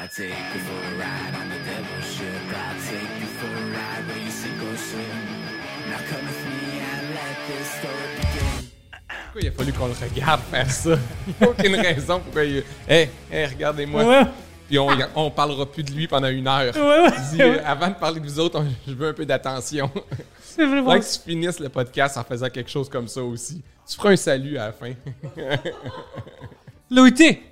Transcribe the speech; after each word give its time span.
I 0.00 0.06
take 0.06 0.28
you 0.54 0.60
for 0.60 0.78
a 0.78 0.98
ride 0.98 1.34
on 1.34 1.48
the 1.48 1.58
devil's 1.64 2.06
ship. 2.14 2.24
I 2.50 2.74
take 2.88 3.20
you 3.20 3.26
for 3.38 3.46
a 3.46 3.64
ride 3.74 4.06
where 4.06 4.18
you 4.18 4.30
sink 4.30 4.54
or 4.62 4.76
swim. 4.76 5.02
Now 5.90 5.98
come 6.08 6.24
with 6.26 6.44
me 6.46 6.80
and 6.80 7.14
let 7.14 7.36
this 7.48 7.68
story 7.78 8.08
begin. 8.16 8.70
Pourquoi 9.24 9.42
il 9.42 9.48
a 9.48 9.52
fallu 9.52 9.72
qu'on 9.72 9.86
le 9.88 9.94
regarde 9.94 10.40
faire 10.50 10.70
ça? 10.70 10.90
Il 11.26 11.34
n'y 11.40 11.46
a 11.46 11.50
aucune 11.50 11.74
raison 11.80 12.20
pourquoi 12.20 12.44
il. 12.44 12.62
Hey, 12.88 13.10
hey, 13.30 13.46
regardez-moi. 13.46 14.04
Ouais. 14.04 14.26
Puis 14.68 14.78
on, 14.78 14.88
on 15.16 15.30
parlera 15.30 15.66
plus 15.70 15.82
de 15.82 15.90
lui 15.92 16.06
pendant 16.06 16.28
une 16.28 16.46
heure. 16.46 16.74
Ouais, 16.76 17.02
ouais. 17.04 17.10
Dis, 17.32 17.42
euh, 17.42 17.58
avant 17.64 17.88
de 17.88 17.94
parler 17.94 18.20
de 18.20 18.24
vous 18.26 18.38
autres, 18.38 18.60
on- 18.60 18.66
je 18.86 18.92
veux 18.94 19.08
un 19.08 19.12
peu 19.12 19.26
d'attention. 19.26 19.90
C'est 20.40 20.62
Faudrait 20.64 20.80
vraiment. 20.82 21.00
que 21.00 21.04
tu 21.04 21.18
finisses 21.30 21.58
le 21.60 21.68
podcast 21.70 22.16
en 22.18 22.24
faisant 22.24 22.48
quelque 22.50 22.70
chose 22.70 22.88
comme 22.88 23.08
ça 23.08 23.22
aussi. 23.22 23.62
Tu 23.88 23.96
feras 23.96 24.10
un 24.10 24.16
salut 24.16 24.58
à 24.58 24.66
la 24.66 24.72
fin. 24.72 24.92
Louis 26.90 27.12
T, 27.14 27.42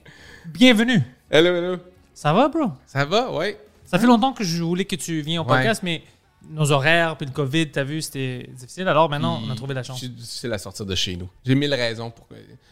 bienvenue. 0.47 1.01
hello, 1.31 1.55
hello. 1.57 1.79
Ça 2.17 2.33
va, 2.33 2.49
bro? 2.49 2.71
Ça 2.87 3.05
va? 3.05 3.31
Ouais. 3.31 3.61
Ça 3.85 3.99
fait 3.99 4.07
longtemps 4.07 4.33
que 4.33 4.43
je 4.43 4.63
voulais 4.63 4.87
que 4.87 4.97
tu 4.97 5.21
viennes 5.21 5.41
au 5.41 5.43
Ouais. 5.43 5.49
podcast, 5.49 5.83
mais 5.83 6.03
nos 6.49 6.73
horaires 6.73 7.15
puis 7.19 7.27
le 7.27 7.33
COVID, 7.33 7.71
t'as 7.71 7.85
vu, 7.85 8.01
c'était 8.01 8.49
difficile. 8.55 8.89
Alors 8.89 9.11
maintenant, 9.11 9.39
on 9.47 9.51
a 9.51 9.55
trouvé 9.55 9.75
la 9.75 9.83
chance. 9.83 10.01
C'est 10.01 10.15
difficile 10.15 10.51
à 10.55 10.59
sortir 10.59 10.87
de 10.87 10.95
chez 10.95 11.15
nous. 11.15 11.29
J'ai 11.45 11.55
mille 11.55 11.75
raisons 11.75 12.11
pour. 12.11 12.27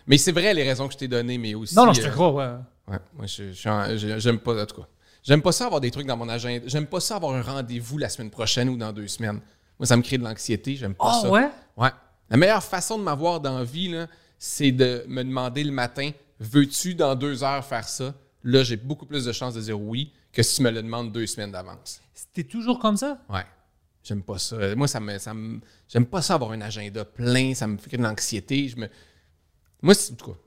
Mais 0.07 0.17
c'est 0.17 0.33
vrai 0.33 0.55
les 0.55 0.63
raisons 0.63 0.87
que 0.89 0.95
je 0.95 0.99
t'ai 0.99 1.09
données, 1.09 1.37
mais 1.37 1.55
aussi. 1.55 1.75
Non, 1.77 1.85
non, 1.85 1.93
je 1.93 2.01
te 2.01 2.07
euh, 2.07 2.11
crois, 2.11 2.33
ouais. 2.33 2.47
Ouais, 2.89 2.99
moi, 3.15 3.27
je, 3.27 3.45
j'aime 4.19 4.39
pas, 4.39 4.63
en 4.63 4.67
tout 4.67 4.77
cas. 4.81 4.89
J'aime 5.23 5.43
pas 5.43 5.53
ça 5.53 5.67
avoir 5.67 5.81
des 5.83 5.91
trucs 5.91 6.07
dans 6.07 6.17
mon 6.17 6.29
agenda. 6.31 6.65
J'aime 6.67 6.87
pas 6.87 7.01
ça 7.01 7.17
avoir 7.17 7.35
un 7.35 7.43
rendez-vous 7.43 7.99
la 7.99 8.09
semaine 8.09 8.31
prochaine 8.31 8.71
ou 8.71 8.79
dans 8.79 8.93
deux 8.95 9.09
semaines. 9.09 9.41
Moi, 9.79 9.87
ça 9.87 9.97
me 9.99 10.03
crée 10.03 10.17
de 10.17 10.25
l'anxiété. 10.25 10.75
J'aime 10.77 10.95
pas 10.95 11.05
Ah, 11.19 11.21
ça. 11.21 11.31
ouais? 11.31 11.49
Ouais. 11.77 11.91
La 12.31 12.39
meilleure 12.39 12.65
façon 12.65 12.99
de 12.99 13.03
m'avoir 13.03 13.41
dans 13.41 13.59
la 13.59 13.65
vie, 13.65 13.89
là, 13.89 14.07
c'est 14.39 14.73
de 14.73 15.05
me 15.07 15.23
demander 15.23 15.65
le 15.65 15.73
matin 15.73 16.11
veux-tu 16.41 16.95
dans 16.95 17.15
deux 17.15 17.45
heures 17.45 17.65
faire 17.65 17.87
ça? 17.89 18.15
Là, 18.45 18.63
j'ai 18.63 18.77
beaucoup 18.77 19.07
plus 19.07 19.25
de 19.25 19.33
chances 19.33 19.55
de 19.55 19.61
dire 19.63 19.81
oui 19.81 20.13
que 20.33 20.43
si 20.43 20.57
tu 20.57 20.63
me 20.63 20.71
le 20.71 20.83
demandes 20.83 21.11
deux 21.13 21.27
semaines 21.27 21.51
d'avance. 21.53 22.01
C'était 22.13 22.45
toujours 22.45 22.79
comme 22.79 22.97
ça? 22.97 23.19
Ouais. 23.29 23.45
J'aime 24.03 24.23
pas 24.23 24.39
ça. 24.39 24.75
Moi, 24.77 24.87
ça 24.87 25.01
me, 25.01 25.19
ça 25.19 25.33
me- 25.33 25.61
j'aime 25.89 26.05
pas 26.07 26.21
ça 26.21 26.35
avoir 26.35 26.53
un 26.53 26.61
agenda 26.61 27.05
plein. 27.07 27.55
Ça 27.55 27.67
me 27.67 27.79
fait 27.79 27.97
de 27.97 28.03
l'anxiété. 28.03 28.69
Je 28.69 28.77
me, 28.77 28.89
moi, 29.81 29.95
c'est- 29.95 30.13
en 30.13 30.17
tout 30.17 30.33
cas, 30.33 30.39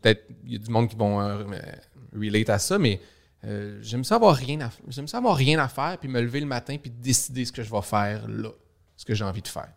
peut-être 0.00 0.24
il 0.44 0.52
y 0.52 0.56
a 0.56 0.58
du 0.58 0.70
monde 0.70 0.88
qui 0.88 0.96
vont 0.96 1.20
euh, 1.20 1.44
euh, 1.52 1.60
relate 2.18 2.50
à 2.50 2.58
ça, 2.58 2.78
mais 2.78 3.00
euh, 3.44 3.78
j'aime 3.80 4.02
ça 4.02 4.16
avoir 4.16 4.34
rien 4.34 4.60
à, 4.62 4.70
j'aime 4.88 5.06
ça 5.06 5.18
avoir 5.18 5.36
rien 5.36 5.58
à 5.60 5.68
faire 5.68 5.98
puis 5.98 6.08
me 6.08 6.20
lever 6.20 6.40
le 6.40 6.46
matin 6.46 6.76
puis 6.78 6.90
décider 6.90 7.44
ce 7.44 7.52
que 7.52 7.62
je 7.62 7.70
vais 7.70 7.82
faire 7.82 8.26
là, 8.26 8.50
ce 8.96 9.04
que 9.04 9.14
j'ai 9.14 9.24
envie 9.24 9.42
de 9.42 9.48
faire. 9.48 9.68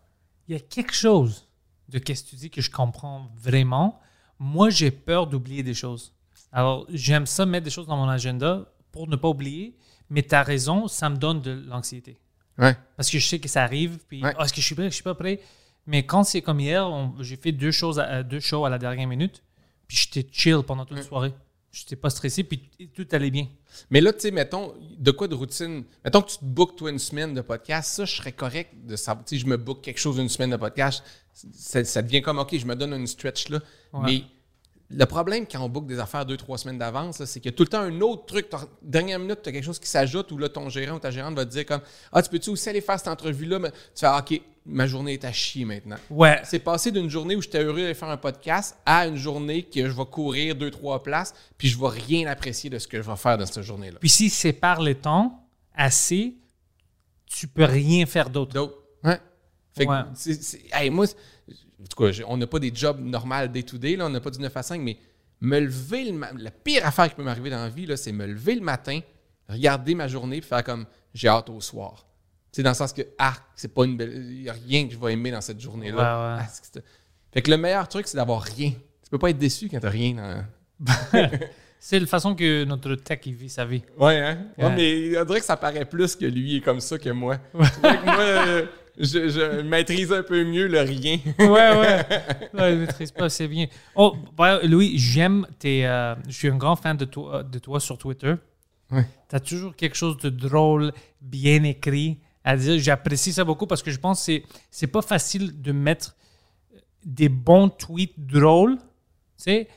Il 0.48 0.54
y 0.54 0.56
a 0.56 0.60
quelque 0.60 0.94
chose 0.94 1.46
de 1.88 1.98
ce 1.98 2.02
que 2.02 2.12
tu 2.30 2.34
dis 2.36 2.50
que 2.50 2.60
je 2.60 2.70
comprends 2.70 3.30
vraiment. 3.36 4.00
Moi, 4.40 4.70
j'ai 4.70 4.90
peur 4.90 5.28
d'oublier 5.28 5.62
des 5.62 5.74
choses. 5.74 6.12
Alors, 6.52 6.86
j'aime 6.90 7.26
ça 7.26 7.46
mettre 7.46 7.64
des 7.64 7.70
choses 7.70 7.86
dans 7.86 7.96
mon 7.96 8.08
agenda 8.08 8.66
pour 8.92 9.06
ne 9.08 9.16
pas 9.16 9.28
oublier, 9.28 9.76
mais 10.08 10.22
tu 10.22 10.34
as 10.34 10.42
raison, 10.42 10.88
ça 10.88 11.08
me 11.08 11.16
donne 11.16 11.40
de 11.40 11.52
l'anxiété. 11.68 12.18
Ouais. 12.58 12.76
Parce 12.96 13.08
que 13.10 13.18
je 13.18 13.26
sais 13.26 13.38
que 13.38 13.48
ça 13.48 13.62
arrive, 13.62 13.98
puis 14.08 14.22
Ouais. 14.22 14.32
Ah, 14.36 14.44
est-ce 14.44 14.52
que 14.52 14.60
je 14.60 14.66
suis 14.66 14.74
prêt, 14.74 14.84
je 14.90 14.94
suis 14.94 15.02
pas 15.04 15.14
prêt? 15.14 15.40
Mais 15.86 16.04
quand 16.04 16.24
c'est 16.24 16.42
comme 16.42 16.60
hier, 16.60 16.88
j'ai 17.20 17.36
fait 17.36 17.52
deux 17.52 17.70
choses, 17.70 17.98
à, 17.98 18.04
à- 18.04 18.22
deux 18.22 18.40
shows 18.40 18.64
à 18.64 18.70
la 18.70 18.78
dernière 18.78 19.06
minute, 19.08 19.42
puis 19.86 19.96
j'étais 19.96 20.28
chill 20.30 20.58
pendant 20.66 20.84
toute 20.84 20.96
la 20.98 21.02
soirée. 21.02 21.32
Je 21.72 21.82
n'étais 21.82 21.94
pas 21.96 22.10
stressé, 22.10 22.42
puis 22.42 22.68
tout 22.94 23.06
allait 23.12 23.30
bien. 23.30 23.46
Mais 23.90 24.00
là, 24.00 24.12
tu 24.12 24.20
sais, 24.22 24.30
mettons, 24.32 24.74
de 24.98 25.10
quoi 25.12 25.28
de 25.28 25.36
routine? 25.36 25.84
Mettons 26.04 26.20
que 26.20 26.30
tu 26.32 26.38
te 26.38 26.44
bookes, 26.44 26.74
toi, 26.76 26.90
une 26.90 26.98
semaine 26.98 27.32
de 27.32 27.40
podcast, 27.42 27.92
ça, 27.92 28.04
je 28.04 28.16
serais 28.16 28.32
correct 28.32 28.74
de 28.84 28.96
savoir. 28.96 29.24
Tu 29.24 29.36
sais, 29.36 29.40
je 29.40 29.46
me 29.46 29.56
book 29.56 29.80
quelque 29.80 29.98
chose 30.00 30.18
une 30.18 30.28
semaine 30.28 30.50
de 30.50 30.56
podcast, 30.56 31.04
ça, 31.32 31.84
ça 31.84 32.02
devient 32.02 32.22
comme, 32.22 32.40
OK, 32.40 32.56
je 32.58 32.66
me 32.66 32.74
donne 32.74 32.92
une 32.92 33.06
stretch 33.06 33.48
là. 33.50 33.60
Mais 34.02 34.24
le 34.92 35.06
problème 35.06 35.46
quand 35.46 35.60
on 35.64 35.68
book 35.68 35.86
des 35.86 35.98
affaires 36.00 36.26
deux, 36.26 36.36
trois 36.36 36.58
semaines 36.58 36.78
d'avance, 36.78 37.24
c'est 37.24 37.38
qu'il 37.40 37.50
y 37.50 37.54
a 37.54 37.56
tout 37.56 37.62
le 37.62 37.68
temps 37.68 37.80
un 37.80 38.00
autre 38.00 38.26
truc. 38.26 38.48
Dernière 38.82 39.18
minute, 39.20 39.38
tu 39.42 39.48
as 39.48 39.52
quelque 39.52 39.64
chose 39.64 39.78
qui 39.78 39.88
s'ajoute 39.88 40.32
où 40.32 40.38
là, 40.38 40.48
ton 40.48 40.68
gérant 40.68 40.96
ou 40.96 40.98
ta 40.98 41.10
gérante 41.12 41.34
va 41.36 41.44
te 41.44 41.50
dire 41.50 41.64
comme, 41.64 41.80
ah, 42.12 42.20
tu 42.22 42.28
peux-tu 42.28 42.50
aussi 42.50 42.68
aller 42.68 42.80
faire 42.80 42.98
cette 42.98 43.06
entrevue-là? 43.08 43.58
Mais 43.60 43.70
Tu 43.70 43.76
fais, 44.00 44.06
ah, 44.06 44.18
OK, 44.18 44.40
ma 44.66 44.88
journée 44.88 45.12
est 45.14 45.24
à 45.24 45.30
chier 45.32 45.64
maintenant. 45.64 45.96
Ouais. 46.10 46.40
C'est 46.44 46.58
passé 46.58 46.90
d'une 46.90 47.08
journée 47.08 47.36
où 47.36 47.40
j'étais 47.42 47.62
heureux 47.62 47.80
d'aller 47.82 47.94
faire 47.94 48.08
un 48.10 48.16
podcast 48.16 48.76
à 48.84 49.06
une 49.06 49.16
journée 49.16 49.62
que 49.62 49.88
je 49.88 49.92
vais 49.96 50.06
courir 50.06 50.56
deux, 50.56 50.72
trois 50.72 51.00
places, 51.02 51.34
puis 51.56 51.68
je 51.68 51.78
vais 51.78 51.88
rien 51.88 52.26
apprécier 52.28 52.68
de 52.68 52.78
ce 52.80 52.88
que 52.88 53.00
je 53.00 53.08
vais 53.08 53.16
faire 53.16 53.38
dans 53.38 53.46
cette 53.46 53.62
journée-là. 53.62 53.98
Puis 54.00 54.08
si 54.10 54.28
sépare 54.28 54.82
le 54.82 54.96
temps 54.96 55.46
assez, 55.74 56.34
tu 57.26 57.46
peux 57.46 57.64
rien 57.64 58.06
faire 58.06 58.28
d'autre. 58.28 58.52
D'autres. 58.54 58.78
Ouais. 59.04 59.18
Fait 59.72 59.86
que 59.86 59.90
Ouais. 59.90 60.00
c'est- 60.14 60.42
c'est- 60.42 60.62
hey, 60.72 60.90
moi, 60.90 61.06
c'est- 61.06 61.16
en 61.82 61.86
tout 61.86 62.02
cas, 62.04 62.24
on 62.28 62.36
n'a 62.36 62.46
pas 62.46 62.58
des 62.58 62.70
jobs 62.74 63.00
normaux 63.00 63.46
day-to-day, 63.46 63.96
là, 63.96 64.06
on 64.06 64.10
n'a 64.10 64.20
pas 64.20 64.30
du 64.30 64.38
9 64.40 64.56
à 64.56 64.62
5, 64.62 64.80
mais 64.80 64.96
me 65.40 65.58
lever, 65.60 66.04
le 66.04 66.12
ma- 66.12 66.32
la 66.36 66.50
pire 66.50 66.86
affaire 66.86 67.08
qui 67.08 67.14
peut 67.14 67.22
m'arriver 67.22 67.50
dans 67.50 67.62
la 67.62 67.68
vie, 67.70 67.86
là, 67.86 67.96
c'est 67.96 68.12
me 68.12 68.26
lever 68.26 68.54
le 68.56 68.60
matin, 68.60 69.00
regarder 69.48 69.94
ma 69.94 70.06
journée, 70.08 70.40
puis 70.40 70.48
faire 70.48 70.62
comme 70.64 70.84
j'ai 71.14 71.28
hâte 71.28 71.48
au 71.50 71.60
soir. 71.60 72.06
C'est 72.52 72.62
dans 72.62 72.70
le 72.70 72.74
sens 72.76 72.92
que, 72.92 73.02
ah, 73.18 73.34
c'est 73.54 73.72
pas 73.72 73.84
une 73.84 73.96
belle. 73.96 74.12
Il 74.28 74.42
n'y 74.42 74.48
a 74.48 74.52
rien 74.52 74.86
que 74.86 74.92
je 74.92 74.98
vais 74.98 75.12
aimer 75.12 75.30
dans 75.30 75.40
cette 75.40 75.60
journée-là. 75.60 75.96
Ouais, 75.96 76.36
ouais. 76.36 76.44
Ah, 76.44 76.48
c'est 76.52 76.82
fait 77.32 77.42
que 77.42 77.50
le 77.50 77.56
meilleur 77.56 77.86
truc, 77.88 78.08
c'est 78.08 78.16
d'avoir 78.16 78.42
rien. 78.42 78.70
Tu 78.70 79.10
peux 79.10 79.18
pas 79.18 79.30
être 79.30 79.38
déçu 79.38 79.68
quand 79.68 79.78
t'as 79.80 79.88
rien 79.88 80.14
dans. 80.14 80.44
C'est 81.82 81.98
la 81.98 82.06
façon 82.06 82.34
que 82.34 82.64
notre 82.64 82.94
tech 82.96 83.20
il 83.24 83.34
vit 83.34 83.48
sa 83.48 83.64
vie. 83.64 83.82
Ouais, 83.98 84.18
hein? 84.18 84.38
Ouais, 84.58 84.64
Ouais. 84.66 84.74
mais 85.12 85.18
on 85.18 85.24
dirait 85.24 85.40
que 85.40 85.46
ça 85.46 85.56
paraît 85.56 85.86
plus 85.86 86.14
que 86.14 86.26
lui 86.26 86.56
est 86.56 86.60
comme 86.60 86.80
ça 86.80 86.98
que 86.98 87.08
moi. 87.08 87.38
Que 87.38 88.04
moi, 88.04 88.20
euh, 88.20 88.66
je, 89.00 89.28
je 89.28 89.60
maîtrise 89.62 90.12
un 90.12 90.22
peu 90.22 90.44
mieux 90.44 90.66
le 90.68 90.80
rien. 90.80 91.18
Ouais, 91.38 91.46
ouais. 91.48 92.06
ouais 92.54 92.72
je 92.72 92.76
maîtrise 92.80 93.10
pas, 93.10 93.28
c'est 93.28 93.48
bien. 93.48 93.66
Oh, 93.94 94.16
bah, 94.36 94.60
Louis, 94.62 94.98
j'aime 94.98 95.46
tes. 95.58 95.86
euh, 95.86 96.14
je 96.28 96.32
suis 96.32 96.48
un 96.48 96.56
grand 96.56 96.76
fan 96.76 96.96
de 96.96 97.04
toi, 97.04 97.42
de 97.42 97.58
toi 97.58 97.80
sur 97.80 97.98
Twitter. 97.98 98.34
Ouais. 98.90 99.06
Tu 99.28 99.36
as 99.36 99.40
toujours 99.40 99.74
quelque 99.76 99.96
chose 99.96 100.16
de 100.18 100.30
drôle, 100.30 100.92
bien 101.20 101.62
écrit 101.64 102.18
à 102.44 102.56
dire. 102.56 102.78
J'apprécie 102.78 103.32
ça 103.32 103.44
beaucoup 103.44 103.66
parce 103.66 103.82
que 103.82 103.90
je 103.90 103.98
pense 103.98 104.18
que 104.20 104.24
c'est, 104.24 104.42
c'est 104.70 104.86
pas 104.88 105.02
facile 105.02 105.60
de 105.60 105.72
mettre 105.72 106.16
des 107.04 107.28
bons 107.28 107.68
tweets 107.68 108.14
drôles, 108.18 108.76
tu 108.76 108.82
sais, 109.44 109.68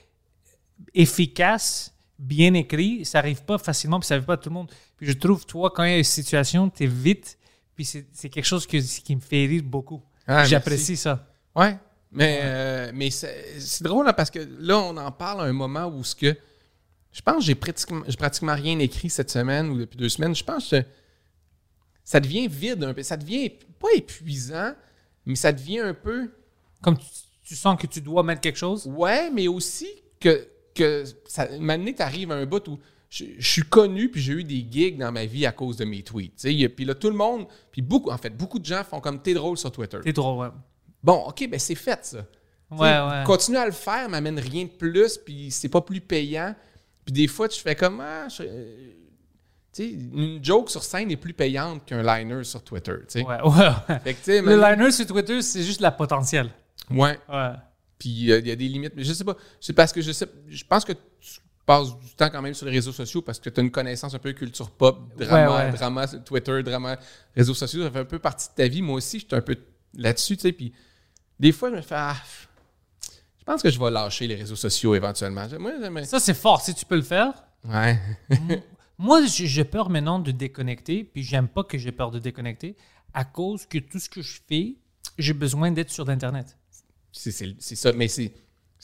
efficaces, 0.93 1.93
bien 2.19 2.53
écrits. 2.53 3.05
Ça 3.05 3.19
arrive 3.19 3.43
pas 3.43 3.57
facilement, 3.57 3.99
puis 3.99 4.07
ça 4.07 4.15
arrive 4.15 4.25
pas 4.25 4.33
à 4.33 4.37
tout 4.37 4.49
le 4.49 4.53
monde. 4.55 4.71
Puis 4.97 5.07
je 5.07 5.13
trouve, 5.13 5.45
toi, 5.45 5.71
quand 5.73 5.83
il 5.83 5.91
y 5.91 5.93
a 5.93 5.97
une 5.97 6.03
situation, 6.03 6.69
tu 6.69 6.83
es 6.83 6.87
vite, 6.87 7.37
puis 7.75 7.85
c'est, 7.85 8.29
quelque 8.29 8.45
chose 8.45 8.65
que- 8.67 8.77
qui 9.01 9.15
me 9.15 9.21
fait 9.21 9.45
rire 9.45 9.63
beaucoup. 9.63 10.01
Ah, 10.27 10.45
J'apprécie 10.45 10.95
ça. 10.97 11.27
Ouais. 11.55 11.77
Mais, 12.11 12.39
euh, 12.43 12.91
mais 12.93 13.09
c'est 13.09 13.81
drôle 13.81 14.07
hein, 14.07 14.13
parce 14.13 14.29
que 14.29 14.39
là, 14.59 14.77
on 14.79 14.95
en 14.97 15.11
parle 15.11 15.41
à 15.41 15.43
un 15.45 15.53
moment 15.53 15.87
où 15.87 16.03
ce 16.03 16.15
que. 16.15 16.37
Je 17.11 17.21
pense 17.21 17.37
que 17.37 17.41
j'ai 17.43 17.55
pratiquement, 17.55 18.01
pratiquement 18.17 18.55
rien 18.55 18.77
écrit 18.79 19.09
cette 19.09 19.29
semaine 19.31 19.69
ou 19.69 19.77
depuis 19.77 19.97
deux 19.97 20.09
semaines. 20.09 20.35
Je 20.35 20.43
pense 20.43 20.69
que 20.69 20.83
ça 22.03 22.19
devient 22.19 22.47
vide 22.47 22.83
un 22.83 22.93
peu. 22.93 23.03
Ça 23.03 23.17
devient 23.17 23.49
pas 23.79 23.89
épuisant, 23.95 24.73
mais 25.25 25.35
ça 25.35 25.51
devient 25.51 25.79
un 25.79 25.93
peu. 25.93 26.31
Comme 26.81 26.97
tu, 26.97 27.05
tu 27.43 27.55
sens 27.55 27.79
que 27.79 27.87
tu 27.87 28.01
dois 28.01 28.23
mettre 28.23 28.41
quelque 28.41 28.57
chose? 28.57 28.85
Ouais, 28.87 29.29
mais 29.31 29.47
aussi 29.47 29.87
que, 30.19 30.47
que 30.75 31.03
ça, 31.27 31.47
maintenant, 31.59 31.93
tu 31.93 32.01
arrives 32.01 32.31
à 32.31 32.35
un 32.35 32.45
bout 32.45 32.67
où 32.67 32.79
je, 33.15 33.25
je 33.37 33.47
suis 33.47 33.61
connu, 33.63 34.09
puis 34.09 34.21
j'ai 34.21 34.33
eu 34.33 34.43
des 34.43 34.65
gigs 34.71 34.97
dans 34.97 35.11
ma 35.11 35.25
vie 35.25 35.45
à 35.45 35.51
cause 35.51 35.77
de 35.77 35.85
mes 35.85 36.01
tweets. 36.01 36.45
a- 36.45 36.69
Puis 36.69 36.83
là, 36.85 36.95
tout 36.95 37.09
le 37.09 37.15
monde, 37.15 37.45
puis 37.71 37.81
beaucoup, 37.83 38.09
en 38.09 38.17
fait, 38.17 38.31
beaucoup 38.35 38.57
de 38.57 38.65
gens 38.65 38.83
font 38.83 38.99
comme 38.99 39.21
t'es 39.21 39.33
drôle 39.35 39.57
sur 39.57 39.71
Twitter. 39.71 39.99
T'es 40.03 40.13
drôle, 40.13 40.39
ouais. 40.39 40.51
Bon, 41.03 41.25
OK, 41.27 41.47
ben 41.49 41.59
c'est 41.59 41.75
fait, 41.75 41.99
ça. 42.05 42.25
Ouais, 42.71 42.79
ouais. 42.79 43.23
Continuer 43.25 43.59
à 43.59 43.65
le 43.67 43.71
faire 43.71 44.09
m'amène 44.09 44.39
rien 44.39 44.63
de 44.63 44.69
plus, 44.69 45.17
puis 45.19 45.51
c'est 45.51 45.69
pas 45.69 45.81
plus 45.81 46.01
payant. 46.01 46.55
Puis 47.05 47.13
des 47.13 47.27
fois, 47.27 47.47
tu 47.47 47.59
fais 47.61 47.75
comme. 47.75 48.01
Ah, 48.01 48.27
je- 48.29 48.43
euh, 48.43 48.89
une 49.79 50.39
joke 50.43 50.69
sur 50.69 50.83
scène 50.83 51.09
est 51.11 51.17
plus 51.17 51.33
payante 51.33 51.83
qu'un 51.85 52.01
liner 52.03 52.43
sur 52.43 52.63
Twitter. 52.63 52.93
tu 53.07 53.19
sais. 53.19 53.23
Ouais, 53.25 53.41
ouais. 53.41 53.99
Fait 54.03 54.13
que, 54.13 54.31
Le 54.41 54.55
liner 54.59 54.91
sur 54.91 55.05
Twitter, 55.05 55.41
c'est 55.41 55.63
juste 55.63 55.81
la 55.81 55.91
potentielle. 55.91 56.49
Ouais. 56.91 57.17
Ouais. 57.29 57.51
Puis 57.97 58.31
euh, 58.31 58.39
il 58.39 58.47
y 58.47 58.51
a 58.51 58.55
des 58.55 58.67
limites. 58.67 58.93
Mais 58.95 59.03
je 59.03 59.13
sais 59.13 59.23
pas. 59.23 59.35
C'est 59.59 59.73
parce 59.73 59.91
que 59.91 60.01
je 60.01 60.11
sais. 60.11 60.27
Je 60.47 60.63
pense 60.63 60.83
que 60.85 60.93
tu 60.93 61.39
passes 61.65 61.97
du 61.97 62.13
temps 62.15 62.29
quand 62.29 62.41
même 62.41 62.53
sur 62.53 62.65
les 62.65 62.71
réseaux 62.73 62.91
sociaux 62.91 63.21
parce 63.21 63.39
que 63.39 63.49
tu 63.49 63.59
as 63.59 63.63
une 63.63 63.71
connaissance 63.71 64.13
un 64.13 64.19
peu 64.19 64.33
culture 64.33 64.69
pop, 64.71 65.15
drama, 65.17 65.49
Ouais, 65.57 65.65
ouais. 65.65 65.71
drama, 65.77 66.07
Twitter, 66.07 66.61
drama, 66.63 66.97
réseaux 67.35 67.53
sociaux. 67.53 67.83
Ça 67.83 67.91
fait 67.91 67.99
un 67.99 68.05
peu 68.05 68.19
partie 68.19 68.49
de 68.49 68.53
ta 68.53 68.67
vie. 68.67 68.81
Moi 68.81 68.95
aussi, 68.97 69.19
j'étais 69.19 69.35
un 69.35 69.41
peu 69.41 69.55
là-dessus, 69.93 70.35
tu 70.37 70.41
sais. 70.41 70.51
Puis 70.51 70.73
des 71.39 71.51
fois, 71.51 71.69
je 71.69 71.75
me 71.75 71.81
fais. 71.81 71.95
Ah, 71.95 72.15
Je 73.39 73.43
pense 73.45 73.61
que 73.61 73.69
je 73.69 73.79
vais 73.79 73.91
lâcher 73.91 74.27
les 74.27 74.35
réseaux 74.35 74.55
sociaux 74.55 74.95
éventuellement. 74.95 75.47
Moi, 75.59 76.05
Ça, 76.05 76.19
c'est 76.19 76.33
fort. 76.33 76.61
Si 76.61 76.73
tu 76.75 76.85
peux 76.85 76.95
le 76.95 77.01
faire, 77.01 77.33
Ouais. 77.65 77.97
Moi, 78.97 79.21
j'ai 79.25 79.63
peur 79.63 79.89
maintenant 79.89 80.19
de 80.19 80.31
déconnecter, 80.31 81.03
puis 81.03 81.23
j'aime 81.23 81.47
pas 81.47 81.63
que 81.63 81.77
j'ai 81.77 81.91
peur 81.91 82.11
de 82.11 82.19
déconnecter 82.19 82.75
à 83.13 83.23
cause 83.25 83.65
que 83.65 83.77
tout 83.79 83.99
ce 83.99 84.09
que 84.09 84.21
je 84.21 84.39
fais, 84.47 84.75
j'ai 85.17 85.33
besoin 85.33 85.71
d'être 85.71 85.89
sur 85.89 86.05
l'Internet. 86.05 86.57
C'est 87.11 87.31
ça, 87.31 87.93
mais 87.93 88.07
c'est. 88.07 88.33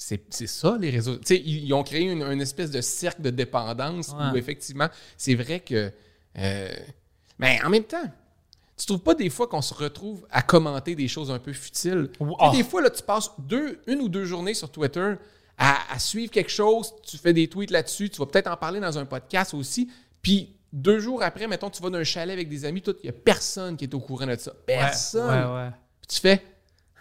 C'est 0.01 0.21
c'est 0.33 0.47
ça, 0.47 0.77
les 0.79 0.89
réseaux. 0.91 1.17
Tu 1.17 1.25
sais, 1.25 1.37
ils, 1.37 1.65
ils 1.65 1.73
ont 1.73 1.83
créé 1.83 2.03
une, 2.09 2.23
une 2.23 2.39
espèce 2.41 2.71
de 2.71 2.79
cercle 2.79 3.21
de 3.21 3.31
dépendance 3.31 4.09
Ouais. 4.17 4.31
où, 4.33 4.37
effectivement, 4.37 4.87
c'est 5.17 5.35
vrai 5.35 5.59
que. 5.59 5.91
euh, 6.37 6.69
mais 7.37 7.59
en 7.65 7.69
même 7.69 7.83
temps, 7.83 8.05
tu 8.77 8.85
trouves 8.85 9.01
pas 9.01 9.13
des 9.13 9.29
fois 9.29 9.47
qu'on 9.47 9.61
se 9.61 9.73
retrouve 9.73 10.25
à 10.31 10.41
commenter 10.41 10.95
des 10.95 11.09
choses 11.09 11.29
un 11.29 11.39
peu 11.39 11.51
futiles? 11.51 12.09
Tu 12.17 12.25
sais, 12.25 12.31
Ah. 12.39 12.51
Des 12.55 12.63
fois, 12.63 12.81
là, 12.81 12.89
tu 12.89 13.03
passes 13.03 13.29
deux, 13.39 13.81
une 13.87 13.99
ou 13.99 14.07
deux 14.07 14.23
journées 14.23 14.53
sur 14.53 14.71
Twitter 14.71 15.15
à, 15.57 15.77
à 15.93 15.99
suivre 15.99 16.31
quelque 16.31 16.49
chose, 16.51 16.93
tu 17.05 17.17
fais 17.17 17.33
des 17.33 17.49
tweets 17.49 17.71
là-dessus, 17.71 18.09
tu 18.09 18.19
vas 18.19 18.25
peut-être 18.25 18.47
en 18.49 18.55
parler 18.55 18.79
dans 18.79 18.97
un 18.97 19.05
podcast 19.05 19.53
aussi, 19.53 19.89
puis 20.21 20.55
deux 20.71 20.99
jours 21.01 21.21
après, 21.23 21.45
mettons, 21.47 21.69
tu 21.69 21.83
vas 21.83 21.89
d'un 21.89 22.05
chalet 22.05 22.31
avec 22.33 22.47
des 22.47 22.63
amis, 22.63 22.81
il 23.03 23.05
y 23.07 23.09
a 23.09 23.11
personne 23.11 23.75
qui 23.75 23.83
est 23.83 23.93
au 23.93 23.99
courant 23.99 24.27
de 24.27 24.37
ça. 24.37 24.53
Personne! 24.65 25.27
Ouais, 25.51 25.63
ouais. 25.63 25.69
Puis 25.99 26.15
tu 26.15 26.21
fais 26.21 26.41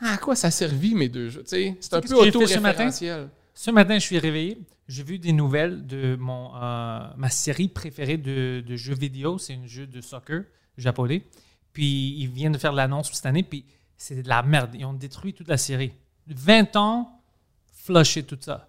Ah, 0.01 0.15
à 0.15 0.19
quoi 0.19 0.37
ça 0.37 0.49
a 0.49 0.51
servi 0.51 0.95
mes 0.95 1.09
deux 1.09 1.29
jeux? 1.29 1.43
C'est 1.47 1.77
un 1.93 2.01
peu 2.01 2.09
ce 2.09 2.15
auto-référentiel. 2.15 3.29
Ce 3.55 3.71
matin, 3.71 3.95
je 3.95 4.05
suis 4.05 4.19
réveillé. 4.19 4.59
J'ai 4.87 5.03
vu 5.03 5.19
des 5.19 5.33
nouvelles 5.33 5.87
de 5.87 6.17
mon, 6.17 6.55
euh, 6.55 7.01
ma 7.17 7.29
série 7.29 7.69
préférée 7.69 8.17
de, 8.17 8.63
de 8.67 8.77
jeux 8.77 8.95
vidéo. 8.95 9.37
C'est 9.39 9.55
un 9.55 9.67
jeu 9.67 9.87
de 9.87 10.01
soccer 10.01 10.45
japonais. 10.79 11.25
Puis 11.73 12.15
ils 12.19 12.29
viennent 12.29 12.53
de 12.53 12.59
faire 12.59 12.73
l'annonce 12.73 13.13
cette 13.13 13.27
année. 13.27 13.43
Puis 13.43 13.65
c'est 13.97 14.23
de 14.23 14.29
la 14.29 14.43
merde. 14.43 14.75
Ils 14.75 14.85
ont 14.85 14.95
détruit 14.95 15.35
toute 15.35 15.49
la 15.49 15.59
série. 15.59 15.93
20 16.29 16.77
ans, 16.77 17.21
flusher 17.73 18.23
tout 18.23 18.39
ça. 18.41 18.68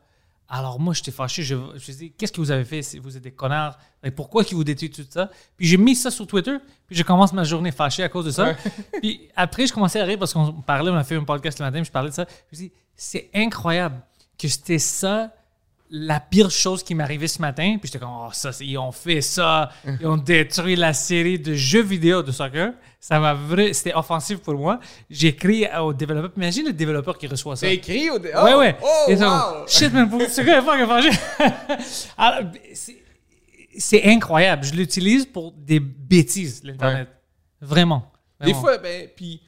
Alors 0.49 0.79
moi, 0.79 0.95
j'étais 0.95 1.11
fâché. 1.11 1.43
Je, 1.43 1.55
je 1.55 1.73
me 1.73 1.79
suis 1.79 1.95
dit, 1.95 2.11
qu'est-ce 2.11 2.31
que 2.31 2.41
vous 2.41 2.49
avez 2.49 2.65
fait? 2.65 2.81
Vous 2.99 3.15
êtes 3.15 3.23
des 3.23 3.31
connards. 3.31 3.77
Et 4.03 4.09
pourquoi 4.09 4.43
qu'ils 4.43 4.57
vous 4.57 4.63
détruisent 4.63 4.91
tout 4.91 5.05
ça? 5.07 5.29
Puis 5.55 5.67
j'ai 5.67 5.77
mis 5.77 5.95
ça 5.95 6.09
sur 6.09 6.25
Twitter. 6.25 6.57
Puis 6.87 6.95
je 6.95 7.03
commence 7.03 7.33
ma 7.33 7.43
journée 7.43 7.71
fâché 7.71 8.01
à 8.01 8.09
cause 8.09 8.25
de 8.25 8.31
ça. 8.31 8.55
puis 9.01 9.29
après, 9.35 9.67
je 9.67 9.73
commençais 9.73 9.99
à 9.99 10.05
rire 10.05 10.17
parce 10.17 10.33
qu'on 10.33 10.53
parlait, 10.53 10.89
on 10.89 10.95
a 10.95 11.03
fait 11.03 11.15
un 11.15 11.23
podcast 11.23 11.59
le 11.59 11.65
matin, 11.65 11.83
je 11.83 11.91
parlais 11.91 12.09
de 12.09 12.15
ça. 12.15 12.25
Je 12.27 12.55
me 12.55 12.57
suis 12.57 12.67
dit, 12.69 12.73
c'est 12.95 13.29
incroyable 13.33 14.01
que 14.37 14.47
c'était 14.47 14.79
ça 14.79 15.31
la 15.91 16.19
pire 16.19 16.51
chose 16.51 16.83
qui 16.83 16.93
m'est 16.95 17.03
arrivée 17.03 17.27
ce 17.27 17.41
matin. 17.41 17.77
Puis 17.79 17.87
j'étais 17.87 17.99
comme, 17.99 18.11
oh, 18.11 18.29
ça, 18.31 18.51
ils 18.61 18.77
ont 18.77 18.91
fait 18.91 19.21
ça. 19.21 19.69
Ils 19.99 20.05
ont 20.07 20.17
détruit 20.17 20.75
la 20.75 20.93
série 20.93 21.39
de 21.39 21.53
jeux 21.53 21.81
vidéo 21.81 22.21
de 22.21 22.31
soccer. 22.31 22.73
Ça 22.99 23.19
m'a 23.19 23.33
vrai, 23.33 23.73
c'était 23.73 23.93
offensif 23.95 24.39
pour 24.39 24.55
moi. 24.55 24.79
J'ai 25.09 25.29
écrit 25.29 25.65
au 25.81 25.93
développeur. 25.93 26.31
Imagine 26.37 26.65
le 26.67 26.73
développeur 26.73 27.17
qui 27.17 27.27
reçoit 27.27 27.55
ça. 27.55 27.61
C'est 27.67 27.75
écrit 27.75 28.09
au. 28.09 28.19
dé- 28.19 28.29
Ouais, 28.33 28.53
Oh! 28.53 28.59
ouais. 28.59 28.75
Oh, 28.83 29.05
Et 29.09 29.15
ça, 29.17 29.59
wow! 29.61 29.67
Shit, 29.67 29.93
man, 29.93 30.09
pour 30.09 30.21
ce. 30.21 30.41
Alors, 32.17 32.51
c'est- 33.77 34.03
incroyable. 34.05 34.63
Je 34.65 34.73
l'utilise 34.73 35.25
pour 35.25 35.53
des 35.53 35.79
bêtises, 35.79 36.61
l'Internet. 36.63 37.07
Vraiment. 37.61 38.11
Des 38.41 38.51
Vraiment. 38.51 38.61
fois, 38.61 38.77
ben, 38.77 39.07
puis 39.15 39.41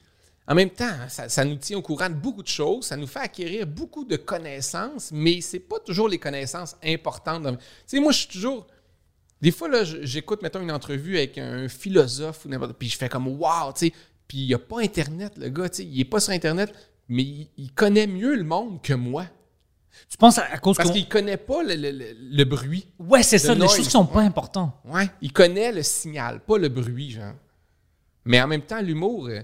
en 0.47 0.55
même 0.55 0.69
temps, 0.71 0.91
ça, 1.07 1.29
ça 1.29 1.45
nous 1.45 1.55
tient 1.55 1.77
au 1.77 1.81
courant 1.81 2.09
de 2.09 2.15
beaucoup 2.15 2.43
de 2.43 2.47
choses, 2.47 2.85
ça 2.85 2.97
nous 2.97 3.07
fait 3.07 3.19
acquérir 3.19 3.67
beaucoup 3.67 4.03
de 4.03 4.15
connaissances, 4.17 5.11
mais 5.13 5.39
c'est 5.41 5.59
pas 5.59 5.79
toujours 5.79 6.09
les 6.09 6.17
connaissances 6.17 6.75
importantes. 6.83 7.43
dans- 7.43 7.55
Tu 7.55 7.61
sais, 7.85 7.99
moi, 7.99 8.11
je 8.11 8.19
suis 8.19 8.27
toujours. 8.27 8.67
Des 9.41 9.51
fois, 9.51 9.67
là, 9.69 9.83
j'écoute, 9.83 10.41
mettons, 10.41 10.61
une 10.61 10.71
entrevue 10.71 11.17
avec 11.17 11.37
un 11.37 11.67
philosophe 11.69 12.45
ou 12.45 12.49
n'importe 12.49 12.73
puis 12.73 12.89
je 12.89 12.97
fais 12.97 13.09
comme 13.09 13.27
wow, 13.27 13.71
tu 13.75 13.87
sais, 13.87 13.93
puis 14.27 14.39
il 14.39 14.47
n'y 14.47 14.53
a 14.53 14.59
pas 14.59 14.81
Internet, 14.81 15.33
le 15.37 15.49
gars, 15.49 15.69
tu 15.69 15.77
sais, 15.77 15.85
il 15.85 15.99
est 15.99 16.05
pas 16.05 16.19
sur 16.19 16.33
Internet, 16.33 16.73
mais 17.07 17.23
il, 17.23 17.49
il 17.57 17.71
connaît 17.73 18.07
mieux 18.07 18.35
le 18.35 18.43
monde 18.43 18.81
que 18.81 18.93
moi. 18.93 19.25
Tu 20.09 20.17
penses 20.17 20.37
à, 20.37 20.43
à 20.45 20.57
cause 20.57 20.77
Parce 20.77 20.91
qu'il 20.91 21.07
connaît 21.09 21.37
pas 21.37 21.63
le, 21.63 21.75
le- 21.75 21.91
le- 21.91 22.13
le 22.37 22.43
bruit. 22.45 22.87
Ouais, 22.97 23.23
c'est 23.23 23.37
ça. 23.39 23.53
Les 23.53 23.59
noise. 23.59 23.75
choses 23.75 23.85
qui 23.85 23.91
sont 23.91 24.05
pas 24.05 24.21
importantes. 24.21 24.73
Ouais, 24.85 25.09
il 25.21 25.33
connaît 25.33 25.71
le 25.71 25.83
signal, 25.83 26.39
pas 26.39 26.57
le 26.57 26.69
bruit, 26.69 27.11
genre. 27.11 27.33
Mais 28.25 28.41
en 28.41 28.47
même 28.47 28.61
temps, 28.61 28.81
l'humour, 28.81 29.27
euh, 29.27 29.41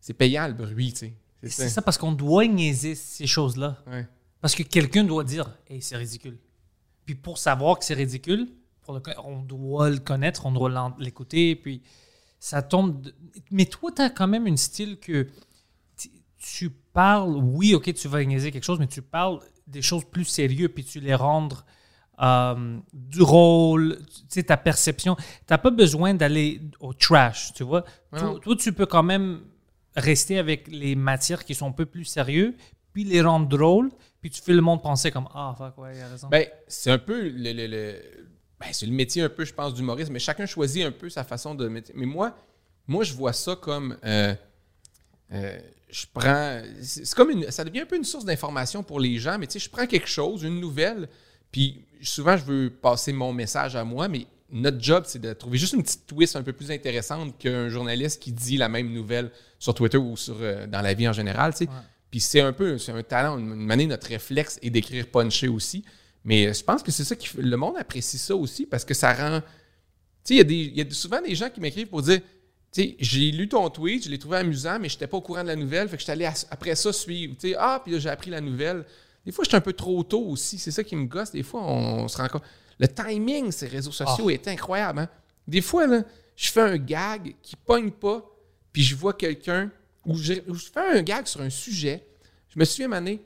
c'est 0.00 0.14
payant 0.14 0.46
le 0.48 0.54
bruit, 0.54 0.92
tu 0.92 0.98
sais. 0.98 1.14
C'est 1.42 1.48
ça. 1.50 1.68
ça 1.68 1.82
parce 1.82 1.96
qu'on 1.98 2.12
doit 2.12 2.46
niaiser 2.46 2.94
ces 2.94 3.26
choses-là. 3.26 3.78
Ouais. 3.86 4.06
Parce 4.40 4.54
que 4.54 4.62
quelqu'un 4.62 5.04
doit 5.04 5.24
dire, 5.24 5.50
hey, 5.68 5.80
c'est 5.80 5.96
ridicule. 5.96 6.38
Puis 7.06 7.14
pour 7.14 7.38
savoir 7.38 7.78
que 7.78 7.84
c'est 7.84 7.94
ridicule, 7.94 8.48
pour 8.82 8.94
le, 8.94 9.00
con- 9.00 9.12
on 9.24 9.38
doit 9.42 9.90
le 9.90 9.98
connaître, 9.98 10.44
on 10.46 10.52
doit 10.52 10.94
l'écouter. 10.98 11.56
Puis 11.56 11.82
ça 12.38 12.60
tombe. 12.62 13.00
de- 13.02 13.14
Mais 13.50 13.66
toi, 13.66 13.90
tu 13.94 14.02
as 14.02 14.10
quand 14.10 14.28
même 14.28 14.46
une 14.46 14.56
style 14.56 14.98
que 14.98 15.28
tu- 15.96 16.70
parles, 16.92 17.36
oui, 17.36 17.74
ok, 17.74 17.94
tu 17.94 18.08
vas 18.08 18.24
niaiser 18.24 18.50
quelque 18.50 18.64
chose, 18.64 18.80
mais 18.80 18.88
tu 18.88 19.00
parles 19.02 19.38
des 19.68 19.80
choses 19.82 20.04
plus 20.04 20.24
sérieuses, 20.24 20.70
puis 20.74 20.82
tu 20.84 20.98
les 21.00 21.14
rendre 21.14 21.64
euh, 22.20 22.78
drôles, 22.92 23.98
tu 24.06 24.22
sais, 24.28 24.42
ta 24.42 24.56
perception. 24.56 25.14
Tu 25.16 25.22
n'as 25.50 25.58
pas 25.58 25.70
besoin 25.70 26.14
d'aller 26.14 26.60
au 26.80 26.92
trash, 26.92 27.52
tu 27.54 27.62
vois. 27.62 27.84
Toi, 28.40 28.56
tu 28.56 28.72
peux 28.72 28.86
quand 28.86 29.02
même 29.04 29.40
rester 29.96 30.38
avec 30.38 30.68
les 30.68 30.94
matières 30.94 31.44
qui 31.44 31.54
sont 31.54 31.68
un 31.68 31.72
peu 31.72 31.86
plus 31.86 32.04
sérieuses, 32.04 32.54
puis 32.92 33.04
les 33.04 33.20
rendre 33.22 33.48
drôles, 33.48 33.90
puis 34.20 34.30
tu 34.30 34.40
fais 34.42 34.52
le 34.52 34.60
monde 34.60 34.82
penser 34.82 35.10
comme 35.10 35.28
Ah, 35.34 35.54
fuck, 35.56 35.78
ouais, 35.78 36.00
a 36.00 36.08
raison. 36.08 36.28
Ben, 36.28 36.46
c'est 36.68 36.90
un 36.90 36.98
peu 36.98 37.28
le. 37.28 37.52
le- 37.52 37.66
le- 37.66 38.26
ben, 38.58 38.66
c'est 38.72 38.86
le 38.86 38.92
métier 38.92 39.22
un 39.22 39.28
peu, 39.30 39.44
je 39.44 39.54
pense, 39.54 39.72
d'humoriste, 39.74 40.10
mais 40.10 40.18
chacun 40.18 40.44
choisit 40.46 40.84
un 40.84 40.92
peu 40.92 41.08
sa 41.08 41.24
façon 41.24 41.54
de. 41.54 41.68
Mais 41.68 41.82
moi, 42.06 42.36
moi, 42.86 43.04
je 43.04 43.14
vois 43.14 43.32
ça 43.32 43.56
comme. 43.56 43.96
euh, 44.04 44.34
euh, 45.32 45.58
je 45.90 46.04
prends. 46.12 46.60
C'est 46.82 47.14
comme 47.14 47.30
une. 47.30 47.50
Ça 47.50 47.64
devient 47.64 47.80
un 47.80 47.86
peu 47.86 47.96
une 47.96 48.04
source 48.04 48.24
d'information 48.24 48.82
pour 48.82 49.00
les 49.00 49.18
gens, 49.18 49.38
mais 49.38 49.46
tu 49.46 49.54
sais, 49.54 49.58
je 49.64 49.70
prends 49.70 49.86
quelque 49.86 50.08
chose, 50.08 50.42
une 50.42 50.60
nouvelle, 50.60 51.08
puis 51.50 51.84
souvent, 52.02 52.36
je 52.36 52.44
veux 52.44 52.70
passer 52.70 53.12
mon 53.12 53.32
message 53.32 53.76
à 53.76 53.84
moi, 53.84 54.08
mais 54.08 54.26
notre 54.52 54.80
job, 54.82 55.04
c'est 55.06 55.20
de 55.20 55.32
trouver 55.32 55.58
juste 55.58 55.72
une 55.74 55.82
petite 55.82 56.06
twist 56.06 56.36
un 56.36 56.42
peu 56.42 56.52
plus 56.52 56.70
intéressante 56.70 57.36
qu'un 57.38 57.68
journaliste 57.68 58.20
qui 58.22 58.32
dit 58.32 58.56
la 58.56 58.68
même 58.68 58.92
nouvelle 58.92 59.30
sur 59.58 59.74
Twitter 59.74 59.98
ou 59.98 60.16
sur, 60.16 60.36
euh, 60.40 60.66
dans 60.66 60.80
la 60.80 60.94
vie 60.94 61.08
en 61.08 61.12
général, 61.12 61.52
tu 61.52 61.64
sais. 61.64 61.70
Puis 62.10 62.20
c'est 62.20 62.40
un 62.40 62.52
peu, 62.52 62.78
c'est 62.78 62.92
un 62.92 63.02
talent, 63.02 63.38
une 63.38 63.54
manière, 63.54 63.88
notre 63.88 64.08
réflexe 64.08 64.58
est 64.62 64.70
d'écrire 64.70 65.06
punché 65.06 65.48
aussi. 65.48 65.84
Mais 66.24 66.46
euh, 66.48 66.52
je 66.52 66.62
pense 66.62 66.82
que 66.82 66.90
c'est 66.90 67.04
ça 67.04 67.16
qui 67.16 67.28
fait. 67.28 67.40
Le 67.40 67.56
monde 67.56 67.76
apprécie 67.78 68.18
ça 68.18 68.34
aussi 68.34 68.66
parce 68.66 68.84
que 68.84 68.94
ça 68.94 69.12
rend. 69.14 69.40
Tu 69.40 69.46
sais, 70.24 70.34
il 70.34 70.36
y 70.38 70.40
a 70.40 70.44
des- 70.44 70.54
il 70.54 70.76
y, 70.76 70.80
a 70.80 70.90
souvent 70.90 71.22
des 71.22 71.34
gens 71.34 71.48
qui 71.48 71.60
m'écrivent 71.60 71.86
pour 71.86 72.02
dire 72.02 72.20
Tu 72.72 72.82
sais, 72.82 72.96
j'ai 72.98 73.30
lu 73.30 73.48
ton 73.48 73.68
tweet, 73.70 74.04
je 74.04 74.10
l'ai 74.10 74.18
trouvé 74.18 74.38
amusant, 74.38 74.78
mais 74.80 74.88
je 74.88 74.96
n'étais 74.96 75.06
pas 75.06 75.16
au 75.16 75.20
courant 75.20 75.42
de 75.42 75.48
la 75.48 75.56
nouvelle. 75.56 75.88
Fait 75.88 75.96
que 75.96 76.00
je 76.00 76.04
suis 76.04 76.12
allé 76.12 76.28
après 76.50 76.74
ça 76.74 76.92
suivre. 76.92 77.34
Tu 77.38 77.50
sais, 77.50 77.56
ah, 77.58 77.80
puis 77.82 77.92
là, 77.92 77.98
j'ai 77.98 78.10
appris 78.10 78.30
la 78.30 78.40
nouvelle. 78.40 78.84
Des 79.24 79.32
fois, 79.32 79.44
je 79.44 79.48
suis 79.48 79.56
un 79.56 79.60
peu 79.60 79.72
trop 79.72 80.02
tôt 80.02 80.24
aussi. 80.26 80.58
C'est 80.58 80.70
ça 80.70 80.82
qui 80.82 80.96
me 80.96 81.06
gosse. 81.06 81.30
Des 81.30 81.42
fois, 81.42 81.62
on, 81.62 82.08
se 82.08 82.16
rend 82.16 82.28
compte. 82.28 82.42
Le 82.80 82.88
timing, 82.88 83.52
ces 83.52 83.66
réseaux 83.68 83.92
sociaux, 83.92 84.30
est 84.30 84.48
incroyable. 84.48 85.00
hein. 85.00 85.08
Des 85.46 85.60
fois, 85.60 85.86
là, 85.86 86.02
je 86.34 86.50
fais 86.50 86.62
un 86.62 86.78
gag 86.78 87.36
qui 87.42 87.54
pogne 87.54 87.90
pas, 87.90 88.24
puis 88.72 88.82
je 88.82 88.96
vois 88.96 89.12
quelqu'un, 89.12 89.70
ou 90.06 90.16
je, 90.16 90.34
fais 90.72 90.98
un 90.98 91.02
gag 91.02 91.26
sur 91.26 91.42
un 91.42 91.50
sujet. 91.50 92.06
Je 92.48 92.58
me 92.58 92.64
souviens, 92.64 92.88
Mané, 92.88 93.22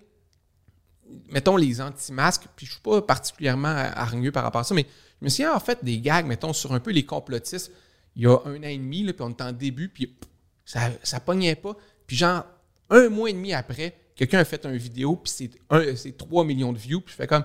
mettons 1.30 1.56
les 1.56 1.80
anti-masques, 1.80 2.48
puis 2.56 2.66
je 2.66 2.72
suis 2.72 2.80
pas 2.80 3.00
particulièrement 3.00 3.68
hargneux 3.68 4.32
par 4.32 4.42
rapport 4.42 4.62
à 4.62 4.64
ça, 4.64 4.74
mais 4.74 4.86
je 5.20 5.24
me 5.24 5.30
souviens 5.30 5.54
en 5.54 5.60
fait 5.60 5.84
des 5.84 6.00
gags, 6.00 6.26
mettons, 6.26 6.52
sur 6.52 6.72
un 6.72 6.80
peu 6.80 6.90
les 6.90 7.06
complotistes, 7.06 7.70
il 8.16 8.22
y 8.22 8.26
a 8.26 8.36
un 8.46 8.58
an 8.58 8.62
et 8.64 8.76
demi, 8.78 9.04
là, 9.04 9.12
puis 9.12 9.22
on 9.22 9.30
était 9.30 9.44
en 9.44 9.52
début, 9.52 9.88
puis 9.88 10.16
ça, 10.64 10.90
ça 11.04 11.20
pognait 11.20 11.54
pas. 11.54 11.76
Puis 12.08 12.16
genre, 12.16 12.44
un 12.90 13.08
mois 13.08 13.30
et 13.30 13.32
demi 13.32 13.54
après, 13.54 13.96
quelqu'un 14.16 14.40
a 14.40 14.44
fait 14.44 14.64
une 14.66 14.76
vidéo, 14.76 15.14
puis 15.14 15.32
c'est 15.94 16.16
3 16.16 16.44
millions 16.44 16.72
de 16.72 16.78
views, 16.78 17.00
puis 17.00 17.12
je 17.12 17.16
fais 17.16 17.28
comme, 17.28 17.44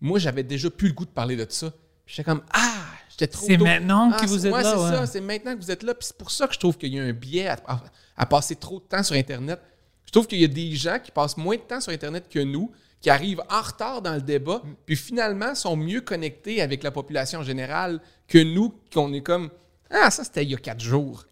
moi, 0.00 0.18
j'avais 0.18 0.42
déjà 0.42 0.70
plus 0.70 0.88
le 0.88 0.94
goût 0.94 1.04
de 1.04 1.10
parler 1.10 1.36
de 1.36 1.46
ça. 1.48 1.72
J'étais 2.06 2.24
comme, 2.24 2.42
ah, 2.52 2.72
j'étais 3.10 3.26
trop 3.28 3.46
C'est 3.46 3.56
maintenant 3.56 4.10
Ah, 4.12 4.20
que 4.20 4.26
vous 4.26 4.46
êtes 4.46 4.52
ouais, 4.52 4.62
là, 4.62 4.72
c'est 4.76 4.82
ouais. 4.82 4.90
ça, 4.96 5.06
c'est 5.06 5.20
maintenant 5.20 5.54
que 5.56 5.60
vous 5.62 5.70
êtes 5.70 5.82
là. 5.82 5.94
Puis 5.94 6.06
c'est 6.08 6.16
pour 6.16 6.30
ça 6.30 6.46
que 6.48 6.54
je 6.54 6.58
trouve 6.58 6.76
qu'il 6.76 6.92
y 6.94 6.98
a 6.98 7.02
un 7.04 7.12
biais 7.12 7.46
à, 7.48 7.58
à- 7.66 7.82
à 8.16 8.26
passer 8.26 8.56
trop 8.56 8.80
de 8.80 8.84
temps 8.84 9.02
sur 9.02 9.14
Internet. 9.16 9.60
Je 10.06 10.10
trouve 10.12 10.26
qu'il 10.26 10.40
y 10.40 10.44
a 10.44 10.48
des 10.48 10.74
gens 10.74 10.98
qui 11.02 11.10
passent 11.12 11.36
moins 11.36 11.56
de 11.56 11.60
temps 11.62 11.80
sur 11.80 11.92
Internet 11.92 12.26
que 12.28 12.40
nous, 12.40 12.72
qui 13.00 13.08
arrivent 13.10 13.42
en 13.48 13.60
retard 13.62 14.02
dans 14.02 14.14
le 14.14 14.20
débat, 14.20 14.60
puis 14.84 14.96
finalement 14.96 15.54
sont 15.54 15.76
mieux 15.76 16.00
connectés 16.00 16.60
avec 16.60 16.82
la 16.82 16.90
population 16.90 17.42
générale 17.42 18.00
que 18.28 18.38
nous, 18.38 18.74
qu'on 18.92 19.12
est 19.12 19.22
comme 19.22 19.50
Ah, 19.90 20.10
ça 20.10 20.24
c'était 20.24 20.42
il 20.42 20.50
y 20.50 20.54
a 20.54 20.58
quatre 20.58 20.80
jours. 20.80 21.24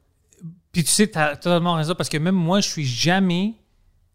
Puis 0.73 0.85
tu 0.85 0.91
sais, 0.93 1.09
tu 1.11 1.19
as 1.19 1.37
totalement 1.37 1.75
raison 1.75 1.95
parce 1.97 2.09
que 2.09 2.19
même 2.19 2.35
moi, 2.37 2.61
je 2.61 2.69
suis 2.69 2.87
jamais 2.87 3.55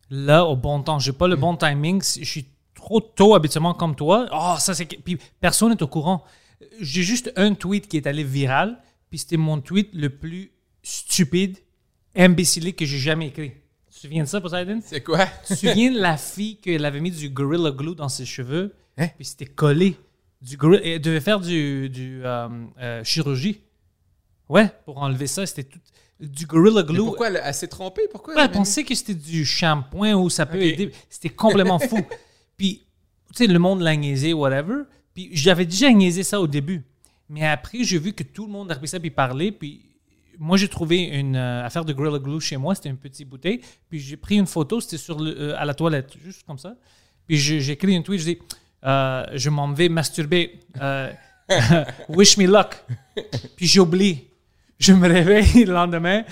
là 0.09 0.45
au 0.45 0.55
bon 0.55 0.81
temps. 0.81 0.97
J'ai 0.99 1.11
pas 1.13 1.27
le 1.27 1.35
bon 1.35 1.57
timing. 1.57 2.01
Je 2.01 2.23
suis 2.23 2.45
trop 2.83 2.99
tôt 2.99 3.33
habituellement 3.35 3.73
comme 3.73 3.95
toi. 3.95 4.27
Oh, 4.33 4.55
ça 4.59 4.73
c'est. 4.73 4.85
Puis 4.85 5.17
personne 5.39 5.71
n'est 5.71 5.81
au 5.83 5.87
courant. 5.87 6.23
J'ai 6.79 7.03
juste 7.03 7.31
un 7.35 7.53
tweet 7.53 7.87
qui 7.87 7.97
est 7.97 8.07
allé 8.07 8.23
viral. 8.23 8.77
Puis 9.09 9.19
c'était 9.19 9.37
mon 9.37 9.61
tweet 9.61 9.89
le 9.93 10.09
plus 10.09 10.51
stupide, 10.81 11.57
imbécile 12.15 12.73
que 12.75 12.85
j'ai 12.85 12.97
jamais 12.97 13.27
écrit. 13.27 13.51
Tu 13.87 13.93
te 13.95 13.99
souviens 13.99 14.23
de 14.23 14.27
ça, 14.27 14.41
Poseidon? 14.41 14.81
C'est 14.83 15.01
quoi? 15.01 15.25
Tu 15.47 15.53
te 15.53 15.59
souviens 15.67 15.91
de 15.91 15.99
la 15.99 16.17
fille 16.17 16.57
qu'elle 16.57 16.83
avait 16.83 16.99
mis 16.99 17.11
du 17.11 17.29
Gorilla 17.29 17.71
Glue 17.71 17.95
dans 17.95 18.09
ses 18.09 18.25
cheveux? 18.25 18.73
Hein? 18.97 19.07
Puis 19.15 19.25
c'était 19.25 19.45
collé. 19.45 19.95
Du 20.41 20.57
gorilla- 20.57 20.81
Elle 20.83 20.99
devait 20.99 21.21
faire 21.21 21.39
du, 21.39 21.89
du 21.89 22.21
euh, 22.25 22.49
euh, 22.81 23.03
chirurgie. 23.03 23.61
Ouais, 24.49 24.69
pour 24.85 24.97
enlever 24.97 25.27
ça, 25.27 25.45
c'était 25.45 25.63
tout. 25.63 25.79
Du 26.19 26.45
Gorilla 26.45 26.81
Mais 26.83 26.93
Glue. 26.93 26.97
pourquoi 27.05 27.27
elle, 27.27 27.41
elle 27.43 27.53
s'est 27.53 27.67
trompée? 27.67 28.03
Pourquoi? 28.11 28.33
Ouais, 28.35 28.41
elle 28.43 28.51
pensait 28.51 28.83
que 28.83 28.93
c'était 28.95 29.13
du 29.15 29.45
shampoing 29.45 30.13
ou 30.15 30.29
ça 30.29 30.45
peut 30.45 30.61
aider. 30.61 30.91
C'était 31.09 31.29
complètement 31.29 31.79
fou. 31.79 31.97
Puis, 32.57 32.83
tu 33.29 33.45
sais, 33.45 33.47
le 33.47 33.59
monde 33.59 33.81
l'a 33.81 33.95
niaisé, 33.95 34.33
whatever. 34.33 34.83
Puis, 35.13 35.29
j'avais 35.33 35.65
déjà 35.65 35.91
niaisé 35.91 36.23
ça 36.23 36.39
au 36.39 36.47
début. 36.47 36.83
Mais 37.29 37.45
après, 37.45 37.83
j'ai 37.83 37.97
vu 37.97 38.13
que 38.13 38.23
tout 38.23 38.45
le 38.45 38.51
monde 38.51 38.71
a 38.71 38.75
repris 38.75 38.87
ça 38.87 38.99
puis 38.99 39.09
parlait. 39.09 39.51
Puis, 39.51 39.81
moi, 40.39 40.57
j'ai 40.57 40.67
trouvé 40.67 41.03
une 41.03 41.35
euh, 41.35 41.65
affaire 41.65 41.85
de 41.85 41.93
Gorilla 41.93 42.19
Glue 42.19 42.39
chez 42.39 42.57
moi. 42.57 42.75
C'était 42.75 42.89
une 42.89 42.97
petite 42.97 43.27
bouteille. 43.27 43.61
Puis, 43.89 43.99
j'ai 43.99 44.17
pris 44.17 44.35
une 44.35 44.47
photo. 44.47 44.81
C'était 44.81 44.97
sur 44.97 45.17
euh, 45.21 45.55
à 45.57 45.65
la 45.65 45.73
toilette, 45.73 46.13
juste 46.23 46.43
comme 46.45 46.57
ça. 46.57 46.75
Puis, 47.27 47.37
j'ai 47.37 47.71
écrit 47.71 47.95
une 47.95 48.03
tweet. 48.03 48.19
Je 48.19 48.25
dis, 48.25 48.39
euh, 48.83 49.25
je 49.33 49.49
m'en 49.49 49.71
vais 49.73 49.89
masturber. 49.89 50.59
Euh, 50.81 51.11
wish 52.09 52.37
me 52.37 52.45
luck. 52.45 52.83
Puis, 53.55 53.67
j'ai 53.67 53.79
oublié. 53.79 54.29
Je 54.79 54.93
me 54.93 55.07
réveille 55.07 55.65
le 55.65 55.73
lendemain. 55.73 56.23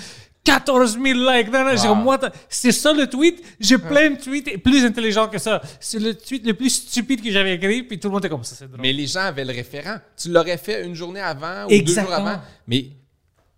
14 0.43 0.93
000 0.93 1.05
likes. 1.19 1.51
Non, 1.51 1.95
non, 2.03 2.17
the- 2.17 2.31
C'est 2.50 2.71
ça 2.71 2.91
le 2.93 3.07
tweet. 3.07 3.43
J'ai 3.60 3.77
plein 3.77 4.10
de 4.12 4.15
tweets 4.19 4.62
plus 4.63 4.83
intelligents 4.83 5.27
que 5.27 5.38
ça. 5.38 5.62
C'est 5.79 6.00
le 6.00 6.15
tweet 6.15 6.45
le 6.45 6.53
plus 6.53 6.69
stupide 6.71 7.21
que 7.24 7.31
j'avais 7.31 7.55
écrit. 7.55 7.83
Puis 7.83 8.00
tout 8.00 8.07
le 8.07 8.13
monde 8.13 8.21
était 8.25 8.29
comme 8.29 8.43
ça. 8.43 8.55
C'est 8.55 8.67
drôle. 8.67 8.81
Mais 8.81 8.91
les 8.91 9.05
gens 9.07 9.21
avaient 9.21 9.45
le 9.45 9.53
référent. 9.53 9.98
Tu 10.17 10.29
l'aurais 10.29 10.57
fait 10.57 10.83
une 10.86 10.95
journée 10.95 11.19
avant 11.21 11.65
ou 11.65 11.69
Exactement. 11.69 12.17
deux 12.17 12.21
jours 12.24 12.27
avant. 12.29 12.41
Mais, 12.67 12.81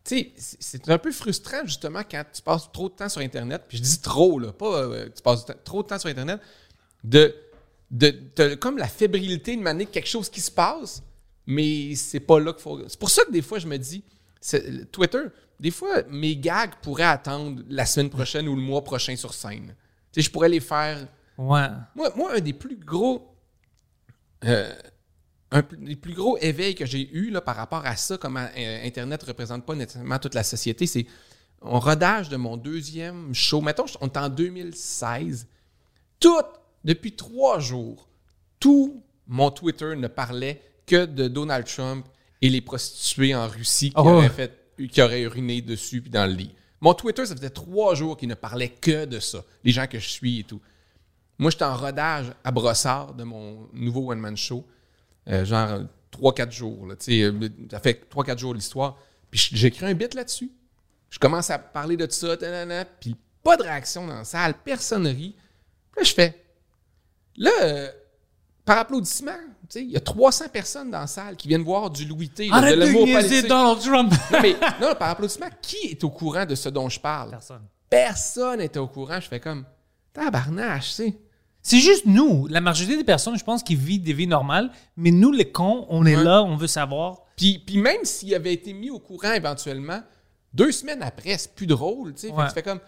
tu 0.04 0.18
sais, 0.18 0.32
c'est- 0.60 0.90
un 0.90 0.98
peu 0.98 1.12
frustrant, 1.14 1.62
justement, 1.66 2.02
quand 2.10 2.24
tu 2.34 2.42
passes 2.42 2.70
trop 2.74 2.90
de 2.90 2.94
temps 2.96 3.08
sur 3.10 3.22
Internet. 3.22 3.62
Puis 3.70 3.78
je 3.78 3.84
dis 3.84 4.02
trop, 4.02 4.38
là, 4.40 4.52
pas 4.52 4.66
euh, 4.82 5.06
tu 5.16 5.22
passes 5.24 5.46
trop 5.64 5.84
de 5.84 5.88
temps 5.88 6.00
sur 6.00 6.10
Internet, 6.10 6.42
de, 7.04 7.34
de, 7.92 8.14
de- 8.36 8.56
comme 8.56 8.78
la 8.78 8.88
fébrilité 8.88 9.56
de 9.56 9.62
manier 9.62 9.86
quelque 9.86 10.10
chose 10.10 10.30
qui 10.30 10.42
se 10.42 10.52
passe, 10.52 11.02
mais 11.48 11.96
c'est 11.96 12.20
pas 12.20 12.40
là 12.42 12.52
qu'il 12.52 12.62
faut. 12.62 12.82
C'est 12.90 13.00
pour 13.00 13.10
ça 13.10 13.24
que 13.24 13.32
des 13.32 13.42
fois, 13.42 13.60
je 13.60 13.68
me 13.68 13.78
dis, 13.78 14.04
Twitter, 14.92 15.20
des 15.64 15.72
fois, 15.72 16.04
mes 16.10 16.36
gags 16.36 16.74
pourraient 16.82 17.04
attendre 17.06 17.64
la 17.70 17.86
semaine 17.86 18.10
prochaine 18.10 18.48
ou 18.50 18.56
le 18.56 18.62
mois 18.62 18.84
prochain 18.84 19.16
sur 19.16 19.34
scène. 19.34 19.74
Tu 20.12 20.22
sais, 20.22 20.26
je 20.28 20.30
pourrais 20.30 20.50
les 20.50 20.60
faire. 20.60 21.08
Ouais. 21.38 21.68
Moi, 21.96 22.12
moi 22.18 22.34
un 22.36 22.40
des 22.42 22.52
plus 22.54 22.76
gros. 22.76 23.34
euh, 24.44 24.74
un 25.52 25.64
des 25.80 25.96
plus 25.96 26.14
gros 26.14 26.38
éveils 26.40 26.76
que 26.76 26.86
j'ai 26.86 27.10
eu 27.16 27.30
là, 27.30 27.40
par 27.40 27.56
rapport 27.56 27.86
à 27.86 27.96
ça, 27.96 28.18
comment 28.18 28.46
euh, 28.58 28.86
Internet 28.86 29.22
ne 29.24 29.28
représente 29.28 29.66
pas 29.66 29.74
nécessairement 29.76 30.20
toute 30.20 30.34
la 30.36 30.44
société, 30.44 30.86
c'est 30.86 31.06
en 31.62 31.80
rodage 31.80 32.28
de 32.28 32.36
mon 32.36 32.58
deuxième 32.58 33.34
show. 33.34 33.62
Mettons, 33.62 33.86
on 34.02 34.08
est 34.08 34.18
en 34.18 34.28
2016. 34.30 35.48
Tout, 36.20 36.42
depuis 36.84 37.16
trois 37.16 37.60
jours, 37.60 38.10
tout 38.60 39.02
mon 39.28 39.50
Twitter 39.52 39.96
ne 39.96 40.08
parlait 40.08 40.62
que 40.86 41.06
de 41.06 41.28
Donald 41.30 41.66
Trump 41.66 42.06
et 42.42 42.50
les 42.50 42.60
prostituées 42.62 43.34
en 43.34 43.48
Russie 43.48 43.92
qui, 43.92 43.96
Oh. 43.98 44.10
auraient, 44.10 44.30
fait, 44.30 44.63
qui 44.92 45.02
auraient 45.02 45.22
uriné 45.22 45.62
dessus 45.62 46.02
puis 46.02 46.10
dans 46.10 46.26
le 46.26 46.34
lit. 46.34 46.56
Mon 46.82 46.94
Twitter, 46.94 47.26
ça 47.26 47.36
faisait 47.36 47.50
trois 47.50 47.96
jours 47.96 48.18
qu'il 48.18 48.28
ne 48.28 48.36
parlait 48.36 48.70
que 48.70 49.06
de 49.06 49.20
ça. 49.20 49.44
Les 49.64 49.72
gens 49.72 49.88
que 49.88 50.00
je 50.00 50.10
suis 50.10 50.40
et 50.40 50.44
tout. 50.44 50.62
Moi, 51.38 51.50
j'étais 51.50 51.66
en 51.66 51.76
rodage 51.76 52.34
à 52.44 52.52
Brossard 52.52 53.14
de 53.14 53.24
mon 53.24 53.70
nouveau 53.74 54.12
one-man 54.12 54.36
show. 54.36 54.66
Euh, 55.30 55.46
genre 55.46 55.82
3-4 56.12 56.52
jours. 56.52 56.88
Euh, 56.92 57.50
ça 57.72 57.80
fait 57.80 58.06
3-4 58.14 58.38
jours 58.38 58.54
l'histoire. 58.54 58.98
Puis 59.32 59.50
j'écris 59.54 59.86
un 59.86 59.94
bit 59.94 60.14
là-dessus. 60.14 60.52
Je 61.10 61.20
commence 61.20 61.50
à 61.50 61.60
parler 61.60 61.96
de 61.96 62.10
ça, 62.10 62.36
tanana, 62.36 62.86
puis 62.86 63.16
pas 63.44 63.56
de 63.56 63.64
réaction 63.64 64.08
dans 64.08 64.16
la 64.16 64.24
salle, 64.24 64.56
personne 64.64 65.06
rit. 65.08 65.36
Puis 65.92 65.98
là, 65.98 66.04
je 66.04 66.14
fais. 66.14 66.44
Là, 67.38 67.52
euh, 67.62 67.92
par 68.66 68.78
applaudissement, 68.78 69.38
il 69.82 69.92
y 69.92 69.96
a 69.98 70.00
300 70.00 70.46
personnes 70.52 70.92
dans 70.92 71.00
la 71.00 71.08
salle 71.08 71.36
qui 71.36 71.48
viennent 71.48 71.64
voir 71.64 71.90
du 71.90 72.06
Louis 72.06 72.30
T. 72.30 72.50
Arrête 72.52 72.78
de 72.80 72.92
politique. 72.92 73.48
Donald 73.48 73.80
Trump. 73.80 74.14
Non, 74.32 74.40
mais 74.42 74.56
non, 74.82 74.94
par 74.98 75.10
applaudissement, 75.10 75.48
qui 75.62 75.78
est 75.92 76.04
au 76.04 76.10
courant 76.10 76.46
de 76.46 76.56
ce 76.56 76.70
dont 76.70 76.90
je 76.90 77.00
parle? 77.00 77.32
Personne. 77.32 77.62
Personne 77.90 78.60
n'était 78.60 78.80
au 78.80 78.88
courant. 78.88 79.20
Je 79.20 79.28
fais 79.28 79.40
comme, 79.40 79.66
tabarnache, 80.14 80.88
tu 80.90 80.94
sais. 80.94 81.18
C'est 81.62 81.80
juste 81.80 82.06
nous, 82.06 82.48
la 82.48 82.60
majorité 82.60 82.98
des 82.98 83.04
personnes, 83.06 83.38
je 83.38 83.44
pense, 83.44 83.64
qui 83.64 83.76
vivent 83.76 84.04
des 84.04 84.12
vies 84.14 84.28
normales, 84.28 84.70
mais 84.98 85.12
nous, 85.12 85.32
les 85.32 85.50
cons, 85.50 85.86
on 85.90 86.06
est 86.06 86.16
Ouais. 86.18 86.24
là, 86.24 86.44
on 86.44 86.58
veut 86.58 86.68
savoir. 86.68 87.22
Puis, 87.38 87.58
puis 87.66 87.78
même 87.78 88.04
s'il 88.04 88.36
avait 88.36 88.54
été 88.54 88.74
mis 88.74 88.90
au 88.90 89.00
courant 89.00 89.32
éventuellement, 89.32 90.02
deux 90.54 90.72
semaines 90.74 91.02
après, 91.02 91.38
c'est 91.38 91.56
plus 91.56 91.66
drôle, 91.66 92.14
tu 92.14 92.28
sais. 92.28 92.34
Ouais. 92.34 92.48
tu 92.48 92.54
fais 92.54 92.64
comme. 92.64 92.80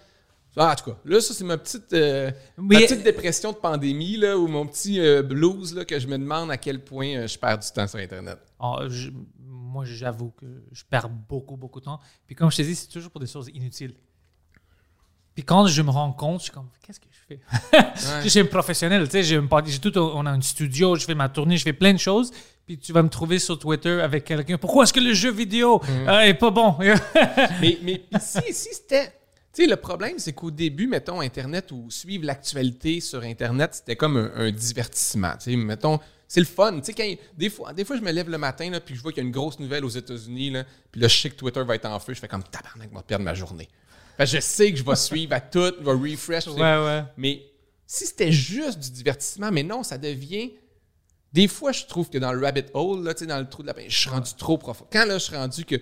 Ah, 0.57 0.71
en 0.71 0.75
tout 0.75 0.91
cas, 0.91 0.97
là, 1.03 1.19
ça, 1.19 1.33
c'est 1.33 1.43
ma 1.43 1.57
petite, 1.57 1.91
euh, 1.93 2.31
ma 2.57 2.79
petite 2.85 3.03
dépression 3.03 3.51
de 3.51 3.57
pandémie, 3.57 4.15
là, 4.17 4.37
ou 4.37 4.47
mon 4.47 4.65
petit 4.65 4.99
euh, 5.01 5.21
blues, 5.21 5.73
là, 5.75 5.83
que 5.85 5.99
je 5.99 6.07
me 6.07 6.17
demande 6.17 6.49
à 6.51 6.57
quel 6.57 6.83
point 6.83 7.07
euh, 7.15 7.27
je 7.27 7.37
perds 7.37 7.59
du 7.59 7.67
temps 7.71 7.87
sur 7.87 7.99
Internet. 7.99 8.39
Ah, 8.59 8.79
je- 8.87 9.09
moi, 9.47 9.83
j'avoue 9.85 10.31
que 10.31 10.45
je 10.71 10.83
perds 10.89 11.09
beaucoup, 11.09 11.57
beaucoup 11.57 11.81
de 11.81 11.85
temps. 11.85 11.99
Puis 12.25 12.35
comme 12.35 12.49
je 12.49 12.55
te 12.57 12.61
dis, 12.61 12.75
c'est 12.75 12.87
toujours 12.87 13.11
pour 13.11 13.19
des 13.19 13.27
choses 13.27 13.49
inutiles. 13.53 13.93
Puis 15.33 15.43
quand 15.43 15.67
je 15.67 15.81
me 15.81 15.89
rends 15.89 16.13
compte, 16.13 16.39
je 16.39 16.43
suis 16.45 16.53
comme, 16.53 16.69
qu'est-ce 16.81 17.01
que 17.01 17.07
je 17.11 17.35
fais? 17.35 17.39
Je 18.23 18.29
suis 18.29 18.39
un 18.39 18.45
professionnel, 18.45 19.03
tu 19.05 19.11
sais, 19.11 19.23
j'ai 19.23 19.79
tout, 19.81 19.97
on 19.97 20.25
a 20.25 20.31
un 20.31 20.39
studio, 20.39 20.95
je 20.95 21.03
fais 21.05 21.15
ma 21.15 21.27
tournée, 21.27 21.57
je 21.57 21.63
fais 21.63 21.73
plein 21.73 21.91
de 21.91 21.97
choses. 21.99 22.31
Puis 22.65 22.77
tu 22.77 22.93
vas 22.93 23.03
me 23.03 23.09
trouver 23.09 23.37
sur 23.39 23.59
Twitter 23.59 23.99
avec 24.01 24.23
quelqu'un. 24.23 24.57
Pourquoi 24.57 24.83
est-ce 24.85 24.93
que 24.93 24.99
le 25.01 25.13
jeu 25.13 25.31
vidéo 25.31 25.81
euh, 26.07 26.21
est 26.21 26.33
pas 26.35 26.51
bon? 26.51 26.77
mais 27.61 27.77
mais 27.83 28.01
si, 28.19 28.39
si 28.53 28.73
c'était. 28.73 29.11
Tu 29.55 29.61
sais, 29.63 29.67
le 29.69 29.77
problème, 29.77 30.19
c'est 30.19 30.33
qu'au 30.33 30.51
début, 30.51 30.85
mettons, 30.87 31.21
Internet 31.21 31.71
ou 31.71 31.89
suivre 31.89 32.25
l'actualité 32.25 32.99
sur 32.99 33.21
Internet, 33.23 33.75
c'était 33.75 33.95
comme 33.95 34.17
un, 34.17 34.31
un 34.35 34.51
divertissement. 34.51 35.31
Tu 35.37 35.51
sais, 35.51 35.55
mettons, 35.55 35.97
c'est 36.27 36.41
le 36.41 36.45
fun. 36.45 36.77
Tu 36.79 36.85
sais, 36.87 36.93
quand, 36.93 37.09
des, 37.37 37.49
fois, 37.49 37.71
des 37.71 37.85
fois, 37.85 37.95
je 37.95 38.01
me 38.01 38.11
lève 38.11 38.29
le 38.29 38.37
matin, 38.37 38.69
là, 38.69 38.81
puis 38.81 38.95
je 38.95 39.01
vois 39.01 39.13
qu'il 39.13 39.23
y 39.23 39.25
a 39.25 39.27
une 39.27 39.33
grosse 39.33 39.57
nouvelle 39.59 39.85
aux 39.85 39.89
États-Unis, 39.89 40.49
là, 40.49 40.65
puis 40.91 40.99
là, 40.99 41.07
je 41.07 41.17
sais 41.17 41.29
que 41.29 41.35
Twitter 41.35 41.63
va 41.63 41.75
être 41.75 41.85
en 41.85 41.97
feu. 41.99 42.13
Je 42.13 42.19
fais 42.19 42.27
comme 42.27 42.43
tabarnak, 42.43 42.89
je 42.91 42.97
vais 42.97 43.03
perdre 43.03 43.23
ma 43.23 43.33
journée. 43.33 43.69
Fait 44.17 44.25
je 44.25 44.39
sais 44.41 44.71
que 44.71 44.77
je 44.77 44.83
vais 44.83 44.95
suivre 44.95 45.33
à 45.33 45.39
tout, 45.39 45.71
je 45.79 45.83
vais 45.85 46.11
refresh. 46.11 46.47
ouais, 46.47 46.53
ouais. 46.61 47.03
Mais 47.15 47.41
si 47.87 48.05
c'était 48.05 48.31
juste 48.33 48.79
du 48.79 48.91
divertissement, 48.91 49.51
mais 49.51 49.63
non, 49.63 49.83
ça 49.83 49.97
devient. 49.97 50.51
Des 51.31 51.47
fois, 51.47 51.71
je 51.71 51.85
trouve 51.85 52.09
que 52.09 52.17
dans 52.17 52.33
le 52.33 52.41
rabbit 52.43 52.65
hole, 52.73 53.03
là, 53.03 53.13
tu 53.13 53.19
sais, 53.21 53.25
dans 53.25 53.39
le 53.39 53.47
trou 53.49 53.61
de 53.61 53.67
la 53.67 53.75
je 53.87 53.97
suis 53.97 54.09
rendu 54.09 54.31
trop 54.37 54.57
profond. 54.57 54.85
Quand 54.91 55.05
là, 55.05 55.17
je 55.17 55.23
suis 55.23 55.35
rendu 55.35 55.63
que. 55.65 55.75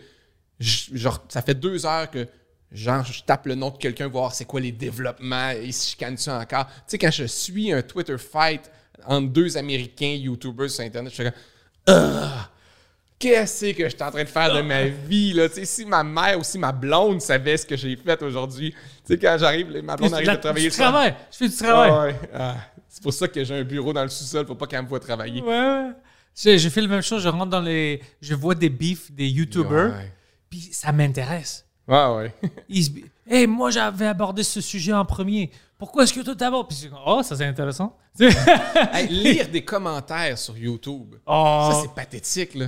je- 0.60 0.96
genre, 0.96 1.24
ça 1.30 1.42
fait 1.42 1.56
deux 1.56 1.86
heures 1.88 2.10
que. 2.12 2.27
Genre, 2.74 3.06
je 3.06 3.22
tape 3.24 3.46
le 3.46 3.53
nom 3.53 3.70
de 3.70 3.77
quelqu'un, 3.77 4.08
voir 4.08 4.34
c'est 4.34 4.46
quoi 4.46 4.60
les 4.60 4.72
développements, 4.72 5.51
et 5.51 5.72
si 5.72 5.92
je 5.92 5.98
canne 5.98 6.18
ça 6.18 6.39
encore. 6.39 6.65
Tu 6.65 6.74
sais, 6.88 6.98
quand 6.98 7.12
je 7.12 7.25
suis 7.25 7.72
un 7.72 7.84
Twitter 7.84 8.18
fight 8.18 8.72
entre 9.06 9.30
deux 9.30 9.58
Américains 9.58 10.15
YouTubers 10.20 10.72
sur 10.72 10.84
Internet, 10.84 11.12
je 11.12 11.15
fais 11.15 11.24
comme. 11.25 11.34
Ah! 11.88 12.50
Qu'est-ce 13.20 13.72
que 13.72 13.84
je 13.86 13.89
suis 13.89 14.03
en 14.03 14.12
train 14.12 14.24
de 14.24 14.27
faire 14.27 14.53
de 14.53 14.62
ma 14.62 14.84
vie, 14.86 15.34
là? 15.34 15.48
Tu 15.48 15.56
sais, 15.56 15.65
si 15.65 15.86
ma 15.86 16.03
mère 16.03 16.39
ou 16.39 16.44
si 16.44 16.58
ma 16.58 16.72
blonde 16.72 17.22
savait 17.22 17.56
ce 17.56 17.65
que 17.65 17.77
j'ai 17.77 17.96
fait 17.96 18.22
aujourd'hui. 18.22 18.72
Tu 18.72 18.80
sais, 19.06 19.18
quand 19.18 19.38
j'arrive, 19.39 19.72
ma 19.82 19.96
blonde 19.96 20.13
arrive 20.13 20.30
de 20.30 20.36
travailler 20.36 20.65
tu 20.65 20.72
le 20.72 20.75
soir. 20.75 20.92
travailles, 20.92 21.15
je 21.32 21.38
fais 21.38 21.48
du 21.48 21.56
travail. 21.56 21.92
Ah 21.92 22.03
ouais. 22.03 22.15
Ah, 22.34 22.58
c'est 22.89 23.03
pour 23.03 23.13
ça 23.13 23.27
que 23.27 23.44
j'ai 23.44 23.56
un 23.56 23.63
bureau 23.63 23.94
dans 23.94 24.03
le 24.03 24.10
sous-sol 24.10 24.46
pour 24.46 24.58
pas 24.58 24.68
qu'elle 24.68 24.82
me 24.82 24.88
voit 24.88 25.00
travailler. 25.00 25.42
Ouais, 25.42 25.48
ouais. 25.48 25.92
J'ai 26.36 26.58
j'ai 26.58 26.70
fait 26.70 26.82
la 26.82 26.88
même 26.88 27.01
chose, 27.01 27.24
je 27.24 27.30
rentre 27.30 27.51
dans 27.51 27.62
les. 27.62 28.01
Je 28.20 28.34
vois 28.34 28.56
des 28.56 28.70
beefs 28.70 29.12
des 29.12 29.27
YouTubers, 29.27 29.94
puis 30.50 30.60
ça 30.72 30.92
m'intéresse. 30.92 31.65
Ouais, 31.88 32.16
ouais. 32.16 32.34
Ils 32.70 32.84
se 32.84 32.92
Hey, 33.25 33.48
moi 33.48 33.72
j'avais 33.72 34.08
abordé 34.08 34.44
ce 34.44 34.60
sujet 34.60 34.92
en 34.92 35.06
premier. 35.06 35.50
Pourquoi 35.78 36.04
est-ce 36.04 36.13
que 36.13 36.20
toi 36.20 36.36
t'abordes 36.36 36.68
Puis 36.68 36.90
oh, 37.06 37.22
ça 37.24 37.36
c'est 37.36 37.46
intéressant. 37.46 37.98
Hey, 38.94 39.08
lire 39.08 39.48
des 39.50 39.63
commentaires 39.63 40.38
sur 40.38 40.58
YouTube. 40.58 41.16
oh. 41.25 41.70
Ça, 41.72 41.80
c'est 41.82 41.96
pathétique, 41.96 42.54
là. 42.54 42.68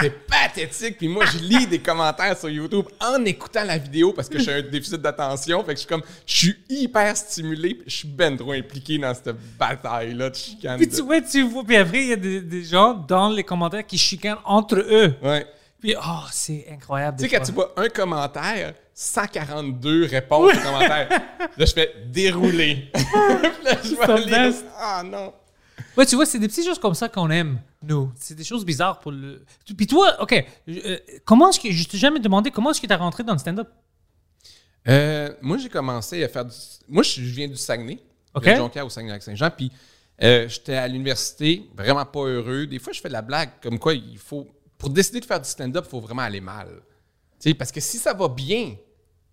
c'est 0.00 0.26
pathétique. 0.26 0.96
Puis 0.96 1.08
moi, 1.08 1.26
je 1.26 1.38
lis 1.38 1.66
des 1.66 1.80
commentaires 1.80 2.36
sur 2.38 2.48
YouTube 2.48 2.86
en 2.98 3.22
écoutant 3.24 3.64
la 3.64 3.76
vidéo 3.76 4.12
parce 4.14 4.28
que 4.28 4.38
j'ai 4.38 4.52
un 4.52 4.62
déficit 4.62 5.02
d'attention. 5.02 5.62
Fait 5.64 5.74
que 5.74 5.80
je 5.80 5.80
suis 5.80 5.88
comme, 5.88 6.02
je 6.24 6.34
suis 6.34 6.56
hyper 6.68 7.14
stimulé. 7.16 7.74
puis 7.74 7.84
Je 7.90 7.96
suis 7.98 8.08
ben 8.08 8.36
trop 8.36 8.52
impliqué 8.52 8.96
dans 8.96 9.12
cette 9.12 9.36
bataille-là 9.58 10.30
de 10.30 10.34
chicane. 10.34 10.78
Puis 10.78 10.88
tu 10.88 11.02
vois, 11.02 11.20
tu 11.20 11.42
vois, 11.42 11.64
puis 11.64 11.76
après, 11.76 12.02
il 12.02 12.08
y 12.08 12.12
a 12.12 12.16
des, 12.16 12.40
des 12.40 12.64
gens 12.64 12.94
dans 12.94 13.28
les 13.28 13.44
commentaires 13.44 13.86
qui 13.86 13.98
chicanent 13.98 14.38
entre 14.44 14.76
eux. 14.76 15.14
Ouais. 15.22 15.46
Puis, 15.80 15.94
oh, 15.96 16.24
c'est 16.30 16.66
incroyable. 16.70 17.18
Tu 17.18 17.28
sais, 17.28 17.36
quand 17.36 17.42
tu 17.42 17.52
vois 17.52 17.72
un 17.76 17.88
commentaire, 17.88 18.74
142 18.94 20.06
réponses 20.06 20.52
au 20.54 20.60
commentaire. 20.60 21.08
Là, 21.56 21.64
je 21.64 21.72
fais 21.72 21.94
dérouler. 22.06 22.90
Puis 22.92 23.64
là, 23.64 23.76
je 23.82 24.50
vais. 24.50 24.66
Ah 24.78 25.02
non. 25.04 25.32
Ouais, 25.96 26.06
tu 26.06 26.16
vois, 26.16 26.26
c'est 26.26 26.38
des 26.38 26.48
petites 26.48 26.66
choses 26.66 26.78
comme 26.78 26.94
ça 26.94 27.08
qu'on 27.08 27.30
aime, 27.30 27.60
nous. 27.82 28.12
C'est 28.16 28.34
des 28.34 28.44
choses 28.44 28.64
bizarres 28.64 29.00
pour 29.00 29.12
le. 29.12 29.42
Puis 29.76 29.86
toi, 29.86 30.22
OK, 30.22 30.44
euh, 30.68 30.98
comment 31.24 31.48
est-ce 31.48 31.60
que. 31.60 31.70
Je 31.70 31.88
t'ai 31.88 31.98
jamais 31.98 32.20
demandé 32.20 32.50
comment 32.50 32.70
est-ce 32.70 32.80
que 32.80 32.86
tu 32.86 32.92
as 32.92 32.96
rentré 32.96 33.22
dans 33.22 33.32
le 33.32 33.38
stand-up? 33.38 33.68
Euh, 34.88 35.32
moi, 35.40 35.58
j'ai 35.58 35.68
commencé 35.68 36.22
à 36.22 36.28
faire 36.28 36.44
du. 36.44 36.54
Moi, 36.88 37.02
je, 37.02 37.22
je 37.22 37.34
viens 37.34 37.48
du 37.48 37.56
Saguenay. 37.56 37.98
OK. 38.34 38.44
De 38.44 38.54
Jonquière 38.54 38.86
au 38.86 38.90
Saguenay-Lac-Saint-Jean. 38.90 39.50
Puis, 39.50 39.72
euh, 40.22 40.48
j'étais 40.48 40.74
à 40.74 40.86
l'université, 40.86 41.68
vraiment 41.74 42.04
pas 42.04 42.20
heureux. 42.20 42.66
Des 42.66 42.78
fois, 42.78 42.92
je 42.92 43.00
fais 43.00 43.08
de 43.08 43.14
la 43.14 43.22
blague 43.22 43.50
comme 43.62 43.78
quoi 43.78 43.94
il 43.94 44.18
faut. 44.18 44.46
Pour 44.80 44.88
décider 44.88 45.20
de 45.20 45.26
faire 45.26 45.40
du 45.40 45.48
stand-up, 45.48 45.84
il 45.86 45.90
faut 45.90 46.00
vraiment 46.00 46.22
aller 46.22 46.40
mal. 46.40 46.68
Tu 47.38 47.54
parce 47.54 47.70
que 47.70 47.80
si 47.80 47.98
ça 47.98 48.14
va 48.14 48.28
bien, 48.28 48.74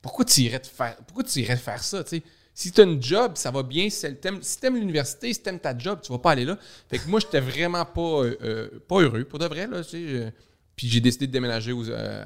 pourquoi 0.02 0.26
tu 0.26 0.42
irais 0.42 0.60
te 0.60 0.68
faire, 0.68 0.98
pourquoi 1.08 1.24
tu 1.24 1.40
irais 1.40 1.56
faire 1.56 1.82
ça? 1.82 2.04
tu? 2.04 2.22
Si 2.54 2.72
tu 2.72 2.82
as 2.82 2.84
une 2.84 3.02
job, 3.02 3.34
ça 3.36 3.50
va 3.50 3.64
bien. 3.64 3.90
Si 3.90 4.14
t'aimes 4.16 4.42
si 4.42 4.60
t'aimes 4.60 4.76
l'université, 4.76 5.32
si 5.32 5.42
t'aimes 5.42 5.60
ta 5.60 5.78
job, 5.78 6.00
tu 6.04 6.12
vas 6.12 6.18
pas 6.20 6.32
aller 6.32 6.44
là. 6.44 6.58
Fait 6.90 6.98
que 6.98 7.08
moi, 7.08 7.20
j'étais 7.20 7.40
vraiment 7.40 7.86
pas, 7.86 8.02
euh, 8.02 8.36
euh, 8.42 8.70
pas 8.88 9.00
heureux, 9.00 9.24
pour 9.24 9.40
de 9.40 9.46
vrai. 9.46 9.68
Là, 9.68 9.84
tu 9.84 9.96
euh, 9.96 10.32
puis 10.76 10.90
j'ai 10.90 11.00
décidé 11.00 11.28
de 11.28 11.32
déménager 11.32 11.74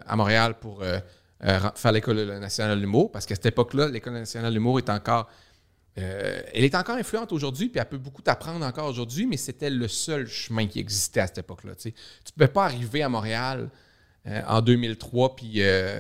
à 0.05 0.15
Montréal 0.15 0.57
pour 0.59 0.83
faire 1.41 1.91
l'École 1.91 2.39
nationale 2.39 2.77
de 2.77 2.81
l'humour. 2.81 3.11
Parce 3.11 3.25
qu'à 3.25 3.35
cette 3.35 3.45
époque-là, 3.45 3.87
l'École 3.87 4.13
nationale 4.13 4.51
de 4.51 4.55
l'humour 4.55 4.79
est 4.79 4.89
encore 4.89 5.29
euh, 5.98 6.41
elle 6.53 6.63
est 6.63 6.75
encore 6.75 6.95
influente 6.95 7.31
aujourd'hui, 7.33 7.67
puis 7.67 7.79
elle 7.79 7.89
peut 7.89 7.98
beaucoup 7.98 8.21
t'apprendre 8.21 8.65
encore 8.65 8.88
aujourd'hui, 8.88 9.25
mais 9.25 9.38
c'était 9.38 9.69
le 9.69 9.88
seul 9.88 10.25
chemin 10.27 10.67
qui 10.67 10.79
existait 10.79 11.19
à 11.19 11.27
cette 11.27 11.39
époque-là. 11.39 11.75
Tu 11.75 11.89
ne 11.89 12.31
pouvais 12.33 12.48
pas 12.48 12.65
arriver 12.65 13.03
à 13.03 13.10
Montréal 13.10 13.69
euh, 14.27 14.41
en 14.48 14.62
2003 14.62 15.36
puis 15.36 15.55
euh, 15.57 16.00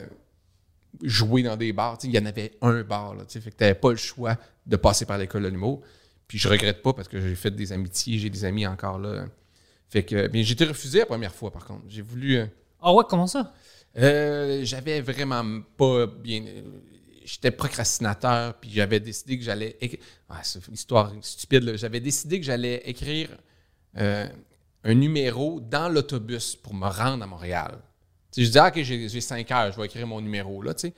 jouer 1.01 1.43
dans 1.43 1.57
des 1.57 1.73
bars. 1.73 1.97
Il 2.03 2.11
y 2.11 2.19
en 2.19 2.25
avait 2.25 2.53
un 2.61 2.83
bar, 2.83 3.15
là, 3.15 3.23
fait 3.27 3.39
que 3.39 3.49
tu 3.49 3.55
n'avais 3.63 3.75
pas 3.75 3.91
le 3.91 3.97
choix 3.97 4.37
de 4.65 4.77
passer 4.77 5.05
par 5.05 5.17
l'école 5.17 5.43
de 5.43 5.49
l'humour. 5.49 5.81
Puis 6.27 6.37
je 6.37 6.47
regrette 6.47 6.81
pas 6.81 6.93
parce 6.93 7.09
que 7.09 7.19
j'ai 7.19 7.35
fait 7.35 7.51
des 7.51 7.73
amitiés, 7.73 8.17
j'ai 8.17 8.29
des 8.29 8.45
amis 8.45 8.65
encore 8.65 8.97
là. 8.97 9.25
Fait 9.89 10.03
que, 10.03 10.27
bien, 10.27 10.41
j'ai 10.41 10.53
été 10.53 10.63
refusé 10.63 10.99
la 10.99 11.05
première 11.05 11.35
fois, 11.35 11.51
par 11.51 11.65
contre. 11.65 11.81
J'ai 11.89 12.01
voulu. 12.01 12.39
Ah 12.81 12.93
ouais, 12.93 13.03
comment 13.09 13.27
ça? 13.27 13.53
j'avais 13.93 15.01
vraiment 15.01 15.59
pas 15.75 16.07
bien. 16.07 16.45
J'étais 17.31 17.51
procrastinateur, 17.51 18.55
puis 18.55 18.71
j'avais 18.73 18.99
décidé 18.99 19.37
que 19.37 19.43
j'allais. 19.45 19.77
Ah, 20.27 20.41
c'est 20.43 20.67
une 20.67 20.73
histoire 20.73 21.13
stupide. 21.21 21.77
J'avais 21.77 22.01
décidé 22.01 22.41
que 22.41 22.45
j'allais 22.45 22.81
écrire 22.83 23.29
euh, 23.97 24.27
un 24.83 24.93
numéro 24.93 25.61
dans 25.61 25.87
l'autobus 25.87 26.57
pour 26.57 26.73
me 26.73 26.87
rendre 26.87 27.23
à 27.23 27.27
Montréal. 27.27 27.77
Tu 28.33 28.41
sais, 28.41 28.41
je 28.41 28.47
disais, 28.47 28.59
ah, 28.59 28.67
OK, 28.67 28.83
j'ai 28.83 29.21
cinq 29.21 29.49
heures, 29.49 29.71
je 29.71 29.79
vais 29.79 29.85
écrire 29.85 30.05
mon 30.07 30.19
numéro, 30.19 30.61
là, 30.61 30.73
tu 30.73 30.87
sais. 30.87 30.93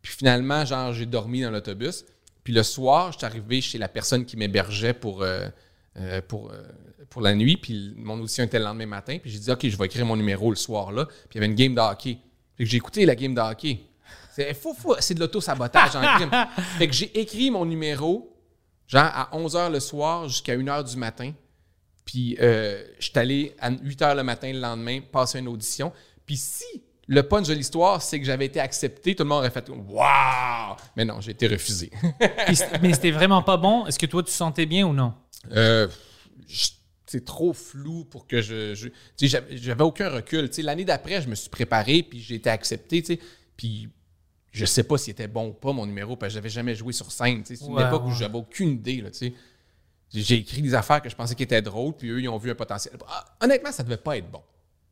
Puis 0.00 0.14
finalement, 0.14 0.64
genre, 0.64 0.94
j'ai 0.94 1.04
dormi 1.04 1.42
dans 1.42 1.50
l'autobus. 1.50 2.06
Puis 2.42 2.54
le 2.54 2.62
soir, 2.62 3.12
je 3.12 3.18
suis 3.18 3.26
arrivé 3.26 3.60
chez 3.60 3.76
la 3.76 3.88
personne 3.88 4.24
qui 4.24 4.38
m'hébergeait 4.38 4.94
pour, 4.94 5.20
euh, 5.20 5.48
euh, 5.98 6.22
pour, 6.26 6.50
pour 7.10 7.20
la 7.20 7.34
nuit. 7.34 7.58
Puis 7.58 7.92
mon 7.98 8.18
audition 8.20 8.44
était 8.44 8.58
le 8.58 8.64
lendemain 8.64 8.86
matin. 8.86 9.18
Puis 9.20 9.30
j'ai 9.30 9.38
dit, 9.38 9.50
OK, 9.50 9.68
je 9.68 9.76
vais 9.76 9.84
écrire 9.84 10.06
mon 10.06 10.16
numéro 10.16 10.48
le 10.48 10.56
soir 10.56 10.92
là. 10.92 11.04
Puis 11.04 11.14
il 11.32 11.34
y 11.34 11.38
avait 11.40 11.46
une 11.46 11.54
game 11.54 11.74
de 11.74 11.80
hockey. 11.80 12.16
J'ai 12.58 12.78
écouté 12.78 13.04
la 13.04 13.16
game 13.16 13.34
de 13.34 13.40
hockey. 13.40 13.80
C'est 14.34 14.54
fou, 14.54 14.74
fou. 14.74 14.94
C'est 14.98 15.14
de 15.14 15.20
l'auto-sabotage 15.20 15.96
en 15.96 16.02
crime. 16.16 16.30
Fait 16.78 16.88
que 16.88 16.92
j'ai 16.92 17.18
écrit 17.20 17.50
mon 17.50 17.64
numéro, 17.64 18.36
genre 18.88 19.04
à 19.04 19.30
11h 19.32 19.70
le 19.70 19.80
soir 19.80 20.28
jusqu'à 20.28 20.56
1h 20.56 20.90
du 20.90 20.96
matin. 20.96 21.32
Puis 22.04 22.36
euh, 22.40 22.82
je 22.98 23.04
suis 23.04 23.18
allé 23.18 23.54
à 23.60 23.70
8h 23.70 24.16
le 24.16 24.22
matin 24.22 24.52
le 24.52 24.60
lendemain 24.60 25.00
passer 25.00 25.38
une 25.38 25.48
audition. 25.48 25.92
Puis 26.26 26.36
si 26.36 26.64
le 27.06 27.22
punch 27.22 27.46
de 27.48 27.54
l'histoire, 27.54 28.00
c'est 28.02 28.18
que 28.18 28.26
j'avais 28.26 28.46
été 28.46 28.60
accepté, 28.60 29.14
tout 29.14 29.22
le 29.24 29.28
monde 29.28 29.38
aurait 29.38 29.50
fait 29.50 29.68
Waouh! 29.68 30.76
Mais 30.96 31.04
non, 31.04 31.20
j'ai 31.20 31.32
été 31.32 31.46
refusé. 31.46 31.90
Mais 32.82 32.92
c'était 32.94 33.10
vraiment 33.10 33.42
pas 33.42 33.56
bon. 33.56 33.86
Est-ce 33.86 33.98
que 33.98 34.06
toi, 34.06 34.22
tu 34.22 34.32
sentais 34.32 34.66
bien 34.66 34.86
ou 34.86 34.92
non? 34.92 35.14
Euh, 35.52 35.86
c'est 37.06 37.24
trop 37.24 37.52
flou 37.52 38.04
pour 38.06 38.26
que 38.26 38.40
je. 38.40 38.74
je- 38.74 38.88
j'avais, 39.20 39.84
aucun 39.84 40.08
recul. 40.08 40.50
L'année 40.58 40.84
d'après, 40.84 41.20
je 41.22 41.28
me 41.28 41.34
suis 41.34 41.50
préparé, 41.50 42.02
puis 42.02 42.20
j'ai 42.20 42.36
été 42.36 42.50
accepté. 42.50 43.02
tu 43.02 43.14
sais, 43.14 43.20
Puis 43.56 43.88
je 44.54 44.64
sais 44.66 44.84
pas 44.84 44.96
s'il 44.96 45.10
était 45.10 45.26
bon 45.26 45.48
ou 45.48 45.52
pas, 45.52 45.72
mon 45.72 45.84
numéro, 45.84 46.14
parce 46.14 46.32
que 46.32 46.34
j'avais 46.34 46.48
jamais 46.48 46.76
joué 46.76 46.92
sur 46.92 47.10
scène. 47.10 47.42
C'est 47.44 47.60
une 47.60 47.74
Ouais, 47.74 47.84
époque 47.84 48.04
où 48.06 48.12
j'avais 48.12 48.38
aucune 48.38 48.70
idée. 48.70 49.00
Là, 49.00 49.08
j'ai, 50.12 50.36
écrit 50.36 50.62
des 50.62 50.74
affaires 50.74 51.02
que 51.02 51.08
je 51.08 51.16
pensais 51.16 51.34
qui 51.34 51.42
étaient 51.42 51.60
drôles, 51.60 51.92
puis 51.94 52.08
eux, 52.08 52.20
ils 52.20 52.28
ont 52.28 52.38
vu 52.38 52.52
un 52.52 52.54
potentiel. 52.54 52.94
Ah, 53.08 53.24
honnêtement, 53.40 53.72
ça 53.72 53.82
devait 53.82 53.96
pas 53.96 54.16
être 54.16 54.30
bon. 54.30 54.42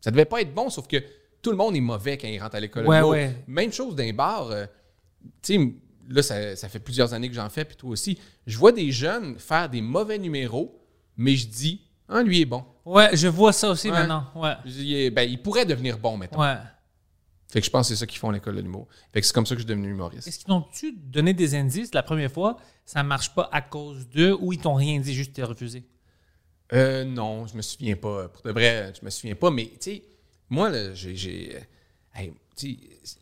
Ça 0.01 0.11
devait 0.11 0.25
pas 0.25 0.41
être 0.41 0.53
bon, 0.53 0.69
sauf 0.69 0.89
que 0.89 0.97
tout 1.41 1.53
le 1.53 1.57
monde 1.57 1.77
est 1.77 1.81
mauvais 1.81 2.19
quand 2.19 2.27
il 2.27 2.41
rentre 2.41 2.57
à 2.57 2.61
l'école. 2.61 2.89
Ouais, 2.89 3.03
ouais. 3.03 3.37
Même 3.47 3.73
chose 3.73 3.95
d'un 3.95 4.13
bar. 4.13 4.51
euh, 4.51 4.67
là, 6.09 6.23
ça, 6.25 6.57
ça 6.57 6.69
fait 6.69 6.81
plusieurs 6.81 7.15
années 7.15 7.29
que 7.29 7.35
j'en 7.37 7.49
fais, 7.49 7.65
puis 7.65 7.77
toi 7.77 7.91
aussi. 7.91 8.19
Je 8.49 8.59
vois 8.59 8.73
des 8.73 8.91
jeunes 8.91 9.39
faire 9.39 9.69
des 9.69 9.81
mauvais 9.81 10.19
numéros, 10.19 10.77
mais 11.17 11.37
je 11.37 11.47
dis, 11.47 11.83
ah, 12.09 12.21
lui 12.25 12.41
est 12.41 12.47
bon. 12.47 12.65
Ouais, 12.85 13.17
je 13.17 13.29
vois 13.29 13.53
ça 13.53 13.71
aussi 13.71 13.93
Ouais. 13.93 13.97
maintenant. 13.97 14.27
Ouais. 14.35 14.55
Je 14.65 14.71
dis, 14.71 15.11
ben, 15.11 15.23
il 15.23 15.41
pourrait 15.41 15.67
devenir 15.67 15.99
bon. 15.99 16.19
Ouais. 16.19 16.57
Fait 17.53 17.61
que 17.61 17.67
je 17.67 17.71
pense 17.71 17.87
que 17.89 17.95
c'est 17.95 18.01
ça 18.01 18.07
qu'ils 18.07 18.19
font 18.19 18.31
à 18.31 18.33
l'école 18.33 18.57
de 18.57 18.63
l'humour. 18.63 18.89
Fait 19.13 19.21
que 19.21 19.27
c'est 19.27 19.35
comme 19.35 19.45
ça 19.45 19.55
que 19.55 19.61
je 19.61 19.67
suis 19.67 19.69
devenu 19.69 19.91
humoriste. 19.91 20.27
Est-ce 20.27 20.39
qu'ils 20.39 20.47
t'ont-tu 20.49 20.93
donné 20.93 21.35
des 21.35 21.55
indices 21.55 21.93
la 21.93 22.03
première 22.03 22.33
fois? 22.33 22.57
Ça 22.87 23.03
marche 23.03 23.35
pas 23.35 23.51
à 23.53 23.61
cause 23.61 24.09
d'eux 24.09 24.35
ou 24.41 24.55
ils 24.55 24.59
t'ont 24.59 24.73
rien 24.75 24.99
dit, 25.01 25.13
juste 25.13 25.35
t'es 25.35 25.43
refusé? 25.43 25.85
Euh, 26.73 27.05
non, 27.05 27.47
je 27.47 27.55
me 27.55 27.61
souviens 27.61 27.97
pas. 27.97 28.29
Pour 28.29 28.43
de 28.43 28.53
vrai, 28.53 28.93
je 28.99 29.05
me 29.05 29.11
souviens 29.11 29.35
pas. 29.35 29.51
Mais, 29.51 29.67
tu 29.67 29.77
sais, 29.81 30.03
moi, 30.49 30.71
là, 30.71 30.95
j'ai. 30.95 31.15
j'ai- 31.15 31.57
euh, 31.57 31.61
hey, 32.15 32.33
tu 32.57 32.79
sais, 33.05 33.17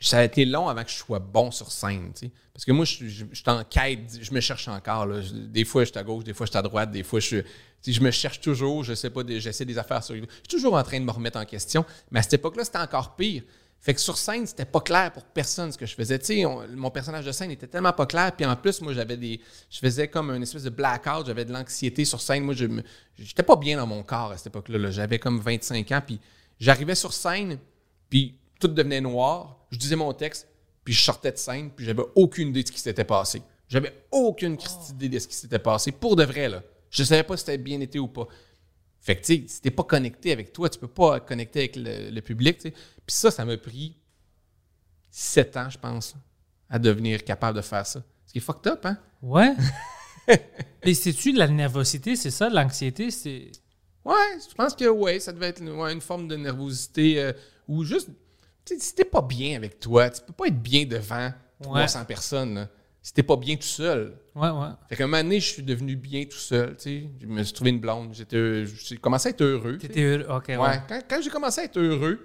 ça 0.00 0.18
a 0.20 0.24
été 0.24 0.46
long 0.46 0.68
avant 0.68 0.82
que 0.84 0.90
je 0.90 0.96
sois 0.96 1.18
bon 1.18 1.50
sur 1.50 1.70
scène, 1.70 2.12
tu 2.14 2.26
sais. 2.26 2.32
Parce 2.54 2.64
que 2.64 2.72
moi, 2.72 2.86
je, 2.86 3.06
je, 3.06 3.24
je 3.30 3.34
suis 3.34 3.50
en 3.50 3.64
quête, 3.64 4.18
je 4.20 4.32
me 4.32 4.40
cherche 4.40 4.68
encore. 4.68 5.04
là. 5.04 5.20
Je- 5.20 5.32
Des 5.34 5.64
fois, 5.66 5.84
je 5.84 5.90
suis 5.90 5.98
à 5.98 6.02
gauche, 6.02 6.24
des 6.24 6.32
fois, 6.32 6.46
je 6.46 6.52
suis 6.52 6.58
à 6.58 6.62
droite, 6.62 6.90
des 6.90 7.02
fois, 7.02 7.20
je 7.20 7.42
je 7.86 8.00
me 8.00 8.10
cherche 8.10 8.40
toujours. 8.40 8.82
Je 8.82 8.94
sais 8.94 9.10
pas, 9.10 9.22
des- 9.22 9.40
j'essaie 9.40 9.66
des 9.66 9.76
affaires 9.76 10.02
sur. 10.02 10.14
Je 10.14 10.20
suis 10.22 10.48
toujours 10.48 10.72
en 10.74 10.82
train 10.82 10.98
de 10.98 11.04
me 11.04 11.10
remettre 11.10 11.38
en 11.38 11.44
question. 11.44 11.84
Mais 12.10 12.20
à 12.20 12.22
cette 12.22 12.32
époque-là, 12.34 12.64
c'était 12.64 12.78
encore 12.78 13.14
pire. 13.16 13.42
Fait 13.84 13.92
que 13.92 14.00
sur 14.00 14.16
scène, 14.16 14.46
c'était 14.46 14.64
pas 14.64 14.80
clair 14.80 15.12
pour 15.12 15.24
personne 15.24 15.70
ce 15.70 15.76
que 15.76 15.84
je 15.84 15.94
faisais. 15.94 16.18
Tu 16.18 16.24
sais, 16.24 16.46
on- 16.46 16.66
mon 16.74 16.90
personnage 16.90 17.26
de 17.26 17.32
scène 17.32 17.50
était 17.50 17.66
tellement 17.66 17.92
pas 17.92 18.06
clair. 18.06 18.32
Puis 18.34 18.46
en 18.46 18.56
plus, 18.56 18.80
moi, 18.80 18.94
j'avais 18.94 19.18
des. 19.18 19.38
Je 19.68 19.78
faisais 19.78 20.08
comme 20.08 20.30
une 20.30 20.42
espèce 20.42 20.62
de 20.62 20.70
blackout. 20.70 21.26
J'avais 21.26 21.44
de 21.44 21.52
l'anxiété 21.52 22.06
sur 22.06 22.18
scène. 22.18 22.44
Moi, 22.44 22.54
je 22.54 22.64
j'étais 23.18 23.42
pas 23.42 23.56
bien 23.56 23.76
dans 23.76 23.86
mon 23.86 24.02
corps 24.02 24.32
à 24.32 24.38
cette 24.38 24.46
époque-là. 24.46 24.78
là. 24.78 24.90
J'avais 24.90 25.18
comme 25.18 25.38
25 25.38 25.92
ans. 25.92 26.00
Puis 26.06 26.18
j'arrivais 26.58 26.94
sur 26.94 27.12
scène, 27.12 27.58
puis 28.08 28.38
tout 28.58 28.68
devenait 28.68 29.02
noir. 29.02 29.66
Je 29.70 29.76
disais 29.76 29.96
mon 29.96 30.14
texte, 30.14 30.48
puis 30.82 30.94
je 30.94 31.02
sortais 31.02 31.32
de 31.32 31.36
scène, 31.36 31.70
puis 31.70 31.84
j'avais 31.84 32.04
aucune 32.14 32.48
idée 32.48 32.62
de 32.62 32.68
ce 32.68 32.72
qui 32.72 32.80
s'était 32.80 33.04
passé. 33.04 33.42
J'avais 33.68 33.92
aucune 34.10 34.56
christie 34.56 34.92
idée 34.92 35.10
de 35.10 35.18
ce 35.18 35.28
qui 35.28 35.34
s'était 35.34 35.58
passé. 35.58 35.92
Pour 35.92 36.16
de 36.16 36.24
vrai, 36.24 36.48
là. 36.48 36.62
Je 36.88 37.04
savais 37.04 37.22
pas 37.22 37.36
si 37.36 37.44
c'était 37.44 37.58
bien 37.58 37.80
été 37.80 37.98
ou 37.98 38.08
pas. 38.08 38.28
Fait 39.04 39.16
que, 39.16 39.20
tu 39.20 39.36
sais, 39.36 39.44
si 39.46 39.60
t'es 39.60 39.70
pas 39.70 39.84
connecté 39.84 40.32
avec 40.32 40.50
toi, 40.50 40.70
tu 40.70 40.78
peux 40.78 40.88
pas 40.88 41.20
connecter 41.20 41.58
avec 41.58 41.76
le, 41.76 42.08
le 42.08 42.20
public, 42.22 42.56
tu 42.56 42.62
sais. 42.62 42.70
Puis 42.70 43.14
ça, 43.14 43.30
ça 43.30 43.44
m'a 43.44 43.54
pris 43.58 43.98
sept 45.10 45.58
ans, 45.58 45.68
je 45.68 45.76
pense, 45.78 46.14
à 46.70 46.78
devenir 46.78 47.22
capable 47.22 47.58
de 47.58 47.62
faire 47.62 47.86
ça. 47.86 48.02
Ce 48.26 48.32
qui 48.32 48.38
est 48.38 48.40
fucked 48.40 48.66
up, 48.72 48.86
hein? 48.86 48.96
Ouais. 49.20 49.54
Et 50.82 50.94
c'est-tu 50.94 51.34
de 51.34 51.38
la 51.38 51.48
nervosité, 51.48 52.16
c'est 52.16 52.30
ça, 52.30 52.48
de 52.48 52.54
l'anxiété? 52.54 53.10
C'est... 53.10 53.52
Ouais, 54.06 54.38
je 54.48 54.54
pense 54.54 54.74
que 54.74 54.88
ouais, 54.88 55.20
ça 55.20 55.32
devait 55.32 55.48
être 55.48 55.60
une, 55.60 55.72
ouais, 55.72 55.92
une 55.92 56.00
forme 56.00 56.26
de 56.26 56.36
nervosité 56.36 57.20
euh, 57.20 57.32
ou 57.68 57.84
juste, 57.84 58.08
tu 58.64 58.74
sais, 58.74 58.80
si 58.80 58.94
t'es 58.94 59.04
pas 59.04 59.20
bien 59.20 59.56
avec 59.56 59.80
toi, 59.80 60.08
tu 60.08 60.22
peux 60.22 60.32
pas 60.32 60.46
être 60.46 60.62
bien 60.62 60.86
devant 60.86 61.30
300 61.60 62.06
personnes, 62.06 62.54
là. 62.54 62.70
Si 63.06 63.12
t'es 63.12 63.22
pas 63.22 63.36
bien 63.36 63.54
tout 63.56 63.62
seul. 63.66 64.16
Ouais, 64.34 64.48
ouais. 64.48 64.68
Fait 64.88 64.96
qu'un 64.96 65.06
moment 65.06 65.22
donné, 65.22 65.38
je 65.38 65.46
suis 65.52 65.62
devenu 65.62 65.94
bien 65.94 66.24
tout 66.24 66.38
seul, 66.38 66.74
tu 66.76 66.82
sais. 66.84 67.04
Je 67.20 67.26
me 67.26 67.42
suis 67.42 67.52
trouvé 67.52 67.68
une 67.68 67.78
blonde, 67.78 68.14
j'étais, 68.14 68.64
j'ai 68.66 68.96
commencé 68.96 69.28
à 69.28 69.30
être 69.32 69.42
heureux. 69.42 69.76
T'étais 69.76 70.00
heureux. 70.02 70.26
OK, 70.38 70.48
ouais. 70.48 70.56
Ouais, 70.56 70.80
quand, 70.88 71.00
quand 71.06 71.20
j'ai 71.22 71.28
commencé 71.28 71.60
à 71.60 71.64
être 71.64 71.78
heureux, 71.78 72.18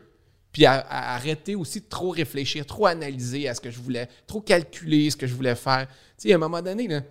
puis 0.54 0.66
à, 0.66 0.76
à 0.80 1.16
arrêter 1.16 1.54
aussi 1.56 1.82
de 1.82 1.86
trop 1.90 2.12
réfléchir, 2.12 2.66
trop 2.66 2.86
analyser 2.86 3.50
à 3.50 3.54
ce 3.56 3.60
que 3.60 3.70
je 3.70 3.78
voulais, 3.78 4.08
trop 4.26 4.40
calculer 4.40 5.10
ce 5.12 5.18
que 5.18 5.28
je 5.28 5.36
voulais 5.36 5.54
faire. 5.56 5.86
Tu 6.18 6.30
sais, 6.30 6.32
à 6.32 6.36
un 6.36 6.40
moment 6.40 6.62
donné, 6.62 6.88
là, 6.88 7.02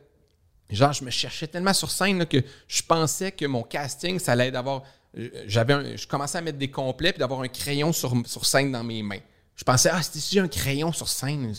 genre, 0.70 0.94
je 0.94 1.04
me 1.04 1.10
cherchais 1.10 1.46
tellement 1.46 1.74
sur 1.74 1.90
scène 1.90 2.18
là, 2.20 2.24
que 2.24 2.38
je 2.68 2.82
pensais 2.82 3.32
que 3.32 3.44
mon 3.44 3.62
casting, 3.62 4.18
ça 4.18 4.32
allait 4.32 4.46
être 4.46 4.54
d'avoir. 4.54 4.82
euh, 5.18 5.28
J'avais 5.46 5.74
un- 5.74 5.94
je 5.94 6.06
commençais 6.06 6.38
à 6.38 6.40
mettre 6.40 6.56
des 6.58 6.70
complets 6.70 7.12
puis 7.12 7.18
d'avoir 7.20 7.42
un 7.42 7.48
crayon 7.48 7.92
sur, 7.92 8.14
sur 8.26 8.46
scène 8.46 8.72
dans 8.72 8.82
mes 8.82 9.02
mains. 9.02 9.20
Je 9.56 9.62
pensais, 9.64 9.90
ah, 9.92 10.02
si 10.02 10.20
j'ai 10.34 10.40
un 10.40 10.48
crayon 10.48 10.90
sur 10.92 11.08
scène, 11.08 11.52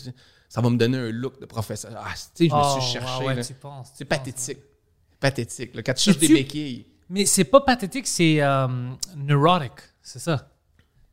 ça 0.50 0.60
va 0.60 0.68
me 0.68 0.76
donner 0.76 0.98
un 0.98 1.10
look 1.10 1.40
de 1.40 1.46
professeur. 1.46 1.92
Ah, 1.96 2.12
tu 2.12 2.20
sais, 2.44 2.48
je 2.50 2.54
me 2.54 2.60
Oh, 2.60 2.80
suis 2.80 2.92
cherché. 2.92 3.24
ouais, 3.24 3.34
ouais, 3.36 3.54
penses, 3.60 3.90
tu 3.92 3.98
C'est 3.98 4.04
pathétique. 4.04 4.58
Pathétique. 5.20 5.74
là. 5.76 5.82
Quand 5.82 5.94
tu 5.94 6.02
cherches 6.04 6.18
des 6.18 6.28
béquilles. 6.28 6.86
Mais 7.08 7.24
c'est 7.24 7.44
pas 7.44 7.60
pathétique, 7.60 8.06
c'est 8.06 8.40
euh, 8.42 8.66
neurotic. 9.16 9.72
C'est 10.02 10.18
ça. 10.18 10.48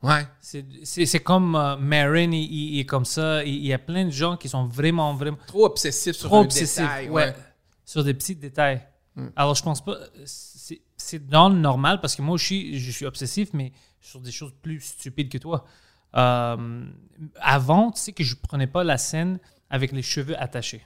Ouais. 0.02 0.26
C'est, 0.42 0.66
c'est, 0.84 1.06
c'est 1.06 1.20
comme 1.20 1.56
euh, 1.56 1.76
Marin, 1.78 2.32
il, 2.32 2.44
il- 2.76 2.80
est 2.80 2.86
comme 2.86 3.06
ça. 3.06 3.44
Il, 3.44 3.54
il 3.56 3.66
y 3.68 3.74
a 3.74 3.80
plein 3.80 4.06
de 4.06 4.10
gens 4.12 4.38
qui 4.38 4.50
sont 4.50 4.66
vraiment, 4.66 5.14
vraiment 5.16 5.38
Trop 5.48 5.66
obsessif 5.66 6.16
sur 6.16 6.30
trop 6.30 6.40
obsessifs. 6.42 6.78
détail. 6.84 7.10
ouais, 7.10 7.26
ouais. 7.28 7.36
Sur 7.86 8.04
des 8.04 8.14
petits 8.14 8.36
détails. 8.36 8.82
Hmm. 9.16 9.28
Alors, 9.36 9.56
je 9.56 9.64
pense 9.64 9.84
pas. 9.84 9.98
C'est, 10.26 10.82
c'est 10.98 11.28
dans 11.28 11.50
le 11.50 11.56
normal 11.58 12.00
parce 12.02 12.16
que 12.16 12.22
moi 12.22 12.34
aussi, 12.36 12.80
je 12.80 12.92
suis 12.92 13.06
obsessif, 13.06 13.50
mais 13.54 13.72
sur 14.02 14.20
des 14.20 14.32
choses 14.32 14.54
plus 14.62 14.80
stupides 14.82 15.30
que 15.32 15.38
toi. 15.38 15.66
Euh, 16.18 16.86
avant, 17.40 17.92
tu 17.92 18.00
sais 18.02 18.12
que 18.14 18.24
je 18.24 18.36
prenais 18.36 18.68
pas 18.68 18.84
la 18.84 18.98
scène 18.98 19.40
avec 19.70 19.92
les 19.92 20.02
cheveux 20.02 20.40
attachés. 20.42 20.84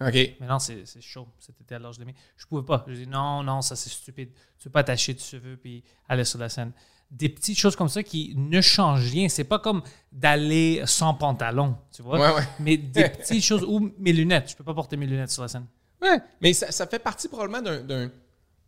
OK. 0.00 0.14
Maintenant, 0.40 0.58
c'est 0.60 0.84
chaud. 1.00 1.26
C'était 1.40 1.74
à 1.74 1.78
l'âge 1.80 1.98
de 1.98 2.04
mes. 2.04 2.14
Je 2.36 2.46
pouvais 2.46 2.64
pas. 2.64 2.84
Je 2.86 2.94
dis 2.94 3.06
non, 3.06 3.42
non, 3.42 3.62
ça 3.62 3.74
c'est 3.74 3.90
stupide. 3.90 4.30
Tu 4.58 4.64
peux 4.64 4.70
pas 4.70 4.80
attacher 4.80 5.14
tes 5.14 5.22
cheveux 5.24 5.56
puis 5.56 5.82
aller 6.08 6.24
sur 6.24 6.38
la 6.38 6.48
scène. 6.48 6.72
Des 7.10 7.28
petites 7.28 7.58
choses 7.58 7.74
comme 7.74 7.88
ça 7.88 8.02
qui 8.02 8.34
ne 8.36 8.60
changent 8.60 9.10
rien. 9.10 9.28
C'est 9.28 9.42
pas 9.44 9.58
comme 9.58 9.82
d'aller 10.12 10.82
sans 10.86 11.14
pantalon, 11.14 11.76
tu 11.90 12.02
vois. 12.02 12.20
Ouais, 12.20 12.36
ouais. 12.36 12.48
Mais 12.60 12.76
des 12.76 13.08
petites 13.08 13.42
choses. 13.42 13.64
Ou 13.64 13.92
mes 13.98 14.12
lunettes. 14.12 14.50
Je 14.50 14.56
peux 14.56 14.62
pas 14.64 14.74
porter 14.74 14.96
mes 14.96 15.06
lunettes 15.06 15.30
sur 15.30 15.42
la 15.42 15.48
scène. 15.48 15.66
Ouais, 16.00 16.18
mais 16.40 16.52
ça, 16.52 16.70
ça 16.70 16.86
fait 16.86 17.00
partie 17.00 17.26
probablement 17.26 17.60
d'un- 17.62 17.82
d'un- 17.82 18.10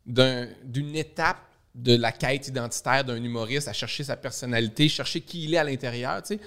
d'un- 0.06 0.48
d'une 0.64 0.96
étape 0.96 1.38
de 1.74 1.94
la 1.96 2.12
quête 2.12 2.48
identitaire 2.48 3.04
d'un 3.04 3.22
humoriste 3.22 3.68
à 3.68 3.72
chercher 3.72 4.04
sa 4.04 4.16
personnalité, 4.16 4.88
chercher 4.88 5.20
qui 5.20 5.44
il 5.44 5.54
est 5.54 5.58
à 5.58 5.64
l'intérieur, 5.64 6.22
tu 6.22 6.34
sais. 6.34 6.40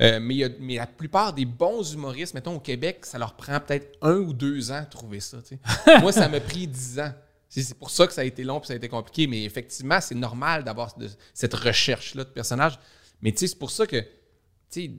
Euh, 0.00 0.20
mais, 0.20 0.34
il 0.34 0.38
y 0.38 0.44
a- 0.44 0.50
mais 0.60 0.76
la 0.76 0.86
plupart 0.86 1.32
des 1.32 1.44
bons 1.44 1.92
humoristes, 1.92 2.34
mettons 2.34 2.54
au 2.56 2.60
Québec, 2.60 3.04
ça 3.04 3.18
leur 3.18 3.34
prend 3.34 3.58
peut-être 3.58 3.96
un 4.02 4.16
ou 4.18 4.32
deux 4.32 4.70
ans 4.70 4.82
de 4.82 4.88
trouver 4.88 5.18
ça. 5.20 5.38
tu 5.42 5.56
sais. 5.56 6.00
Moi, 6.00 6.12
ça 6.12 6.28
m'a 6.28 6.38
pris 6.40 6.66
dix 6.68 7.00
ans. 7.00 7.12
C'est 7.48 7.74
pour 7.78 7.90
ça 7.90 8.06
que 8.06 8.12
ça 8.12 8.20
a 8.20 8.24
été 8.24 8.44
long 8.44 8.60
et 8.60 8.66
ça 8.66 8.74
a 8.74 8.76
été 8.76 8.88
compliqué. 8.88 9.26
Mais 9.26 9.42
effectivement, 9.42 10.00
c'est 10.00 10.14
normal 10.14 10.62
d'avoir 10.64 10.94
cette 11.34 11.54
recherche-là 11.54 12.22
de 12.24 12.28
personnage. 12.28 12.78
Mais 13.22 13.32
tu 13.32 13.38
sais, 13.38 13.46
c'est 13.48 13.58
pour 13.58 13.70
ça 13.70 13.86
que 13.86 13.96
tu 14.70 14.82
sais, 14.82 14.90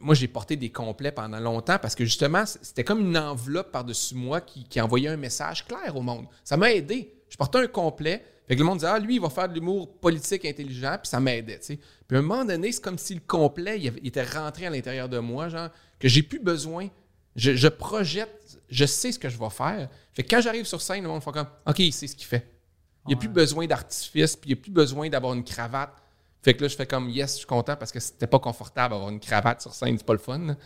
moi, 0.00 0.14
j'ai 0.14 0.28
porté 0.28 0.56
des 0.56 0.70
complets 0.70 1.10
pendant 1.10 1.40
longtemps 1.40 1.78
parce 1.82 1.94
que 1.96 2.04
justement, 2.04 2.44
c'était 2.46 2.84
comme 2.84 3.00
une 3.00 3.18
enveloppe 3.18 3.72
par-dessus 3.72 4.14
moi 4.14 4.40
qui, 4.40 4.62
qui 4.64 4.80
envoyait 4.80 5.08
un 5.08 5.16
message 5.16 5.66
clair 5.66 5.96
au 5.96 6.00
monde. 6.00 6.26
Ça 6.44 6.56
m'a 6.56 6.72
aidé. 6.72 7.12
Je 7.28 7.36
portais 7.36 7.58
un 7.58 7.66
complet. 7.66 8.24
Fait 8.48 8.54
que 8.54 8.60
le 8.60 8.66
monde 8.66 8.78
disait, 8.78 8.90
ah, 8.90 8.98
lui, 8.98 9.16
il 9.16 9.20
va 9.20 9.28
faire 9.30 9.48
de 9.48 9.54
l'humour 9.54 9.98
politique 9.98 10.44
intelligent, 10.44 10.96
puis 11.02 11.08
ça 11.08 11.18
m'aidait, 11.20 11.58
tu 11.58 11.66
sais. 11.66 11.78
Puis 12.06 12.16
à 12.16 12.20
un 12.20 12.22
moment 12.22 12.44
donné, 12.44 12.70
c'est 12.72 12.82
comme 12.82 12.98
si 12.98 13.14
le 13.14 13.20
complet, 13.26 13.78
il, 13.80 13.88
avait- 13.88 14.00
il 14.02 14.08
était 14.08 14.22
rentré 14.24 14.66
à 14.66 14.70
l'intérieur 14.70 15.08
de 15.08 15.18
moi, 15.18 15.48
genre, 15.48 15.68
que 15.98 16.06
j'ai 16.08 16.22
plus 16.22 16.38
besoin. 16.38 16.88
Je, 17.34 17.54
je 17.56 17.68
projette, 17.68 18.58
je 18.70 18.84
sais 18.86 19.12
ce 19.12 19.18
que 19.18 19.28
je 19.28 19.36
vais 19.38 19.50
faire. 19.50 19.88
Fait 20.14 20.22
que 20.22 20.28
quand 20.34 20.40
j'arrive 20.40 20.64
sur 20.64 20.80
scène, 20.80 21.02
le 21.02 21.08
monde 21.08 21.22
fait 21.22 21.32
comme, 21.32 21.48
OK, 21.66 21.78
il 21.80 21.92
sait 21.92 22.06
ce 22.06 22.14
qu'il 22.16 22.26
fait. 22.26 22.46
Il 23.04 23.08
n'y 23.08 23.14
a 23.14 23.18
plus 23.18 23.28
besoin 23.28 23.66
d'artifice, 23.66 24.36
puis 24.36 24.50
il 24.50 24.54
n'y 24.54 24.60
a 24.60 24.62
plus 24.62 24.70
besoin 24.72 25.08
d'avoir 25.08 25.34
une 25.34 25.44
cravate. 25.44 25.92
Fait 26.42 26.54
que 26.54 26.62
là, 26.62 26.68
je 26.68 26.76
fais 26.76 26.86
comme, 26.86 27.10
yes, 27.10 27.32
je 27.32 27.36
suis 27.38 27.46
content 27.46 27.76
parce 27.76 27.90
que 27.92 27.98
c'était 28.00 28.26
pas 28.28 28.38
confortable 28.38 28.94
d'avoir 28.94 29.10
une 29.10 29.20
cravate 29.20 29.60
sur 29.60 29.74
scène, 29.74 29.96
c'est 29.98 30.06
pas 30.06 30.12
le 30.12 30.18
fun. 30.20 30.56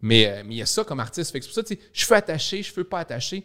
Mais 0.00 0.26
euh, 0.26 0.42
mais 0.44 0.54
il 0.54 0.58
y 0.58 0.62
a 0.62 0.66
ça 0.66 0.82
comme 0.84 1.00
artiste. 1.00 1.30
Fait 1.30 1.38
que 1.38 1.44
c'est 1.44 1.50
pour 1.50 1.54
ça, 1.54 1.62
tu 1.62 1.74
sais, 1.74 1.80
je 1.92 2.04
fais 2.04 2.16
attaché, 2.16 2.62
je 2.62 2.72
fais 2.72 2.84
pas 2.84 2.98
attaché. 3.00 3.44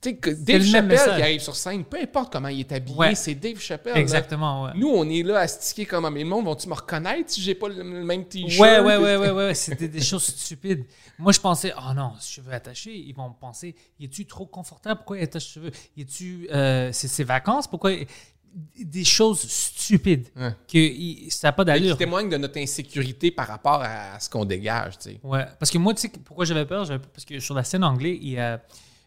Que 0.00 0.30
Dave 0.30 0.62
Chappelle 0.62 0.98
qui 1.16 1.22
arrive 1.22 1.40
sur 1.40 1.56
scène, 1.56 1.82
peu 1.84 1.98
importe 2.00 2.32
comment 2.32 2.46
il 2.46 2.60
est 2.60 2.70
habillé, 2.70 2.96
Ouais. 2.96 3.14
c'est 3.16 3.34
Dave 3.34 3.58
Chappelle. 3.58 3.96
Exactement, 3.96 4.64
ouais. 4.64 4.70
Nous, 4.76 4.88
on 4.88 5.08
est 5.08 5.24
là 5.24 5.40
à 5.40 5.48
sticker 5.48 5.88
comme 5.88 6.08
mais 6.14 6.20
le 6.22 6.28
monde, 6.28 6.44
vont-tu 6.44 6.68
me 6.68 6.74
reconnaître 6.74 7.28
si 7.32 7.42
j'ai 7.42 7.56
pas 7.56 7.68
le, 7.68 7.82
même 7.82 8.24
t-shirt? 8.26 8.60
Ouais, 8.60 8.78
ouais, 8.78 8.96
ouais, 8.98 9.16
ouais, 9.16 9.30
ouais, 9.32 9.54
c'était 9.54 9.88
des 9.88 10.00
choses 10.02 10.22
stupides. 10.24 10.84
Moi, 11.18 11.32
je 11.32 11.40
pensais, 11.40 11.72
oh 11.76 11.92
non, 11.94 12.12
cheveux 12.20 12.52
attachés, 12.52 12.94
ils 12.96 13.14
vont 13.16 13.32
penser, 13.32 13.74
y 13.98 14.04
es-tu 14.04 14.26
trop 14.26 14.46
confortable? 14.46 14.98
Pourquoi 14.98 15.18
il 15.18 15.24
attache 15.24 15.48
cheveux? 15.54 15.72
Es-tu, 15.98 16.46
euh, 16.52 16.90
c'est 16.92 17.08
ses 17.08 17.24
vacances? 17.24 17.66
Pourquoi? 17.66 17.90
Des 18.78 19.04
choses 19.04 19.40
stupides 19.40 20.28
Ouais. 20.36 20.52
que 20.70 20.78
il- 20.78 21.30
ça 21.32 21.48
n'a 21.48 21.52
pas 21.52 21.64
Mais 21.64 21.74
qui 21.74 21.80
d'allure. 21.80 21.96
témoigne 21.98 22.28
de 22.30 22.36
notre 22.36 22.58
insécurité 22.58 23.30
par 23.32 23.48
rapport 23.48 23.82
à 23.82 24.20
ce 24.20 24.30
qu'on 24.30 24.44
dégage, 24.44 24.98
tu 24.98 25.10
sais. 25.10 25.20
Ouais, 25.24 25.44
parce 25.58 25.70
que 25.72 25.78
moi, 25.78 25.92
tu 25.94 26.02
sais, 26.02 26.08
pourquoi 26.24 26.44
j'avais 26.44 26.64
peur? 26.64 26.86
Parce 27.12 27.24
que 27.26 27.40
sur 27.40 27.54
la 27.56 27.64
scène 27.64 27.82
anglaise, 27.84 28.18
il 28.22 28.30
y 28.30 28.38
a, 28.38 28.62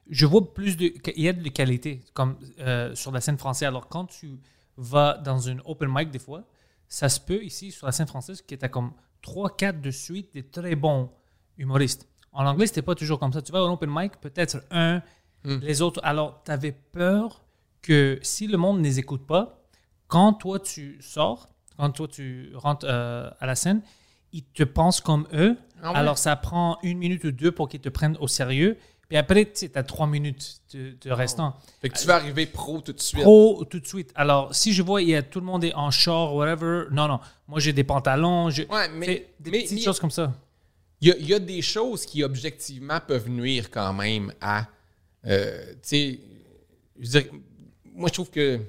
je 0.09 0.25
vois 0.25 0.53
plus 0.53 0.75
de, 0.75 0.91
il 1.15 1.23
y 1.23 1.27
a 1.27 1.33
de 1.33 1.49
qualité, 1.49 2.01
comme 2.13 2.37
euh, 2.59 2.93
sur 2.95 3.11
la 3.11 3.21
scène 3.21 3.37
française. 3.37 3.67
Alors, 3.67 3.87
quand 3.87 4.05
tu 4.05 4.39
vas 4.77 5.17
dans 5.17 5.39
une 5.39 5.61
open 5.65 5.89
mic, 5.91 6.09
des 6.09 6.19
fois, 6.19 6.43
ça 6.87 7.09
se 7.09 7.19
peut 7.19 7.43
ici, 7.43 7.71
sur 7.71 7.85
la 7.85 7.91
scène 7.91 8.07
française, 8.07 8.41
que 8.41 8.55
tu 8.55 8.65
as 8.65 8.69
comme 8.69 8.91
3, 9.21 9.55
4 9.55 9.81
de 9.81 9.91
suite 9.91 10.33
des 10.33 10.43
très 10.43 10.75
bons 10.75 11.11
humoristes. 11.57 12.07
En 12.31 12.45
anglais, 12.45 12.67
c'était 12.67 12.81
pas 12.81 12.95
toujours 12.95 13.19
comme 13.19 13.33
ça. 13.33 13.41
Tu 13.41 13.51
vas 13.51 13.59
un 13.59 13.71
open 13.71 13.89
mic, 13.91 14.19
peut-être 14.19 14.63
un, 14.71 15.01
les 15.43 15.81
autres. 15.81 15.99
Alors, 16.03 16.41
tu 16.43 16.51
avais 16.51 16.71
peur 16.71 17.43
que 17.81 18.19
si 18.21 18.47
le 18.47 18.57
monde 18.57 18.79
ne 18.79 18.83
les 18.83 18.99
écoute 18.99 19.25
pas, 19.25 19.63
quand 20.07 20.33
toi 20.33 20.59
tu 20.59 20.97
sors, 21.01 21.49
quand 21.77 21.91
toi 21.91 22.07
tu 22.07 22.51
rentres 22.55 22.85
euh, 22.89 23.29
à 23.39 23.45
la 23.45 23.55
scène, 23.55 23.81
ils 24.31 24.43
te 24.43 24.63
pensent 24.63 25.01
comme 25.01 25.27
eux. 25.33 25.57
Ah 25.81 25.91
ouais? 25.91 25.97
Alors, 25.97 26.17
ça 26.17 26.35
prend 26.35 26.77
une 26.83 26.97
minute 26.97 27.23
ou 27.23 27.31
deux 27.31 27.51
pour 27.51 27.69
qu'ils 27.69 27.79
te 27.81 27.89
prennent 27.89 28.17
au 28.19 28.27
sérieux. 28.27 28.77
Puis 29.09 29.17
après, 29.17 29.51
tu 29.51 29.69
as 29.73 29.83
trois 29.83 30.05
minutes 30.05 30.61
de, 30.71 30.95
de 31.01 31.11
restant. 31.11 31.55
Fait 31.81 31.89
que 31.89 31.97
tu 31.97 32.05
vas 32.05 32.15
arriver 32.15 32.45
pro 32.45 32.79
tout 32.79 32.93
de 32.93 33.01
suite. 33.01 33.23
Pro 33.23 33.65
tout 33.65 33.79
de 33.79 33.87
suite. 33.87 34.11
Alors, 34.13 34.53
si 34.53 34.71
je 34.71 34.83
vois, 34.83 35.01
il 35.01 35.09
y 35.09 35.15
a, 35.15 35.23
tout 35.23 35.39
le 35.39 35.47
monde 35.47 35.63
est 35.63 35.73
en 35.73 35.89
short, 35.89 36.35
whatever. 36.35 36.83
Non, 36.91 37.07
non. 37.07 37.19
Moi, 37.47 37.59
j'ai 37.59 37.73
des 37.73 37.83
pantalons. 37.83 38.51
je- 38.51 38.63
Ouais, 38.63 38.87
mais- 38.89 39.07
des 39.39 39.51
mais- 39.51 39.63
petites 39.63 39.71
mais- 39.73 39.81
choses 39.81 39.99
comme 39.99 40.11
ça. 40.11 40.31
Il 41.01 41.07
y, 41.07 41.11
a, 41.11 41.17
il 41.17 41.27
y 41.27 41.33
a 41.33 41.39
des 41.39 41.61
choses 41.63 42.05
qui, 42.05 42.23
objectivement, 42.23 42.99
peuvent 43.05 43.29
nuire 43.29 43.71
quand 43.71 43.93
même 43.93 44.31
à. 44.41 44.67
euh, 45.25 45.71
tu 45.73 45.77
sais, 45.81 46.19
je 46.99 47.09
veux 47.11 47.21
dire, 47.21 47.31
moi, 47.95 48.09
je 48.09 48.13
trouve 48.13 48.29
que. 48.29 48.59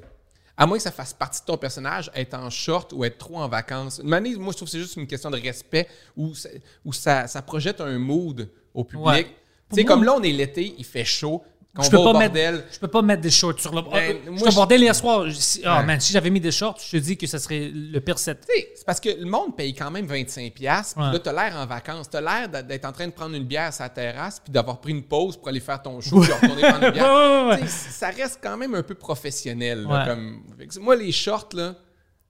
À 0.56 0.66
moins 0.66 0.76
que 0.76 0.82
ça 0.82 0.92
fasse 0.92 1.12
partie 1.14 1.40
de 1.40 1.46
ton 1.46 1.56
personnage, 1.56 2.10
être 2.14 2.34
en 2.34 2.48
short 2.50 2.92
ou 2.92 3.02
être 3.04 3.16
trop 3.18 3.38
en 3.38 3.48
vacances. 3.48 3.98
Une 4.02 4.08
manière, 4.10 4.38
moi, 4.38 4.52
je 4.52 4.56
trouve 4.58 4.68
que 4.68 4.72
c'est 4.72 4.78
juste 4.78 4.96
une 4.96 5.06
question 5.06 5.30
de 5.30 5.38
respect 5.40 5.88
où, 6.16 6.34
ça, 6.34 6.48
où 6.84 6.92
ça, 6.92 7.26
ça 7.28 7.40
projette 7.40 7.80
un 7.80 7.98
mood 7.98 8.46
au 8.74 8.84
public. 8.84 9.06
Ouais. 9.06 9.26
Tu 9.70 9.76
sais, 9.76 9.84
comme 9.84 10.04
là, 10.04 10.14
on 10.16 10.22
est 10.22 10.32
l'été, 10.32 10.74
il 10.78 10.84
fait 10.84 11.04
chaud. 11.04 11.42
Quand 11.72 11.84
Je 11.84 11.90
peux, 11.92 11.98
pas 11.98 12.02
bordel, 12.12 12.54
mettre, 12.56 12.64
je 12.72 12.78
peux 12.80 12.88
pas 12.88 13.00
mettre 13.00 13.22
des 13.22 13.30
shorts 13.30 13.60
sur 13.60 13.72
le. 13.72 13.82
Ben, 13.82 14.16
moi, 14.26 14.32
je 14.34 14.38
suis 14.38 14.48
au 14.48 14.50
je- 14.50 14.56
bordel 14.56 14.80
hier 14.82 14.92
soir. 14.96 15.28
je- 15.30 15.60
Ouais. 15.60 15.84
man, 15.84 16.00
si 16.00 16.12
j'avais 16.12 16.28
mis 16.30 16.40
des 16.40 16.50
shorts, 16.50 16.76
je 16.84 16.90
te 16.90 16.96
dis 16.96 17.16
que 17.16 17.28
ça 17.28 17.38
serait 17.38 17.70
le 17.72 18.00
pire 18.00 18.18
set. 18.18 18.44
C'est 18.74 18.84
parce 18.84 18.98
que 18.98 19.08
le 19.10 19.24
monde 19.26 19.56
paye 19.56 19.72
quand 19.72 19.88
même 19.88 20.04
25$. 20.04 20.50
piastres, 20.50 20.96
Puis 20.96 21.04
Ouais. 21.06 21.12
là, 21.12 21.18
t'as 21.20 21.32
l'air 21.32 21.56
en 21.56 21.66
vacances. 21.66 22.10
T'as 22.10 22.20
l'air 22.20 22.48
d'être- 22.64 22.84
en 22.86 22.90
train 22.90 23.06
de 23.06 23.12
prendre 23.12 23.36
une 23.36 23.44
bière 23.44 23.72
sur 23.72 23.84
la 23.84 23.88
terrasse 23.88 24.40
puis 24.40 24.52
d'avoir 24.52 24.80
pris 24.80 24.90
une 24.90 25.04
pause 25.04 25.36
pour 25.36 25.46
aller 25.46 25.60
faire 25.60 25.80
ton 25.80 26.00
show 26.00 26.20
puis 26.20 26.32
retourner 26.32 26.62
prendre 26.62 26.86
une 26.86 26.90
bière. 26.92 27.04
Ouais, 27.14 27.54
ouais, 27.54 27.60
ouais. 27.62 27.68
Ça 27.68 28.08
reste 28.10 28.40
quand 28.42 28.56
même 28.56 28.74
un 28.74 28.82
peu 28.82 28.96
professionnel. 28.96 29.84
là, 29.84 29.88
Ouais. 30.00 30.06
comme... 30.08 30.42
Moi, 30.82 30.96
les 30.96 31.12
shorts, 31.12 31.50
là, 31.52 31.76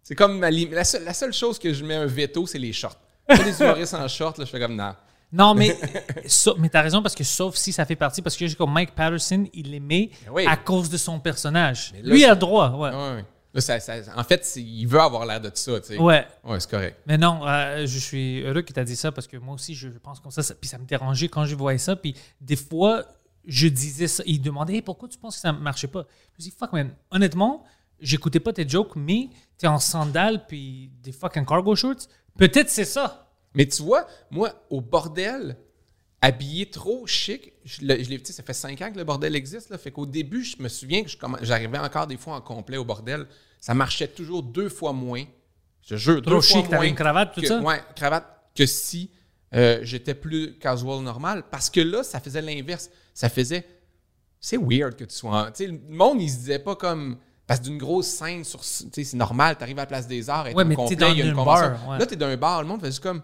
c'est 0.02 0.14
comme 0.14 0.38
ma 0.38 0.50
la, 0.50 0.84
seule, 0.84 1.04
la 1.04 1.14
seule 1.14 1.32
chose 1.32 1.58
que 1.58 1.72
je 1.72 1.82
mets 1.82 1.94
un 1.96 2.04
veto, 2.06 2.46
c'est 2.46 2.58
les 2.58 2.74
shorts. 2.74 2.98
Pas 3.26 3.38
des 3.38 3.58
humoristes 3.58 3.94
en 3.94 4.06
shorts, 4.06 4.34
là, 4.36 4.44
je 4.44 4.50
fais 4.50 4.60
comme 4.60 4.76
non. 4.76 4.92
Non, 5.32 5.54
mais, 5.54 5.76
mais 6.58 6.68
t'as 6.68 6.82
raison 6.82 7.02
parce 7.02 7.14
que 7.14 7.22
sauf 7.24 7.54
si 7.56 7.72
ça 7.72 7.84
fait 7.84 7.96
partie, 7.96 8.20
parce 8.22 8.36
que 8.36 8.46
j'ai 8.46 8.54
comme 8.56 8.72
Mike 8.72 8.94
Patterson, 8.94 9.46
il 9.52 9.70
l'aimait 9.70 10.10
Ben 10.26 10.32
oui. 10.32 10.46
à 10.46 10.56
cause 10.56 10.90
de 10.90 10.96
son 10.96 11.20
personnage. 11.20 11.92
Là, 12.02 12.12
Lui 12.12 12.20
c'est- 12.20 12.26
a 12.26 12.34
le 12.34 12.40
droit, 12.40 12.70
ouais. 12.70 12.90
Ouais, 12.90 13.14
ouais. 13.16 13.24
Là, 13.52 13.60
ça- 13.60 13.80
ça- 13.80 13.94
en 14.16 14.22
fait, 14.24 14.48
il 14.56 14.86
veut 14.86 15.00
avoir 15.00 15.26
l'air 15.26 15.40
de 15.40 15.50
ça. 15.54 15.80
tu 15.80 15.86
sais. 15.88 15.98
Ouais. 15.98 16.26
Ouais, 16.44 16.60
c'est 16.60 16.70
correct. 16.70 16.98
Mais 17.06 17.18
non, 17.18 17.40
euh, 17.46 17.84
je 17.86 17.98
suis 17.98 18.42
heureux 18.42 18.62
que 18.62 18.72
tu 18.72 18.78
as 18.80 18.84
dit 18.84 18.94
ça 18.96 19.10
parce 19.12 19.26
que 19.26 19.36
moi 19.36 19.54
aussi, 19.54 19.74
je 19.74 19.88
pense 19.88 20.20
comme 20.20 20.30
ça, 20.32 20.42
ça- 20.42 20.54
Puis 20.54 20.68
ça 20.68 20.78
me 20.78 20.84
dérangeait 20.84 21.28
quand 21.28 21.44
je 21.44 21.54
voyais 21.56 21.78
ça. 21.78 21.96
Puis 21.96 22.14
des 22.40 22.54
fois, 22.56 23.04
je 23.44 23.66
disais 23.68 24.06
ça. 24.08 24.22
Il 24.26 24.40
demandait 24.40 24.74
Hey, 24.74 24.82
pourquoi 24.82 25.08
tu 25.08 25.18
penses 25.18 25.34
que 25.36 25.40
ça 25.40 25.52
ne 25.52 25.58
marchait 25.58 25.88
pas? 25.88 26.06
Je 26.38 26.44
me 26.44 26.50
dis 26.50 26.54
Fuck, 26.56 26.72
man. 26.72 26.90
Honnêtement, 27.10 27.64
j'écoutais 28.00 28.38
pas 28.40 28.52
tes 28.52 28.68
jokes, 28.68 28.94
mais 28.94 29.28
tu 29.58 29.66
es 29.66 29.68
en 29.68 29.78
sandales 29.80 30.44
puis 30.46 30.90
des 31.02 31.10
fucking 31.12 31.44
cargo 31.44 31.74
shorts. 31.74 32.06
Peut-être 32.38 32.70
c'est 32.70 32.84
ça. 32.84 33.29
Mais 33.54 33.66
tu 33.66 33.82
vois, 33.82 34.06
moi, 34.30 34.52
au 34.70 34.80
bordel, 34.80 35.56
habillé 36.20 36.70
trop 36.70 37.06
chic, 37.06 37.52
je, 37.64 37.84
le- 37.84 38.02
je 38.02 38.10
l'ai- 38.10 38.18
tu 38.18 38.26
sais, 38.26 38.32
ça 38.32 38.42
fait 38.42 38.52
cinq 38.52 38.80
ans 38.82 38.92
que 38.92 38.98
le 38.98 39.04
bordel 39.04 39.34
existe. 39.34 39.70
Là, 39.70 39.78
fait 39.78 39.90
qu'au 39.90 40.06
début, 40.06 40.44
je 40.44 40.56
me 40.62 40.68
souviens 40.68 41.02
que 41.02 41.08
je 41.10 41.16
j'arrivais 41.42 41.78
encore 41.78 42.06
des 42.06 42.16
fois 42.16 42.34
en 42.36 42.40
complet 42.40 42.76
au 42.76 42.84
bordel. 42.84 43.26
Ça 43.60 43.74
marchait 43.74 44.08
toujours 44.08 44.42
deux 44.42 44.68
fois 44.68 44.92
moins. 44.92 45.24
Je 45.82 45.96
jure, 45.96 46.22
Trop 46.22 46.34
deux 46.36 46.40
fois 46.40 46.60
chic, 46.60 46.64
t'avais 46.68 46.76
moins 46.76 46.86
une 46.86 46.94
cravate, 46.94 47.34
tout 47.34 47.40
que- 47.40 47.46
ça? 47.46 47.60
Ouais, 47.60 47.80
cravate, 47.96 48.26
que 48.54 48.66
si 48.66 49.10
euh, 49.54 49.80
j'étais 49.82 50.14
plus 50.14 50.56
casual 50.58 51.00
normal. 51.02 51.42
Parce 51.50 51.70
que 51.70 51.80
là, 51.80 52.04
ça 52.04 52.20
faisait 52.20 52.40
l'inverse. 52.42 52.88
Ça 53.14 53.28
faisait. 53.28 53.66
C'est 54.38 54.56
weird 54.58 54.94
que 54.94 55.04
tu 55.04 55.14
sois. 55.16 55.30
en- 55.32 55.46
Tu 55.46 55.64
sais, 55.64 55.66
le 55.66 55.78
monde, 55.88 56.22
il 56.22 56.30
se 56.30 56.36
disait 56.36 56.58
pas 56.60 56.76
comme. 56.76 57.18
Parce 57.48 57.58
que 57.58 57.64
d'une 57.64 57.78
grosse 57.78 58.06
scène, 58.06 58.44
sur, 58.44 58.60
tu 58.60 58.66
sais, 58.92 59.02
c'est 59.02 59.16
normal, 59.16 59.56
t'arrives 59.58 59.78
à 59.78 59.82
la 59.82 59.86
place 59.86 60.06
des 60.06 60.30
arts, 60.30 60.46
et 60.46 60.54
Ouais, 60.54 60.62
mais 60.64 60.76
t'es 60.86 60.94
dans 60.94 61.08
il 61.12 61.18
y 61.18 61.22
a 61.22 61.24
une 61.24 61.34
bar, 61.34 61.88
ouais. 61.88 61.98
Là, 61.98 62.06
t'es 62.06 62.14
dans 62.14 62.26
un 62.28 62.36
bar, 62.36 62.62
le 62.62 62.68
monde 62.68 62.84
juste 62.84 63.00
comme. 63.00 63.22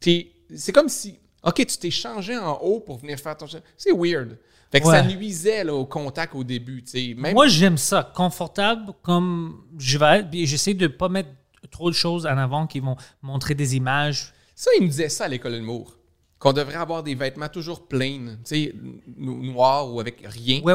C'est 0.00 0.72
comme 0.72 0.88
si. 0.88 1.18
OK, 1.42 1.54
tu 1.66 1.76
t'es 1.78 1.90
changé 1.90 2.36
en 2.36 2.54
haut 2.58 2.80
pour 2.80 2.98
venir 2.98 3.18
faire 3.18 3.36
ton. 3.36 3.46
C'est 3.76 3.92
weird. 3.92 4.38
Fait 4.70 4.80
que 4.80 4.86
Ouais. 4.86 4.96
ça 4.96 5.02
nuisait 5.02 5.64
là, 5.64 5.74
au 5.74 5.86
contact 5.86 6.34
au 6.34 6.44
début. 6.44 6.84
Même, 7.16 7.32
Moi, 7.34 7.48
j'aime 7.48 7.78
ça. 7.78 8.12
Confortable 8.14 8.92
comme 9.02 9.62
je 9.78 9.96
vais 9.98 10.18
être. 10.20 10.28
J'essaie 10.32 10.74
de 10.74 10.86
pas 10.88 11.08
mettre 11.08 11.30
trop 11.70 11.90
de 11.90 11.94
choses 11.94 12.26
en 12.26 12.36
avant 12.36 12.66
qui 12.66 12.80
vont 12.80 12.96
montrer 13.22 13.54
des 13.54 13.76
images. 13.76 14.32
Ça, 14.54 14.70
il 14.78 14.82
me 14.84 14.88
disait 14.88 15.08
ça 15.08 15.24
à 15.24 15.28
l'école 15.28 15.52
de 15.52 15.56
l'humour. 15.58 15.96
Qu'on 16.38 16.52
devrait 16.52 16.74
avoir 16.76 17.02
des 17.02 17.14
vêtements 17.14 17.48
toujours 17.48 17.88
plain, 17.88 18.36
tu 18.44 18.54
sais, 18.66 18.74
no- 19.16 19.34
noirs 19.42 19.92
ou 19.92 19.98
avec 20.00 20.20
rien. 20.24 20.60
Ouais, 20.62 20.74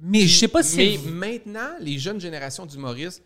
mais 0.00 0.20
je 0.26 0.38
sais 0.38 0.48
pas 0.48 0.62
si. 0.62 0.76
Mais 1.04 1.10
maintenant, 1.10 1.68
les 1.80 1.98
jeunes 1.98 2.20
générations 2.20 2.64
d'humoristes, 2.64 3.22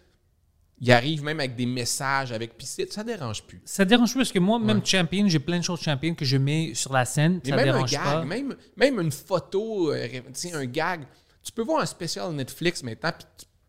ils 0.80 0.92
arrivent 0.92 1.22
même 1.24 1.40
avec 1.40 1.56
des 1.56 1.66
messages, 1.66 2.32
avec 2.32 2.56
puis 2.56 2.66
ça 2.66 3.02
dérange 3.02 3.42
plus. 3.44 3.60
Ça 3.64 3.84
dérange 3.84 4.10
plus 4.10 4.18
parce 4.18 4.32
que 4.32 4.38
moi, 4.38 4.58
même 4.58 4.84
champion, 4.84 5.26
j'ai 5.28 5.38
plein 5.38 5.58
de 5.58 5.64
choses 5.64 5.80
champion 5.80 6.14
que 6.14 6.24
je 6.24 6.36
mets 6.36 6.74
sur 6.74 6.92
la 6.92 7.04
scène. 7.04 7.40
Ça 7.44 7.50
même 7.56 7.60
un 7.68 7.72
dérange 7.72 7.90
gag, 7.90 8.02
pas. 8.02 8.24
même, 8.24 8.54
même 8.76 9.00
une 9.00 9.12
photo, 9.12 9.92
euh, 9.92 10.06
tu 10.08 10.22
sais, 10.34 10.52
un 10.52 10.66
gag. 10.66 11.06
Tu 11.42 11.52
peux 11.52 11.62
voir 11.62 11.80
un 11.82 11.86
spécial 11.86 12.30
Netflix 12.32 12.82
maintenant, 12.82 13.12
puis 13.18 13.26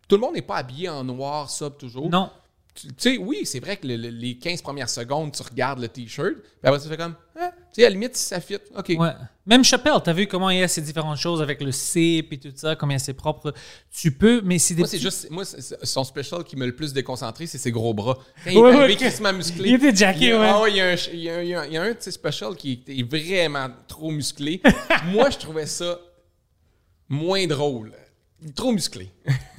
tout 0.07 0.15
le 0.15 0.21
monde 0.21 0.33
n'est 0.35 0.41
pas 0.41 0.57
habillé 0.57 0.89
en 0.89 1.03
noir, 1.03 1.49
ça, 1.49 1.69
toujours. 1.69 2.09
Non. 2.09 2.29
Tu 2.75 2.87
sais, 2.97 3.17
oui, 3.17 3.41
c'est 3.45 3.59
vrai 3.59 3.77
que 3.77 3.87
le- 3.87 3.95
le- 3.95 4.09
les 4.09 4.37
15 4.37 4.61
premières 4.61 4.89
secondes, 4.89 5.31
tu 5.31 5.41
regardes 5.41 5.79
le 5.79 5.87
T-shirt, 5.87 6.35
puis 6.35 6.43
après, 6.63 6.79
tu 6.79 6.87
fais 6.87 6.97
comme, 6.97 7.15
ah, 7.39 7.51
tu 7.66 7.66
sais, 7.81 7.85
à 7.85 7.89
la 7.89 7.93
limite, 7.93 8.15
si 8.15 8.25
ça 8.25 8.39
fit, 8.39 8.57
OK. 8.75 8.93
Ouais. 8.97 9.11
Même 9.45 9.63
Chappelle, 9.63 9.93
t'as 10.03 10.11
vu 10.13 10.27
comment 10.27 10.49
il 10.49 10.59
y 10.59 10.63
a 10.63 10.67
ces 10.67 10.81
différentes 10.81 11.17
choses 11.17 11.41
avec 11.41 11.61
le 11.61 11.71
C 11.71 12.25
et 12.29 12.37
tout 12.37 12.49
ça, 12.55 12.75
comment 12.75 12.91
il 12.91 12.95
y 12.95 12.97
a 12.97 12.99
ses 12.99 13.13
propres. 13.13 13.53
Tu 13.91 14.11
peux, 14.11 14.41
mais 14.43 14.59
c'est 14.59 14.73
des. 14.73 14.81
Moi, 14.81 14.87
c'est 14.89 14.99
juste, 14.99 15.29
moi, 15.31 15.45
c'est- 15.45 15.61
c'est- 15.61 15.85
son 15.85 16.03
special 16.03 16.43
qui 16.43 16.55
m'a 16.55 16.65
le 16.65 16.75
plus 16.75 16.91
déconcentré, 16.93 17.47
c'est 17.47 17.57
ses 17.57 17.71
gros 17.71 17.93
bras. 17.93 18.17
Quand 18.43 18.51
il 18.51 18.57
Ouais, 18.57 18.71
est 18.71 18.75
arrivé, 18.75 19.21
ouais, 19.21 19.33
musclé. 19.33 19.69
il 19.69 19.75
était 19.75 19.95
jacké, 19.95 20.33
ouais. 20.37 20.39
ah 20.49 20.63
il 20.67 20.75
y 20.75 20.81
a 20.81 20.89
un, 20.91 20.95
il 21.13 21.19
y 21.19 21.29
a, 21.29 21.43
il 21.43 21.49
y 21.49 21.55
a- 21.55 21.65
il 21.65 21.73
y 21.73 21.77
a 21.77 21.81
un 21.83 21.91
de 21.91 21.97
ses 21.99 22.11
specials 22.11 22.55
qui 22.55 22.83
est 22.87 23.09
vraiment 23.09 23.69
trop 23.87 24.11
musclé. 24.11 24.61
moi, 25.11 25.29
je 25.29 25.37
trouvais 25.37 25.65
ça 25.65 25.99
moins 27.09 27.45
drôle. 27.47 27.93
Trop 28.55 28.71
musclé. 28.71 29.09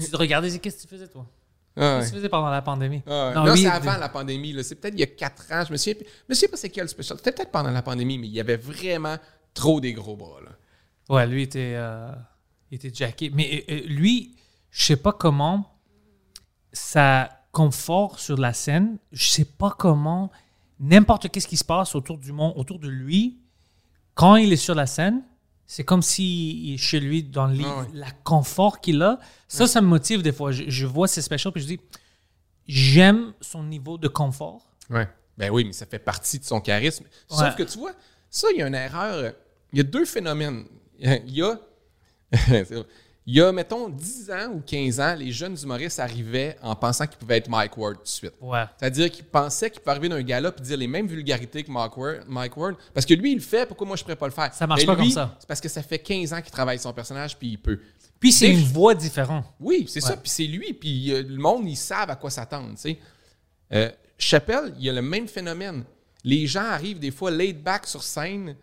Tu 0.00 0.11
te 0.11 0.16
regardais, 0.16 0.57
qu'est-ce 0.59 0.76
que 0.76 0.83
tu 0.83 0.88
faisais, 0.88 1.09
toi? 1.09 1.26
Ah 1.76 1.98
ouais. 1.98 2.07
tu 2.07 2.12
faisais 2.12 2.28
pendant 2.28 2.50
la 2.50 2.62
pandémie 2.62 3.02
Ah 3.07 3.28
ouais. 3.28 3.35
Non, 3.35 3.44
Non, 3.44 3.57
c'est 3.57 3.66
avant 3.66 3.96
la 3.96 4.09
pandémie. 4.09 4.57
C'est 4.64 4.74
peut-être 4.74 4.94
il 4.94 5.00
y 5.00 5.04
a 5.04 5.07
quatre 5.07 5.52
ans. 5.52 5.64
Je 5.66 5.72
me 5.72 5.76
souviens, 5.76 5.94
je 6.00 6.24
me 6.28 6.35
souviens 6.35 6.48
pas 6.48 6.57
c'est 6.57 6.70
quel 6.70 6.88
special. 6.88 7.18
C'était 7.18 7.33
peut-être 7.33 7.50
pendant 7.52 7.70
la 7.70 7.83
pandémie, 7.83 8.18
mais 8.18 8.26
il 8.26 8.33
y 8.33 8.40
avait 8.40 8.57
vraiment 8.57 9.16
trop 9.54 9.81
des 9.81 9.92
gros 9.92 10.16
bras. 10.16 10.40
Là. 10.44 10.50
Ouais, 11.09 11.26
lui 11.26 11.42
était, 11.42 11.74
euh, 11.76 12.12
il 12.70 12.76
était 12.76 12.92
jacké. 12.92 13.31
Mais 13.33 13.64
euh, 13.68 13.74
euh, 13.74 13.81
lui, 13.87 14.37
je 14.70 14.87
sais 14.87 14.96
pas 14.96 15.12
comment 15.12 15.78
ça 16.72 17.31
confort 17.52 18.18
sur 18.18 18.37
la 18.37 18.52
scène. 18.52 18.98
Je 19.12 19.26
sais 19.28 19.44
pas 19.44 19.74
comment 19.76 20.31
n'importe 20.81 21.28
qu'est-ce 21.31 21.48
qui 21.48 21.57
se 21.57 21.64
passe 21.64 21.94
autour 21.94 22.18
du 22.18 22.33
monde, 22.33 22.52
autour 22.57 22.78
de 22.78 22.88
lui, 22.88 23.40
quand 24.14 24.37
il 24.37 24.52
est 24.52 24.57
sur 24.57 24.74
la 24.74 24.87
scène, 24.87 25.22
c'est 25.70 25.85
comme 25.85 26.00
si 26.02 26.76
chez 26.78 26.98
lui, 26.98 27.22
dans 27.22 27.46
le 27.46 27.52
lit, 27.52 27.64
Ah 27.64 27.81
ouais. 27.83 27.87
la 27.92 28.11
confort 28.11 28.81
qu'il 28.81 29.00
a. 29.02 29.20
Ça, 29.46 29.66
ça 29.68 29.81
me 29.83 29.87
motive 29.87 30.22
des 30.22 30.33
fois. 30.33 30.50
Je, 30.50 30.64
je 30.66 30.87
vois 30.87 31.07
ses 31.07 31.20
specials 31.22 31.52
puis 31.52 31.62
je 31.62 31.66
dis, 31.68 31.81
j'aime 32.66 33.33
son 33.40 33.62
niveau 33.62 33.98
de 33.98 34.09
confort. 34.09 34.66
Ouais. 34.90 35.07
Ben 35.37 35.50
oui, 35.50 35.64
mais 35.64 35.72
ça 35.72 35.87
fait 35.87 35.98
partie 35.98 36.38
de 36.38 36.44
son 36.44 36.61
charisme. 36.61 37.04
Sauf 37.28 37.40
Ouais. 37.42 37.54
que 37.57 37.62
tu 37.62 37.78
vois, 37.78 37.92
ça, 38.31 38.48
il 38.52 38.59
y 38.59 38.62
a 38.62 38.66
une 38.66 38.74
erreur. 38.74 39.35
Il 39.72 39.76
y 39.76 39.81
a 39.81 39.85
deux 39.85 40.04
phénomènes. 40.07 40.64
Il 40.98 41.31
y 41.31 41.42
a, 41.42 41.61
il 43.31 43.35
y 43.35 43.43
a, 43.43 43.53
mettons, 43.53 43.91
10 43.91 44.31
ans 44.31 44.53
ou 44.55 44.61
15 44.61 45.01
ans, 45.01 45.14
les 45.14 45.31
jeunes 45.33 45.55
humoristes 45.62 46.01
arrivaient 46.01 46.57
en 46.62 46.75
pensant 46.75 47.07
qu'ils 47.07 47.19
pouvaient 47.19 47.37
être 47.37 47.49
Mike 47.51 47.77
Ward 47.77 47.97
tout 47.99 48.03
de 48.05 48.09
suite. 48.09 48.33
Ouais. 48.41 48.64
C'est-à-dire 48.79 49.11
qu'ils 49.11 49.27
pensaient 49.27 49.71
qu'ils 49.71 49.81
pouvaient 49.83 49.91
arriver 49.91 50.09
d'un 50.09 50.23
gala 50.23 50.51
et 50.57 50.61
dire 50.62 50.79
les 50.79 50.87
mêmes 50.87 51.07
vulgarités 51.07 51.62
que 51.62 51.71
Mike 51.71 51.95
Ward, 51.95 52.25
Mike 52.27 52.57
Ward. 52.57 52.77
Parce 52.95 53.05
que 53.05 53.12
lui, 53.12 53.33
il 53.33 53.35
le 53.35 53.41
fait, 53.43 53.67
pourquoi 53.67 53.87
moi 53.87 53.97
je 53.97 54.01
ne 54.01 54.05
pourrais 54.05 54.17
pas 54.17 54.27
le 54.29 54.33
faire? 54.33 54.55
Ça 54.55 54.67
marche 54.67 54.87
pas 54.87 54.95
lui, 54.95 55.03
comme 55.03 55.11
ça. 55.11 55.37
C'est 55.38 55.47
parce 55.47 55.61
que 55.61 55.69
ça 55.69 55.83
fait 55.83 55.99
15 55.99 56.33
ans 56.33 56.41
qu'il 56.41 56.51
travaille 56.53 56.79
son 56.79 56.93
personnage 56.95 57.37
puis 57.37 57.49
il 57.51 57.59
peut. 57.59 57.79
Puis 58.19 58.33
c'est 58.33 58.51
une 58.51 58.64
voix 58.64 58.95
différente. 58.95 59.45
Oui, 59.61 59.85
c'est 59.88 60.01
ça. 60.01 60.17
Puis 60.17 60.31
c'est 60.31 60.47
lui. 60.47 60.73
Puis 60.73 61.12
euh, 61.12 61.23
le 61.23 61.37
monde, 61.37 61.69
ils 61.69 61.77
savent 61.77 62.09
à 62.11 62.17
quoi 62.17 62.31
s'attendre. 62.31 62.75
Euh, 63.75 63.91
Chappelle, 64.17 64.75
il 64.79 64.85
y 64.87 64.91
a 64.91 64.93
le 64.95 65.03
même 65.03 65.29
phénomène. 65.29 65.85
Les 66.25 66.47
gens 66.47 66.64
arrivent 66.64 66.99
des 66.99 67.11
fois 67.11 67.31
laid 67.31 67.53
back 67.62 67.87
sur 67.87 68.03
scène, 68.03 68.57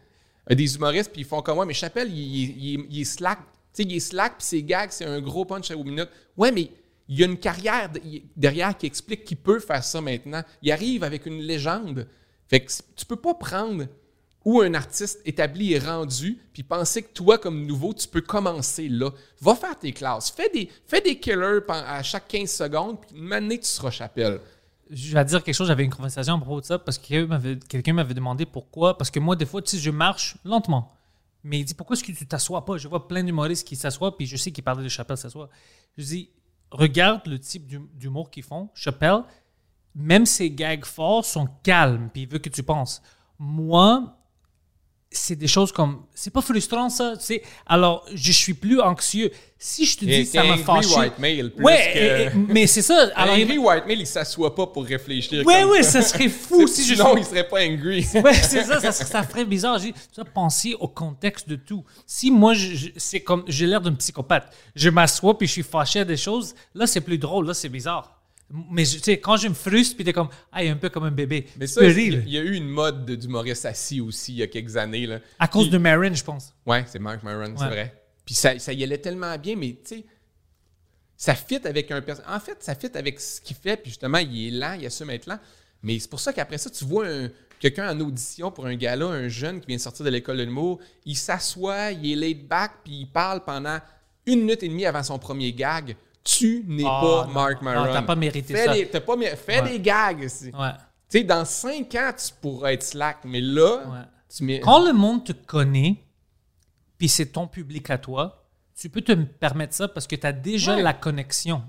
euh, 0.52 0.56
des 0.56 0.76
humoristes, 0.76 1.12
puis 1.12 1.22
ils 1.22 1.26
font 1.28 1.42
comme 1.42 1.56
moi. 1.56 1.66
Mais 1.66 1.74
Chappelle, 1.74 2.10
il, 2.12 2.18
il- 2.18 2.58
il 2.58 2.74
est- 2.82 2.86
il 2.90 3.02
est 3.02 3.06
slack. 3.06 3.40
Sais, 3.76 3.84
il 3.84 3.94
est 3.94 4.00
slack, 4.00 4.38
puis 4.38 4.48
ses 4.48 4.64
gags, 4.64 4.90
c'est 4.90 5.04
un 5.04 5.20
gros 5.20 5.44
punch 5.44 5.70
à 5.70 5.76
8 5.76 5.84
minutes. 5.84 6.10
Ouais, 6.38 6.52
mais 6.52 6.72
il 7.10 7.20
y 7.20 7.24
a 7.24 7.26
une 7.26 7.38
carrière 7.38 7.92
derrière 8.38 8.78
qui 8.78 8.86
explique 8.86 9.26
qu'il 9.26 9.38
peut 9.38 9.60
faire 9.60 9.84
ça 9.84 10.00
maintenant. 10.00 10.44
Il 10.62 10.72
arrive 10.72 11.04
avec 11.04 11.26
une 11.26 11.42
légende. 11.42 12.08
Fait 12.48 12.62
que 12.62 12.72
tu 12.96 13.06
peux 13.06 13.18
pas 13.18 13.34
prendre 13.34 13.86
où 14.46 14.62
un 14.62 14.76
artiste 14.76 15.20
établi 15.26 15.74
est 15.74 15.86
rendu, 15.86 16.38
puis 16.54 16.64
penser 16.64 17.02
que 17.02 17.12
toi, 17.12 17.38
comme 17.38 17.66
nouveau, 17.66 17.94
tu 17.94 18.08
peux 18.08 18.22
commencer 18.22 18.88
là. 18.88 19.10
Va 19.42 19.56
faire 19.56 19.78
tes 19.78 19.92
classes. 19.92 20.32
Fais 20.32 20.50
des, 20.50 20.70
fais 20.88 21.02
des 21.02 21.20
killers 21.20 21.60
à 21.68 22.02
chaque 22.02 22.28
15 22.28 22.50
secondes, 22.50 23.02
puis 23.02 23.18
une 23.20 23.34
année, 23.34 23.60
tu 23.60 23.68
seras 23.68 23.92
Chapelle. 23.92 24.40
Je 24.90 25.14
vais 25.16 25.26
dire 25.26 25.44
quelque 25.44 25.56
chose, 25.56 25.68
j'avais 25.68 25.84
une 25.84 25.94
conversation 25.94 26.36
à 26.36 26.38
propos 26.38 26.62
de 26.62 26.66
ça 26.66 26.78
parce 26.78 27.00
que 27.00 27.56
quelqu'un 27.68 27.94
m'avait 27.94 28.14
demandé 28.14 28.46
pourquoi. 28.46 28.96
Parce 28.98 29.10
que 29.10 29.20
moi, 29.20 29.36
des 29.36 29.48
fois, 29.48 29.62
tu 29.64 29.72
sais, 29.72 29.78
je 29.80 29.90
marche 29.90 30.38
lentement. 30.46 30.95
Mais 31.46 31.60
il 31.60 31.64
dit 31.64 31.76
pourquoi 31.76 31.96
est-ce 31.96 32.04
que 32.04 32.12
tu 32.12 32.26
t'assois 32.26 32.66
pas? 32.66 32.78
Je 32.78 32.88
vois 32.88 33.08
plein 33.08 33.24
d'humoristes 33.24 33.68
qui 33.68 33.76
s'assoient, 33.76 34.18
puis 34.18 34.26
je 34.26 34.36
sais 34.36 34.52
qu'ils 34.52 34.64
parlaient 34.64 34.84
de 34.84 34.90
Chappelle 34.90 35.16
s'assoit. 35.16 35.48
Je 35.96 36.04
dis 36.04 36.32
regarde 36.72 37.28
le 37.28 37.38
type 37.40 37.68
d'hum- 37.68 37.88
d'humour 37.94 38.32
qu'ils 38.32 38.42
font. 38.44 38.70
Chappelle, 38.74 39.22
même 39.94 40.26
ses 40.26 40.50
gags 40.50 40.84
forts 40.86 41.24
sont 41.24 41.48
calmes, 41.62 42.10
puis 42.12 42.24
il 42.24 42.28
veut 42.28 42.40
que 42.40 42.50
tu 42.50 42.64
penses. 42.64 43.00
Moi, 43.38 44.18
c'est 45.12 45.36
des 45.36 45.48
choses 45.48 45.72
comme 45.72 46.04
c'est 46.14 46.32
pas 46.34 46.42
frustrant 46.42 46.90
ça 46.90 47.14
sais 47.20 47.42
alors 47.66 48.06
je 48.14 48.32
suis 48.34 48.54
plus 48.54 48.82
anxieux 48.82 49.32
si 49.58 49.86
je 49.86 49.98
te 49.98 50.04
dis 50.06 50.26
ça 50.26 50.44
m'a 50.44 50.58
fâché 50.58 50.94
white 50.94 51.18
male 51.20 51.52
plus 51.52 51.64
ouais 51.64 51.92
que... 51.94 51.98
et- 52.00 52.24
et- 52.26 52.30
mais 52.54 52.68
c'est 52.68 52.82
ça 52.82 53.10
alors 53.16 53.36
Angry 53.36 53.58
white 53.58 53.86
male, 53.88 54.00
il 54.02 54.08
s'assoit 54.08 54.54
pas 54.54 54.68
pour 54.68 54.84
réfléchir. 54.86 55.46
Ouais, 55.46 55.62
comme 55.62 55.70
ouais, 55.72 55.84
ça. 55.84 56.02
ça 56.02 56.10
serait 56.10 56.28
fou 56.44 56.68
si 56.68 56.84
je 56.86 56.96
suis- 56.96 57.04
il 57.18 57.26
serait 57.26 57.48
pas 57.48 57.62
angry. 57.64 58.06
Ouais, 58.16 58.34
c'est 58.34 58.64
ça, 58.64 58.80
ça, 58.82 58.92
ça 58.92 59.24
ferait 59.24 59.46
bizarre. 59.46 59.80
J'ai 59.80 59.94
penser 60.34 60.76
au 60.80 60.88
contexte 60.90 61.48
de 61.48 61.56
tout. 61.56 61.84
Si 62.06 62.30
moi, 62.30 62.54
je- 62.54 62.90
c'est 62.98 63.22
comme, 63.22 63.44
j'ai 63.48 63.66
l'air 63.68 63.80
d'un 63.82 63.94
psychopathe, 63.94 64.52
je 64.76 64.90
m'assois 64.90 65.38
puis 65.38 65.48
je 65.48 65.54
suis 65.54 65.64
fâché 65.64 66.02
à 66.02 66.06
des 66.06 66.18
choses, 66.18 66.54
là, 66.74 66.86
c'est 66.88 67.02
plus 67.02 67.18
drôle, 67.18 67.48
là, 67.48 67.54
c'est 67.54 67.70
bizarre. 67.70 68.12
Mais 68.52 68.84
tu 68.86 69.00
sais, 69.00 69.20
quand 69.20 69.38
je 69.38 69.48
me 69.48 69.54
frustre 69.56 69.96
puis 69.96 70.06
t'es 70.06 70.14
comme, 70.14 70.30
ah, 70.52 70.64
il 70.64 70.68
est 70.68 70.72
un 70.72 70.76
peu 70.76 70.90
comme 70.90 71.04
un 71.06 71.12
bébé. 71.12 71.48
Mais 71.58 71.66
ça, 71.66 71.84
il 71.84 72.30
y, 72.30 72.38
a- 72.38 72.42
eu 72.42 72.54
une 72.54 72.68
mode 72.70 73.06
de- 73.06 73.16
d'humoriste 73.16 73.66
assis 73.66 74.00
aussi 74.02 74.34
il 74.34 74.38
y 74.38 74.44
a 74.44 74.48
quelques 74.48 74.78
années. 74.78 75.08
Là. 75.08 75.20
À 75.40 75.48
cause 75.48 75.64
Puis- 75.64 75.72
de 75.72 75.78
Marin, 75.80 76.14
je 76.14 76.24
pense. 76.24 76.54
Ouais, 76.66 76.84
c'est 76.88 77.00
Mark 77.00 77.24
Maron, 77.24 77.56
c'est 77.58 77.64
Ouais. 77.64 77.70
vrai. 77.70 78.02
Puis 78.24 78.36
ça, 78.36 78.58
ça 78.60 78.72
y 78.72 78.84
allait 78.84 79.00
tellement 79.00 79.36
bien, 79.38 79.56
mais 79.56 79.72
tu 79.84 79.96
sais, 79.96 80.06
ça 81.18 81.34
fit 81.34 81.60
avec 81.66 81.90
un 81.92 82.02
personnage. 82.02 82.32
En 82.32 82.40
fait, 82.40 82.58
ça 82.62 82.76
fit 82.76 82.90
avec 82.96 83.20
ce 83.20 83.42
qu'il 83.42 83.56
fait, 83.56 83.78
puis 83.78 83.90
justement, 83.92 84.18
il 84.20 84.48
est 84.48 84.52
lent, 84.60 84.74
il 84.80 84.86
assume 84.86 85.10
être 85.10 85.28
lent. 85.28 85.40
Mais 85.82 85.98
c'est 86.00 86.10
pour 86.10 86.20
ça 86.20 86.34
qu'après 86.34 86.58
ça, 86.58 86.70
tu 86.70 86.86
vois 86.86 87.08
un- 87.08 87.30
quelqu'un 87.60 87.90
en 87.96 88.00
audition 88.02 88.52
pour 88.52 88.66
un 88.68 88.76
gala, 88.76 89.06
un 89.08 89.28
jeune 89.28 89.60
qui 89.60 89.68
vient 89.68 89.78
de 89.78 89.82
sortir 89.82 90.06
de 90.06 90.10
l'école 90.12 90.38
de 90.38 90.44
l'humour, 90.44 90.80
il 91.06 91.16
s'assoit, 91.18 91.92
il 91.92 92.12
est 92.12 92.16
laid 92.16 92.34
back, 92.48 92.72
puis 92.84 92.94
il 93.02 93.06
parle 93.08 93.44
pendant 93.44 93.80
une 94.28 94.42
minute 94.42 94.62
et 94.64 94.68
demie 94.68 94.86
avant 94.86 95.04
son 95.04 95.18
premier 95.20 95.54
gag. 95.54 95.96
Tu 96.26 96.66
n'es 96.68 96.84
Ah, 96.86 97.00
pas 97.02 97.26
non. 97.28 97.34
Mark 97.34 97.62
Maron. 97.62 97.94
t'as 97.94 98.02
pas 98.02 98.16
mérité 98.16 98.54
Fais 98.54 98.66
ça. 98.66 98.74
des- 98.74 98.88
t'as 98.90 99.00
pas 99.00 99.16
fais 99.38 99.62
Ouais. 99.62 99.70
des 99.70 99.80
gags. 99.80 100.24
aussi. 100.26 100.46
Ouais. 100.48 100.72
Tu 101.10 101.20
sais, 101.20 101.24
dans 101.24 101.46
cinq 101.46 101.94
ans, 101.96 102.12
tu 102.18 102.34
pourras 102.42 102.74
être 102.74 102.82
slack, 102.84 103.20
mais 103.26 103.40
là, 103.42 103.78
Ouais. 103.88 104.00
tu 104.36 104.44
mets. 104.44 104.60
Quand 104.60 104.84
le 104.86 104.92
monde 104.92 105.24
te 105.24 105.34
connaît, 105.34 105.98
puis 106.98 107.08
c'est 107.08 107.28
ton 107.28 107.48
public 107.48 107.90
à 107.92 108.00
toi, 108.00 108.44
tu 108.76 108.90
peux 108.90 109.02
te 109.02 109.14
permettre 109.14 109.74
ça 109.76 109.88
parce 109.88 110.08
que 110.08 110.16
tu 110.16 110.26
as 110.26 110.34
déjà 110.34 110.76
la 110.82 110.94
connexion. 110.94 111.62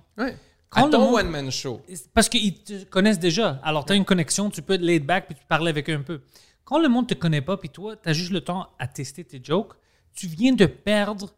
Quand 0.70 0.86
à 0.86 0.90
ton 0.90 1.00
monde- 1.00 1.14
one-man 1.16 1.50
show. 1.50 1.80
Parce 2.14 2.28
qu'ils 2.30 2.54
te 2.64 2.84
connaissent 2.84 3.18
déjà. 3.20 3.60
Alors, 3.62 3.84
tu 3.84 3.92
as 3.92 3.96
une 3.96 4.04
connexion, 4.06 4.48
tu 4.50 4.62
peux 4.62 4.72
être 4.74 4.80
laid 4.82 5.00
back 5.04 5.26
puis 5.26 5.34
tu 5.36 5.44
parles 5.46 5.68
avec 5.68 5.88
eux 5.90 5.94
un 5.94 6.02
peu. 6.02 6.22
Quand 6.64 6.78
le 6.80 6.88
monde 6.88 7.06
te 7.06 7.14
connaît 7.14 7.42
pas, 7.42 7.56
puis 7.58 7.68
toi, 7.68 7.94
tu 7.96 8.08
as 8.08 8.12
juste 8.14 8.32
le 8.32 8.40
temps 8.40 8.70
à 8.78 8.88
tester 8.88 9.22
tes 9.22 9.40
jokes, 9.42 9.74
tu 10.14 10.26
viens 10.26 10.52
de 10.54 10.66
perdre 10.66 11.30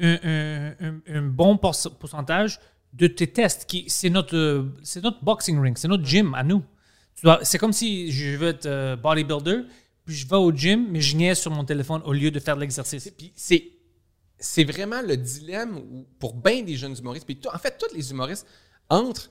un, 0.00 0.18
un- 0.22 0.74
un- 0.80 1.00
un 1.18 1.22
bon 1.22 1.56
pour- 1.56 1.76
pourcentage 1.98 2.58
de 2.92 3.06
tes 3.06 3.26
tests. 3.26 3.66
qui 3.66 3.84
C'est 3.88 4.10
notre, 4.10 4.66
c'est 4.82 5.02
notre 5.02 5.22
boxing 5.22 5.60
ring, 5.60 5.76
c'est 5.78 5.88
notre 5.88 6.04
gym 6.04 6.34
à 6.34 6.42
nous. 6.42 6.62
C'est 7.42 7.58
comme 7.58 7.72
si 7.72 8.10
je 8.10 8.36
veux 8.36 8.48
être 8.48 8.66
euh, 8.66 8.96
bodybuilder, 8.96 9.62
puis 10.06 10.14
je 10.14 10.26
vais 10.26 10.36
au 10.36 10.50
gym, 10.52 10.86
mais 10.90 11.00
je 11.02 11.16
niaise 11.16 11.38
sur 11.38 11.50
mon 11.50 11.64
téléphone 11.64 12.00
au 12.04 12.12
lieu 12.12 12.30
de 12.30 12.40
faire 12.40 12.56
de 12.56 12.60
l'exercice. 12.62 13.10
Puis 13.16 13.32
c'est 13.36 13.64
c'est 14.42 14.64
vraiment 14.64 15.02
le 15.02 15.18
dilemme 15.18 16.04
pour 16.18 16.34
bien 16.34 16.62
des 16.62 16.74
jeunes 16.76 16.96
humoristes, 16.98 17.26
puis 17.26 17.38
en 17.52 17.58
fait, 17.58 17.76
tous 17.78 17.94
les 17.94 18.10
humoristes, 18.10 18.46
entre 18.88 19.30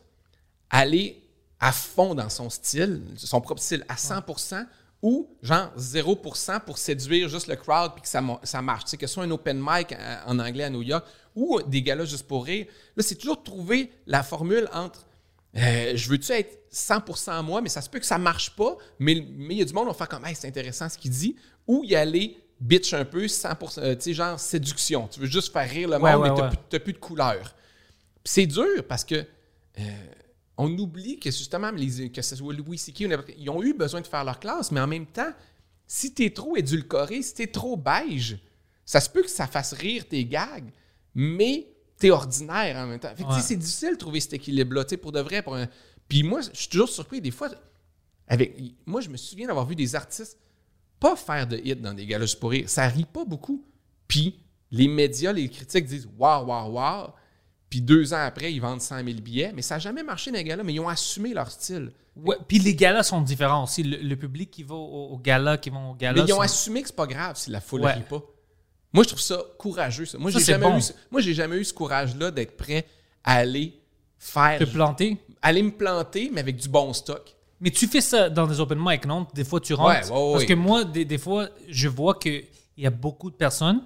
aller 0.70 1.24
à 1.60 1.72
fond 1.72 2.14
dans 2.14 2.30
son 2.30 2.50
style, 2.52 3.02
son 3.18 3.42
propre 3.42 3.60
style, 3.62 3.84
à 3.90 3.96
100%, 3.96 4.66
ou 5.02 5.30
genre 5.42 5.72
0% 5.78 6.62
pour 6.62 6.78
séduire 6.78 7.30
juste 7.30 7.48
le 7.48 7.56
crowd 7.56 7.94
puis 7.94 8.02
que 8.02 8.08
ça, 8.08 8.22
marche. 8.62 8.86
Tu 8.86 8.90
sais, 8.92 8.98
que 8.98 9.08
ce 9.08 9.14
soit 9.14 9.24
un 9.24 9.32
open 9.32 9.60
mic 9.60 9.94
euh, 9.94 10.18
en 10.26 10.40
anglais 10.40 10.66
à 10.66 10.70
New 10.70 10.82
York 10.82 11.06
ou 11.36 11.62
des 11.62 11.82
galas 11.82 12.06
juste 12.06 12.28
pour 12.28 12.46
rire. 12.46 12.66
Là, 12.96 13.04
c'est 13.04 13.16
toujours 13.16 13.42
trouver 13.42 13.92
la 14.08 14.24
formule 14.24 14.68
entre 14.74 15.06
euh, 15.58 15.94
je 15.96 16.10
veux-tu 16.10 16.32
être 16.32 16.60
100% 16.72 17.44
moi, 17.44 17.62
mais 17.62 17.70
ça 17.70 17.82
se 17.82 17.90
peut 17.90 18.00
que 18.00 18.06
ça 18.06 18.20
marche 18.20 18.52
pas, 18.56 18.78
mais 19.00 19.26
mais 19.36 19.56
il 19.56 19.58
y 19.60 19.62
a 19.62 19.66
du 19.66 19.74
monde 19.74 19.86
qui 19.86 19.94
va 19.94 19.98
faire 19.98 20.10
comme 20.10 20.26
hey, 20.26 20.36
c'est 20.36 20.48
intéressant 20.48 20.88
ce 20.90 20.98
qu'il 20.98 21.12
dit, 21.12 21.36
ou 21.66 21.84
y 21.84 21.96
aller 21.96 22.38
bitch 22.60 22.94
un 22.94 23.06
peu, 23.06 23.26
100%, 23.26 23.80
euh, 23.80 23.96
tu 23.96 24.02
sais, 24.02 24.14
genre 24.14 24.40
séduction. 24.40 25.08
Tu 25.08 25.20
veux 25.22 25.26
juste 25.26 25.52
faire 25.52 25.68
rire 25.68 25.90
le 25.90 25.98
Ouais, 25.98 26.12
monde, 26.12 26.22
ouais, 26.24 26.30
mais 26.30 26.36
t'as 26.36 26.50
ouais. 26.78 26.80
plus, 26.80 26.94
de 26.94 26.98
couleur. 27.00 27.56
C'est 28.24 28.46
dur 28.46 28.84
parce 28.88 29.04
que 29.04 29.16
euh, 29.16 29.82
on 30.62 30.78
oublie 30.78 31.18
que 31.20 31.32
justement, 31.32 31.72
les, 31.72 32.10
que 32.12 32.22
ce 32.22 32.36
soit 32.36 32.54
Louis 32.54 32.78
C.K. 32.78 33.02
ou 33.06 33.08
n'importe- 33.08 33.32
ils 33.38 33.50
ont 33.50 33.64
eu 33.64 33.74
besoin 33.74 34.02
de 34.02 34.08
faire 34.08 34.24
leur 34.26 34.40
classe, 34.40 34.72
mais 34.74 34.82
en 34.82 34.88
même 34.88 35.06
temps, 35.06 35.32
si 35.88 36.14
t'es 36.14 36.32
trop 36.32 36.58
édulcoré, 36.58 37.22
si 37.22 37.34
t'es 37.34 37.48
trop 37.48 37.78
beige, 37.78 38.38
ça 38.86 39.00
se 39.00 39.10
peut 39.10 39.22
que 39.24 39.30
ça 39.30 39.48
fasse 39.48 39.72
rire 39.74 40.06
tes 40.08 40.26
gags, 40.26 40.70
mais 41.16 41.68
t'es 41.98 42.10
ordinaire 42.12 42.76
en 42.78 42.88
même 42.88 43.00
temps. 43.00 43.14
Fait 43.16 43.24
que, 43.24 43.28
tu 43.30 43.34
sais, 43.36 43.36
Ouais. 43.38 43.42
c'est 43.42 43.56
difficile 43.56 43.92
de 43.94 43.98
trouver 43.98 44.20
cet 44.20 44.34
équilibre-là, 44.34 44.84
tu 44.84 44.90
sais, 44.92 44.98
pour 44.98 45.12
de 45.12 45.20
vrai. 45.22 45.42
Pour 45.42 45.56
un... 45.56 45.68
Puis 46.08 46.24
moi, 46.24 46.42
je 46.42 46.50
suis 46.60 46.68
toujours 46.70 46.90
surpris, 46.90 47.22
des 47.22 47.32
fois, 47.32 47.50
avec... 48.28 48.56
moi, 48.86 49.00
je 49.02 49.10
me 49.10 49.18
souviens 49.18 49.48
d'avoir 49.48 49.66
vu 49.66 49.76
des 49.76 49.96
artistes 49.96 50.38
pas 51.00 51.16
faire 51.16 51.48
de 51.48 51.56
hit 51.58 51.82
dans 51.82 51.94
des 51.94 52.06
galas 52.06 52.36
pour 52.40 52.52
rire. 52.52 52.70
Ça 52.70 52.86
rit 52.88 53.06
pas 53.06 53.24
beaucoup. 53.24 53.64
Puis 54.08 54.38
les 54.72 54.88
médias, 54.90 55.32
les 55.32 55.48
critiques 55.50 55.86
disent 55.86 56.10
waouh, 56.18 56.46
waouh, 56.48 56.72
waouh. 56.74 57.12
Puis 57.70 57.82
deux 57.82 58.14
ans 58.14 58.22
après, 58.26 58.52
ils 58.52 58.60
vendent 58.60 58.82
100 58.82 59.04
000 59.04 59.20
billets. 59.22 59.52
Mais 59.54 59.62
ça 59.62 59.76
n'a 59.76 59.80
jamais 59.80 60.04
marché 60.04 60.32
dans 60.32 60.38
les 60.38 60.44
galas, 60.44 60.64
mais 60.64 60.74
ils 60.74 60.80
ont 60.80 60.90
assumé 60.90 61.34
leur 61.34 61.52
style. 61.52 61.92
Ouais, 62.16 62.36
puis 62.48 62.60
les 62.60 62.76
galas 62.76 63.04
sont 63.04 63.22
différents 63.22 63.64
aussi. 63.64 63.84
Le, 63.84 63.98
le 63.98 64.16
public 64.16 64.50
qui 64.52 64.64
va 64.64 64.76
au, 64.76 65.10
au 65.12 65.18
gala, 65.18 65.58
qui 65.58 65.70
vont 65.70 65.92
au 65.92 65.96
gala. 65.96 66.22
Mais 66.24 66.28
ils 66.28 66.34
ont 66.34 66.38
sont- 66.38 66.42
assumé 66.42 66.82
que 66.82 66.88
c'est 66.88 66.96
pas 66.96 67.06
grave 67.08 67.36
si 67.38 67.52
la 67.52 67.62
foule 67.62 67.82
ne 67.82 67.86
Ouais. 67.86 67.94
rit 67.94 68.02
pas. 68.10 68.22
Moi, 68.92 69.04
je 69.04 69.10
trouve 69.10 69.22
ça 69.22 69.40
courageux. 69.60 70.06
Ça. 70.06 70.18
Moi, 70.18 70.32
j'ai 70.32 70.40
jamais, 70.40 70.66
bon. 70.66 71.20
jamais 71.20 71.58
eu 71.58 71.64
ce 71.64 71.74
courage-là 71.74 72.32
d'être 72.32 72.58
prêt 72.58 72.86
à 73.24 73.36
aller 73.36 73.80
faire. 74.18 74.58
te 74.60 74.64
planter? 74.66 75.18
aller 75.42 75.64
me 75.64 75.72
planter, 75.72 76.30
mais 76.34 76.42
avec 76.42 76.58
du 76.58 76.68
bon 76.68 76.92
stock. 76.92 77.34
Mais 77.62 77.70
tu 77.72 77.88
fais 77.88 78.02
ça 78.02 78.30
dans 78.30 78.48
des 78.48 78.60
open 78.60 78.78
mic, 78.82 79.06
non? 79.06 79.26
Des 79.34 79.44
fois, 79.46 79.60
tu 79.62 79.74
rentres? 79.74 80.12
Ouais. 80.12 80.32
Parce 80.34 80.46
que 80.46 80.54
moi, 80.54 80.84
des, 80.84 81.06
des 81.06 81.18
fois, 81.18 81.48
je 81.70 81.88
vois 81.88 82.16
qu'il 82.16 82.44
y 82.78 82.86
a 82.86 82.90
beaucoup 82.90 83.30
de 83.30 83.36
personnes, 83.36 83.82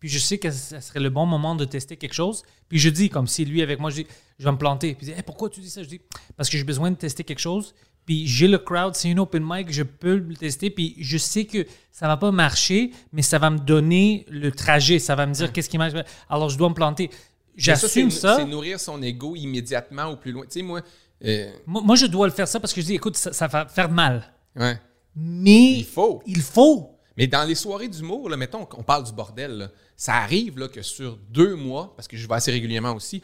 puis 0.00 0.08
je 0.08 0.18
sais 0.18 0.38
que 0.38 0.50
ça 0.50 0.80
serait 0.80 1.00
le 1.00 1.10
bon 1.10 1.26
moment 1.26 1.54
de 1.54 1.64
tester 1.64 1.96
quelque 1.96 2.14
chose. 2.14 2.42
Puis 2.68 2.78
je 2.78 2.88
dis, 2.88 3.08
comme 3.10 3.26
si 3.26 3.44
lui 3.44 3.62
avec 3.62 3.80
moi, 3.80 3.90
je 3.90 3.96
dis, 4.02 4.06
je 4.38 4.44
vais 4.44 4.52
me 4.52 4.58
planter. 4.58 4.94
Puis 4.94 5.06
il 5.06 5.10
dit, 5.10 5.16
Hey, 5.16 5.22
pourquoi 5.22 5.50
tu 5.50 5.60
dis 5.60 5.70
ça? 5.70 5.82
Je 5.82 5.88
dis, 5.88 6.00
parce 6.36 6.48
que 6.48 6.56
j'ai 6.56 6.64
besoin 6.64 6.90
de 6.90 6.96
tester 6.96 7.24
quelque 7.24 7.38
chose. 7.40 7.74
Puis 8.06 8.26
j'ai 8.26 8.48
le 8.48 8.58
crowd, 8.58 8.94
c'est 8.94 9.10
une 9.10 9.18
open 9.18 9.44
mic, 9.46 9.70
je 9.70 9.82
peux 9.82 10.16
le 10.16 10.34
tester. 10.34 10.70
Puis 10.70 10.96
je 10.98 11.18
sais 11.18 11.44
que 11.44 11.66
ça 11.90 12.06
va 12.06 12.16
pas 12.16 12.30
marcher, 12.30 12.92
mais 13.12 13.22
ça 13.22 13.38
va 13.38 13.50
me 13.50 13.58
donner 13.58 14.24
le 14.30 14.50
trajet. 14.50 14.98
Ça 14.98 15.14
va 15.14 15.26
me 15.26 15.34
dire 15.34 15.52
qu'est-ce 15.52 15.68
qui 15.68 15.76
marche. 15.78 15.92
Alors 16.28 16.48
je 16.48 16.56
dois 16.56 16.68
me 16.70 16.74
planter. 16.74 17.10
J'assume 17.56 18.10
ça. 18.10 18.36
C'est 18.36 18.44
nourrir 18.46 18.78
son 18.80 19.02
ego 19.02 19.34
immédiatement 19.36 20.06
au 20.06 20.16
plus 20.16 20.32
loin. 20.32 20.44
Tu 20.44 20.52
sais, 20.52 20.62
moi, 20.62 20.80
euh, 21.24 21.50
Moi, 21.66 21.82
moi, 21.82 21.96
je 21.96 22.06
dois 22.06 22.26
le 22.28 22.32
faire 22.32 22.46
ça 22.46 22.60
parce 22.60 22.72
que 22.72 22.80
je 22.80 22.86
dis, 22.86 22.94
écoute, 22.94 23.16
ça, 23.16 23.32
ça 23.32 23.48
va 23.48 23.66
faire 23.66 23.90
mal. 23.90 24.32
Ouais. 24.54 24.78
Mais 25.16 25.72
Il 25.78 25.84
faut. 25.84 26.22
Il 26.26 26.40
faut. 26.40 26.97
Mais 27.18 27.26
dans 27.26 27.42
les 27.42 27.56
soirées 27.56 27.88
d'humour, 27.88 28.30
mettons 28.36 28.64
qu'on 28.64 28.84
parle 28.84 29.02
du 29.02 29.12
bordel, 29.12 29.50
là, 29.50 29.70
ça 29.96 30.14
arrive 30.14 30.56
là, 30.56 30.68
que 30.68 30.82
sur 30.82 31.16
deux 31.16 31.56
mois, 31.56 31.92
parce 31.96 32.06
que 32.06 32.16
je 32.16 32.28
vais 32.28 32.34
assez 32.34 32.52
régulièrement 32.52 32.92
aussi, 32.92 33.22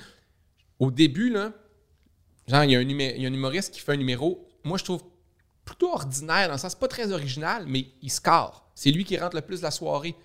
au 0.80 0.90
début, 0.90 1.30
là, 1.30 1.52
genre, 2.48 2.64
il 2.64 2.72
y, 2.72 2.76
a 2.76 2.80
un 2.80 2.83
il 2.83 3.22
y 3.22 3.24
a 3.24 3.28
humoriste 3.28 3.72
qui 3.72 3.78
fait 3.78 3.92
un 3.92 3.96
numéro, 3.96 4.48
moi 4.64 4.78
je 4.78 4.85
trouve 4.85 5.04
plutôt 5.64 5.92
ordinaire, 5.92 6.48
dans 6.48 6.54
le 6.54 6.59
sens 6.59 6.74
pas 6.74 6.88
très 6.88 7.12
original, 7.12 7.66
mais 7.68 7.87
il 8.02 8.11
score. 8.11 8.68
C'est 8.74 8.90
lui 8.90 9.04
qui 9.04 9.16
rentre 9.16 9.37
le 9.37 9.42
plus 9.42 9.62
la 9.62 9.70
soirée. 9.70 10.16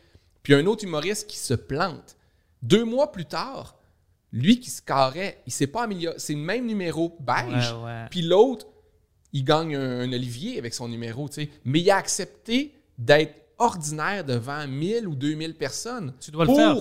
Puis 0.42 0.56
un 0.56 0.66
autre 0.66 0.84
humoriste 0.84 1.30
qui 1.30 1.38
se 1.38 1.54
plante. 1.54 2.18
Deux 2.64 2.84
mois 2.84 3.12
plus 3.12 3.26
tard, 3.26 3.78
lui 4.34 4.60
qui 4.60 4.72
scorait, 4.72 5.44
il 5.46 5.54
s'est 5.54 5.68
pas 5.68 5.84
amélioré. 5.84 6.16
C'est 6.18 6.34
le 6.34 6.40
même 6.40 6.66
numéro 6.66 7.16
beige. 7.20 7.74
Ouais, 7.74 7.84
ouais. 7.84 8.06
Puis 8.10 8.24
l'autre, 8.24 8.66
il 9.32 9.44
gagne 9.44 9.76
un, 9.76 10.00
un 10.02 10.12
Olivier 10.12 10.58
avec 10.58 10.74
son 10.74 10.88
numéro, 10.88 11.30
tu 11.30 11.36
sais. 11.36 11.50
Mais 11.66 11.82
il 11.82 11.92
a 11.92 11.98
accepté 11.98 12.74
d'être 12.98 13.36
ordinaire 13.60 14.24
devant 14.24 14.66
1000 14.68 15.08
ou 15.08 15.16
2000 15.16 15.56
personnes. 15.56 16.14
Tu 16.20 16.32
dois 16.32 16.46
le 16.46 16.48
pour 16.48 16.58
faire. 16.58 16.76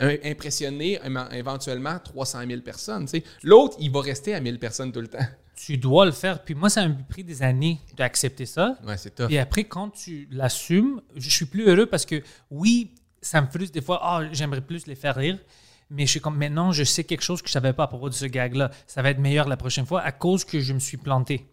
un- 0.00 0.30
impressionner 0.30 0.98
éventuellement 1.32 1.98
300 2.02 2.40
000 2.48 2.60
personnes. 2.62 3.06
L'autre, 3.42 3.76
il 3.80 3.90
va 3.90 4.00
rester 4.00 4.34
à 4.34 4.40
1000 4.40 4.58
personnes 4.58 4.92
tout 4.92 5.00
le 5.00 5.08
temps. 5.08 5.18
Tu 5.62 5.76
dois 5.76 6.06
le 6.06 6.12
faire. 6.12 6.42
Puis 6.42 6.54
moi, 6.54 6.70
ça 6.70 6.88
m'a 6.88 6.94
pris 7.06 7.22
des 7.22 7.42
années 7.42 7.78
d'accepter 7.94 8.46
ça. 8.46 8.78
Ouais, 8.86 8.96
c'est 8.96 9.14
tough. 9.14 9.26
Et 9.30 9.38
après, 9.38 9.64
quand 9.64 9.90
tu 9.90 10.26
l'assumes, 10.30 11.02
je 11.14 11.28
suis 11.28 11.44
plus 11.44 11.68
heureux 11.68 11.84
parce 11.84 12.06
que 12.06 12.22
oui, 12.50 12.94
ça 13.20 13.42
me 13.42 13.46
frustre 13.46 13.74
des 13.74 13.82
fois. 13.82 14.00
Ah, 14.02 14.22
j'aimerais 14.32 14.62
plus 14.62 14.86
les 14.86 14.94
faire 14.94 15.16
rire. 15.16 15.38
Mais 15.90 16.06
je 16.06 16.12
suis 16.12 16.20
comme 16.20 16.38
maintenant, 16.38 16.72
je 16.72 16.82
sais 16.82 17.04
quelque 17.04 17.20
chose 17.20 17.42
que 17.42 17.48
je 17.48 17.52
savais 17.52 17.74
pas 17.74 17.82
à 17.82 17.86
propos 17.88 18.08
de 18.08 18.14
ce 18.14 18.24
gag-là. 18.24 18.70
Ça 18.86 19.02
va 19.02 19.10
être 19.10 19.18
meilleur 19.18 19.48
la 19.48 19.58
prochaine 19.58 19.84
fois 19.84 20.00
à 20.00 20.12
cause 20.12 20.46
que 20.46 20.60
je 20.60 20.72
me 20.72 20.78
suis 20.78 20.96
planté. 20.96 21.44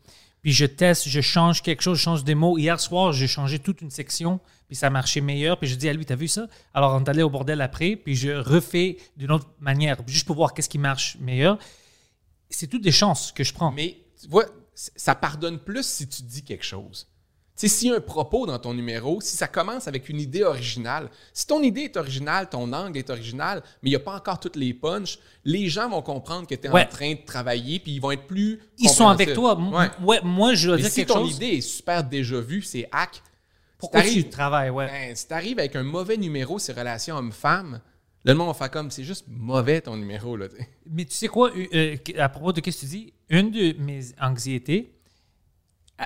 Puis 0.42 0.54
je 0.54 0.66
teste, 0.66 1.10
je 1.10 1.22
change 1.22 1.62
quelque 1.62 1.82
chose, 1.82 1.98
je 1.98 2.04
change 2.04 2.24
des 2.24 2.36
mots. 2.36 2.58
Hier 2.58 2.80
soir, 2.80 3.12
j'ai 3.12 3.28
changé 3.28 3.60
toute 3.60 3.82
une 3.82 3.90
section, 3.90 4.40
puis 4.68 4.76
ça 4.76 4.90
marchait 4.90 5.22
meilleur. 5.22 5.60
Puis 5.60 5.68
je 5.68 5.76
dis 5.76 5.90
à 5.90 5.94
lui, 5.94 6.06
t'as 6.06 6.16
vu 6.16 6.28
ça? 6.28 6.48
Alors 6.74 6.94
on 6.94 7.04
est 7.04 7.10
allé 7.10 7.24
au 7.24 7.30
bordel 7.30 7.62
après, 7.62 7.96
puis 7.96 8.16
je 8.16 8.30
refais 8.30 8.98
d'une 9.18 9.32
autre 9.32 9.48
manière, 9.60 9.98
juste 10.08 10.26
pour 10.26 10.36
voir 10.36 10.54
qu'est-ce 10.54 10.70
qui 10.70 10.78
marche 10.78 11.18
meilleur. 11.20 11.58
C'est 12.50 12.68
toutes 12.68 12.84
des 12.84 12.92
chances 12.92 13.32
que 13.32 13.44
je 13.44 13.54
prends. 13.54 13.72
Mais 13.72 13.98
tu 14.22 14.28
vois, 14.30 14.46
ça 14.74 15.16
pardonne 15.16 15.60
plus 15.60 15.86
si 15.86 16.08
tu 16.08 16.22
dis 16.22 16.44
quelque 16.44 16.66
chose. 16.66 17.08
Tu 17.60 17.68
sais, 17.68 17.76
s'il 17.76 17.88
y 17.90 17.92
a 17.92 17.96
un 17.98 18.02
propos 18.02 18.46
dans 18.46 18.60
ton 18.60 18.76
numéro, 18.76 19.20
si 19.20 19.36
ça 19.36 19.48
commence 19.48 19.88
avec 19.88 20.10
une 20.10 20.20
idée 20.22 20.44
originale, 20.44 21.10
si 21.34 21.48
ton 21.48 21.64
idée 21.64 21.82
est 21.82 21.98
originale, 21.98 22.48
ton 22.50 22.72
angle 22.72 23.00
est 23.00 23.10
original, 23.10 23.64
mais 23.82 23.90
il 23.90 23.94
n'y 23.94 23.96
a 23.96 24.00
pas 24.00 24.16
encore 24.16 24.40
toutes 24.40 24.56
les 24.58 24.76
punches, 24.76 25.18
les 25.44 25.68
gens 25.68 25.90
vont 25.90 26.04
comprendre 26.04 26.46
que 26.46 26.54
tu 26.54 26.68
es 26.68 26.70
Ouais. 26.70 26.84
en 26.86 26.88
train 26.88 27.14
de 27.14 27.26
travailler, 27.26 27.80
puis 27.80 27.94
ils 27.94 28.00
vont 28.00 28.12
être 28.12 28.28
plus. 28.28 28.60
Ils 28.78 28.90
sont 28.90 29.08
avec 29.08 29.34
toi. 29.34 29.58
Ouais. 29.60 29.88
ouais, 30.04 30.20
moi, 30.24 30.54
je 30.54 30.70
Mais 30.70 30.78
dire 30.78 30.88
si 30.90 30.96
quelque 30.98 31.14
ton 31.14 31.26
chose. 31.26 31.36
idée 31.38 31.48
est 31.58 31.62
super 31.62 32.04
déjà 32.04 32.40
vue, 32.40 32.62
c'est 32.62 32.88
hack. 32.92 33.24
Pourquoi 33.80 34.04
si 34.04 34.24
tu 34.24 34.30
travailles, 34.30 34.70
ouais. 34.70 34.86
Ben, 34.88 35.16
si 35.16 35.28
t'arrives 35.28 35.58
avec 35.58 35.76
un 35.76 35.84
mauvais 35.84 36.18
numéro, 36.18 36.60
c'est 36.60 36.74
relations 36.74 37.16
homme-femme, 37.18 37.82
le 38.24 38.34
monde 38.36 38.50
va 38.50 38.54
faire 38.54 38.70
comme, 38.72 38.92
c'est 38.92 39.04
juste 39.04 39.26
mauvais 39.28 39.82
ton 39.82 39.98
numéro, 39.98 40.38
là, 40.38 40.48
tu. 40.48 40.58
Mais 40.92 41.06
tu 41.06 41.14
sais 41.16 41.28
quoi, 41.28 41.50
euh, 41.56 41.66
euh, 41.74 41.98
à 42.20 42.30
propos 42.30 42.52
de 42.54 42.58
ce 42.58 42.62
que 42.62 42.70
tu 42.80 42.86
dis, 42.86 43.14
une 43.30 43.50
de 43.50 43.74
mes 43.80 44.02
anxiétés 44.22 44.94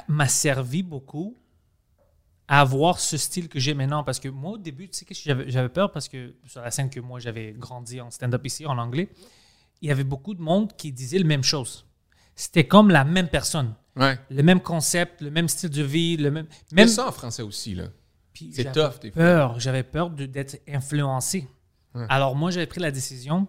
m'a 0.08 0.28
servi 0.30 0.82
beaucoup 0.84 1.36
à 2.52 2.60
avoir 2.60 3.00
ce 3.00 3.16
style 3.16 3.48
que 3.48 3.60
j'ai 3.60 3.74
maintenant. 3.74 4.04
Parce 4.04 4.20
que 4.20 4.28
moi, 4.28 4.52
au 4.52 4.58
début, 4.58 4.90
tu 4.90 4.98
sais 4.98 5.06
que 5.06 5.16
j'avais 5.16 5.70
peur? 5.70 5.90
Parce 5.94 6.10
que 6.10 6.36
sur 6.46 6.60
la 6.60 6.70
scène 6.70 6.90
que 6.90 7.00
moi, 7.00 7.18
j'avais 7.18 7.54
grandi 7.54 8.02
en 8.02 8.12
stand-up 8.12 8.46
ici, 8.46 8.66
en 8.66 8.78
anglais, 8.78 9.08
il 9.82 9.88
y 9.88 9.92
avait 9.92 10.04
beaucoup 10.04 10.34
de 10.34 10.42
monde 10.42 10.76
qui 10.76 10.92
disait 10.92 11.18
la 11.18 11.24
même 11.24 11.46
chose. 11.46 11.86
C'était 12.36 12.68
comme 12.68 12.90
la 12.90 13.06
même 13.06 13.30
personne. 13.30 13.74
Ouais. 13.96 14.20
Le 14.30 14.44
même 14.44 14.60
concept, 14.60 15.22
le 15.22 15.32
même 15.32 15.48
style 15.48 15.70
de 15.70 15.82
vie, 15.82 16.18
le 16.18 16.30
même... 16.30 16.46
Même 16.74 16.90
ça 16.90 17.08
en 17.08 17.14
français 17.14 17.42
aussi, 17.42 17.74
là. 17.74 17.86
c'est 18.34 18.70
tough, 18.74 19.00
des 19.02 19.12
peur. 19.12 19.58
J'avais 19.58 19.84
peur 19.84 20.10
d'être 20.10 20.60
influencé. 20.68 21.48
Alors 22.10 22.36
moi, 22.36 22.52
j'avais 22.52 22.68
pris 22.68 22.82
la 22.82 22.92
décision, 22.92 23.48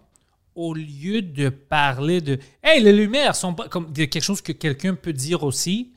au 0.55 0.73
lieu 0.73 1.21
de 1.21 1.49
parler 1.49 2.21
de 2.21 2.39
«Hey, 2.63 2.81
les 2.81 2.93
lumières 2.93 3.35
sont 3.35 3.53
pas...» 3.53 3.67
comme 3.69 3.91
de 3.91 4.05
quelque 4.05 4.23
chose 4.23 4.41
que 4.41 4.53
quelqu'un 4.53 4.95
peut 4.95 5.11
dire 5.11 5.43
aussi, 5.43 5.91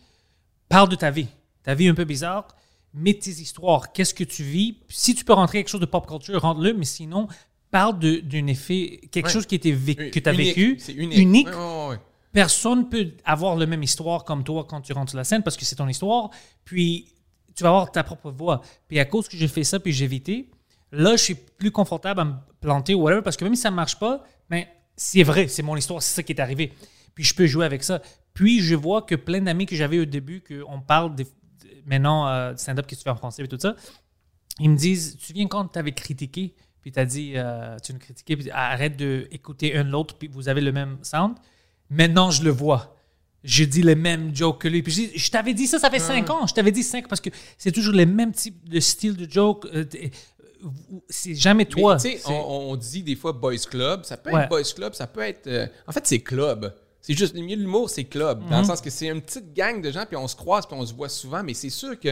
parle 0.68 0.88
de 0.88 0.96
ta 0.96 1.12
vie. 1.12 1.28
Ta 1.62 1.74
vie 1.74 1.86
est 1.86 1.90
un 1.90 1.94
peu 1.94 2.04
bizarre, 2.04 2.48
mets 2.96 3.14
tes 3.14 3.30
histoires. 3.30 3.92
Qu'est-ce 3.92 4.14
que 4.14 4.24
tu 4.24 4.42
vis? 4.42 4.78
Si 4.88 5.14
tu 5.14 5.24
peux 5.24 5.32
rentrer 5.34 5.58
quelque 5.58 5.68
chose 5.68 5.80
de 5.80 5.86
pop 5.86 6.06
culture, 6.06 6.40
rentre-le, 6.40 6.72
mais 6.74 6.84
sinon, 6.84 7.28
parle 7.70 7.98
d'un 7.98 8.46
effet, 8.46 9.00
quelque 9.10 9.26
Ouais. 9.26 9.32
chose 9.32 9.46
qui 9.46 9.54
était 9.54 9.70
vécu, 9.72 10.10
que 10.10 10.18
tu 10.18 10.28
as 10.28 10.32
Unique. 10.32 10.46
vécu. 10.56 10.76
C'est 10.78 10.92
unique. 10.94 11.48
Ouais. 11.48 11.96
Personne 12.32 12.88
peut 12.88 13.12
avoir 13.24 13.56
la 13.56 13.66
même 13.66 13.82
histoire 13.82 14.24
comme 14.24 14.44
toi 14.44 14.64
quand 14.68 14.80
tu 14.80 14.92
rentres 14.92 15.10
sur 15.10 15.16
la 15.18 15.24
scène 15.24 15.42
parce 15.42 15.56
que 15.56 15.64
c'est 15.64 15.76
ton 15.76 15.88
histoire. 15.88 16.30
Puis 16.64 17.12
tu 17.54 17.62
vas 17.62 17.70
avoir 17.70 17.90
ta 17.90 18.02
propre 18.04 18.30
voix. 18.30 18.60
Puis 18.88 18.98
à 18.98 19.04
cause 19.06 19.28
que 19.28 19.36
j'ai 19.36 19.48
fait 19.48 19.64
ça 19.64 19.80
puis 19.80 19.92
j'ai 19.92 20.04
évité, 20.04 20.50
là, 20.92 21.12
je 21.16 21.22
suis 21.22 21.34
plus 21.34 21.70
confortable 21.70 22.20
à 22.20 22.24
me 22.24 22.34
planter 22.60 22.94
ou 22.94 23.00
whatever 23.02 23.22
parce 23.22 23.36
que 23.36 23.44
même 23.44 23.54
si 23.54 23.62
ça 23.62 23.70
ne 23.70 23.76
marche 23.76 23.98
pas, 23.98 24.22
ben, 24.50 24.64
c'est 24.96 25.22
vrai, 25.22 25.48
c'est 25.48 25.62
mon 25.62 25.76
histoire, 25.76 26.02
c'est 26.02 26.14
ça 26.14 26.22
qui 26.22 26.32
est 26.32 26.40
arrivé. 26.40 26.72
Puis 27.14 27.24
je 27.24 27.34
peux 27.34 27.46
jouer 27.46 27.64
avec 27.64 27.82
ça. 27.82 28.02
Puis 28.34 28.60
je 28.60 28.74
vois 28.74 29.00
que 29.02 29.14
plein 29.14 29.40
d'amis 29.40 29.64
que 29.64 29.74
j'avais 29.74 29.98
au 29.98 30.04
début, 30.04 30.42
qu'on 30.46 30.80
parle 30.82 31.14
des- 31.14 31.26
maintenant 31.86 32.28
euh, 32.28 32.54
stand-up 32.56 32.86
que 32.86 32.94
tu 32.94 33.02
fais 33.02 33.10
en 33.10 33.16
français 33.16 33.42
et 33.44 33.48
tout 33.48 33.58
ça, 33.58 33.74
ils 34.58 34.70
me 34.70 34.76
disent, 34.76 35.16
tu 35.18 35.32
viens 35.32 35.46
quand 35.48 35.66
tu 35.68 35.78
avais 35.78 35.92
critiqué, 35.92 36.54
puis 36.80 36.92
tu 36.92 36.98
as 36.98 37.04
dit, 37.04 37.32
euh, 37.36 37.76
tu 37.84 37.92
nous 37.92 37.98
critiquais, 37.98 38.36
puis 38.36 38.50
arrête 38.50 38.96
d'écouter 38.96 39.76
un 39.76 39.84
l'autre, 39.84 40.16
puis 40.16 40.28
vous 40.28 40.48
avez 40.48 40.60
le 40.60 40.72
même 40.72 40.98
sound. 41.02 41.34
Maintenant, 41.90 42.30
je 42.30 42.42
le 42.42 42.50
vois. 42.50 42.94
Je 43.44 43.62
dis 43.64 43.82
les 43.82 43.94
mêmes 43.94 44.34
jokes 44.34 44.62
que 44.62 44.68
lui. 44.68 44.82
Puis 44.82 44.92
je, 44.92 45.00
dis, 45.02 45.18
je 45.18 45.30
t'avais 45.30 45.54
dit 45.54 45.66
ça, 45.68 45.78
ça 45.78 45.88
fait 45.88 46.00
cinq 46.00 46.28
ans. 46.30 46.46
Je 46.48 46.54
t'avais 46.54 46.72
dit 46.72 46.82
cinq 46.82 47.06
parce 47.06 47.20
que 47.20 47.30
c'est 47.58 47.70
toujours 47.70 47.94
les 47.94 48.06
mêmes 48.06 48.32
types 48.32 48.68
de 48.68 48.80
style 48.80 49.16
de 49.16 49.30
joke. 49.30 49.66
euh, 49.72 49.84
euh, 49.94 50.08
c'est 51.08 51.34
jamais 51.36 51.64
toi. 51.66 51.96
Mais, 52.02 52.18
on, 52.26 52.70
on 52.72 52.76
dit 52.76 53.02
des 53.04 53.14
fois 53.14 53.32
boys 53.32 53.56
club. 53.70 54.04
Ça 54.04 54.16
peut 54.16 54.32
Ouais. 54.32 54.42
être 54.44 54.48
boys 54.48 54.62
club, 54.74 54.94
ça 54.94 55.06
peut 55.06 55.20
être. 55.20 55.46
euh, 55.46 55.66
en 55.86 55.92
fait, 55.92 56.04
c'est 56.06 56.18
club. 56.20 56.74
C'est 57.06 57.14
juste 57.16 57.34
le 57.36 57.40
milieu 57.40 57.56
de 57.56 57.60
l'humour, 57.62 57.88
c'est 57.88 58.02
club. 58.02 58.40
Dans 58.48 58.56
le 58.56 58.62
Mhm. 58.62 58.64
sens 58.64 58.80
que 58.80 58.90
c'est 58.90 59.06
une 59.06 59.22
petite 59.22 59.52
gang 59.54 59.80
de 59.80 59.92
gens, 59.92 60.04
puis 60.06 60.16
on 60.16 60.26
se 60.26 60.34
croise, 60.34 60.66
puis 60.66 60.76
on 60.76 60.84
se 60.84 60.92
voit 60.92 61.08
souvent. 61.08 61.40
Mais 61.44 61.54
c'est 61.54 61.70
sûr 61.70 62.00
que 62.00 62.08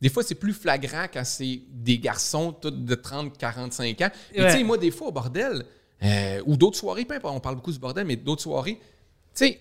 des 0.00 0.08
fois, 0.08 0.24
c'est 0.24 0.34
plus 0.34 0.52
flagrant 0.52 1.06
quand 1.12 1.24
c'est 1.24 1.60
des 1.70 2.00
garçons 2.00 2.50
tous 2.52 2.72
de 2.72 2.94
30, 2.96 3.38
45 3.38 4.00
ans. 4.00 4.10
Et 4.32 4.40
Ouais. 4.42 4.50
tu 4.50 4.58
sais, 4.58 4.64
moi, 4.64 4.76
des 4.76 4.90
fois, 4.90 5.06
au 5.06 5.12
bordel, 5.12 5.64
euh, 6.02 6.42
ou 6.46 6.56
d'autres 6.56 6.76
soirées, 6.76 7.04
peu 7.04 7.14
importe, 7.14 7.36
on 7.36 7.38
parle 7.38 7.54
beaucoup 7.54 7.70
du 7.70 7.78
bordel, 7.78 8.04
mais 8.08 8.16
d'autres 8.16 8.42
soirées, 8.42 8.74
tu 8.74 8.80
sais, 9.34 9.60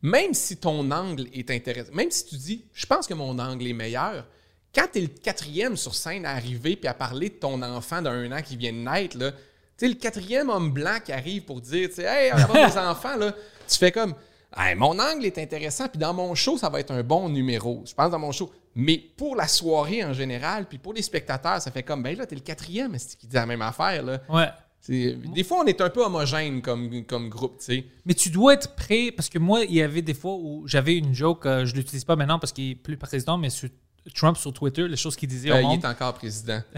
même 0.00 0.32
si 0.32 0.56
ton 0.56 0.90
angle 0.90 1.26
est 1.34 1.50
intéressant, 1.50 1.92
même 1.92 2.10
si 2.10 2.24
tu 2.24 2.36
dis, 2.36 2.64
je 2.72 2.86
pense 2.86 3.06
que 3.06 3.12
mon 3.14 3.38
angle 3.38 3.66
est 3.66 3.72
meilleur, 3.74 4.26
quand 4.74 4.86
tu 4.90 5.00
es 5.00 5.02
le 5.02 5.08
quatrième 5.08 5.76
sur 5.76 5.94
scène 5.94 6.24
à 6.24 6.30
arriver 6.30 6.76
puis 6.76 6.88
à 6.88 6.94
parler 6.94 7.28
de 7.28 7.34
ton 7.34 7.60
enfant 7.62 8.00
d'un 8.00 8.32
an 8.32 8.40
qui 8.40 8.56
vient 8.56 8.72
de 8.72 8.78
naître, 8.78 9.18
là, 9.18 9.32
tu 9.32 9.38
sais, 9.76 9.88
le 9.88 9.94
quatrième 9.96 10.48
homme 10.48 10.72
blanc 10.72 10.98
qui 11.04 11.12
arrive 11.12 11.42
pour 11.42 11.60
dire, 11.60 11.88
tu 11.90 11.96
sais, 11.96 12.04
hey, 12.04 12.30
avoir 12.30 12.52
des 12.72 12.78
enfants, 12.78 13.16
là, 13.16 13.34
tu 13.68 13.78
fais 13.78 13.92
comme, 13.92 14.14
Hey, 14.56 14.74
mon 14.74 14.98
angle 14.98 15.26
est 15.26 15.38
intéressant, 15.38 15.88
puis 15.88 15.98
dans 15.98 16.14
mon 16.14 16.34
show, 16.34 16.56
ça 16.56 16.70
va 16.70 16.80
être 16.80 16.90
un 16.90 17.02
bon 17.02 17.28
numéro. 17.28 17.82
Je 17.86 17.92
pense 17.92 18.10
dans 18.10 18.18
mon 18.18 18.32
show. 18.32 18.50
Mais 18.74 18.96
pour 18.96 19.36
la 19.36 19.46
soirée 19.46 20.02
en 20.04 20.14
général, 20.14 20.66
puis 20.66 20.78
pour 20.78 20.94
les 20.94 21.02
spectateurs, 21.02 21.60
ça 21.60 21.70
fait 21.70 21.82
comme, 21.82 22.02
ben 22.02 22.16
là, 22.16 22.24
t'es 22.26 22.34
le 22.34 22.40
quatrième, 22.40 22.96
qui 22.96 23.26
dit 23.26 23.34
la 23.34 23.44
même 23.44 23.62
affaire, 23.62 24.02
là? 24.02 24.20
Ouais. 24.28 24.48
Des 24.88 25.44
fois, 25.44 25.58
on 25.58 25.66
est 25.66 25.80
un 25.82 25.90
peu 25.90 26.02
homogène 26.02 26.62
comme, 26.62 27.04
comme 27.04 27.28
groupe, 27.28 27.58
tu 27.58 27.64
sais. 27.64 27.84
Mais 28.06 28.14
tu 28.14 28.30
dois 28.30 28.54
être 28.54 28.74
prêt 28.74 29.12
parce 29.14 29.28
que 29.28 29.38
moi, 29.38 29.64
il 29.64 29.74
y 29.74 29.82
avait 29.82 30.00
des 30.00 30.14
fois 30.14 30.36
où 30.36 30.66
j'avais 30.66 30.96
une 30.96 31.12
joke, 31.12 31.44
euh, 31.44 31.66
je 31.66 31.74
l'utilise 31.74 32.04
pas 32.04 32.16
maintenant 32.16 32.38
parce 32.38 32.52
qu'il 32.52 32.70
est 32.70 32.74
plus 32.74 32.96
président, 32.96 33.36
mais 33.36 33.50
sur 33.50 33.68
Trump 34.14 34.36
sur 34.38 34.52
Twitter, 34.52 34.88
les 34.88 34.96
choses 34.96 35.16
qu'il 35.16 35.28
disait 35.28 35.50
Euh, 35.50 35.62
au 35.62 35.72
il 35.72 35.80
est 35.80 35.84
encore 35.84 36.14
président. 36.14 36.60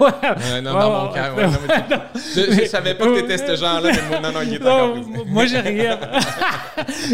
Ouais. 0.00 0.10
Non, 0.20 0.50
Ouais, 0.52 0.62
dans 0.62 1.06
mon 1.06 1.12
cœur. 1.12 1.36
ouais. 1.36 1.48
je, 2.14 2.52
je 2.62 2.66
savais 2.66 2.94
pas 2.94 3.06
que 3.06 3.20
t'étais 3.20 3.38
ce 3.38 3.56
genre-là, 3.56 3.90
mais 4.10 4.20
non, 4.20 4.32
non, 4.32 4.42
il 4.42 4.54
est 4.54 4.60
encore 4.62 4.92
président. 4.92 5.24
moi, 5.26 5.46
j'ai 5.46 5.60
rien. 5.60 5.98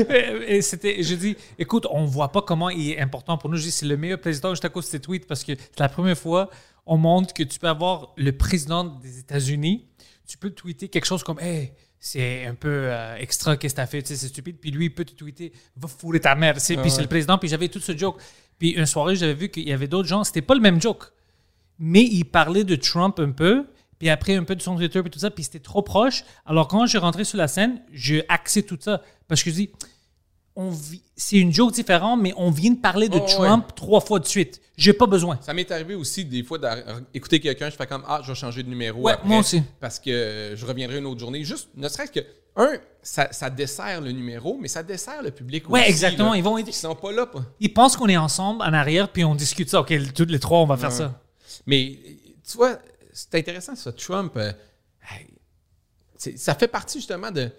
et 0.47 0.63
c'était, 0.63 1.03
je 1.03 1.15
dis, 1.15 1.37
écoute, 1.59 1.87
on 1.91 2.05
voit 2.05 2.31
pas 2.33 2.43
comment 2.43 2.71
il 2.71 2.91
est 2.93 3.01
important 3.01 3.39
pour 3.39 3.51
nous. 3.51 3.57
Je 3.57 3.65
dis, 3.65 3.71
c'est 3.71 3.87
le 3.87 3.97
meilleur 3.97 4.19
président 4.21 4.51
juste 4.51 4.65
à 4.65 4.69
cause 4.69 4.85
de 4.87 4.91
ses 4.91 5.01
tweets 5.01 5.27
parce 5.27 5.45
que 5.45 5.53
c'est 5.55 5.81
la 5.81 5.89
première 5.89 6.19
fois 6.19 6.51
on 6.87 6.97
montre 6.97 7.33
que 7.33 7.43
tu 7.43 7.59
peux 7.59 7.69
avoir 7.69 8.13
le 8.17 8.33
président 8.33 8.85
des 8.85 9.19
États-Unis, 9.21 9.87
tu 10.27 10.37
peux 10.39 10.51
tweeter 10.51 10.89
quelque 10.89 11.05
chose 11.05 11.23
comme, 11.23 11.39
hey, 11.41 11.73
c'est 12.01 12.47
un 12.47 12.55
peu 12.55 12.69
euh, 12.69 13.17
extra, 13.17 13.57
qu'est-ce 13.57 13.75
que 13.75 13.77
t'as 13.77 13.87
fait, 13.87 14.03
tu 14.03 14.09
sais, 14.09 14.17
c'est 14.17 14.29
stupide. 14.29 14.57
Puis 14.61 14.73
lui, 14.73 14.87
il 14.87 14.91
peut 14.95 15.05
te 15.05 15.13
tweeter, 15.15 15.53
va 15.77 15.87
fourrer 15.87 16.19
ta 16.19 16.35
mère. 16.35 16.55
tu 16.55 16.61
sais. 16.61 16.77
puis 16.77 16.91
c'est 16.91 17.03
le 17.03 17.07
président, 17.07 17.39
puis 17.39 17.49
j'avais 17.49 17.69
tout 17.69 17.79
ce 17.79 17.97
joke. 17.97 18.17
Puis 18.63 18.71
une 18.71 18.87
soirée, 18.87 19.17
j'avais 19.17 19.35
vu 19.35 19.49
qu'il 19.49 19.69
y 19.69 19.73
avait 19.73 19.89
d'autres 19.89 20.09
gens, 20.09 20.23
c'était 20.23 20.41
pas 20.41 20.55
le 20.55 20.61
même 20.61 20.81
joke 20.81 21.13
mais 21.85 22.05
il 22.05 22.25
parlait 22.25 22.63
de 22.63 22.77
Trump 22.77 23.19
un 23.19 23.33
peu, 23.33 23.67
puis 23.99 24.09
après 24.09 24.37
un 24.37 24.45
peu 24.45 24.55
de 24.55 24.63
son 24.63 24.77
Twitter, 24.77 25.03
puis 25.03 25.11
tout 25.11 25.19
ça, 25.19 25.33
puis 25.33 25.43
c'était 25.43 25.59
trop 25.59 25.83
proche. 25.83 26.23
Alors 26.47 26.69
quand 26.69 26.87
j'ai 26.87 26.99
rentré 26.99 27.25
sur 27.25 27.39
la 27.39 27.49
scène, 27.49 27.83
j'ai 27.93 28.25
axé 28.29 28.63
tout 28.63 28.79
ça, 28.81 29.03
parce 29.27 29.43
que 29.43 29.51
je 29.51 29.57
dis, 29.57 29.71
c'est 31.17 31.37
une 31.39 31.53
joke 31.53 31.73
différente, 31.73 32.21
mais 32.21 32.35
on 32.37 32.51
vient 32.51 32.73
de 32.73 32.79
parler 32.79 33.09
de 33.09 33.19
Oh, 33.19 33.27
Trump 33.27 33.75
trois 33.75 34.01
fois 34.01 34.19
de 34.19 34.27
suite. 34.27 34.61
J'ai 34.77 34.93
pas 34.93 35.07
besoin. 35.07 35.39
Ça 35.43 35.55
m'est 35.55 35.71
arrivé 35.71 35.95
aussi 35.95 36.25
des 36.25 36.43
fois 36.43 36.59
d'écouter 37.13 37.41
quelqu'un, 37.41 37.71
je 37.71 37.77
fais 37.77 37.87
comme 37.87 38.05
Ah, 38.07 38.21
je 38.23 38.29
vais 38.29 38.35
changer 38.35 38.63
de 38.63 38.69
numéro. 38.69 39.01
Ouais, 39.03 39.13
après 39.13 39.29
moi 39.29 39.39
aussi. 39.39 39.63
Parce 39.81 39.99
que 39.99 40.53
je 40.55 40.67
reviendrai 40.67 40.99
une 40.99 41.07
autre 41.07 41.21
journée. 41.21 41.43
Juste, 41.45 41.69
ne 41.75 41.89
serait-ce 41.89 42.13
que, 42.13 42.21
un, 42.57 42.73
ça, 43.03 43.29
ça 43.33 43.49
dessert 43.49 44.01
le 44.03 44.13
numéro, 44.13 44.59
mais 44.61 44.69
ça 44.69 44.83
dessert 44.83 45.23
le 45.23 45.31
public 45.31 45.69
Ouais, 45.71 45.81
aussi. 45.81 45.89
exactement. 45.91 46.33
là. 46.33 46.37
Ils 46.37 46.43
vont. 46.45 46.59
Ils 46.59 46.73
sont 46.73 46.95
pas 46.95 47.13
là. 47.13 47.25
pas. 47.27 47.43
Ils 47.61 47.73
pensent 47.73 47.97
qu'on 47.97 48.09
est 48.09 48.17
ensemble 48.19 48.61
en 48.63 48.73
arrière, 48.75 49.11
puis 49.11 49.25
on 49.25 49.35
discute 49.35 49.71
ça. 49.71 49.81
OK, 49.81 49.93
tous 50.15 50.27
les 50.27 50.39
trois, 50.39 50.59
on 50.59 50.67
va 50.67 50.77
faire 50.77 50.93
ça. 50.93 51.19
Mais 51.67 51.99
tu 52.47 52.57
vois, 52.59 52.79
c'est 53.13 53.35
intéressant 53.37 53.75
ça, 53.75 53.91
Trump. 53.93 54.33
euh, 54.37 54.53
ça 56.37 56.55
fait 56.55 56.69
partie 56.69 56.99
justement 56.99 57.31
de 57.31 57.51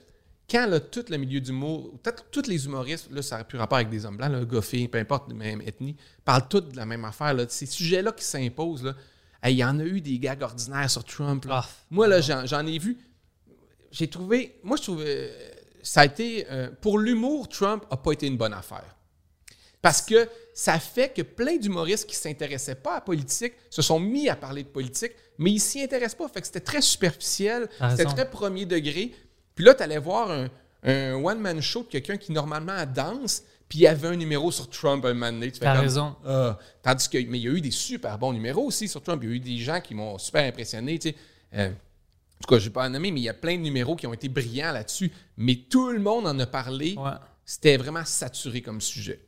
quand 0.50 0.68
là, 0.68 0.80
tout 0.80 1.06
le 1.10 1.18
milieu 1.18 1.40
d'humour, 1.40 1.92
peut-être 2.04 2.26
tous 2.32 2.48
les 2.48 2.66
humoristes, 2.66 3.10
là, 3.12 3.22
ça 3.22 3.38
n'a 3.38 3.44
plus 3.44 3.58
rapport 3.58 3.78
avec 3.78 3.90
des 3.90 4.06
hommes 4.06 4.18
blancs, 4.18 4.32
là, 4.32 4.44
goffés, 4.46 4.88
peu 4.88 4.98
importe, 5.00 5.30
de 5.30 5.34
même 5.34 5.62
ethnie, 5.62 5.96
parlent 6.26 6.48
tous 6.48 6.62
de 6.62 6.76
la 6.78 6.86
même 6.86 7.06
affaire. 7.06 7.34
Là, 7.34 7.46
ces 7.50 7.66
sujets-là 7.66 8.12
qui 8.12 8.24
s'imposent, 8.24 8.84
là, 8.84 8.94
hey, 9.42 9.56
il 9.56 9.58
y 9.58 9.64
en 9.64 9.80
a 9.80 9.84
eu 9.84 10.02
des 10.02 10.20
gags 10.20 10.42
ordinaires 10.44 10.90
sur 10.90 11.04
Trump. 11.04 11.46
là. 11.46 11.62
Ah. 11.64 11.70
Moi, 11.90 12.08
là, 12.08 12.22
j'en, 12.22 12.46
j'en 12.46 12.66
ai 12.68 12.78
vu. 12.78 12.98
J'ai 13.92 14.08
trouvé. 14.10 14.60
Moi, 14.64 14.78
je 14.78 14.84
trouvais. 14.84 15.06
euh, 15.08 15.50
Ça 15.82 16.02
a 16.02 16.06
été. 16.06 16.46
euh, 16.52 16.70
pour 16.82 16.98
l'humour, 17.00 17.48
Trump 17.50 17.86
n'a 17.90 17.98
pas 17.98 18.12
été 18.12 18.28
une 18.28 18.38
bonne 18.38 18.54
affaire. 18.54 18.96
Parce 19.82 20.02
que 20.02 20.30
ça 20.54 20.80
fait 20.80 21.10
que 21.14 21.22
plein 21.22 21.58
d'humoristes 21.58 22.06
qui 22.08 22.16
ne 22.16 22.22
s'intéressaient 22.22 22.76
pas 22.76 22.92
à 22.92 22.96
la 22.96 23.02
politique 23.02 23.54
se 23.70 23.82
sont 23.82 24.00
mis 24.00 24.30
à 24.30 24.36
parler 24.38 24.64
de 24.64 24.70
politique, 24.70 25.12
mais 25.38 25.52
ils 25.52 25.60
s'y 25.60 25.82
intéressent 25.82 26.16
pas. 26.20 26.28
Fait 26.30 26.40
que 26.42 26.48
c'était 26.48 26.62
très 26.62 26.82
superficiel, 26.82 27.68
c'était 27.92 28.06
très 28.06 28.30
premier 28.30 28.66
degré. 28.66 29.14
Puis 29.56 29.64
là, 29.66 29.74
tu 29.74 29.84
allais 29.84 29.98
voir 29.98 30.32
un, 30.32 30.48
un 30.84 31.14
one-man 31.14 31.62
show 31.62 31.84
de 31.84 31.88
quelqu'un 31.88 32.18
qui 32.18 32.32
normalement 32.32 32.86
danse, 32.86 33.44
puis 33.70 33.80
il 33.80 33.82
y 33.84 33.88
avait 33.88 34.08
un 34.10 34.16
numéro 34.16 34.52
sur 34.52 34.70
Trump 34.70 35.04
un 35.06 35.14
moment 35.14 35.32
donné. 35.32 35.52
Tu 35.52 35.60
comme, 35.60 35.70
raison. 35.70 36.16
Ah. 36.26 36.58
tandis 36.82 37.10
que, 37.10 37.18
mais 37.30 37.40
il 37.40 37.44
y 37.44 37.48
a 37.48 37.52
eu 37.52 37.62
des 37.62 37.72
super 37.72 38.18
bons 38.18 38.34
numéros 38.34 38.66
aussi 38.66 38.88
sur 38.88 39.02
Trump. 39.02 39.22
Il 39.24 39.30
y 39.30 39.32
a 39.32 39.36
eu 39.36 39.40
des 39.40 39.58
gens 39.58 39.80
qui 39.82 39.96
m'ont 39.96 40.18
super 40.18 40.44
impressionné. 40.44 41.00
Tu 41.00 41.10
sais. 41.10 41.16
Euh, 41.56 41.70
en 41.70 42.42
tout 42.46 42.54
cas, 42.56 42.60
je 42.60 42.66
ne 42.66 42.70
vais 42.70 42.74
pas 42.74 42.86
en 42.86 42.90
nommer, 42.90 43.12
mais 43.12 43.22
il 43.22 43.24
y 43.24 43.30
a 43.30 43.34
plein 43.34 43.56
de 43.56 43.62
numéros 43.62 43.96
qui 43.96 44.06
ont 44.06 44.14
été 44.14 44.28
brillants 44.28 44.72
là-dessus. 44.74 45.12
Mais 45.38 45.56
tout 45.56 45.90
le 45.92 46.00
monde 46.00 46.28
en 46.28 46.38
a 46.40 46.46
parlé. 46.46 46.96
Ouais. 46.98 47.12
C'était 47.46 47.78
vraiment 47.78 48.04
saturé 48.06 48.62
comme 48.62 48.82
sujet. 48.82 49.20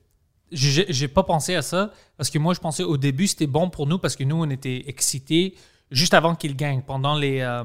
J'ai 0.51 0.85
j'ai 0.89 1.07
pas 1.07 1.23
pensé 1.23 1.55
à 1.55 1.61
ça 1.61 1.91
parce 2.17 2.29
que 2.29 2.37
moi, 2.37 2.53
je 2.53 2.59
pensais 2.59 2.83
au 2.83 2.97
début, 2.97 3.27
c'était 3.27 3.47
bon 3.47 3.69
pour 3.69 3.87
nous 3.87 3.97
parce 3.97 4.15
que 4.15 4.23
nous, 4.23 4.35
on 4.35 4.49
était 4.49 4.83
excités 4.87 5.55
juste 5.91 6.13
avant 6.13 6.35
qu'il 6.35 6.55
gagne, 6.55 6.81
pendant 6.81 7.15
les, 7.15 7.39
euh, 7.41 7.63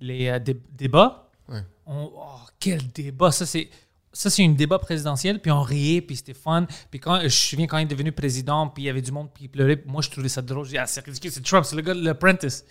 les 0.00 0.28
euh, 0.28 0.38
dé- 0.38 0.60
débats. 0.72 1.23
Ouais. 1.48 1.62
On- 1.86 2.10
oh, 2.14 2.40
quel 2.58 2.86
débat! 2.92 3.30
Ça, 3.30 3.46
c'est. 3.46 3.68
Ça, 4.12 4.30
c'est 4.30 4.44
un 4.44 4.50
débat 4.50 4.78
présidentiel, 4.78 5.40
puis 5.40 5.50
on 5.50 5.62
riait, 5.62 6.00
puis 6.00 6.14
c'était 6.14 6.34
fun. 6.34 6.66
Puis 6.88 7.00
quand, 7.00 7.18
je 7.18 7.24
me 7.24 7.28
souviens 7.28 7.66
quand 7.66 7.78
il 7.78 7.82
est 7.82 7.86
devenu 7.86 8.12
président, 8.12 8.68
puis 8.68 8.84
il 8.84 8.86
y 8.86 8.88
avait 8.88 9.02
du 9.02 9.10
monde 9.10 9.28
qui 9.36 9.48
pleurait. 9.48 9.82
Moi, 9.86 10.02
je 10.02 10.10
trouvais 10.10 10.28
ça 10.28 10.40
drôle. 10.40 10.64
Je 10.66 10.70
dis, 10.70 10.78
ah, 10.78 10.86
c'est 10.86 11.04
ridicule, 11.04 11.32
c'est 11.32 11.42
Trump, 11.42 11.64
c'est 11.64 11.74
le 11.74 11.82
gars 11.82 11.94
de 11.94 12.04
l'Apprentice. 12.04 12.64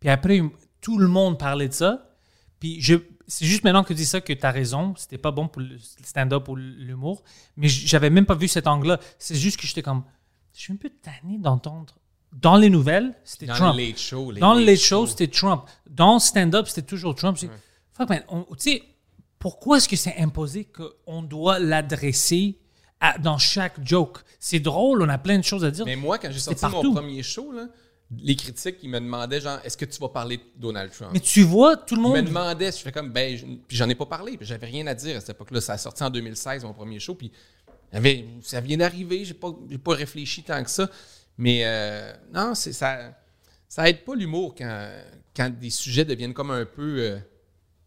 Puis 0.00 0.08
après, 0.08 0.40
tout 0.80 0.98
le 0.98 1.06
monde 1.08 1.38
parlait 1.38 1.68
de 1.68 1.74
ça. 1.74 2.16
Puis 2.58 2.80
je, 2.80 2.94
c'est 3.26 3.44
juste 3.44 3.62
maintenant 3.64 3.82
que 3.82 3.88
tu 3.88 3.94
dis 3.94 4.06
ça 4.06 4.22
que 4.22 4.32
tu 4.32 4.46
as 4.46 4.50
raison. 4.50 4.94
C'était 4.96 5.18
pas 5.18 5.30
bon 5.32 5.48
pour 5.48 5.60
le 5.60 5.76
stand-up 6.02 6.48
ou 6.48 6.56
l'humour. 6.56 7.22
Mais 7.58 7.68
j'avais 7.68 8.08
même 8.08 8.24
pas 8.24 8.34
vu 8.34 8.48
cet 8.48 8.66
angle-là. 8.66 8.98
C'est 9.18 9.34
juste 9.36 9.60
que 9.60 9.66
j'étais 9.66 9.82
comme. 9.82 10.02
Je 10.54 10.60
suis 10.60 10.72
un 10.72 10.76
peu 10.76 10.88
tanné 10.88 11.36
d'entendre. 11.38 11.94
Dans 12.32 12.56
les 12.56 12.70
nouvelles, 12.70 13.14
c'était 13.24 13.46
Dans 13.46 13.54
Trump. 13.54 13.76
les 13.76 14.40
Dans 14.40 14.54
le 14.54 14.60
late 14.60 14.68
late 14.68 14.80
show, 14.80 15.06
c'était 15.06 15.28
Trump. 15.28 15.64
Dans 15.88 16.14
le 16.14 16.20
stand-up, 16.20 16.66
c'était 16.68 16.82
toujours 16.86 17.14
Trump. 17.14 17.36
Fuck, 17.96 18.08
man, 18.08 18.22
on- 18.28 18.42
Tu 18.56 18.70
sais, 18.70 18.82
pourquoi 19.38 19.78
est-ce 19.78 19.88
que 19.88 19.96
c'est 19.96 20.16
imposé 20.18 20.64
qu'on 20.64 21.22
doit 21.22 21.58
l'adresser 21.58 22.58
à- 23.00 23.18
dans 23.18 23.38
chaque 23.38 23.84
joke? 23.86 24.18
C'est 24.40 24.60
drôle, 24.60 25.02
on 25.02 25.08
a 25.08 25.18
plein 25.18 25.38
de 25.38 25.44
choses 25.44 25.64
à 25.64 25.70
dire. 25.70 25.84
Mais 25.84 25.96
moi, 25.96 26.18
quand 26.18 26.30
j'ai 26.30 26.38
sorti 26.40 26.60
partout. 26.60 26.82
mon 26.92 26.94
premier 26.94 27.22
show, 27.22 27.52
là, 27.52 27.68
les 28.18 28.36
critiques, 28.36 28.76
ils 28.82 28.90
me 28.90 29.00
demandaient 29.00 29.40
genre, 29.40 29.58
est-ce 29.64 29.76
que 29.76 29.84
tu 29.84 29.98
vas 29.98 30.08
parler 30.08 30.36
de 30.36 30.42
Donald 30.56 30.92
Trump? 30.92 31.10
Mais 31.12 31.20
tu 31.20 31.42
vois, 31.42 31.76
tout 31.76 31.96
le 31.96 32.02
Ils 32.02 32.04
me 32.10 32.16
monde. 32.16 32.24
demandaient, 32.26 32.70
je 32.72 32.76
fais 32.78 32.92
comme, 32.92 33.10
ben, 33.10 33.36
je- 33.36 33.44
puis 33.44 33.76
j'en 33.76 33.88
ai 33.88 33.94
pas 33.94 34.06
parlé, 34.06 34.36
puis 34.36 34.46
j'avais 34.46 34.66
rien 34.66 34.86
à 34.86 34.94
dire 34.94 35.16
à 35.16 35.20
cette 35.20 35.30
époque-là. 35.30 35.60
Ça 35.60 35.72
a 35.74 35.78
sorti 35.78 36.02
en 36.02 36.10
2016, 36.10 36.62
mon 36.64 36.72
premier 36.72 36.98
show, 37.00 37.14
puis 37.14 37.32
ça 38.42 38.60
vient 38.60 38.76
d'arriver, 38.76 39.24
j'ai 39.24 39.34
pas, 39.34 39.52
j'ai 39.70 39.78
pas 39.78 39.94
réfléchi 39.94 40.42
tant 40.42 40.62
que 40.62 40.70
ça. 40.70 40.88
Mais 41.38 41.62
euh, 41.64 42.12
non, 42.32 42.54
c'est, 42.54 42.72
ça, 42.72 43.12
ça 43.68 43.88
aide 43.88 44.04
pas 44.04 44.14
l'humour 44.14 44.54
quand, 44.56 44.88
quand 45.36 45.50
des 45.50 45.70
sujets 45.70 46.04
deviennent 46.04 46.34
comme 46.34 46.50
un 46.50 46.64
peu. 46.64 46.98
euh, 47.00 47.18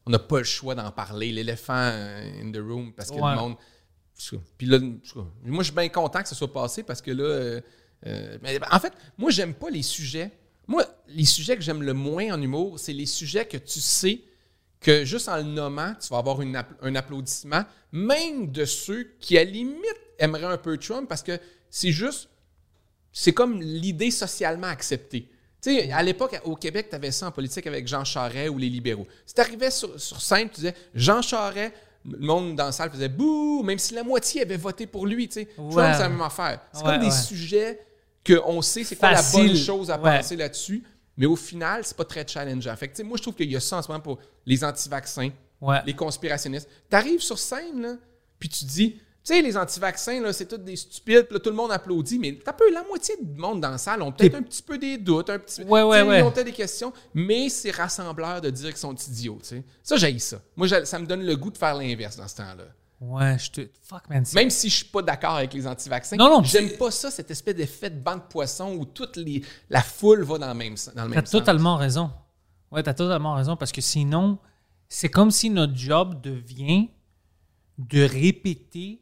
on 0.09 0.11
n'a 0.11 0.17
pas 0.19 0.39
le 0.39 0.43
choix 0.43 0.73
d'en 0.73 0.89
parler, 0.91 1.31
l'éléphant 1.31 1.75
euh, 1.77 2.41
in 2.41 2.51
the 2.51 2.57
room, 2.57 2.93
parce 2.93 3.11
que 3.11 3.15
Ouais. 3.15 3.31
le 3.31 3.37
monde. 3.37 3.55
Puis 4.57 4.65
là, 4.67 4.79
moi, 4.79 5.59
je 5.59 5.63
suis 5.65 5.75
bien 5.75 5.87
content 5.89 6.21
que 6.23 6.27
ça 6.27 6.35
soit 6.35 6.51
passé 6.51 6.81
parce 6.83 6.99
que 7.01 7.11
là. 7.11 7.23
euh, 7.23 7.61
euh, 8.07 8.37
mais 8.41 8.59
en 8.71 8.79
fait, 8.79 8.91
moi, 9.19 9.29
j'aime 9.29 9.53
pas 9.53 9.69
les 9.69 9.83
sujets. 9.83 10.31
Moi, 10.67 10.83
les 11.07 11.25
sujets 11.25 11.55
que 11.55 11.61
j'aime 11.61 11.83
le 11.83 11.93
moins 11.93 12.33
en 12.33 12.41
humour, 12.41 12.79
c'est 12.79 12.91
les 12.93 13.05
sujets 13.05 13.45
que 13.45 13.57
tu 13.57 13.79
sais 13.79 14.21
que 14.81 15.05
juste 15.05 15.29
en 15.29 15.37
le 15.37 15.43
nommant, 15.43 15.93
tu 16.01 16.07
vas 16.09 16.17
avoir 16.17 16.41
une 16.41 16.59
un 16.81 16.95
applaudissement, 16.95 17.63
même 17.91 18.51
de 18.51 18.65
ceux 18.65 19.03
qui, 19.19 19.37
à 19.37 19.43
la 19.43 19.51
limite, 19.51 19.83
aimeraient 20.17 20.45
un 20.45 20.57
peu 20.57 20.77
Trump 20.77 21.07
parce 21.07 21.21
que 21.23 21.37
c'est 21.69 21.91
juste. 21.91 22.29
C'est 23.11 23.33
comme 23.33 23.61
l'idée 23.61 24.11
socialement 24.11 24.67
acceptée. 24.67 25.29
Tu 25.61 25.75
sais, 25.75 25.91
à 25.91 26.01
l'époque, 26.03 26.39
au 26.45 26.55
Québec, 26.55 26.87
tu 26.89 26.95
avais 26.95 27.11
ça 27.11 27.27
en 27.27 27.31
politique 27.31 27.67
avec 27.67 27.85
Jean 27.87 28.05
Charest 28.05 28.49
ou 28.49 28.57
les 28.57 28.69
libéraux. 28.69 29.05
Si 29.25 29.33
tu 29.33 29.41
arrivais 29.41 29.71
sur, 29.71 29.99
sur 29.99 30.21
scène, 30.21 30.47
tu 30.49 30.55
disais 30.55 30.73
Jean 30.95 31.21
Charest, 31.21 31.73
le 32.09 32.17
monde 32.25 32.55
dans 32.55 32.65
la 32.67 32.71
salle 32.71 32.89
faisait 32.91 33.09
bouh, 33.09 33.61
même 33.63 33.77
si 33.77 33.93
la 33.93 34.03
moitié 34.03 34.41
avait 34.43 34.55
voté 34.57 34.87
pour 34.87 35.05
lui. 35.05 35.27
Tu 35.27 35.41
sais. 35.41 35.45
Trump, 35.55 35.71
c'est 35.73 35.99
la 35.99 36.09
même 36.09 36.21
affaire. 36.21 36.61
C'est 36.71 36.79
Ouais, 36.83 36.91
comme 36.91 36.99
des 37.01 37.05
ouais. 37.07 37.11
sujets 37.11 37.79
qu'on 38.25 38.61
sait 38.61 38.83
c'est 38.85 38.95
quoi 38.95 39.11
la 39.11 39.21
bonne 39.33 39.55
chose 39.55 39.91
à 39.91 39.99
Ouais. 39.99 40.17
penser 40.17 40.35
là-dessus, 40.37 40.81
mais 41.17 41.25
au 41.25 41.35
final, 41.35 41.83
c'est 41.83 41.97
pas 41.97 42.05
très 42.05 42.25
challengeant. 42.25 42.75
Fait 42.77 42.87
que, 42.87 43.01
moi, 43.03 43.17
je 43.17 43.21
trouve 43.23 43.35
qu'il 43.35 43.51
y 43.51 43.55
a 43.55 43.59
ça 43.59 43.77
en 43.77 43.81
ce 43.81 43.89
moment 43.89 43.99
pour 43.99 44.19
les 44.45 44.63
anti-vaccins, 44.63 45.29
les 45.85 45.93
conspirationnistes. 45.93 46.69
Tu 46.89 46.95
arrives 46.95 47.21
sur 47.21 47.37
scène, 47.37 47.81
là, 47.81 47.95
puis 48.39 48.47
tu 48.47 48.63
dis, 48.63 48.97
sais, 49.33 49.41
les 49.41 49.57
anti-vaccins, 49.57 50.21
là, 50.21 50.31
c'est 50.33 50.45
tous 50.45 50.57
des 50.57 50.75
stupides, 50.75 51.27
là, 51.31 51.39
tout 51.39 51.49
le 51.49 51.55
monde 51.55 51.71
applaudit, 51.71 52.19
mais 52.19 52.39
t'as 52.43 52.53
peu, 52.53 52.71
la 52.71 52.83
moitié 52.83 53.15
du 53.21 53.39
monde 53.39 53.61
dans 53.61 53.69
la 53.71 53.77
salle 53.77 54.01
ont 54.01 54.11
peut-être 54.11 54.35
un 54.35 54.41
petit 54.43 54.61
peu 54.61 54.77
des 54.77 54.97
doutes, 54.97 55.29
un 55.29 55.39
petit 55.39 55.63
Ouais, 55.63 55.81
ouais, 55.83 56.01
ouais. 56.01 56.19
Ils 56.19 56.23
ont 56.23 56.31
peut-être 56.31 56.45
des 56.45 56.51
questions, 56.51 56.91
mais 57.13 57.49
c'est 57.49 57.71
rassembleur 57.71 58.41
de 58.41 58.49
dire 58.49 58.69
qu'ils 58.69 58.77
sont 58.77 58.95
idiots, 58.95 59.39
tu 59.41 59.49
sais. 59.49 59.63
Ça, 59.83 59.97
j'ai 59.97 60.17
ça. 60.19 60.41
Moi, 60.55 60.67
ça 60.85 60.99
me 60.99 61.05
donne 61.05 61.23
le 61.23 61.35
goût 61.35 61.51
de 61.51 61.57
faire 61.57 61.75
l'inverse 61.75 62.15
dans 62.17 62.27
ce 62.27 62.35
temps-là. 62.37 62.65
Ouais, 63.01 63.37
je 63.39 63.49
te. 63.51 63.61
Fuck, 63.83 64.09
man. 64.09 64.25
Même 64.33 64.49
si 64.49 64.69
je 64.69 64.75
suis 64.75 64.85
pas 64.85 65.01
d'accord 65.01 65.35
avec 65.35 65.53
les 65.53 65.65
anti-vaccins, 65.65 66.17
Non, 66.17 66.29
non, 66.29 66.43
j'aime 66.43 66.71
pas 66.71 66.91
ça, 66.91 67.09
cette 67.09 67.31
espèce 67.31 67.55
d'effet 67.55 67.89
de 67.89 67.97
banc 67.99 68.17
de 68.17 68.21
poisson 68.29 68.73
où 68.75 68.83
toute 68.83 69.15
les, 69.15 69.41
la 69.69 69.81
foule 69.81 70.23
va 70.23 70.37
dans 70.37 70.49
le 70.49 70.53
même, 70.53 70.75
dans 70.95 71.03
le 71.05 71.09
T'as 71.11 71.15
même 71.15 71.25
sens. 71.25 71.31
totalement 71.31 71.77
raison. 71.77 72.11
Ouais, 72.71 72.83
t'as 72.83 72.93
totalement 72.93 73.35
raison 73.35 73.55
parce 73.55 73.71
que 73.71 73.79
sinon, 73.79 74.37
c'est 74.89 75.07
comme 75.09 75.31
si 75.31 75.49
notre 75.49 75.75
job 75.77 76.19
devient 76.21 76.89
de 77.77 78.03
répéter 78.03 78.99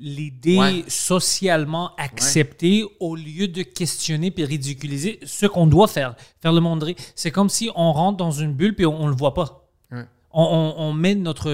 l'idée 0.00 0.56
Ouais. 0.58 0.84
socialement 0.88 1.94
acceptée 1.96 2.84
au 3.00 3.14
lieu 3.14 3.48
de 3.48 3.62
questionner 3.62 4.30
puis 4.30 4.44
ridiculiser 4.44 5.20
ce 5.24 5.44
qu'on 5.46 5.66
doit 5.66 5.88
faire, 5.88 6.16
faire 6.40 6.52
le 6.52 6.60
monde 6.60 6.82
rire. 6.82 6.96
C'est 7.14 7.30
comme 7.30 7.48
si 7.50 7.70
on 7.76 7.92
rentre 7.92 8.16
dans 8.16 8.30
une 8.30 8.54
bulle 8.54 8.74
puis 8.74 8.86
on, 8.86 9.02
on 9.02 9.06
le 9.08 9.14
voit 9.14 9.34
pas. 9.34 9.68
Ouais. 9.92 10.04
On, 10.32 10.42
on- 10.42 10.82
on 10.84 10.92
met 10.94 11.14
notre, 11.14 11.50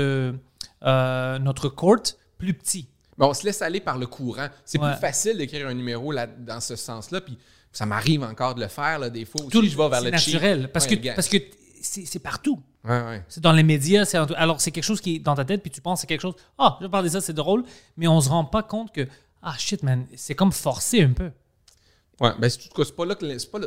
euh, 0.84 1.38
notre 1.38 1.68
court 1.68 1.96
plus 2.38 2.54
petit. 2.54 2.86
Mais 3.18 3.24
on 3.26 3.34
se 3.34 3.44
laisse 3.44 3.62
aller 3.62 3.80
par 3.80 3.98
le 3.98 4.06
courant. 4.06 4.48
C'est 4.64 4.78
plus 4.78 4.94
facile 5.00 5.38
d'écrire 5.38 5.66
un 5.68 5.74
numéro 5.74 6.12
là, 6.12 6.26
dans 6.26 6.60
ce 6.60 6.76
sens-là. 6.76 7.20
Puis 7.22 7.36
ça 7.72 7.86
m'arrive 7.86 8.22
encore 8.22 8.54
de 8.54 8.60
le 8.60 8.68
faire 8.68 8.98
là, 8.98 9.10
des 9.10 9.24
fois. 9.24 9.40
Aussi, 9.40 9.50
Tout 9.50 9.62
le- 9.62 9.68
je 9.68 9.76
vais 9.76 9.88
vers 9.88 10.02
le 10.02 10.16
cheap. 10.18 10.34
naturel 10.34 10.70
parce 10.72 10.86
que, 10.86 10.94
parce 11.14 11.28
que 11.28 11.38
c'est 11.82 12.18
partout. 12.18 12.60
Ouais, 12.84 13.00
ouais. 13.02 13.24
C'est 13.28 13.42
dans 13.42 13.52
les 13.52 13.62
médias. 13.62 14.04
c'est 14.04 14.18
en 14.18 14.24
Alors, 14.34 14.60
c'est 14.60 14.70
quelque 14.70 14.84
chose 14.84 15.00
qui 15.00 15.16
est 15.16 15.18
dans 15.18 15.34
ta 15.34 15.44
tête, 15.44 15.62
puis 15.62 15.70
tu 15.70 15.80
penses 15.80 15.98
que 15.98 16.00
c'est 16.02 16.06
quelque 16.06 16.20
chose. 16.20 16.34
Ah, 16.58 16.78
je 16.80 16.86
parle 16.86 17.04
de 17.04 17.10
ça, 17.10 17.20
c'est 17.20 17.32
drôle, 17.32 17.64
mais 17.96 18.06
on 18.08 18.20
se 18.20 18.28
rend 18.28 18.44
pas 18.44 18.62
compte 18.62 18.92
que. 18.92 19.06
Ah, 19.42 19.54
shit, 19.58 19.82
man, 19.82 20.06
c'est 20.16 20.34
comme 20.34 20.52
forcé 20.52 21.02
un 21.02 21.12
peu. 21.12 21.30
Ouais, 22.18 22.30
ben, 22.38 22.48
c'est, 22.48 22.60
en 22.64 22.68
tout 22.70 22.74
cas, 22.76 22.84
c'est 22.86 22.96
pas 22.96 23.04
là 23.04 23.14
que, 23.14 23.38
c'est 23.38 23.50
pas, 23.50 23.58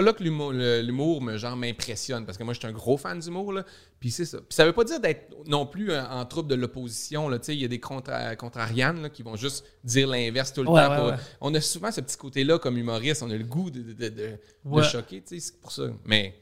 là 0.00 0.12
que 0.14 0.22
l'humour, 0.22 1.20
me, 1.20 1.36
genre, 1.36 1.54
m'impressionne. 1.54 2.24
Parce 2.24 2.38
que 2.38 2.42
moi, 2.44 2.54
je 2.54 2.58
suis 2.58 2.66
un 2.66 2.72
gros 2.72 2.96
fan 2.96 3.20
d'humour. 3.20 3.52
Là, 3.52 3.64
puis 4.00 4.10
c'est 4.10 4.24
ça. 4.24 4.38
Puis 4.38 4.46
ça 4.54 4.64
veut 4.64 4.72
pas 4.72 4.84
dire 4.84 4.98
d'être 5.00 5.34
non 5.46 5.66
plus 5.66 5.90
euh, 5.92 6.02
en 6.08 6.24
troupe 6.24 6.48
de 6.48 6.54
l'opposition. 6.54 7.28
là. 7.28 7.38
Tu 7.38 7.44
sais, 7.46 7.54
Il 7.54 7.60
y 7.60 7.64
a 7.66 7.68
des 7.68 7.78
contra- 7.78 8.34
contrarianes 8.36 9.02
là, 9.02 9.10
qui 9.10 9.22
vont 9.22 9.36
juste 9.36 9.66
dire 9.84 10.08
l'inverse 10.08 10.50
tout 10.54 10.62
le 10.62 10.70
Ouais, 10.70 10.80
temps. 10.82 10.90
ouais, 10.92 10.96
pour- 10.96 11.06
ouais. 11.08 11.16
On 11.42 11.54
a 11.54 11.60
souvent 11.60 11.92
ce 11.92 12.00
petit 12.00 12.16
côté-là 12.16 12.58
comme 12.58 12.78
humoriste. 12.78 13.22
On 13.22 13.30
a 13.30 13.36
le 13.36 13.44
goût 13.44 13.70
de, 13.70 13.82
de, 13.92 14.82
choquer. 14.82 15.20
tu 15.20 15.38
sais, 15.38 15.40
C'est 15.40 15.60
pour 15.60 15.70
ça. 15.70 15.82
Mais. 16.06 16.34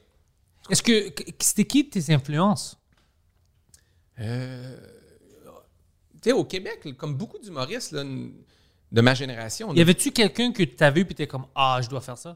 Est-ce 0.69 0.83
que. 0.83 1.11
C'était 1.39 1.65
qui 1.65 1.89
tes 1.89 2.13
influences? 2.13 2.77
Euh, 4.19 4.77
tu 6.21 6.29
sais, 6.29 6.31
au 6.33 6.43
Québec, 6.43 6.85
comme 6.97 7.15
beaucoup 7.15 7.37
d'humoristes 7.39 7.91
là, 7.93 8.03
de 8.03 9.01
ma 9.01 9.13
génération, 9.13 9.69
on 9.69 9.73
Y 9.73 9.81
avait-tu 9.81 10.11
quelqu'un 10.11 10.51
que 10.51 10.63
tu 10.63 10.83
as 10.83 10.91
vu, 10.91 11.05
puis 11.05 11.15
t'es 11.15 11.27
comme 11.27 11.45
Ah, 11.55 11.79
je 11.81 11.87
dois 11.89 12.01
faire 12.01 12.17
ça? 12.17 12.35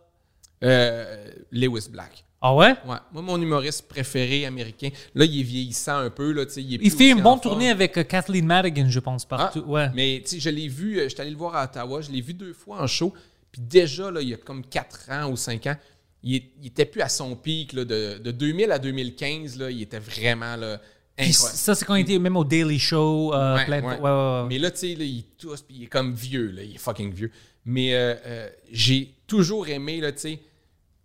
Euh, 0.64 1.32
Lewis 1.52 1.90
Black. 1.90 2.24
Ah 2.46 2.54
ouais? 2.56 2.72
Ouais. 2.86 2.98
Moi, 3.12 3.22
mon 3.22 3.42
humoriste 3.42 3.88
préféré 3.88 4.46
américain, 4.46 4.90
là, 5.16 5.26
il 5.26 5.40
est 5.40 5.44
vieillissant 5.44 5.98
un 5.98 6.10
peu. 6.10 6.32
Là, 6.32 6.46
tu 6.46 6.62
il 6.62 6.76
est 6.76 6.80
Il 6.82 6.92
fait 6.92 7.10
une 7.10 7.22
bonne 7.22 7.40
tournée 7.40 7.70
avec 7.70 7.98
euh, 7.98 8.04
Kathleen 8.04 8.46
Madigan, 8.46 8.88
je 8.90 9.00
pense, 9.00 9.24
Ah, 9.26 9.38
partout. 9.38 9.62
ouais. 9.62 9.90
Mais 9.94 10.24
tu 10.26 10.40
je 10.40 10.50
l'ai 10.50 10.68
vu, 10.68 11.00
euh, 11.00 11.10
j'étais 11.10 11.22
allé 11.22 11.32
le 11.32 11.38
voir 11.38 11.56
à 11.56 11.66
Ottawa, 11.66 12.02
je 12.02 12.12
l'ai 12.12 12.22
vu 12.22 12.34
deux 12.34 12.54
fois 12.54 12.82
en 12.82 12.88
show. 12.88 13.14
Puis 13.52 13.62
déjà, 13.62 14.10
là, 14.12 14.22
il 14.22 14.30
y 14.30 14.34
a 14.34 14.38
comme 14.38 14.66
4 14.66 15.10
ans 15.12 15.30
ou 15.32 15.36
5 15.38 15.68
ans, 15.68 15.76
il, 16.24 16.36
est- 16.36 16.52
il 16.62 16.68
était 16.68 16.86
plus 16.86 17.02
à 17.02 17.10
son 17.10 17.36
pic. 17.36 17.74
Là, 17.74 17.86
de, 17.86 18.18
de 18.18 18.32
2000 18.32 18.72
à 18.72 18.80
2015, 18.80 19.58
là, 19.58 19.70
il 19.70 19.82
était 19.82 20.00
vraiment 20.00 20.56
là, 20.56 20.82
incroyable. 21.18 21.58
ça, 21.58 21.76
c'est 21.76 21.86
quand 21.86 21.96
il 21.96 22.02
était 22.02 22.20
même 22.20 22.38
au 22.38 22.44
Daily 22.46 22.80
Show. 22.80 23.34
euh, 23.34 23.56
Ouais, 23.56 23.66
plein 23.66 23.82
de- 23.82 23.86
ouais. 23.86 23.94
ouais, 23.96 24.02
ouais, 24.02 24.42
ouais. 24.42 24.46
Mais 24.50 24.58
là, 24.60 24.72
tu 24.72 24.78
sais, 24.80 24.92
il 24.92 25.24
tousse, 25.38 25.62
puis 25.62 25.76
il 25.78 25.84
est 25.84 25.88
comme 25.88 26.14
vieux, 26.14 26.52
là, 26.52 26.64
il 26.64 26.76
est 26.76 26.80
fucking 26.80 27.14
vieux. 27.14 27.32
Mais 27.66 27.94
euh, 27.94 28.16
euh, 28.26 28.50
j'ai 28.72 29.14
toujours 29.28 29.68
aimé, 29.68 30.02
tu 30.14 30.20
sais, 30.20 30.40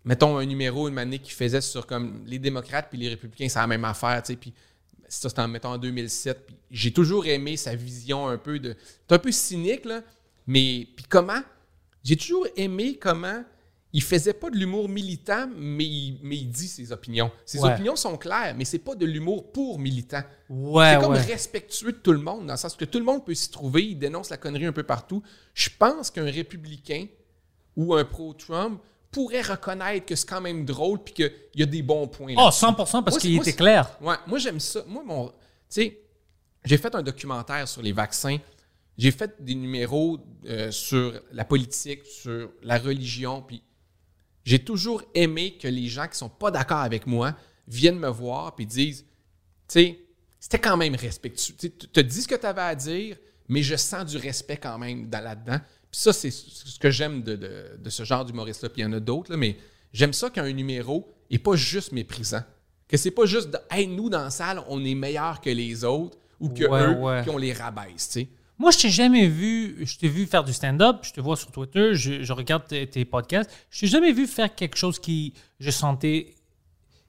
mettons 0.05 0.39
un 0.39 0.47
numéro, 0.47 0.89
une 0.89 0.99
année 0.99 1.19
qui 1.19 1.31
faisait 1.33 1.61
sur 1.61 1.87
comme 1.87 2.23
les 2.27 2.39
démocrates 2.39 2.89
puis 2.91 2.99
les 2.99 3.09
républicains, 3.09 3.49
c'est 3.49 3.59
la 3.59 3.67
même 3.67 3.85
affaire, 3.85 4.23
tu 4.23 4.33
sais, 4.33 4.37
puis 4.37 4.53
ça, 5.09 5.29
c'était 5.29 5.41
en, 5.41 5.49
mettons, 5.49 5.71
en 5.71 5.79
2007. 5.79 6.47
Puis 6.47 6.57
j'ai 6.71 6.93
toujours 6.93 7.27
aimé 7.27 7.57
sa 7.57 7.75
vision 7.75 8.29
un 8.29 8.37
peu 8.39 8.59
de... 8.59 8.77
C'est 9.09 9.15
un 9.15 9.19
peu 9.19 9.33
cynique, 9.33 9.85
là, 9.85 10.03
mais... 10.47 10.87
Puis 10.97 11.05
comment... 11.09 11.41
J'ai 12.05 12.17
toujours 12.17 12.47
aimé 12.57 12.97
comment 13.01 13.43
il 13.93 14.03
faisait 14.03 14.35
pas 14.35 14.51
de 14.51 14.57
l'humour 14.57 14.89
militant, 14.89 15.49
mais 15.57 15.85
il, 15.85 16.19
mais 16.23 16.37
il 16.37 16.51
dit 16.51 16.69
ses 16.69 16.93
opinions. 16.93 17.31
Ses 17.47 17.61
Ouais. 17.61 17.73
opinions 17.73 17.97
sont 17.97 18.17
claires, 18.19 18.55
mais 18.57 18.65
c'est 18.67 18.79
pas 18.79 18.95
de 18.95 19.07
l'humour 19.07 19.51
pour 19.51 19.79
militants. 19.79 20.23
Ouais, 20.51 20.95
C'est 20.95 21.01
comme 21.01 21.13
ouais. 21.15 21.21
respectueux 21.23 21.93
de 21.93 21.97
tout 21.99 22.13
le 22.13 22.19
monde, 22.19 22.47
dans 22.47 22.53
le 22.53 22.59
sens 22.59 22.77
que 22.77 22.85
tout 22.85 22.99
le 22.99 23.05
monde 23.05 23.25
peut 23.25 23.35
s'y 23.35 23.51
trouver, 23.51 23.87
il 23.87 23.99
dénonce 23.99 24.29
la 24.31 24.37
connerie 24.37 24.67
un 24.67 24.73
peu 24.73 24.83
partout. 24.83 25.23
Je 25.55 25.71
pense 25.79 26.11
qu'un 26.11 26.25
républicain 26.31 27.07
ou 27.77 27.95
un 27.95 28.05
pro-Trump 28.05 28.81
pourrait 29.11 29.41
reconnaître 29.41 30.05
que 30.05 30.15
c'est 30.15 30.29
quand 30.29 30.43
même 30.43 30.67
drôle 30.67 31.03
puis 31.03 31.15
qu'il 31.15 31.33
y 31.55 31.63
a 31.63 31.67
des 31.67 31.81
bons 31.83 32.07
points. 32.09 32.35
Oh, 32.37 32.41
là-dessus. 32.45 32.65
100% 32.67 33.03
parce 33.05 33.17
qu'il 33.19 33.37
était 33.37 33.55
clair. 33.55 33.97
Ouais, 34.03 34.17
moi 34.27 34.39
j'aime 34.39 34.61
ça. 34.61 34.85
Moi, 34.87 35.03
mon. 35.05 35.29
Tu 35.29 35.35
sais, 35.71 36.01
j'ai 36.65 36.77
fait 36.77 36.95
un 36.95 37.03
documentaire 37.03 37.67
sur 37.67 37.81
les 37.81 37.93
vaccins. 37.93 38.37
J'ai 38.99 39.13
fait 39.13 39.35
des 39.43 39.55
numéros 39.55 40.19
euh, 40.47 40.71
sur 40.71 41.15
la 41.33 41.45
politique, 41.47 42.05
sur 42.05 42.51
la 42.63 42.79
religion, 42.79 43.41
puis 43.43 43.63
j'ai 44.49 44.59
toujours 44.59 45.03
aimé 45.15 45.59
que 45.61 45.69
les 45.69 45.89
gens 45.89 46.07
qui 46.09 46.17
sont 46.17 46.31
pas 46.31 46.51
d'accord 46.51 46.79
avec 46.79 47.07
moi 47.07 47.35
viennent 47.67 47.99
me 47.99 48.09
voir 48.09 48.55
puis 48.57 48.65
disent, 48.65 49.03
tu 49.03 49.07
sais, 49.69 49.99
c'était 50.41 50.59
quand 50.59 50.79
même 50.79 50.95
respectueux. 50.95 51.55
Tu 51.59 52.01
as 52.01 52.03
dit 52.03 52.23
ce 52.23 52.29
que 52.29 52.35
tu 52.35 52.47
avais 52.47 52.63
à 52.63 52.75
dire, 52.75 53.19
mais 53.49 53.63
je 53.63 53.77
sens 53.77 54.07
du 54.07 54.17
respect 54.17 54.57
quand 54.57 54.79
même 54.79 55.11
dans- 55.11 55.23
là-dedans. 55.23 55.59
Puis 55.91 56.01
ça, 56.01 56.15
c'est 56.15 56.31
ce 56.31 56.79
que 56.79 56.91
j'aime 56.91 57.23
de, 57.23 57.37
de- 57.37 57.77
de 57.79 57.91
ce 57.91 58.05
genre 58.05 58.25
d'humoriste-là. 58.25 58.71
Puis 58.71 58.81
il 58.81 58.85
y 58.85 58.89
en 58.89 58.93
a 58.95 59.01
d'autres, 59.01 59.37
mais 59.37 59.59
j'aime 59.93 60.15
ça 60.15 60.31
qu'un 60.31 60.51
numéro 60.51 61.13
n'est 61.31 61.39
pas 61.39 61.55
juste 61.57 61.93
méprisant. 61.93 62.43
Que 62.89 62.97
c'est 62.97 63.11
pas 63.11 63.27
juste 63.27 63.51
de, 63.51 63.59
hey, 63.71 63.87
nous, 63.87 64.09
dans 64.09 64.23
la 64.25 64.31
salle, 64.31 64.63
on 64.69 64.83
est 64.83 64.95
meilleurs 64.95 65.43
que 65.43 65.51
les 65.51 65.85
autres 65.85 66.17
ou 66.41 66.49
que 66.49 66.65
Ouais, 66.65 66.87
eux, 66.87 66.97
ouais. 67.01 67.21
puis 67.21 67.31
on 67.31 67.37
les 67.37 67.53
rabaisse, 67.53 68.09
tu 68.09 68.21
sais. 68.21 68.29
Moi, 68.59 68.73
je 68.73 68.79
t'ai 68.79 68.91
jamais 68.91 69.29
vu, 69.29 69.87
je 69.87 69.99
t'ai 69.99 70.09
vu 70.09 70.27
faire 70.27 70.43
du 70.43 70.53
stand-up, 70.53 70.99
je 71.03 71.13
te 71.13 71.21
vois 71.21 71.37
sur 71.37 71.53
Twitter, 71.53 71.95
je, 71.95 72.33
regarde 72.33 72.67
tes, 72.67 73.05
podcasts. 73.05 73.51
Je 73.71 73.81
t'ai 73.81 73.87
jamais 73.87 74.13
vu 74.13 74.27
faire 74.27 74.53
quelque 74.55 74.77
chose 74.77 74.99
qui, 74.99 75.33
je 75.61 75.71
sentais, 75.71 76.35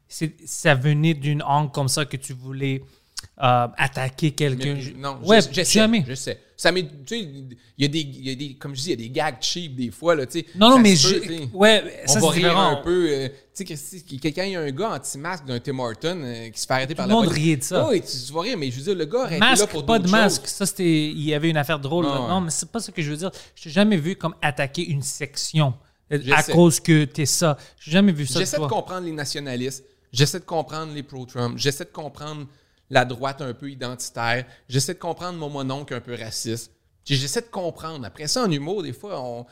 ça 0.07 0.75
venait 0.75 1.15
d'une 1.15 1.41
angle 1.41 1.71
comme 1.71 1.87
ça 1.87 2.05
que 2.05 2.17
tu 2.17 2.33
voulais 2.33 2.83
euh, 3.41 3.67
attaquer 3.77 4.31
quelqu'un. 4.31 4.77
Non, 4.97 5.19
ouais, 5.25 5.41
je, 5.41 5.47
je 5.49 5.63
sais, 5.63 5.79
jamais. 5.79 6.03
Je 6.07 6.13
sais. 6.13 6.39
Ça 6.57 6.73
m'est- 6.73 6.83
tu 6.83 6.89
sais, 7.07 7.19
il 7.21 7.57
y 7.77 7.85
a 7.85 7.87
des, 7.87 7.99
y 8.01 8.31
a 8.31 8.35
des, 8.35 8.53
comme 8.55 8.75
je 8.75 8.81
dis, 8.81 8.87
il 8.87 8.89
y 8.89 8.93
a 8.93 9.07
des 9.07 9.09
gags 9.09 9.37
cheap 9.39 9.77
des 9.77 9.91
fois, 9.91 10.13
là, 10.13 10.25
tu 10.25 10.39
sais. 10.39 10.45
Non, 10.55 10.71
non, 10.71 10.79
mais 10.79 10.93
je, 10.97 11.45
ouais, 11.53 12.03
On 12.05 12.11
ça 12.11 12.19
va 12.19 12.29
rire 12.31 12.57
un 12.59 12.75
peu. 12.83 13.07
euh, 13.09 13.29
tu 13.55 13.65
sais, 13.77 14.01
quelqu'un, 14.19 14.43
il 14.43 14.51
y 14.51 14.55
a 14.57 14.59
un 14.59 14.71
gars 14.71 14.91
anti-masque 14.95 15.45
d'un 15.45 15.57
Tim 15.61 15.79
Horton 15.79 16.19
euh, 16.21 16.49
qui 16.49 16.59
se 16.59 16.67
fait 16.67 16.73
arrêter 16.73 16.95
par 16.95 17.07
le 17.07 17.13
la 17.13 17.15
monde 17.21 17.29
riait 17.29 17.55
de 17.55 17.63
ça. 17.63 17.87
Oui, 17.87 18.01
tu, 18.01 18.07
tu 18.27 18.33
vas 18.33 18.41
rire, 18.41 18.57
mais 18.57 18.69
je 18.71 18.75
veux 18.77 18.83
dire, 18.83 18.95
le 18.95 19.05
gars 19.05 19.27
été 19.27 19.39
là 19.39 19.51
Masque, 19.51 19.67
pour 19.69 19.85
pas 19.85 19.99
de 19.99 20.09
masque. 20.09 20.41
choses. 20.41 20.49
Ça, 20.51 20.65
c'était. 20.65 21.07
Il 21.07 21.21
y 21.23 21.33
avait 21.33 21.49
une 21.49 21.55
affaire 21.57 21.79
drôle. 21.79 22.05
Ouais. 22.05 22.11
Non, 22.11 22.41
mais 22.41 22.51
c'est 22.51 22.69
pas 22.69 22.81
ce 22.81 22.91
que 22.91 23.01
je 23.01 23.09
veux 23.11 23.17
dire. 23.17 23.31
Je 23.55 23.63
t'ai 23.63 23.69
jamais 23.69 23.95
vu 23.95 24.17
comme 24.17 24.35
attaquer 24.41 24.83
une 24.85 25.01
section 25.01 25.73
Je 26.11 26.29
à 26.33 26.41
sais. 26.41 26.51
cause 26.51 26.81
que 26.81 27.05
t'es 27.05 27.25
ça. 27.25 27.57
J'ai 27.79 27.91
jamais 27.91 28.11
vu 28.11 28.25
ça. 28.27 28.33
de 28.33 28.39
J'essaie 28.39 28.57
de 28.57 28.61
toi. 28.63 28.67
comprendre 28.69 29.05
les 29.05 29.13
nationalistes. 29.13 29.85
J'essaie 30.11 30.39
de 30.39 30.45
comprendre 30.45 30.91
les 30.93 31.03
pro-Trump. 31.03 31.57
J'essaie 31.57 31.85
de 31.85 31.89
comprendre 31.91 32.47
la 32.89 33.05
droite 33.05 33.41
un 33.41 33.53
peu 33.53 33.69
identitaire. 33.71 34.45
J'essaie 34.67 34.93
de 34.93 34.99
comprendre 34.99 35.37
mon 35.37 35.49
mononcle 35.49 35.93
un 35.93 36.01
peu 36.01 36.15
raciste. 36.15 36.71
J'essaie 37.05 37.41
de 37.41 37.47
comprendre. 37.47 38.05
Après 38.05 38.27
ça, 38.27 38.43
en 38.43 38.51
humour, 38.51 38.83
des 38.83 38.93
fois, 38.93 39.21
on. 39.21 39.45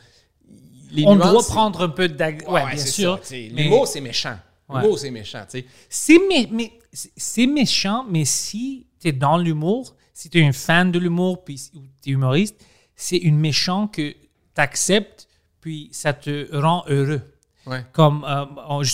les 0.91 1.03
On 1.05 1.15
nuances, 1.15 1.31
doit 1.31 1.43
prendre 1.43 1.81
un 1.81 1.89
peu 1.89 2.07
d'ag... 2.07 2.45
Ouais, 2.47 2.65
bien 2.73 2.85
sûr. 2.85 3.19
mais- 3.31 3.49
L'humour, 3.49 3.87
c'est 3.87 4.01
méchant. 4.01 4.37
Ouais. 4.69 4.81
L'humour, 4.81 4.99
c'est 4.99 5.11
méchant. 5.11 5.45
C'est 5.89 6.17
mé- 6.29 6.47
mais 6.51 6.71
c'est- 6.93 7.47
méchant, 7.47 8.05
mais 8.09 8.25
si 8.25 8.87
tu 8.99 9.07
es 9.09 9.11
dans 9.11 9.37
l'humour, 9.37 9.95
si 10.13 10.29
tu 10.29 10.39
es 10.39 10.45
un 10.45 10.51
fan 10.53 10.91
de 10.91 10.99
l'humour, 10.99 11.43
puis 11.43 11.59
tu 12.01 12.09
es 12.09 12.13
humoriste, 12.13 12.55
c'est 12.95 13.17
une 13.17 13.37
méchant 13.37 13.87
que 13.87 14.11
tu 14.11 14.17
acceptes, 14.61 15.27
puis 15.61 15.89
ça 15.91 16.13
te 16.13 16.55
rend 16.55 16.83
heureux. 16.87 17.21
Ouais. 17.65 17.85
Comme 17.91 18.23
euh, 18.23 18.45
on- 18.69 18.83
je 18.83 18.93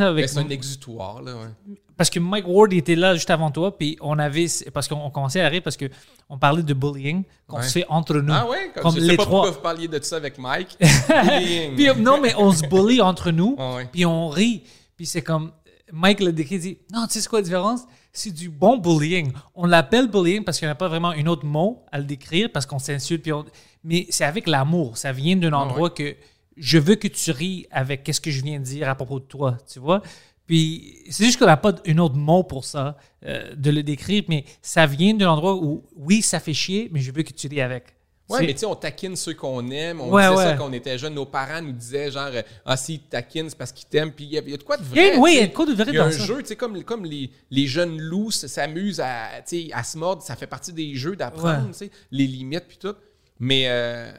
avec 0.00 0.28
c'est 0.28 0.38
un 0.38 0.48
exutoire, 0.48 1.20
là, 1.22 1.36
ouais. 1.36 1.76
Parce 1.96 2.10
que 2.10 2.18
Mike 2.18 2.46
Ward 2.48 2.72
était 2.72 2.94
là 2.96 3.14
juste 3.14 3.30
avant 3.30 3.50
toi, 3.50 3.76
puis 3.76 3.96
on 4.00 4.18
avait 4.18 4.46
parce 4.72 4.88
qu'on 4.88 5.10
commençait 5.10 5.40
à 5.40 5.48
rire 5.48 5.62
parce 5.62 5.76
que 5.76 5.86
on 6.28 6.38
parlait 6.38 6.62
de 6.62 6.74
bullying 6.74 7.22
qu'on 7.46 7.58
Ouais. 7.58 7.62
se 7.62 7.72
fait 7.72 7.84
entre 7.88 8.16
nous, 8.20 8.32
Ah 8.32 8.48
ouais? 8.48 8.70
Comme, 8.74 8.82
comme 8.84 8.94
je 8.96 9.00
les 9.00 9.10
sais 9.10 9.16
pas 9.16 9.22
trois. 9.24 9.42
pourquoi 9.42 9.50
vous 9.56 9.62
parliez 9.62 9.88
de 9.88 10.00
ça 10.02 10.16
avec 10.16 10.38
Mike. 10.38 10.76
Puis, 11.76 11.88
non, 11.98 12.20
mais 12.20 12.34
on 12.36 12.52
se 12.52 12.66
bully 12.66 13.00
entre 13.00 13.30
nous, 13.30 13.56
Ah 13.58 13.74
ouais. 13.76 13.88
puis 13.90 14.04
on 14.06 14.28
rit. 14.28 14.62
Puis 14.96 15.06
c'est 15.06 15.22
comme, 15.22 15.52
Mike 15.92 16.20
le 16.20 16.32
décrit, 16.32 16.58
dit, 16.58 16.78
non, 16.92 17.06
tu 17.06 17.20
sais 17.20 17.28
quoi 17.28 17.40
la 17.40 17.44
différence? 17.44 17.82
C'est 18.12 18.30
du 18.32 18.48
bon 18.48 18.78
bullying. 18.78 19.32
On 19.54 19.66
l'appelle 19.66 20.08
bullying 20.08 20.44
parce 20.44 20.58
qu'il 20.58 20.68
n'y 20.68 20.72
a 20.72 20.76
pas 20.76 20.88
vraiment 20.88 21.10
un 21.10 21.26
autre 21.26 21.44
mot 21.44 21.82
à 21.90 21.98
le 21.98 22.04
décrire, 22.04 22.48
parce 22.52 22.64
qu'on 22.64 22.78
s'insulte. 22.78 23.22
Puis 23.22 23.32
on- 23.32 23.44
Mais 23.82 24.06
c'est 24.10 24.24
avec 24.24 24.46
l'amour. 24.46 24.96
Ça 24.96 25.12
vient 25.12 25.36
d'un 25.36 25.52
endroit 25.52 25.90
que 25.90 26.14
je 26.56 26.78
veux 26.78 26.94
que 26.94 27.08
tu 27.08 27.30
ris 27.32 27.66
avec 27.70 28.04
qu'est-ce 28.04 28.20
que 28.20 28.30
je 28.30 28.42
viens 28.42 28.58
de 28.60 28.64
dire 28.64 28.88
à 28.88 28.94
propos 28.94 29.18
de 29.18 29.24
toi, 29.24 29.58
tu 29.70 29.78
vois? 29.80 30.00
Puis 30.46 30.98
c'est 31.10 31.24
juste 31.24 31.38
qu'on 31.38 31.46
n'a 31.46 31.56
pas 31.56 31.72
un 31.86 31.98
autre 31.98 32.16
mot 32.16 32.42
pour 32.42 32.64
ça, 32.64 32.96
euh, 33.24 33.54
de 33.54 33.70
le 33.70 33.82
décrire, 33.82 34.24
mais 34.28 34.44
ça 34.60 34.86
vient 34.86 35.14
d'un 35.14 35.30
endroit 35.30 35.54
où, 35.56 35.84
oui, 35.96 36.20
ça 36.22 36.38
fait 36.40 36.52
chier, 36.52 36.88
mais 36.92 37.00
je 37.00 37.10
veux 37.12 37.22
que 37.22 37.32
tu 37.32 37.48
ris 37.48 37.60
avec. 37.62 37.84
Ouais, 38.30 38.40
mais 38.40 38.54
tu 38.54 38.60
sais, 38.60 38.66
on 38.66 38.74
taquine 38.74 39.16
ceux 39.16 39.34
qu'on 39.34 39.70
aime. 39.70 40.00
On 40.00 40.10
Ouais, 40.10 40.26
disait 40.30 40.42
ça 40.44 40.54
quand 40.54 40.66
on 40.68 40.72
était 40.72 40.96
jeunes. 40.96 41.12
Nos 41.14 41.26
parents 41.26 41.60
nous 41.60 41.72
disaient 41.72 42.10
genre, 42.10 42.30
ah, 42.64 42.74
s'ils 42.76 43.00
te 43.00 43.10
taquinent, 43.10 43.50
c'est 43.50 43.56
parce 43.58 43.70
qu'ils 43.70 43.86
t'aiment. 43.86 44.12
Puis 44.12 44.24
il 44.24 44.30
y, 44.32 44.38
a- 44.38 44.42
il 44.42 44.50
y 44.50 44.54
a 44.54 44.56
de 44.56 44.62
quoi 44.62 44.78
de 44.78 44.82
vrai. 44.82 45.18
oui, 45.18 45.32
il 45.34 45.40
y 45.40 45.42
a 45.42 45.46
de 45.46 45.52
quoi 45.52 45.66
de 45.66 45.74
vrai 45.74 45.84
Il 45.88 45.94
y 45.94 45.98
a 45.98 46.04
dans 46.04 46.08
un 46.08 46.10
ça. 46.18 46.24
jeu, 46.24 46.38
tu 46.40 46.46
sais, 46.48 46.56
comme, 46.56 46.82
comme 46.84 47.04
les, 47.04 47.30
les 47.50 47.66
jeunes 47.66 48.00
loups 48.00 48.30
s'amusent 48.30 49.00
à, 49.00 49.28
à 49.72 49.84
se 49.84 49.98
mordre. 49.98 50.22
Ça 50.22 50.36
fait 50.36 50.46
partie 50.46 50.72
des 50.72 50.94
jeux 50.94 51.16
d'apprendre, 51.16 51.66
Ouais. 51.66 51.72
tu 51.72 51.78
sais, 51.78 51.90
les 52.10 52.26
limites 52.26 52.64
puis 52.66 52.78
tout. 52.78 52.94
Mais, 53.40 53.64
euh, 53.66 54.10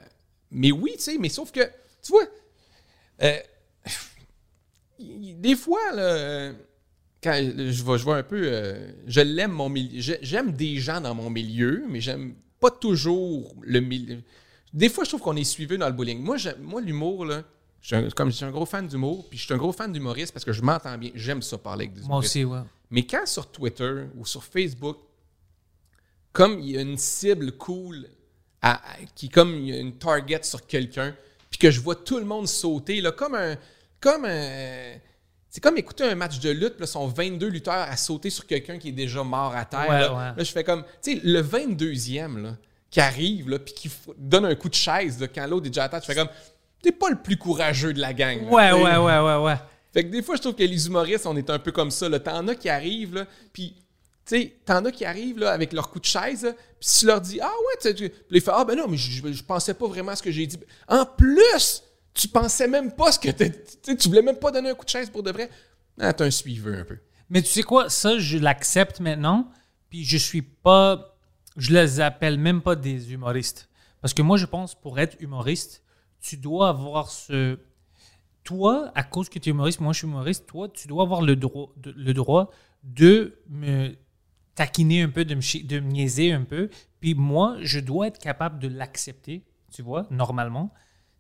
mais 0.51 0.71
oui, 0.71 0.91
tu 0.97 1.01
sais, 1.01 1.17
mais 1.19 1.29
sauf 1.29 1.51
que, 1.51 1.61
tu 2.03 2.11
vois, 2.11 2.25
euh, 3.23 3.37
des 4.99 5.55
fois, 5.55 5.91
là, 5.93 6.01
euh, 6.03 6.53
quand 7.23 7.33
je 7.35 7.83
vois, 7.83 7.97
je 7.97 8.03
vois 8.03 8.17
un 8.17 8.23
peu, 8.23 8.41
euh, 8.45 8.91
je 9.07 9.21
l'aime 9.21 9.51
mon 9.51 9.69
milieu. 9.69 9.99
J'aime 10.21 10.51
des 10.51 10.77
gens 10.77 11.01
dans 11.01 11.13
mon 11.15 11.29
milieu, 11.29 11.83
mais 11.89 11.99
j'aime 12.01 12.35
pas 12.59 12.71
toujours 12.71 13.53
le 13.61 13.79
milieu. 13.79 14.21
Des 14.73 14.89
fois, 14.89 15.03
je 15.03 15.09
trouve 15.09 15.21
qu'on 15.21 15.35
est 15.35 15.43
suivi 15.43 15.77
dans 15.77 15.87
le 15.87 15.93
bullying. 15.93 16.19
Moi, 16.21 16.37
moi 16.61 16.81
l'humour, 16.81 17.25
là, 17.25 17.43
je 17.81 17.87
suis 17.87 17.95
un- 17.95 18.09
comme 18.09 18.29
je 18.31 18.35
suis 18.37 18.45
un 18.45 18.51
gros 18.51 18.65
fan 18.65 18.87
d'humour, 18.87 19.27
puis 19.29 19.37
je 19.37 19.45
suis 19.45 19.53
un 19.53 19.57
gros 19.57 19.71
fan 19.71 19.91
d'humoriste 19.91 20.33
parce 20.33 20.43
que 20.45 20.53
je 20.53 20.61
m'entends 20.61 20.97
bien. 20.97 21.11
J'aime 21.15 21.41
ça 21.41 21.57
parler 21.57 21.85
avec 21.85 21.93
des 21.95 22.01
Moi 22.01 22.07
humoristes. 22.09 22.31
aussi, 22.35 22.43
ouais. 22.45 22.59
Mais 22.91 23.03
quand 23.05 23.25
sur 23.25 23.49
Twitter 23.51 24.05
ou 24.17 24.25
sur 24.25 24.43
Facebook, 24.43 24.97
comme 26.31 26.59
il 26.59 26.71
y 26.71 26.77
a 26.77 26.81
une 26.81 26.97
cible 26.97 27.53
cool, 27.53 28.07
à- 28.61 28.75
à- 28.75 28.97
qui 29.15 29.29
comme 29.29 29.53
il 29.55 29.69
y 29.69 29.73
a 29.73 29.79
une 29.79 29.93
target 29.97 30.41
sur 30.43 30.65
quelqu'un, 30.65 31.15
puis 31.49 31.57
que 31.59 31.71
je 31.71 31.79
vois 31.79 31.95
tout 31.95 32.17
le 32.19 32.25
monde 32.25 32.47
sauter, 32.47 33.01
là, 33.01 33.11
comme 33.11 33.35
un. 33.35 33.55
Comme 34.05 34.25
un. 34.25 34.99
C'est 35.49 35.61
comme 35.61 35.77
écouter 35.77 36.03
un 36.03 36.13
match 36.13 36.39
de 36.39 36.51
lutte, 36.51 36.79
là, 36.79 36.85
sont 36.85 37.07
22 37.07 37.47
lutteurs 37.47 37.73
à 37.73 37.97
sauter 37.97 38.29
sur 38.29 38.45
quelqu'un 38.45 38.77
qui 38.77 38.89
est 38.89 38.91
déjà 38.91 39.23
mort 39.23 39.55
à 39.55 39.65
terre. 39.65 39.89
Ouais, 39.89 39.99
là. 40.01 40.13
ouais. 40.13 40.37
Là, 40.37 40.43
je 40.43 40.51
fais 40.51 40.63
comme. 40.63 40.83
Tu 41.01 41.15
sais, 41.15 41.21
le 41.23 41.41
22e, 41.41 42.39
là, 42.39 42.57
qui 42.91 42.99
arrive, 43.01 43.49
là, 43.49 43.57
puis 43.57 43.73
qui 43.73 43.89
donne 44.15 44.45
un 44.45 44.53
coup 44.53 44.69
de 44.69 44.75
chaise, 44.75 45.19
là, 45.19 45.27
quand 45.27 45.47
l'autre 45.47 45.65
est 45.65 45.69
déjà 45.69 45.85
à 45.85 45.89
terre, 45.89 46.01
je 46.01 46.05
fais 46.05 46.13
comme. 46.13 46.29
T'es 46.83 46.91
pas 46.91 47.09
le 47.09 47.15
plus 47.15 47.35
courageux 47.37 47.93
de 47.93 47.99
la 47.99 48.13
gang. 48.13 48.47
Ouais, 48.47 48.73
ouais, 48.73 48.97
ouais, 48.97 49.19
ouais, 49.19 49.37
ouais. 49.37 49.55
Fait 49.91 50.03
que 50.03 50.11
des 50.11 50.21
fois, 50.21 50.35
je 50.35 50.41
trouve 50.41 50.53
que 50.53 50.61
les 50.61 50.85
humoristes, 50.85 51.25
on 51.25 51.35
est 51.35 51.49
un 51.49 51.57
peu 51.57 51.71
comme 51.71 51.89
ça. 51.89 52.07
là. 52.07 52.19
T'en 52.19 52.47
as 52.47 52.53
qui 52.53 52.69
arrivent, 52.69 53.15
là, 53.15 53.25
puis, 53.51 53.73
tu 54.23 54.37
sais, 54.37 54.53
t'en 54.65 54.85
as 54.85 54.91
qui 54.91 55.03
arrivent 55.03 55.39
là, 55.39 55.49
avec 55.49 55.73
leur 55.73 55.89
coup 55.89 55.99
de 55.99 56.05
chaise, 56.05 56.53
puis 56.79 56.89
tu 56.99 57.07
leur 57.07 57.21
dis, 57.21 57.39
ah 57.41 57.49
ouais, 57.49 57.95
tu 57.95 58.11
ils 58.29 58.41
font, 58.41 58.51
ah 58.53 58.65
ben 58.65 58.77
non, 58.77 58.87
mais 58.87 58.97
je 58.97 59.43
pensais 59.43 59.73
pas 59.73 59.87
vraiment 59.87 60.11
à 60.11 60.15
ce 60.15 60.21
que 60.21 60.29
j'ai 60.29 60.45
dit. 60.45 60.59
En 60.87 61.07
plus, 61.07 61.81
tu 62.15 62.29
pensais 62.29 62.67
même 62.67 62.91
pas 62.93 63.11
ce 63.11 63.19
que 63.19 63.29
tu 63.29 63.97
tu 63.97 64.07
voulais 64.07 64.21
même 64.21 64.39
pas 64.39 64.49
donner 64.49 64.69
un 64.69 64.73
coup 64.73 64.85
de 64.85 64.89
chaise 64.89 65.09
pour 65.09 65.21
de 65.21 65.31
vrai. 65.31 65.49
Ah, 65.99 66.13
t'es 66.13 66.23
un 66.23 66.31
suiveur 66.31 66.79
un 66.79 66.85
peu. 66.85 66.97
Mais 67.29 67.41
tu 67.41 67.49
sais 67.49 67.63
quoi, 67.63 67.89
ça, 67.89 68.17
je 68.17 68.37
l'accepte 68.37 68.99
maintenant, 68.99 69.51
puis 69.89 70.03
je 70.03 70.17
suis 70.17 70.41
pas. 70.41 71.17
Je 71.57 71.73
les 71.73 71.99
appelle 71.99 72.37
même 72.37 72.61
pas 72.61 72.75
des 72.75 73.13
humoristes. 73.13 73.69
Parce 74.01 74.13
que 74.13 74.21
moi, 74.21 74.37
je 74.37 74.45
pense, 74.45 74.75
pour 74.75 74.99
être 74.99 75.17
humoriste, 75.19 75.83
tu 76.21 76.37
dois 76.37 76.69
avoir 76.69 77.09
ce. 77.09 77.59
toi, 78.43 78.91
à 78.95 79.03
cause 79.03 79.29
que 79.29 79.39
tu 79.39 79.49
es 79.49 79.51
humoriste, 79.51 79.79
moi 79.79 79.93
je 79.93 79.99
suis 79.99 80.07
humoriste, 80.07 80.45
toi, 80.47 80.69
tu 80.69 80.87
dois 80.87 81.03
avoir 81.03 81.21
le 81.21 81.35
droit 81.35 81.73
de, 81.77 81.91
le 81.91 82.13
droit 82.13 82.51
de 82.83 83.41
me 83.49 83.95
taquiner 84.53 85.01
un 85.01 85.09
peu, 85.09 85.25
de 85.25 85.35
me, 85.35 85.63
de 85.67 85.79
me 85.79 85.91
niaiser 85.91 86.31
un 86.31 86.43
peu. 86.43 86.69
Puis 87.01 87.13
moi, 87.13 87.57
je 87.61 87.79
dois 87.79 88.07
être 88.07 88.19
capable 88.19 88.59
de 88.59 88.67
l'accepter, 88.67 89.43
tu 89.71 89.81
vois, 89.81 90.07
normalement. 90.11 90.71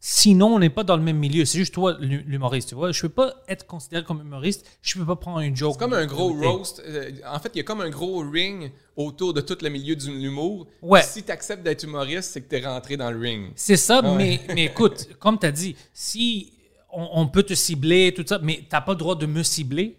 Sinon, 0.07 0.53
on 0.53 0.59
n'est 0.59 0.69
pas 0.69 0.83
dans 0.83 0.97
le 0.97 1.01
même 1.01 1.17
milieu. 1.17 1.45
C'est 1.45 1.57
juste 1.57 1.73
toi, 1.73 1.97
l'hu- 1.99 2.23
l'humoriste, 2.27 2.69
tu 2.69 2.75
vois. 2.75 2.91
Je 2.91 3.01
peux 3.01 3.09
pas 3.09 3.41
être 3.47 3.65
considéré 3.65 4.03
comme 4.03 4.21
humoriste. 4.21 4.63
Je 4.83 4.99
peux 4.99 5.05
pas 5.05 5.15
prendre 5.15 5.39
une 5.39 5.55
joke. 5.55 5.73
C'est 5.73 5.79
comme 5.79 5.93
un 5.93 6.05
gros 6.05 6.31
roast. 6.31 6.79
euh, 6.85 7.09
en 7.25 7.39
fait, 7.39 7.49
il 7.55 7.57
y 7.57 7.61
a 7.61 7.63
comme 7.63 7.81
un 7.81 7.89
gros 7.89 8.19
ring 8.19 8.71
autour 8.95 9.33
de 9.33 9.41
tout 9.41 9.57
le 9.63 9.69
milieu 9.69 9.95
de 9.95 10.05
l'humour. 10.05 10.67
Ouais. 10.83 11.01
Si 11.01 11.23
tu 11.23 11.31
acceptes 11.31 11.63
d'être 11.63 11.81
humoriste, 11.85 12.29
c'est 12.33 12.41
que 12.43 12.49
tu 12.49 12.55
es 12.61 12.63
rentré 12.63 12.97
dans 12.97 13.09
le 13.09 13.17
ring. 13.17 13.51
C'est 13.55 13.77
ça, 13.77 14.01
ouais. 14.03 14.15
mais, 14.15 14.41
mais 14.53 14.65
écoute, 14.65 15.09
comme 15.17 15.39
tu 15.39 15.47
as 15.47 15.51
dit, 15.51 15.75
si 15.91 16.53
on, 16.91 17.09
on 17.13 17.27
peut 17.27 17.41
te 17.41 17.55
cibler, 17.55 18.13
tout 18.15 18.23
ça, 18.27 18.37
mais 18.43 18.63
t'as 18.69 18.81
pas 18.81 18.91
le 18.91 18.99
droit 18.99 19.15
de 19.15 19.25
me 19.25 19.41
cibler, 19.41 19.97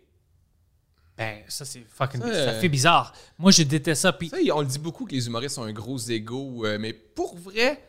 ben 1.19 1.39
ça 1.49 1.65
c'est 1.65 1.85
fucking 1.89 2.21
Ça, 2.21 2.27
ça, 2.33 2.39
euh, 2.51 2.61
fait 2.61 2.69
bizarre. 2.69 3.13
Moi 3.39 3.51
je 3.51 3.65
déteste 3.65 4.03
ça. 4.03 4.13
Puis 4.13 4.29
Ça, 4.29 4.37
on 4.55 4.61
le 4.61 4.67
dit 4.67 4.79
beaucoup 4.79 5.05
que 5.05 5.13
les 5.15 5.27
humoristes 5.27 5.59
ont 5.59 5.65
un 5.65 5.73
gros 5.73 5.99
ego, 5.99 6.65
euh, 6.65 6.79
mais 6.79 6.93
pour 6.93 7.37
vrai, 7.37 7.83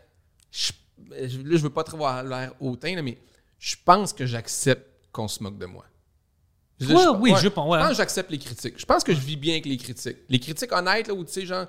je- 0.51 0.71
là, 1.09 1.27
je 1.27 1.57
veux 1.57 1.69
pas 1.69 1.83
trop 1.83 1.97
avoir 1.97 2.23
l'air 2.23 2.53
hautain, 2.59 2.95
là, 2.95 3.01
mais 3.01 3.17
je 3.59 3.75
pense 3.83 4.13
que 4.13 4.25
j'accepte 4.25 4.85
qu'on 5.11 5.27
se 5.27 5.41
moque 5.41 5.57
de 5.57 5.65
moi. 5.65 5.85
Je- 6.79 6.93
Ouais, 6.93 7.03
je- 7.03 7.09
oui, 7.17 7.33
je 7.41 7.47
pense, 7.47 7.67
ouais. 7.69 7.77
Je 7.79 7.83
pense 7.83 7.91
que 7.91 7.97
j'accepte 7.97 8.29
les 8.31 8.37
critiques. 8.37 8.75
Je 8.77 8.85
pense 8.85 9.03
que 9.03 9.13
je 9.13 9.19
vis 9.19 9.35
bien 9.35 9.53
avec 9.53 9.65
les 9.65 9.77
critiques. 9.77 10.17
Les 10.29 10.39
critiques 10.39 10.71
honnêtes, 10.71 11.07
là, 11.07 11.13
où 11.15 11.23
tu 11.23 11.31
sais, 11.33 11.45
genre, 11.45 11.65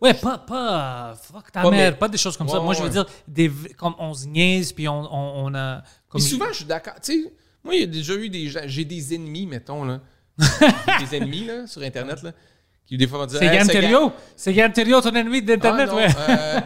ouais, 0.00 0.14
pas 0.14 0.38
pas 0.38 1.14
fuck 1.22 1.52
ta 1.52 1.62
Pas, 1.62 1.70
mère, 1.70 1.92
mais- 1.92 1.96
pas 1.98 2.08
des 2.08 2.16
choses 2.18 2.36
comme 2.36 2.48
ça. 2.48 2.58
Moi 2.60 2.72
je 2.74 2.82
veux 2.82 2.88
dire 2.88 3.04
des 3.28 3.50
comme 3.76 3.94
on 3.98 4.14
se 4.14 4.26
niaise 4.26 4.72
puis 4.72 4.88
on, 4.88 5.00
on, 5.12 5.46
on 5.46 5.54
a 5.54 5.82
comme 6.08 6.20
Puis 6.20 6.30
souvent, 6.30 6.46
je 6.50 6.54
suis 6.56 6.64
d'accord. 6.64 6.94
Tu 7.02 7.24
sais, 7.24 7.32
moi, 7.62 7.74
il 7.74 7.80
y 7.80 7.84
a 7.84 7.86
déjà 7.86 8.14
eu 8.14 8.30
des 8.30 8.48
gens. 8.48 8.60
J'ai 8.64 8.86
des 8.86 9.14
ennemis, 9.14 9.46
mettons, 9.46 9.84
là. 9.84 10.00
Des 11.00 11.16
ennemis, 11.16 11.44
là, 11.44 11.66
sur 11.66 11.82
Internet, 11.82 12.22
là. 12.22 12.32
Qui 12.86 12.96
des 12.96 13.06
fois 13.06 13.18
vont 13.18 13.26
dire. 13.26 13.38
c'est 13.38 13.44
Hey, 13.46 13.56
Yann 13.56 13.66
c'est 14.36 14.54
Yann 14.54 14.72
ton 14.72 15.14
ennemi 15.14 15.38
Ah, 15.38 15.40
d'internet, 15.42 15.88
non, 15.90 15.96
ouais. 15.96 16.08
euh, 16.18 16.60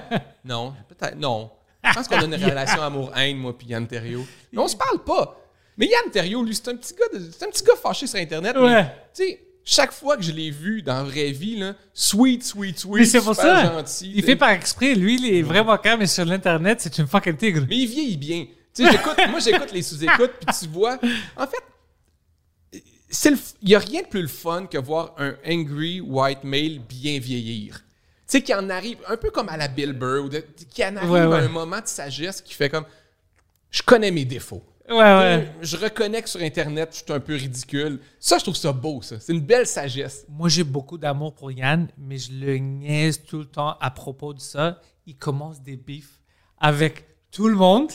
non, 0.45 0.75
peut-être. 0.89 1.17
Non. 1.19 1.51
Je 1.87 1.93
pense 1.95 2.09
qu'on 2.09 2.16
a 2.18 2.24
une 2.24 2.35
relation 2.35 2.82
amour-haine, 2.82 3.37
moi, 3.37 3.57
puis 3.57 3.66
Yann 3.68 3.87
Terriot. 3.87 4.24
Mais 4.53 4.59
on 4.61 4.68
se 4.68 4.76
parle 4.76 5.03
pas. 5.05 5.41
Mais 5.76 5.87
Yann 5.87 6.11
Terriot, 6.11 6.43
lui, 6.45 6.55
c'est 6.55 6.68
un 6.68 6.76
petit 6.76 6.95
gars, 6.95 7.18
de- 7.18 7.30
c'est 7.30 7.45
un 7.45 7.51
petit 7.51 7.64
gars 7.64 7.74
fâché 7.80 8.07
sur 8.07 8.18
Internet. 8.18 8.57
Ouais. 8.57 8.85
Tu 9.14 9.24
sais, 9.24 9.41
chaque 9.64 9.93
fois 9.93 10.16
que 10.16 10.22
je 10.22 10.30
l'ai 10.32 10.51
vu 10.51 10.82
dans 10.82 10.95
la 10.95 11.03
vraie 11.05 11.30
vie, 11.32 11.57
là, 11.59 11.74
sweet, 11.93 12.45
sweet, 12.45 12.78
sweet. 12.78 12.95
Mais 13.01 13.05
c'est 13.07 13.20
pour 13.20 13.35
super 13.35 13.57
ça. 13.61 13.72
gentil. 13.72 14.12
il 14.14 14.22
fait 14.22 14.37
par 14.37 14.51
exprès, 14.51 14.95
lui 14.95 15.16
il 15.16 15.35
est 15.35 15.43
vraiment 15.43 15.76
calme 15.78 16.01
mais 16.01 16.07
sur 16.07 16.24
l'internet, 16.24 16.80
c'est 16.80 16.97
une 16.99 17.07
fucking 17.07 17.37
tigre. 17.37 17.64
Mais 17.68 17.78
il 17.78 17.87
vieillit 17.87 18.16
bien. 18.16 18.47
Tu 18.74 18.85
sais, 18.85 18.91
j'écoute, 18.93 19.16
moi, 19.30 19.39
j'écoute 19.41 19.72
les 19.72 19.82
sous-écoutes, 19.82 20.32
puis 20.45 20.57
tu 20.61 20.66
vois. 20.68 20.99
En 21.37 21.47
fait, 21.47 21.62
il 23.62 23.68
n'y 23.68 23.74
a 23.74 23.78
rien 23.78 24.03
de 24.03 24.09
plus 24.09 24.22
le 24.22 24.28
fun 24.28 24.66
que 24.66 24.78
voir 24.78 25.14
un 25.18 25.35
angry 25.49 26.01
white 26.01 26.43
male 26.45 26.80
bien 26.89 27.18
vieillir. 27.20 27.84
Sais, 28.39 28.43
qui 28.43 28.53
en 28.55 28.68
arrive, 28.68 28.99
un 29.09 29.16
peu 29.16 29.30
comme 29.30 29.49
à 29.49 29.57
la 29.57 29.68
Bill 29.68 29.93
Burr, 29.93 30.24
ou 30.24 30.28
de- 30.28 30.45
qui 30.70 30.85
en 30.85 30.97
arrive 30.97 31.11
Ouais, 31.11 31.24
ouais. 31.24 31.37
à 31.37 31.43
un 31.45 31.49
moment 31.49 31.80
de 31.80 31.87
sagesse 31.87 32.41
qui 32.43 32.53
fait 32.55 32.68
comme 32.68 32.85
Je 33.70 33.82
connais 33.82 34.11
mes 34.11 34.24
défauts. 34.24 34.62
Ouais 34.89 34.97
ouais. 34.97 35.53
Je 35.62 35.76
reconnais 35.76 36.20
que 36.20 36.28
sur 36.28 36.41
Internet, 36.41 36.91
je 36.93 37.05
suis 37.05 37.12
un 37.12 37.20
peu 37.20 37.35
ridicule. 37.35 38.01
Ça, 38.20 38.39
je 38.39 38.43
trouve 38.43 38.57
ça 38.57 38.72
beau, 38.72 39.01
ça. 39.03 39.18
C'est 39.20 39.32
une 39.32 39.41
belle 39.41 39.66
sagesse. 39.66 40.26
Moi, 40.28 40.49
j'ai 40.49 40.64
beaucoup 40.64 40.99
d'amour 40.99 41.32
pour 41.35 41.51
Yann, 41.53 41.89
mais 41.97 42.18
je 42.18 42.32
le 42.32 42.59
niaise 42.59 43.22
tout 43.22 43.39
le 43.39 43.47
temps 43.47 43.76
à 43.80 43.91
propos 43.91 44.35
de 44.35 44.41
ça. 44.41 44.80
Il 45.07 45.16
commence 45.16 45.61
des 45.62 45.76
bifs 45.76 46.20
avec 46.59 47.05
tout 47.30 47.47
le 47.49 47.55
monde. 47.55 47.91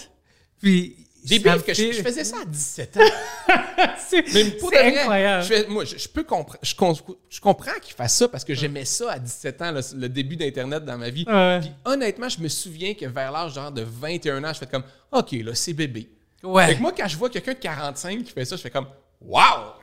Puis. 0.59 1.05
Des 1.30 1.39
bifs 1.39 1.63
que 1.63 1.73
je, 1.73 2.01
faisais 2.01 2.23
ça 2.23 2.38
à 2.41 2.45
17 2.45 2.97
ans. 2.97 2.99
C'est 3.97 4.21
vrai, 4.27 4.99
incroyable. 4.99 5.43
je 5.43 5.47
fais- 5.47 5.67
moi, 5.67 5.86
je, 5.86 5.97
je 5.97 6.07
peux 6.07 6.23
comprendre. 6.23 6.59
Je, 6.61 7.39
comprends 7.39 7.80
qu'il 7.82 7.95
fasse 7.95 8.15
ça 8.15 8.27
parce 8.27 8.43
que 8.43 8.53
j'aimais 8.53 8.86
ça 8.86 9.13
à 9.13 9.19
17 9.19 9.61
ans, 9.61 9.71
le, 9.71 9.82
le 9.99 10.09
début 10.09 10.36
d'Internet 10.36 10.84
dans 10.84 10.97
ma 10.97 11.09
vie. 11.09 11.25
Ouais. 11.27 11.59
Puis 11.61 11.71
honnêtement, 11.86 12.30
je 12.30 12.39
me 12.39 12.47
souviens 12.47 12.93
que 12.93 13.05
vers 13.05 13.32
l'âge 13.32 13.53
genre 13.53 13.71
de 13.71 13.82
21 13.84 14.43
ans, 14.43 14.53
je 14.53 14.59
fais 14.59 14.67
comme 14.67 14.84
OK, 15.11 15.32
là, 15.32 15.53
c'est 15.55 15.73
bébé. 15.73 16.09
Ouais. 16.43 16.67
Fait 16.67 16.75
que 16.75 16.82
moi, 16.82 16.93
quand 16.95 17.07
je 17.07 17.17
vois 17.17 17.30
quelqu'un 17.30 17.53
de 17.53 17.59
45 17.59 18.23
qui 18.23 18.32
fait 18.32 18.45
ça, 18.45 18.55
je 18.55 18.61
fais 18.61 18.69
comme 18.69 18.88
Wow! 19.21 19.73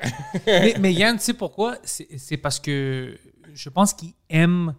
mais, 0.46 0.74
mais 0.80 0.92
Yann, 0.92 1.16
tu 1.18 1.24
sais 1.24 1.34
pourquoi? 1.34 1.76
C'est 1.84 2.08
c'est 2.18 2.36
parce 2.38 2.58
que 2.58 3.16
je 3.52 3.68
pense 3.68 3.92
qu'il 3.92 4.12
aime 4.30 4.74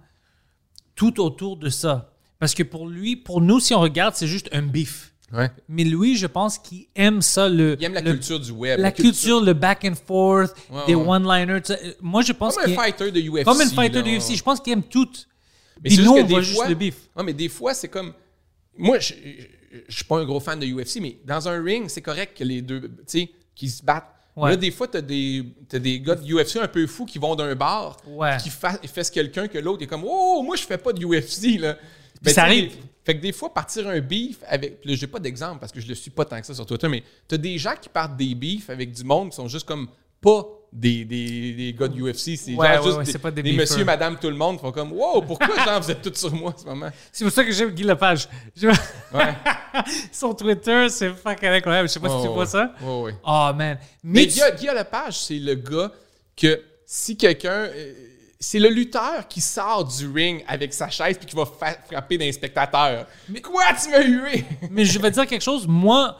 tout 0.96 1.22
autour 1.22 1.58
de 1.58 1.70
ça. 1.70 2.14
Parce 2.40 2.54
que 2.54 2.64
pour 2.64 2.88
lui, 2.88 3.16
pour 3.16 3.42
nous, 3.42 3.60
si 3.60 3.74
on 3.74 3.80
regarde, 3.80 4.16
c'est 4.16 4.28
juste 4.28 4.50
un 4.52 4.62
bif. 4.62 5.14
Ouais. 5.34 5.50
Mais 5.68 5.84
lui, 5.84 6.16
je 6.18 6.28
pense 6.28 6.58
qu'il 6.58 6.88
aime 6.96 7.22
ça, 7.22 7.50
le, 7.50 7.76
Il 7.80 7.86
aime 7.86 7.94
la 7.94 8.02
le- 8.02 8.12
culture 8.14 8.40
du 8.40 8.52
web. 8.52 8.80
la 8.80 8.92
culture, 8.92 9.42
le 9.42 9.54
back 9.54 9.86
and 9.86 9.96
forth, 10.06 10.56
Ouais, 10.70 10.82
des 10.88 10.96
ouais. 10.96 11.08
one-liners. 11.08 11.62
tu. 11.62 11.74
Moi, 12.02 12.22
je 12.22 12.34
pense 12.34 12.56
Comme 12.56 12.64
un 12.64 12.68
qu'il 12.68 12.76
fighter 12.76 13.12
de 13.12 13.20
UFC. 13.22 13.44
comme 13.46 13.62
un 13.62 13.70
fighter 13.70 13.98
là, 13.98 14.02
de. 14.04 14.10
UFC. 14.18 14.36
Je 14.36 14.44
pense 14.44 14.60
qu'il 14.60 14.74
aime 14.74 14.84
tout. 14.84 15.08
Mais 15.84 15.90
Puis 15.90 15.96
c'est 15.98 16.04
nous, 16.04 16.16
juste 16.16 16.24
on 16.24 16.26
que 16.26 16.30
voit 16.32 16.40
des 16.40 16.46
juste 16.46 16.68
le 16.70 16.76
bif. 16.76 16.96
Ouais, 17.16 17.24
mais 17.24 17.34
des 17.34 17.50
fois, 17.50 17.74
c'est 17.74 17.88
comme. 17.88 18.14
Moi, 18.78 19.00
je, 19.00 19.14
je, 19.14 19.78
je 19.90 19.96
suis 19.96 20.06
pas 20.06 20.18
un 20.20 20.26
gros 20.26 20.40
fan 20.40 20.60
de 20.60 20.66
UFC, 20.66 21.00
mais 21.02 21.18
dans 21.26 21.48
un 21.48 21.62
ring, 21.64 21.88
c'est 21.90 22.02
correct 22.02 22.38
que 22.38 22.44
les 22.44 22.62
deux, 22.62 22.82
tu 22.82 22.88
sais, 23.08 23.30
qui 23.56 23.70
se 23.70 23.84
battent. 23.84 24.14
Ouais. 24.36 24.52
Là, 24.52 24.56
des 24.56 24.70
fois, 24.70 24.88
t'as 24.88 25.02
des, 25.02 25.44
t'as 25.68 25.80
des 25.80 26.00
gars 26.00 26.14
de 26.14 26.24
UFC 26.32 26.58
un 26.58 26.68
peu 26.68 26.86
fous 26.86 27.06
qui 27.06 27.18
vont 27.18 27.34
d'un 27.36 27.56
bar, 27.56 27.98
Ouais. 28.08 28.38
qui 28.42 28.52
fa- 28.52 28.80
fessent 28.86 29.10
quelqu'un 29.10 29.48
que 29.48 29.58
l'autre 29.58 29.82
est 29.82 29.88
comme 29.88 30.04
Oh, 30.08 30.44
moi, 30.46 30.56
je 30.56 30.62
fais 30.62 30.78
pas 30.78 30.94
de 30.94 31.04
UFC, 31.04 31.58
là. 31.60 31.76
Ben, 32.22 32.32
ça 32.34 32.42
tu 32.44 32.48
arrive. 32.48 32.76
Fait 33.08 33.16
que 33.16 33.22
des 33.22 33.32
fois, 33.32 33.54
partir 33.54 33.88
un 33.88 34.02
beef 34.02 34.40
avec. 34.46 34.84
Là, 34.84 34.94
j'ai 34.94 35.08
pas 35.08 35.20
d'exemple 35.20 35.62
parce 35.62 35.72
que 35.72 35.80
je 35.80 35.88
le 35.88 35.96
suis 35.96 36.12
pas 36.12 36.26
tant 36.26 36.38
que 36.42 36.46
ça 36.46 36.54
sur 36.54 36.66
Twitter, 36.66 36.90
mais 36.90 37.02
t'as 37.26 37.38
des 37.38 37.58
gens 37.58 37.74
qui 37.82 37.88
partent 37.88 38.18
des 38.18 38.36
beefs 38.36 38.70
avec 38.70 38.92
du 38.92 39.06
monde 39.06 39.30
qui 39.30 39.38
sont 39.38 39.48
juste 39.48 39.66
comme 39.66 39.88
pas 40.20 40.46
des, 40.74 41.06
des, 41.06 41.54
des 41.54 41.74
gars 41.74 41.88
de 41.88 41.98
UFC. 42.02 42.36
C'est 42.36 42.54
Ouais, 42.54 42.68
genre 42.76 42.76
ouais, 42.76 42.84
juste 42.84 42.98
ouais, 42.98 43.04
des, 43.06 43.18
pas 43.20 43.32
des 43.32 43.44
des 43.44 43.54
monsieur, 43.54 43.86
madame, 43.86 44.18
tout 44.20 44.28
le 44.30 44.36
monde 44.36 44.60
font 44.60 44.74
comme 44.74 44.92
Wow, 44.92 45.22
pourquoi, 45.22 45.56
genre, 45.66 45.80
vous 45.82 45.90
êtes 45.90 46.02
tous 46.02 46.16
sur 46.20 46.34
moi 46.36 46.54
en 46.54 46.58
ce 46.60 46.66
moment? 46.66 46.90
C'est 47.14 47.24
pour 47.24 47.32
ça 47.34 47.46
que 47.46 47.52
j'aime 47.54 47.70
Guy 47.70 47.84
Lepage. 47.84 48.28
Je-. 48.54 48.68
Son 50.12 50.34
Twitter, 50.34 50.88
c'est 50.90 51.14
fucking 51.14 51.48
incroyable. 51.48 51.88
Je 51.88 51.94
sais 51.94 52.00
pas 52.02 52.10
si 52.10 52.22
tu 52.28 52.34
vois 52.34 52.46
ça. 52.46 52.74
Ouais, 52.82 53.02
ouais. 53.04 53.16
Oh, 53.26 53.52
man. 53.56 53.78
Mais 54.04 54.22
Mais, 54.22 54.26
Guy, 54.28 54.42
Guy 54.60 54.66
Lepage, 54.68 55.20
c'est 55.20 55.40
le 55.40 55.56
gars 55.56 55.94
que 56.36 56.62
si 56.86 57.16
quelqu'un. 57.16 57.70
euh, 57.74 57.94
c'est 58.40 58.60
le 58.60 58.70
lutteur 58.70 59.28
qui 59.28 59.42
sort 59.42 59.84
du 59.86 60.08
ring 60.08 60.44
avec 60.48 60.74
sa 60.74 60.90
chaise 60.90 61.18
puis 61.18 61.26
qui 61.28 61.36
va 61.36 61.46
frapper 61.46 62.18
d'un 62.18 62.32
spectateur. 62.32 63.06
Mais 63.30 63.42
quoi, 63.42 63.64
tu 63.82 63.90
m'as 63.90 64.04
hué? 64.04 64.46
mais 64.72 64.86
je 64.86 65.00
vais 65.00 65.10
te 65.10 65.16
dire 65.16 65.28
quelque 65.28 65.42
chose. 65.44 65.66
Moi, 65.68 66.16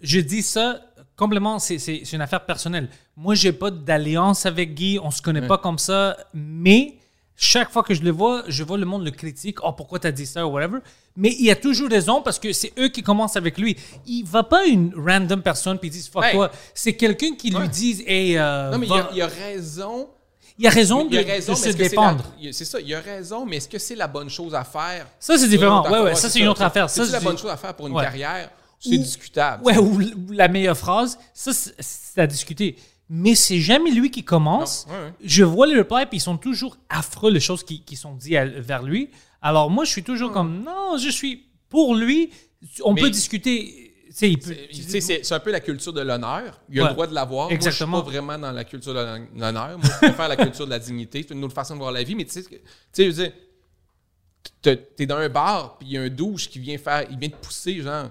je 0.00 0.20
dis 0.20 0.42
ça 0.42 0.80
complètement, 1.16 1.58
c'est- 1.58 1.76
une 2.12 2.22
affaire 2.22 2.44
personnelle. 2.46 2.88
Moi, 3.16 3.34
j'ai 3.34 3.52
pas 3.52 3.70
d'alliance 3.70 4.46
avec 4.46 4.74
Guy. 4.74 4.98
On 5.02 5.10
se 5.10 5.20
connaît 5.20 5.46
pas 5.46 5.58
comme 5.58 5.78
ça. 5.78 6.16
Mais 6.32 6.94
chaque 7.36 7.70
fois 7.70 7.82
que 7.82 7.92
je 7.94 8.02
le 8.02 8.10
vois, 8.10 8.42
je 8.48 8.62
vois 8.64 8.78
le 8.78 8.86
monde 8.86 9.04
le 9.04 9.10
critique. 9.10 9.58
Oh, 9.62 9.72
pourquoi 9.72 9.98
t'as 9.98 10.10
dit 10.12 10.24
ça 10.26 10.46
ou 10.46 10.50
whatever? 10.52 10.78
Mais 11.16 11.36
il 11.38 11.50
a 11.50 11.56
toujours 11.56 11.90
raison 11.90 12.22
parce 12.22 12.38
que 12.38 12.52
c'est 12.54 12.72
eux 12.78 12.88
qui 12.88 13.02
commencent 13.02 13.36
avec 13.36 13.58
lui. 13.58 13.76
Il 14.06 14.24
va 14.24 14.42
pas 14.42 14.64
une 14.66 14.92
random 14.96 15.42
personne 15.42 15.78
puis 15.78 15.88
ils 15.88 15.92
disent 15.92 16.08
fuck 16.08 16.24
Hey. 16.24 16.32
toi. 16.32 16.50
C'est 16.74 16.94
quelqu'un 16.94 17.34
qui 17.36 17.54
Ouais. 17.54 17.60
lui 17.60 17.68
dit 17.68 18.02
hey, 18.06 18.38
euh, 18.38 18.70
Non, 18.70 18.78
mais 18.78 18.86
il 18.86 18.88
va- 18.90 19.10
il 19.14 19.20
a 19.22 19.26
raison. 19.26 20.08
Il 20.60 20.66
a 20.66 20.70
raison 20.70 21.04
de, 21.06 21.14
Il 21.14 21.18
a 21.18 21.22
raison, 21.22 21.52
de 21.52 21.58
se 21.58 21.64
que 21.64 21.70
c'est 21.72 21.96
il- 22.40 22.54
ça, 22.54 22.80
il 22.80 22.94
a 22.94 23.00
raison, 23.00 23.46
mais 23.46 23.56
est-ce 23.56 23.68
que 23.68 23.78
c'est 23.78 23.94
la 23.96 24.06
bonne 24.06 24.28
chose 24.30 24.54
à 24.54 24.62
faire? 24.62 25.06
Ça, 25.18 25.36
c'est 25.38 25.48
différent. 25.48 25.90
Ouais, 25.90 26.00
ouais, 26.00 26.14
ça, 26.14 26.28
c'est 26.30 26.38
une 26.40 26.48
autre 26.48 26.62
affaire. 26.62 26.88
C'est 26.90 27.06
la 27.10 27.20
bonne 27.20 27.38
chose 27.38 27.50
à 27.50 27.56
faire 27.56 27.74
pour 27.74 27.86
une 27.86 27.94
Ouais. 27.94 28.04
carrière? 28.04 28.50
C'est 28.78 28.96
discutable. 28.96 29.62
Ouais, 29.64 29.76
ou, 29.78 30.00
la 30.30 30.48
meilleure 30.48 30.76
phrase, 30.76 31.18
ça, 31.34 31.52
c'est 31.52 32.20
à 32.20 32.26
discuter. 32.26 32.76
Mais 33.08 33.34
c'est 33.34 33.58
jamais 33.60 33.90
lui 33.90 34.10
qui 34.10 34.22
commence. 34.22 34.86
Non, 34.86 34.94
ouais, 34.94 35.00
ouais. 35.06 35.12
Je 35.24 35.44
vois 35.44 35.66
les 35.66 35.76
replies, 35.76 36.06
puis 36.06 36.18
ils 36.18 36.20
sont 36.22 36.36
toujours 36.36 36.76
affreux, 36.88 37.30
les 37.30 37.40
choses 37.40 37.64
qui, 37.64 37.82
qui 37.82 37.96
sont 37.96 38.14
dites 38.14 38.36
à- 38.36 38.44
vers 38.44 38.82
lui. 38.82 39.10
Alors 39.42 39.68
moi, 39.70 39.84
je 39.84 39.90
suis 39.90 40.02
toujours 40.04 40.30
comme, 40.32 40.62
non, 40.62 40.96
je 40.98 41.08
suis 41.10 41.46
pour 41.68 41.94
lui. 41.94 42.30
On 42.84 42.92
Mais- 42.92 43.00
peut 43.00 43.10
discuter. 43.10 43.89
C'est 44.20 45.32
un 45.32 45.40
peu 45.40 45.50
la 45.50 45.60
culture 45.60 45.92
de 45.92 46.02
l'honneur. 46.02 46.60
Il 46.68 46.78
a 46.80 46.82
Ouais. 46.82 46.88
le 46.88 46.94
droit 46.94 47.06
de 47.06 47.14
l'avoir. 47.14 47.50
Exactement. 47.50 47.88
Moi, 47.90 48.00
je 48.00 48.10
suis 48.10 48.18
pas 48.18 48.20
vraiment 48.22 48.38
dans 48.46 48.52
la 48.52 48.64
culture 48.64 48.92
de 48.94 49.00
l'honneur. 49.38 49.78
Moi, 49.78 49.80
je 49.92 49.98
préfère 50.06 50.28
la 50.28 50.36
culture 50.36 50.66
de 50.66 50.70
la 50.70 50.78
dignité. 50.78 51.24
C'est 51.26 51.34
une 51.34 51.42
autre 51.44 51.54
façon 51.54 51.74
de 51.74 51.78
voir 51.80 51.92
la 51.92 52.02
vie. 52.02 52.14
Mais 52.14 52.24
tu 52.24 52.32
sais, 52.32 52.42
tu 52.42 52.58
sais, 52.92 53.04
je 53.04 53.10
veux 53.10 53.24
dire, 53.24 53.32
t'es 54.96 55.06
dans 55.06 55.16
un 55.16 55.28
bar, 55.28 55.78
puis 55.78 55.88
il 55.88 55.92
y 55.94 55.98
a 55.98 56.02
un 56.02 56.08
douche 56.08 56.48
qui 56.48 56.58
vient 56.58 56.76
faire, 56.78 57.06
il 57.10 57.18
vient 57.18 57.28
te 57.30 57.36
pousser, 57.36 57.80
genre, 57.80 58.10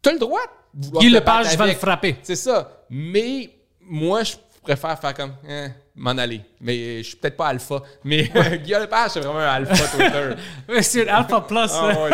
t'as 0.00 0.12
le 0.12 0.18
droit 0.18 0.40
de 0.72 0.86
vouloir 0.86 1.02
Guy 1.02 1.10
Lepage 1.10 1.56
va 1.56 1.66
le 1.66 1.72
frapper. 1.74 2.16
C'est 2.22 2.36
ça. 2.36 2.84
Mais 2.90 3.50
moi, 3.80 4.22
je 4.22 4.34
préfère 4.62 4.98
faire 5.00 5.14
comme, 5.14 5.34
eh, 5.48 5.68
m'en 5.96 6.10
aller. 6.10 6.42
Mais 6.60 6.98
je 6.98 7.08
suis 7.08 7.16
peut-être 7.16 7.36
pas 7.36 7.46
alpha. 7.48 7.82
Mais 8.04 8.24
Guy 8.64 8.72
Lepage, 8.72 9.12
c'est 9.12 9.20
vraiment 9.20 9.38
un 9.38 9.46
alpha 9.48 9.74
Twitter. 9.88 10.34
Ouais, 10.68 10.82
c'est 10.82 11.08
un 11.08 11.14
Alpha 11.14 11.40
Plus. 11.40 11.56
Ah, 11.72 11.88
là. 11.88 12.04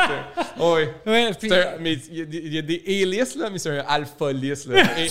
ouais, 0.60 0.64
ouais. 0.74 0.94
Ouais, 1.06 1.30
puis- 1.38 1.52
un- 1.52 1.78
mais 1.80 1.94
il 2.10 2.16
y 2.18 2.20
a 2.20 2.24
des, 2.24 2.42
il 2.44 2.54
y 2.54 2.58
a 2.58 2.62
des 2.62 3.02
A-list, 3.02 3.36
là, 3.36 3.50
mais 3.50 3.58
c'est 3.58 3.70
un 3.70 3.84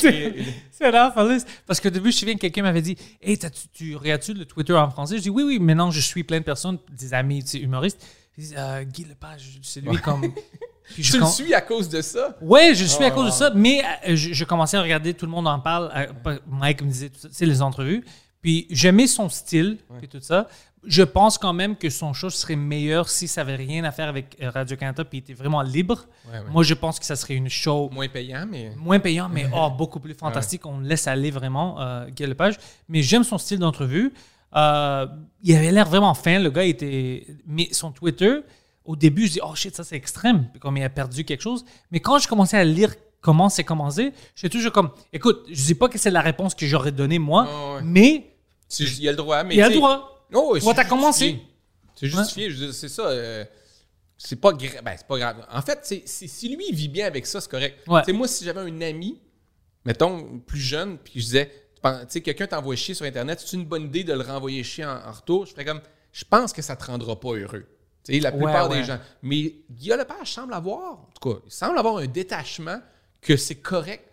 et- 0.10 0.40
et- 0.40 0.46
C'est 0.72 0.86
un 0.86 0.94
Alpha 0.94 1.24
List. 1.28 1.48
Parce 1.68 1.80
qu'au 1.82 1.90
début, 1.90 2.12
je 2.12 2.16
me 2.16 2.20
souviens 2.20 2.36
que 2.36 2.40
quelqu'un 2.42 2.64
m'avait 2.64 2.82
dit 2.82 2.96
Hey, 3.22 3.38
tu 3.74 3.96
regardes-tu 3.98 4.34
le 4.34 4.46
Twitter 4.46 4.74
en 4.74 4.90
français 4.90 5.18
Je 5.18 5.24
dis 5.24 5.30
Oui, 5.30 5.44
oui, 5.44 5.60
maintenant 5.60 5.92
je 5.92 6.00
suis 6.00 6.24
plein 6.24 6.40
de 6.40 6.46
personnes, 6.46 6.78
des 6.92 7.14
amis 7.14 7.44
tu 7.44 7.50
sais, 7.50 7.58
humoristes. 7.60 8.02
Ils 8.38 8.42
disent 8.46 8.56
euh, 8.58 8.84
Guy 8.84 9.04
Lepage, 9.06 9.60
c'est 9.62 9.82
lui 9.82 9.98
comme. 9.98 10.22
Puis 10.94 11.04
je 11.04 11.12
tu 11.12 11.18
le 11.18 11.24
com- 11.24 11.32
suis 11.32 11.54
à 11.54 11.62
cause 11.62 11.90
de 11.90 12.02
ça? 12.02 12.38
Ouais, 12.42 12.74
je 12.74 12.86
suis 12.86 13.04
à 13.04 13.10
Oh. 13.12 13.16
cause 13.16 13.26
de 13.28 13.32
ça, 13.32 13.52
mais 13.54 13.82
euh, 14.08 14.16
je, 14.16 14.34
je 14.34 14.46
commençais 14.46 14.78
à 14.78 14.82
regarder, 14.82 15.14
tout 15.14 15.26
le 15.26 15.32
monde 15.32 15.48
en 15.48 15.60
parle. 15.60 15.92
euh, 16.26 16.38
Mike 16.50 16.82
me 16.82 16.88
disait, 16.90 17.10
tu 17.10 17.28
sais, 17.32 17.46
les 17.46 17.62
entrevues. 17.62 18.04
Puis 18.42 18.68
j'aimais 18.70 19.08
son 19.08 19.30
style, 19.30 19.78
et 20.02 20.08
tout 20.08 20.20
ça. 20.22 20.48
Je 20.84 21.04
pense 21.04 21.38
quand 21.38 21.54
même 21.54 21.76
que 21.76 21.92
son 21.92 22.12
show 22.12 22.32
serait 22.32 22.56
meilleur 22.56 23.08
si 23.08 23.28
ça 23.28 23.42
avait 23.42 23.56
rien 23.56 23.84
à 23.84 23.92
faire 23.92 24.10
avec 24.10 24.36
euh, 24.42 24.50
Radio-Canada, 24.50 25.06
puis 25.06 25.20
il 25.20 25.22
était 25.22 25.34
vraiment 25.36 25.62
libre. 25.62 26.06
Ouais, 26.26 26.40
ouais. 26.40 26.46
Moi, 26.50 26.64
je 26.64 26.74
pense 26.74 26.98
que 27.00 27.06
ça 27.06 27.16
serait 27.16 27.36
une 27.36 27.50
show 27.50 27.88
Moins 27.92 28.08
payant, 28.08 28.48
mais. 28.50 28.72
moins 28.78 29.00
payant, 29.00 29.30
mais 29.30 29.46
oh, 29.56 29.70
beaucoup 29.70 30.00
plus 30.00 30.16
fantastique. 30.16 30.66
On 30.66 30.80
le 30.80 30.88
laisse 30.88 31.06
aller 31.08 31.30
vraiment, 31.30 31.80
euh, 31.80 32.08
Guy 32.08 32.26
Lepage. 32.26 32.56
Mais 32.90 33.04
j'aime 33.04 33.24
son 33.24 33.38
style 33.38 33.60
d'entrevue. 33.60 34.12
Euh, 34.56 35.06
il 35.44 35.56
avait 35.56 35.72
l'air 35.72 35.88
vraiment 35.88 36.16
fin, 36.16 36.40
le 36.40 36.50
gars 36.50 36.64
était. 36.66 37.28
Mais 37.46 37.70
son 37.72 37.92
Twitter, 37.92 38.38
au 38.84 38.96
début, 38.96 39.28
je 39.28 39.34
dis 39.34 39.40
oh 39.44 39.54
shit, 39.54 39.76
ça 39.76 39.84
c'est 39.84 39.96
extrême, 39.96 40.48
puis 40.52 40.60
comme 40.60 40.78
il 40.78 40.84
a 40.84 40.90
perdu 40.90 41.24
quelque 41.24 41.42
chose. 41.42 41.64
Mais 41.92 42.00
quand 42.00 42.18
je 42.18 42.28
commençais 42.28 42.58
à 42.58 42.64
lire 42.64 42.96
comment 43.22 43.50
c'est 43.50 43.64
commencé, 43.64 44.14
j'étais 44.36 44.58
toujours 44.58 44.72
comme 44.72 44.90
écoute, 45.14 45.46
je 45.52 45.64
dis 45.64 45.76
pas 45.76 45.88
que 45.90 46.00
c'est 46.00 46.10
la 46.10 46.22
réponse 46.22 46.56
que 46.56 46.66
j'aurais 46.66 46.92
donnée 46.92 47.20
moi, 47.20 47.44
Ouais, 47.44 47.76
ouais. 47.76 47.82
mais 47.86 48.31
Il 48.80 49.04
y 49.04 49.08
a 49.08 49.12
le 49.12 49.18
droit, 49.18 49.44
mais. 49.44 49.56
il 49.56 49.62
a 49.62 49.70
le 49.70 49.76
droit. 49.76 50.28
Oh, 50.34 50.58
Toi, 50.60 50.74
t'as 50.74 50.84
c'est 50.84 50.90
commencé. 50.90 51.26
justifié. 51.30 51.48
C'est 51.96 52.50
justifié, 52.52 52.88
ça. 52.90 53.04
euh, 53.08 53.46
c'est 54.18 54.36
pas, 54.40 54.52
gra- 54.54 54.82
ben, 54.84 54.94
c'est 54.98 55.08
pas 55.08 55.18
grave. 55.18 55.46
En 55.52 55.62
fait, 55.62 55.80
si 56.06 56.56
lui 56.56 56.66
il 56.70 56.76
vit 56.76 56.88
bien 56.88 57.08
avec 57.08 57.26
ça, 57.26 57.42
c'est 57.42 57.50
correct. 57.50 57.80
Ouais. 57.88 58.02
Tu 58.02 58.08
sais, 58.08 58.14
moi, 58.14 58.28
si 58.28 58.46
j'avais 58.46 58.62
un 58.62 58.82
ami, 58.82 59.20
mettons, 59.84 60.40
plus 60.40 60.60
jeune, 60.60 60.98
puis 60.98 61.14
je 61.20 61.26
disais, 61.26 61.52
tu 61.84 61.90
sais, 62.10 62.22
quelqu'un 62.22 62.48
t'envoie 62.48 62.76
chier 62.76 62.94
sur 62.94 63.06
Internet, 63.06 63.42
c'est 63.44 63.56
une 63.58 63.66
bonne 63.66 63.84
idée 63.86 64.04
de 64.04 64.14
le 64.14 64.22
renvoyer 64.22 64.64
chier 64.64 64.86
en, 64.86 64.96
en 65.06 65.12
retour? 65.12 65.46
Je 65.48 65.52
ferais 65.52 65.66
comme, 65.66 65.82
je 66.14 66.24
pense 66.24 66.54
que 66.54 66.62
ça 66.62 66.76
te 66.76 66.86
rendra 66.86 67.20
pas 67.20 67.34
heureux. 67.34 67.66
La 68.08 68.32
plupart 68.32 68.70
ouais. 68.70 68.80
des 68.80 68.84
gens. 68.84 69.00
Mais 69.22 69.56
Guillaume 69.70 70.00
Lepage 70.00 70.34
semble 70.34 70.54
avoir, 70.54 70.94
en 70.94 71.10
tout 71.20 71.30
cas, 71.34 71.40
il 71.46 71.52
semble 71.52 71.78
avoir 71.78 71.98
un 71.98 72.08
détachement 72.08 72.80
que 73.22 73.38
c'est 73.38 73.56
correct 73.56 74.08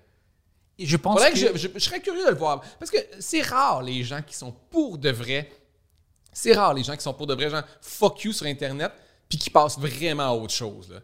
je 0.87 0.97
pense 0.97 1.21
que, 1.25 1.31
que 1.33 1.37
je, 1.37 1.47
je- 1.57 1.69
je 1.75 1.79
serais 1.79 2.01
curieux 2.01 2.25
de 2.25 2.31
le 2.31 2.37
voir. 2.37 2.61
Parce 2.79 2.91
que 2.91 2.99
c'est 3.19 3.43
rare 3.43 3.83
les 3.83 4.05
gens 4.05 4.23
qui 4.23 4.35
sont 4.35 4.55
pour 4.71 4.99
de 4.99 5.11
vrai. 5.11 5.51
C'est 6.33 6.53
rare 6.53 6.75
les 6.75 6.85
gens 6.85 6.95
qui 6.97 7.03
sont 7.03 7.15
pour 7.15 7.27
de 7.27 7.35
vrai, 7.35 7.51
genre 7.51 7.63
fuck 7.81 8.23
you 8.25 8.33
sur 8.33 8.47
Internet, 8.47 8.93
puis 9.29 9.39
qui 9.39 9.51
passent 9.51 9.79
vraiment 9.79 10.29
à 10.29 10.33
autre 10.33 10.55
chose. 10.55 10.91
Là. 10.91 11.01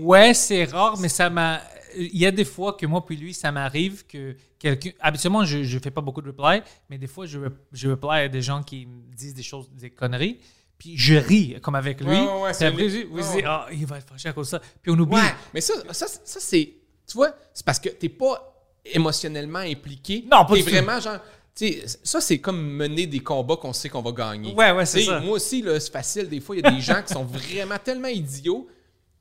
Ouais, 0.00 0.34
c'est 0.34 0.64
rare, 0.64 0.98
mais 0.98 1.08
ça 1.08 1.30
m'a. 1.30 1.60
Il 1.96 2.18
y 2.18 2.26
a 2.26 2.30
des 2.32 2.44
fois 2.44 2.72
que 2.74 2.84
moi 2.84 3.04
puis 3.06 3.16
lui, 3.16 3.32
ça 3.32 3.52
m'arrive 3.52 4.04
que 4.06 4.34
quelqu'un. 4.58 4.90
Habituellement, 5.00 5.44
je 5.44 5.58
ne 5.58 5.78
fais 5.80 5.90
pas 5.92 6.00
beaucoup 6.00 6.20
de 6.20 6.26
reply, 6.28 6.62
mais 6.90 6.98
des 6.98 7.06
fois, 7.06 7.26
je, 7.26 7.38
je 7.72 7.88
reply 7.88 8.22
à 8.24 8.28
des 8.28 8.42
gens 8.42 8.62
qui 8.62 8.86
me 8.86 9.14
disent 9.14 9.34
des 9.34 9.44
choses, 9.44 9.70
des 9.70 9.90
conneries, 9.90 10.40
puis 10.76 10.96
je 10.98 11.14
ris 11.14 11.56
comme 11.62 11.76
avec 11.76 12.00
lui. 12.00 12.08
Ouais, 12.10 12.52
c'est 12.52 12.66
après, 12.66 12.88
vous 12.88 13.20
dis, 13.20 13.42
ah, 13.46 13.66
il 13.72 13.86
va 13.86 13.98
être 13.98 14.08
fâché 14.08 14.28
à 14.28 14.32
cause 14.32 14.48
de 14.48 14.58
ça. 14.58 14.62
Puis 14.82 14.90
on 14.90 14.98
oublie. 14.98 15.14
ouais. 15.14 15.34
Mais 15.54 15.60
ça, 15.60 15.74
ça, 15.92 16.06
ça, 16.08 16.40
c'est. 16.40 16.72
Tu 17.06 17.14
vois, 17.14 17.32
c'est 17.54 17.64
parce 17.64 17.78
que 17.78 17.88
t'es 17.90 18.08
pas 18.08 18.55
émotionnellement 18.92 19.60
impliqué. 19.60 20.24
Non, 20.30 20.44
pas 20.44 20.54
T'es 20.54 20.60
du 20.60 20.64
tout. 20.64 20.70
vraiment 20.70 21.00
genre. 21.00 21.18
tu 21.54 21.66
sais, 21.68 21.98
ça, 22.02 22.20
c'est 22.20 22.38
comme 22.38 22.60
mener 22.60 23.06
des 23.06 23.20
combats 23.20 23.56
qu'on 23.56 23.72
sait 23.72 23.88
qu'on 23.88 24.02
va 24.02 24.12
gagner. 24.12 24.54
Ouais, 24.54 24.72
ouais, 24.72 24.86
c'est 24.86 25.02
ça. 25.02 25.20
Moi 25.20 25.36
aussi, 25.36 25.64
c'est 25.64 25.92
facile. 25.92 26.28
Des 26.28 26.40
fois, 26.40 26.56
il 26.56 26.64
y 26.64 26.66
a 26.66 26.70
des 26.70 26.80
gens 26.80 27.02
qui 27.02 27.12
sont 27.12 27.24
vraiment 27.24 27.78
tellement 27.82 28.08
idiots 28.08 28.66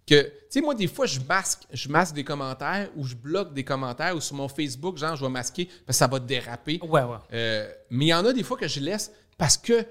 que, 0.07 0.21
tu 0.21 0.31
sais, 0.49 0.61
moi, 0.61 0.75
des 0.75 0.87
fois, 0.87 1.07
je 1.07 1.19
masque, 1.19 1.61
je 1.73 1.89
masque 1.89 2.13
des 2.13 2.23
commentaires 2.23 2.89
ou 2.95 3.03
je 3.05 3.15
bloque 3.15 3.53
des 3.53 3.63
commentaires 3.63 4.15
ou 4.15 4.21
sur 4.21 4.35
mon 4.35 4.47
Facebook, 4.47 4.97
genre, 4.97 5.15
je 5.15 5.25
vais 5.25 5.31
masquer 5.31 5.65
parce 5.65 5.97
que 5.97 5.99
ça 5.99 6.07
va 6.07 6.19
déraper. 6.19 6.79
Ouais, 6.83 7.01
ouais. 7.01 7.17
Euh, 7.33 7.67
mais 7.89 8.05
il 8.05 8.09
y 8.09 8.13
en 8.13 8.23
a 8.25 8.31
des 8.31 8.43
fois 8.43 8.55
que 8.57 8.67
je 8.67 8.79
laisse 8.79 9.11
parce 9.37 9.57
que 9.57 9.85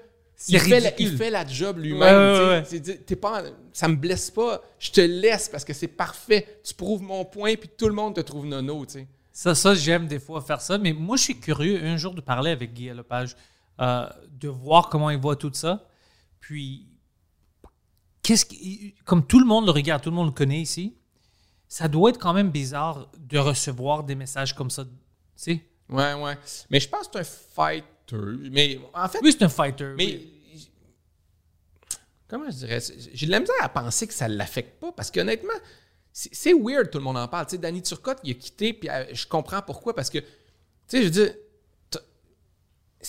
il 0.49 0.59
fait, 0.59 0.79
la, 0.81 0.89
ridicule. 0.89 1.07
il 1.13 1.17
fait 1.17 1.29
la 1.29 1.47
job 1.47 1.77
lui-même. 1.79 2.01
Ouais, 2.01 2.47
ouais, 2.47 2.63
tu 2.63 2.83
sais. 2.83 2.99
ouais. 3.09 3.15
Pas, 3.15 3.43
ça 3.71 3.87
me 3.87 3.95
blesse 3.95 4.31
pas. 4.31 4.61
Je 4.79 4.91
te 4.91 5.01
laisse 5.01 5.47
parce 5.47 5.63
que 5.63 5.73
c'est 5.73 5.87
parfait. 5.87 6.59
Tu 6.63 6.73
prouves 6.73 7.01
mon 7.01 7.23
point 7.23 7.55
puis 7.55 7.69
tout 7.77 7.87
le 7.87 7.93
monde 7.93 8.15
te 8.15 8.21
trouve 8.21 8.45
nono. 8.45 8.85
Tu 8.85 8.99
sais. 8.99 9.07
Ça, 9.37 9.53
ça 9.53 9.75
j'aime 9.75 10.07
des 10.07 10.19
fois 10.19 10.39
faire 10.39 10.61
ça, 10.61 10.77
mais 10.77 10.93
moi, 10.93 11.17
je 11.17 11.23
suis 11.23 11.37
curieux 11.37 11.83
un 11.83 11.97
jour 11.97 12.13
de 12.13 12.21
parler 12.21 12.51
avec 12.51 12.73
Guy 12.73 12.87
Lepage, 12.87 13.35
euh, 13.81 14.07
de 14.31 14.47
voir 14.47 14.87
comment 14.87 15.09
il 15.09 15.19
voit 15.19 15.35
tout 15.35 15.51
ça. 15.53 15.89
Puis, 16.39 16.87
qu'est-ce 18.23 18.45
qui, 18.45 18.95
comme 19.03 19.27
tout 19.27 19.39
le 19.39 19.45
monde 19.45 19.65
le 19.65 19.71
regarde, 19.71 20.01
tout 20.01 20.09
le 20.09 20.15
monde 20.15 20.27
le 20.27 20.31
connaît 20.31 20.61
ici, 20.61 20.95
ça 21.67 21.89
doit 21.89 22.11
être 22.11 22.17
quand 22.17 22.31
même 22.31 22.49
bizarre 22.49 23.11
de 23.17 23.37
recevoir 23.37 24.05
des 24.05 24.15
messages 24.15 24.55
comme 24.55 24.69
ça. 24.69 24.85
Tu 24.85 24.91
sais? 25.35 25.65
Ouais, 25.89 26.13
ouais. 26.13 26.37
Mais 26.69 26.79
je 26.79 26.87
pense 26.87 27.09
que 27.09 27.13
c'est 27.13 27.19
un 27.19 27.23
fighter. 27.25 28.49
Mais 28.51 28.79
en 28.93 29.09
fait, 29.09 29.19
Oui, 29.21 29.33
c'est 29.33 29.43
un 29.43 29.49
fighter. 29.49 29.95
mais 29.97 30.05
oui. 30.53 30.69
comment 32.29 32.45
je 32.49 32.55
dirais 32.55 32.79
J'ai 33.13 33.25
de 33.25 33.31
la 33.31 33.41
misère 33.41 33.55
à 33.61 33.67
penser 33.67 34.07
que 34.07 34.13
ça 34.13 34.29
ne 34.29 34.35
l'affecte 34.37 34.79
pas 34.79 34.93
parce 34.93 35.11
qu'honnêtement, 35.11 35.53
c'est 36.31 36.53
weird, 36.53 36.89
tout 36.89 36.97
le 36.97 37.03
monde 37.03 37.17
en 37.17 37.27
parle. 37.27 37.45
Tu 37.45 37.51
sais, 37.51 37.57
Danny 37.57 37.81
Turcotte, 37.81 38.19
il 38.23 38.31
a 38.31 38.33
quitté, 38.35 38.71
puis 38.73 38.89
euh, 38.89 39.03
je 39.11 39.27
comprends 39.27 39.61
pourquoi. 39.61 39.93
Parce 39.93 40.09
que, 40.09 40.19
tu 40.19 40.25
sais, 40.87 40.99
je 40.99 41.03
veux 41.05 41.09
dire. 41.11 41.33
t'as- 41.89 41.99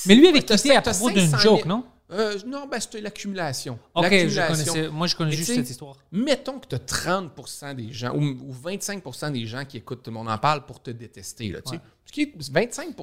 Mais 0.06 0.16
lui 0.16 0.26
avait 0.26 0.42
quitté 0.42 0.74
à 0.74 0.82
propos 0.82 1.10
d'une 1.10 1.30
500 1.30 1.38
joke, 1.38 1.64
000 1.64 1.68
non? 1.68 1.84
Euh, 2.12 2.38
non, 2.46 2.66
ben 2.68 2.78
c'était 2.78 3.00
l'accumulation. 3.00 3.78
Ok, 3.94 4.04
je 4.04 4.10
L'accumulation. 4.10 4.72
connaissais, 4.72 4.88
moi, 4.90 5.06
je 5.08 5.16
connais 5.16 5.32
juste 5.32 5.54
cette 5.54 5.70
histoire. 5.70 5.96
Mettons 6.12 6.58
que 6.60 6.66
tu 6.68 6.74
as 6.76 6.78
30% 6.78 7.74
des 7.74 7.92
gens 7.92 8.14
ou, 8.14 8.22
ou 8.22 8.52
25% 8.54 9.32
des 9.32 9.44
gens 9.46 9.64
qui 9.64 9.76
écoutent 9.78 10.02
Tout 10.04 10.10
le 10.10 10.14
monde 10.14 10.28
en 10.28 10.38
parle 10.38 10.66
pour 10.66 10.80
te 10.82 10.90
détester. 10.90 11.48
Là, 11.50 11.60
tu 11.62 11.74
sais. 11.74 11.80
Ce 12.04 12.12
qui 12.12 12.22
est 12.22 12.32
25 12.52 12.94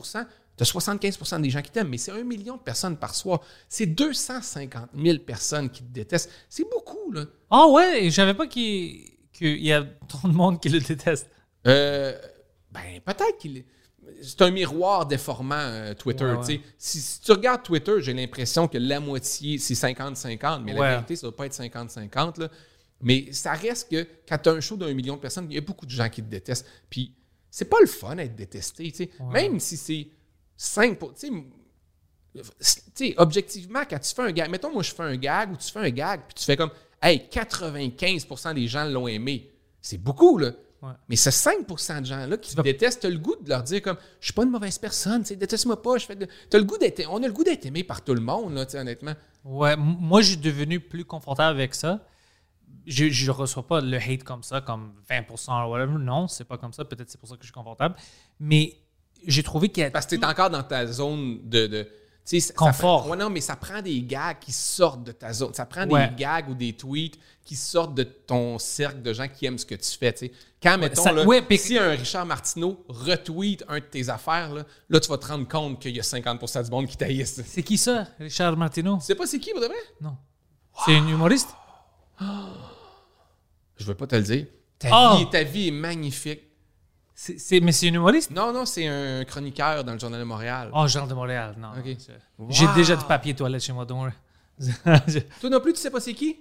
tu 0.55 0.61
as 0.61 0.65
75% 0.65 1.41
des 1.41 1.49
gens 1.49 1.61
qui 1.61 1.71
t'aiment, 1.71 1.89
mais 1.89 1.97
c'est 1.97 2.11
un 2.11 2.23
million 2.23 2.55
de 2.57 2.61
personnes 2.61 2.95
par 2.95 3.15
soir. 3.15 3.41
C'est 3.67 3.87
250 3.87 4.89
000 4.95 5.17
personnes 5.19 5.69
qui 5.69 5.81
te 5.83 5.91
détestent. 5.91 6.29
C'est 6.47 6.69
beaucoup, 6.69 7.11
là. 7.11 7.25
Ah 7.49 7.67
ouais, 7.67 8.05
et 8.05 8.09
je 8.11 8.15
savais 8.15 8.35
pas 8.35 8.45
qu'il 8.47 9.12
qu'il 9.33 9.63
y 9.63 9.73
a 9.73 9.83
tant 9.83 10.27
de 10.27 10.33
monde 10.33 10.61
qui 10.61 10.69
le 10.69 10.79
déteste? 10.79 11.27
Euh, 11.67 12.17
ben, 12.71 12.99
peut-être 13.05 13.37
qu'il 13.39 13.57
est. 13.57 13.65
C'est 14.21 14.41
un 14.41 14.51
miroir 14.51 15.05
déformant, 15.05 15.55
euh, 15.55 15.93
Twitter. 15.93 16.25
Ouais, 16.25 16.35
ouais. 16.35 16.61
Si, 16.77 16.99
si 17.01 17.21
tu 17.21 17.31
regardes 17.31 17.63
Twitter, 17.63 17.93
j'ai 17.99 18.13
l'impression 18.13 18.67
que 18.67 18.77
la 18.77 18.99
moitié, 18.99 19.57
c'est 19.57 19.73
50-50, 19.75 20.61
mais 20.63 20.73
Ouais. 20.73 20.79
la 20.79 20.89
vérité, 20.95 21.15
ça 21.15 21.27
ne 21.27 21.31
doit 21.31 21.37
pas 21.37 21.45
être 21.45 21.53
50-50. 21.53 22.37
là. 22.39 22.49
Mais 23.01 23.31
ça 23.31 23.53
reste 23.53 23.89
que 23.91 24.05
quand 24.27 24.37
tu 24.37 24.49
as 24.49 24.53
un 24.53 24.59
show 24.61 24.75
d'un 24.77 24.93
million 24.93 25.15
de 25.15 25.21
personnes, 25.21 25.47
il 25.49 25.55
y 25.55 25.57
a 25.57 25.61
beaucoup 25.61 25.85
de 25.85 25.91
gens 25.91 26.09
qui 26.09 26.21
te 26.21 26.29
détestent. 26.29 26.65
Puis 26.89 27.13
c'est 27.49 27.65
pas 27.69 27.77
le 27.81 27.87
fun 27.87 28.15
d'être 28.15 28.35
détesté. 28.35 29.09
Même 29.31 29.59
si 29.59 29.77
c'est 29.77 30.07
5 30.57 30.97
pour. 30.99 31.13
Tu 31.13 31.27
sais, 31.27 31.31
tu 32.95 33.07
sais, 33.09 33.13
objectivement, 33.17 33.83
quand 33.89 33.99
tu 33.99 34.13
fais 34.13 34.21
un 34.23 34.31
gag, 34.31 34.49
mettons, 34.49 34.71
moi, 34.71 34.83
je 34.83 34.91
fais 34.93 35.03
un 35.03 35.15
gag 35.15 35.51
ou 35.51 35.57
tu 35.57 35.71
fais 35.71 35.79
un 35.79 35.89
gag, 35.89 36.21
puis 36.27 36.33
tu 36.35 36.43
fais 36.45 36.57
comme, 36.57 36.71
hey, 37.03 37.27
95% 37.31 38.53
des 38.55 38.67
gens 38.67 38.85
l'ont 38.85 39.07
aimé. 39.07 39.51
C'est 39.81 39.97
beaucoup, 39.97 40.37
là. 40.37 40.51
Ouais. 40.81 40.91
Mais 41.07 41.15
ce 41.15 41.29
5% 41.29 42.01
de 42.01 42.05
gens-là 42.05 42.37
qui 42.37 42.55
te 42.55 42.61
détestent, 42.61 43.01
t'as 43.01 43.09
le 43.09 43.17
goût 43.17 43.35
de 43.41 43.47
leur 43.47 43.63
dire 43.63 43.81
comme, 43.81 43.97
je 44.19 44.25
suis 44.25 44.33
pas 44.33 44.43
une 44.43 44.49
mauvaise 44.49 44.77
personne, 44.77 45.21
déteste-moi 45.21 45.81
pas, 45.81 45.97
je 45.97 46.05
fais 46.05 46.15
de... 46.15 46.27
T'as 46.49 46.57
le 46.57 46.65
goût 46.65 46.77
d'être, 46.77 47.05
on 47.09 47.23
a 47.23 47.27
le 47.27 47.33
goût 47.33 47.43
d'être 47.43 47.65
aimé 47.65 47.83
par 47.83 48.01
tout 48.01 48.13
le 48.13 48.19
monde, 48.19 48.53
là, 48.53 48.65
honnêtement. 48.73 49.13
Ouais, 49.45 49.75
moi, 49.77 50.21
je 50.21 50.31
suis 50.31 50.37
devenu 50.37 50.79
plus 50.79 51.05
confortable 51.05 51.57
avec 51.57 51.75
ça. 51.75 52.05
Je 52.85 53.05
ne 53.05 53.31
reçois 53.31 53.65
pas 53.65 53.79
le 53.79 53.97
hate 53.97 54.23
comme 54.23 54.43
ça, 54.43 54.59
comme 54.59 54.93
20% 55.09 55.67
ou 55.67 55.71
whatever. 55.71 55.97
Non, 55.99 56.27
c'est 56.27 56.43
pas 56.43 56.57
comme 56.57 56.73
ça. 56.73 56.83
Peut-être 56.83 57.09
c'est 57.09 57.19
pour 57.19 57.29
ça 57.29 57.35
que 57.35 57.41
je 57.41 57.47
suis 57.47 57.53
confortable. 57.53 57.95
Mais 58.39 58.75
j'ai 59.25 59.43
trouvé 59.43 59.69
qu'il 59.69 59.83
y 59.83 59.85
a. 59.85 59.91
Parce 59.91 60.05
que 60.05 60.15
t'es 60.15 60.25
encore 60.25 60.49
dans 60.49 60.63
ta 60.63 60.85
zone 60.85 61.47
de. 61.47 61.87
Sais, 62.25 62.39
ça- 62.39 62.47
ça 62.47 62.53
Confort. 62.53 63.01
prend- 63.01 63.11
ouais, 63.11 63.17
non, 63.17 63.29
mais 63.29 63.41
ça 63.41 63.55
prend 63.55 63.81
des 63.81 64.01
gags 64.01 64.37
qui 64.39 64.51
sortent 64.51 65.03
de 65.03 65.11
ta 65.11 65.33
zone. 65.33 65.53
Ça 65.53 65.65
prend 65.65 65.87
Ouais. 65.89 66.07
des 66.09 66.15
gags 66.15 66.49
ou 66.49 66.53
des 66.53 66.73
tweets 66.73 67.19
qui 67.43 67.55
sortent 67.55 67.93
de 67.95 68.03
ton 68.03 68.57
cercle 68.59 69.01
de 69.01 69.11
gens 69.13 69.27
qui 69.27 69.45
aiment 69.45 69.57
ce 69.57 69.65
que 69.65 69.75
tu 69.75 69.97
fais. 69.97 70.31
Quand, 70.61 70.77
mettons, 70.77 71.03
ça- 71.03 71.11
là, 71.11 71.25
ouais, 71.25 71.41
puis- 71.41 71.57
si 71.57 71.77
un 71.77 71.89
Richard 71.91 72.25
Martineau 72.25 72.83
retweet 72.87 73.63
un 73.67 73.79
de 73.79 73.85
tes 73.85 74.07
affaires, 74.09 74.53
là, 74.53 74.63
là, 74.89 74.99
tu 74.99 75.09
vas 75.09 75.17
te 75.17 75.25
rendre 75.27 75.47
compte 75.47 75.81
qu'il 75.81 75.95
y 75.95 75.99
a 75.99 76.03
50% 76.03 76.63
du 76.63 76.71
monde 76.71 76.87
qui 76.87 76.95
taillissent. 76.95 77.35
Tu 77.35 77.43
C'est 77.45 77.63
qui 77.63 77.77
ça, 77.77 78.07
Richard 78.19 78.55
Martineau? 78.55 78.99
Sais 79.01 79.15
pas 79.15 79.27
c'est 79.27 79.39
qui, 79.39 79.51
pour 79.51 79.59
de 79.61 79.65
vrai? 79.67 79.75
Non. 79.99 80.15
C'est 80.85 80.95
un 80.95 81.07
humoriste? 81.07 81.49
Je 83.77 83.85
veux 83.85 83.95
pas 83.95 84.07
te 84.07 84.15
le 84.15 84.23
dire. 84.23 84.45
Ta, 84.79 84.89
Ah! 84.91 85.15
vie, 85.17 85.29
ta 85.29 85.43
vie 85.43 85.67
est 85.69 85.71
magnifique. 85.71 86.41
C'est- 87.15 87.59
Mais 87.61 87.71
c'est 87.71 87.89
un 87.89 87.93
humoriste? 87.93 88.31
Non, 88.31 88.51
non, 88.51 88.65
c'est 88.65 88.87
un 88.87 89.23
chroniqueur 89.23 89.83
dans 89.83 89.93
le 89.93 89.99
Journal 89.99 90.19
de 90.19 90.25
Montréal. 90.25 90.69
Oh, 90.73 90.87
Jean 90.87 91.05
de 91.07 91.13
Montréal. 91.13 91.55
Non. 91.59 91.69
J'ai 92.49 92.67
déjà 92.75 92.95
du 92.95 93.05
papier 93.05 93.33
toilette 93.33 93.61
chez 93.63 93.73
moi, 93.73 93.85
donc. 93.85 94.09
Toi 95.41 95.49
non 95.49 95.59
plus, 95.59 95.73
tu 95.73 95.79
sais 95.79 95.89
pas 95.91 95.99
c'est 95.99 96.13
qui? 96.13 96.37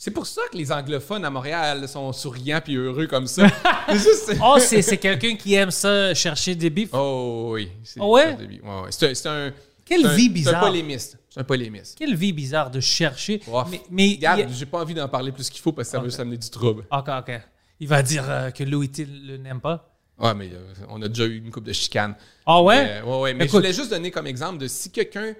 C'est 0.00 0.12
pour 0.12 0.26
ça 0.26 0.42
que 0.52 0.56
les 0.56 0.70
anglophones 0.70 1.24
à 1.24 1.30
Montréal 1.30 1.88
sont 1.88 2.12
souriants 2.12 2.60
puis 2.64 2.76
heureux 2.76 3.06
comme 3.08 3.26
ça. 3.26 3.48
C'est 3.88 3.94
juste- 3.98 4.36
Oh, 4.42 4.56
c'est 4.60 4.80
c'est 4.82 4.96
quelqu'un 4.98 5.34
qui 5.34 5.54
aime 5.54 5.70
ça, 5.72 6.14
chercher 6.14 6.54
des 6.54 6.70
bifs. 6.70 6.90
Oh 6.92 7.50
oui. 7.54 7.68
C'est 7.82 7.98
Ah 8.00 8.06
ouais? 8.06 8.36
ouais, 8.36 8.60
ouais. 8.62 8.88
C'est 8.90 9.26
un, 9.26 9.50
Quelle 9.84 10.02
c'est 10.02 10.06
un- 10.06 10.14
vie 10.14 10.24
C'est 10.24 10.28
un 10.30 10.32
bizarre. 10.34 10.60
polémiste. 10.60 11.18
C'est 11.30 11.40
un 11.40 11.44
polémiste. 11.44 11.98
Quelle 11.98 12.14
vie 12.14 12.32
bizarre 12.32 12.70
de 12.70 12.78
chercher. 12.80 13.40
Oh, 13.50 13.62
mais 13.68 13.80
mais 13.90 14.18
a- 14.24 14.34
Regarde, 14.34 14.52
j'ai 14.52 14.66
pas 14.66 14.80
envie 14.82 14.94
d'en 14.94 15.08
parler 15.08 15.32
plus 15.32 15.48
qu'il 15.50 15.60
faut 15.62 15.72
parce 15.72 15.88
que 15.88 15.92
ça 15.92 15.98
va 15.98 16.04
juste 16.04 16.20
amener 16.20 16.36
du 16.36 16.48
trouble. 16.50 16.84
Ok, 16.92 17.08
ok. 17.08 17.40
Il 17.80 17.88
va 17.88 18.02
dire 18.02 18.24
euh, 18.28 18.50
que 18.50 18.64
Louis 18.64 18.88
T 18.88 19.04
le 19.04 19.36
n'aime 19.36 19.60
pas. 19.60 19.94
Ouais, 20.18 20.34
mais 20.34 20.50
euh, 20.52 20.74
on 20.88 21.00
a 21.02 21.08
déjà 21.08 21.24
eu 21.26 21.36
une 21.38 21.50
coupe 21.50 21.64
de 21.64 21.72
chicane. 21.72 22.14
Ah 22.44 22.60
ouais? 22.62 22.84
Mais, 22.84 23.02
ouais, 23.02 23.20
ouais. 23.20 23.34
Mais 23.34 23.44
Écoute. 23.44 23.52
je 23.52 23.56
voulais 23.58 23.72
juste 23.72 23.90
donner 23.90 24.10
comme 24.10 24.26
exemple 24.26 24.58
de 24.58 24.66
si 24.66 24.90
quelqu'un. 24.90 25.34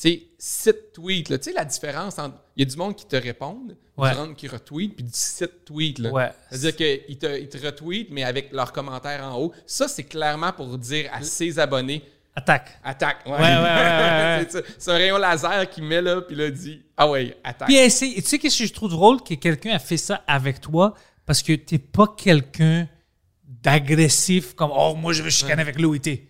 Tu 0.00 0.08
sais, 0.10 0.22
site 0.38 0.92
tweet. 0.92 1.26
Tu 1.26 1.36
sais, 1.42 1.52
la 1.52 1.64
différence 1.64 2.16
entre. 2.20 2.36
Il 2.56 2.62
y 2.62 2.66
a 2.66 2.70
du 2.70 2.76
monde 2.76 2.94
qui 2.94 3.06
te 3.06 3.16
répondent, 3.16 3.76
Ouais. 3.96 4.12
du 4.12 4.16
monde 4.16 4.36
qui 4.36 4.46
retweet, 4.46 4.94
puis 4.94 5.02
du 5.04 5.10
site 5.12 5.64
tweet, 5.64 5.98
là. 5.98 6.10
Ouais. 6.12 6.30
C'est-à-dire 6.52 6.76
qu'ils 6.76 7.18
te, 7.18 7.40
ils 7.40 7.48
te 7.48 7.58
retweetent, 7.58 8.10
mais 8.12 8.22
avec 8.22 8.52
leurs 8.52 8.72
commentaires 8.72 9.24
en 9.24 9.36
haut. 9.40 9.52
Ça, 9.66 9.88
c'est 9.88 10.04
clairement 10.04 10.52
pour 10.52 10.78
dire 10.78 11.10
à 11.12 11.22
ses 11.22 11.58
abonnés 11.58 12.04
Attaque. 12.36 12.78
attaque. 12.84 13.26
Ouais, 13.26 13.32
ouais, 13.32 14.46
c'est 14.78 14.90
un 14.92 14.94
rayon 14.94 15.18
laser 15.18 15.68
qui 15.68 15.82
met 15.82 16.00
là, 16.00 16.20
puis 16.20 16.36
là, 16.36 16.48
dit 16.52 16.80
Ah 16.96 17.10
ouais, 17.10 17.36
attaque. 17.42 17.66
Puis 17.66 17.76
tu 17.82 18.20
sais 18.22 18.38
qu'est-ce 18.38 18.58
que 18.60 18.66
je 18.66 18.72
trouve 18.72 18.90
drôle 18.90 19.20
que 19.24 19.34
quelqu'un 19.34 19.72
a 19.72 19.80
fait 19.80 19.96
ça 19.96 20.22
avec 20.28 20.60
toi 20.60 20.94
parce 21.28 21.42
que 21.42 21.52
t'es 21.52 21.78
pas 21.78 22.14
quelqu'un 22.16 22.88
d'agressif 23.44 24.54
comme 24.54 24.70
oh 24.74 24.94
moi 24.94 25.12
je 25.12 25.22
veux 25.22 25.30
chicaner 25.30 25.60
avec 25.62 25.78
Louis 25.78 26.00
T. 26.00 26.26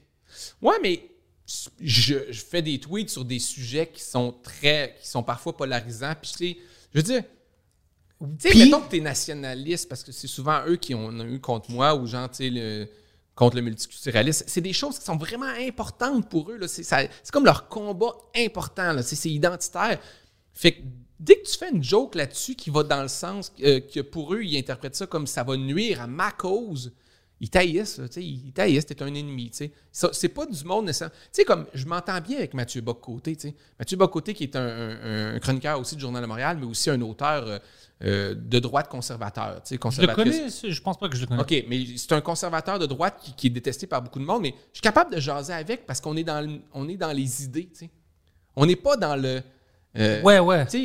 Ouais, 0.60 0.74
mais 0.82 1.02
je, 1.80 2.14
je 2.30 2.40
fais 2.40 2.62
des 2.62 2.78
tweets 2.80 3.10
sur 3.10 3.24
des 3.24 3.38
sujets 3.38 3.86
qui 3.86 4.02
sont 4.02 4.32
très, 4.42 4.96
qui 5.00 5.08
sont 5.08 5.22
parfois 5.22 5.56
polarisants. 5.56 6.14
Puis, 6.20 6.32
tu 6.32 6.36
sais, 6.36 6.58
je 6.92 6.98
veux 6.98 7.02
dire, 7.02 7.22
tu 8.40 8.50
sais, 8.50 8.58
mettons 8.58 8.80
que 8.80 8.90
t'es 8.90 9.00
nationaliste, 9.00 9.88
parce 9.88 10.02
que 10.02 10.10
c'est 10.12 10.26
souvent 10.26 10.62
eux 10.66 10.76
qui 10.76 10.94
ont 10.94 11.12
eu 11.24 11.40
contre 11.40 11.70
moi 11.70 11.94
ou 11.94 12.06
genre, 12.06 12.28
tu 12.28 12.36
sais, 12.38 12.50
le- 12.50 12.88
contre 13.34 13.54
le 13.56 13.62
multiculturalisme. 13.62 14.44
C'est 14.48 14.60
des 14.60 14.72
choses 14.72 14.98
qui 14.98 15.04
sont 15.04 15.16
vraiment 15.16 15.46
importantes 15.46 16.28
pour 16.28 16.50
eux. 16.50 16.60
C'est 16.66 16.84
comme 17.32 17.44
leur 17.44 17.68
combat 17.68 18.12
important. 18.36 19.00
c'est 19.02 19.30
identitaire. 19.30 20.00
Fait 20.52 20.72
que 20.72 20.82
dès 21.20 21.36
que 21.40 21.46
tu 21.48 21.56
fais 21.58 21.70
une 21.70 21.82
joke 21.82 22.14
là-dessus 22.14 22.54
qui 22.54 22.70
va 22.70 22.82
dans 22.82 23.02
le 23.02 23.08
sens 23.08 23.52
euh, 23.62 23.80
que 23.80 24.00
pour 24.00 24.34
eux, 24.34 24.42
ils 24.42 24.56
interprètent 24.58 24.96
ça 24.96 25.06
comme 25.06 25.26
ça 25.26 25.42
va 25.44 25.56
nuire 25.56 26.00
à 26.02 26.06
ma 26.06 26.30
cause, 26.32 26.92
ils 27.40 27.50
taillissent, 27.50 27.98
là, 27.98 28.08
tu 28.08 28.14
sais, 28.14 28.24
ils 28.24 28.52
taillissent, 28.52 28.86
t'es 28.86 29.00
un 29.00 29.14
ennemi, 29.14 29.50
tu 29.50 29.58
sais. 29.58 29.72
Ça, 29.92 30.10
C'est 30.12 30.28
pas 30.28 30.44
du 30.44 30.64
monde 30.64 30.86
nécessaire. 30.86 31.10
Tu 31.12 31.16
sais, 31.32 31.44
comme 31.44 31.66
je 31.72 31.86
m'entends 31.86 32.20
bien 32.20 32.38
avec 32.38 32.52
Mathieu 32.52 32.80
Bocoté, 32.80 33.36
tu 33.36 33.48
sais. 33.50 33.54
Mathieu 33.78 33.96
Bocoté 33.96 34.34
qui 34.34 34.42
est 34.42 34.56
un, 34.56 34.60
un- 34.66 35.34
un 35.36 35.38
chroniqueur 35.38 35.78
aussi 35.78 35.94
du 35.94 36.00
Journal 36.00 36.20
de 36.20 36.26
Montréal, 36.26 36.56
mais 36.60 36.66
aussi 36.66 36.90
un 36.90 37.00
auteur 37.00 37.46
euh, 37.46 37.58
euh, 38.02 38.34
de 38.34 38.58
droite 38.58 38.88
conservateur, 38.88 39.62
tu 39.62 39.68
sais, 39.76 39.78
Je 39.90 40.00
le 40.02 40.06
connais, 40.16 40.48
je 40.72 40.80
pense 40.82 40.98
pas 40.98 41.08
que 41.08 41.14
je 41.16 41.20
le 41.22 41.26
connais. 41.28 41.42
OK, 41.42 41.64
mais 41.68 41.84
c'est 41.96 42.10
un 42.12 42.20
conservateur 42.20 42.78
de 42.80 42.86
droite 42.86 43.20
qui, 43.22 43.32
qui 43.34 43.46
est 43.46 43.50
détesté 43.50 43.86
par 43.86 44.02
beaucoup 44.02 44.18
de 44.18 44.24
monde, 44.24 44.42
mais 44.42 44.54
je 44.72 44.78
suis 44.78 44.82
capable 44.82 45.14
de 45.14 45.20
jaser 45.20 45.52
avec 45.52 45.86
parce 45.86 46.00
qu'on 46.00 46.16
est 46.16 46.24
dans 46.24 46.40
le- 46.44 46.60
on 46.74 46.88
est 46.88 46.96
dans 46.96 47.12
les 47.12 47.44
idées, 47.44 47.68
tu 47.72 47.78
sais. 47.86 47.90
On 48.56 48.66
n'est 48.66 48.74
pas 48.76 48.96
dans 48.96 49.14
le 49.14 49.42
euh, 49.98 50.22
Ouais, 50.22 50.38
ouais. 50.38 50.64
tu 50.66 50.70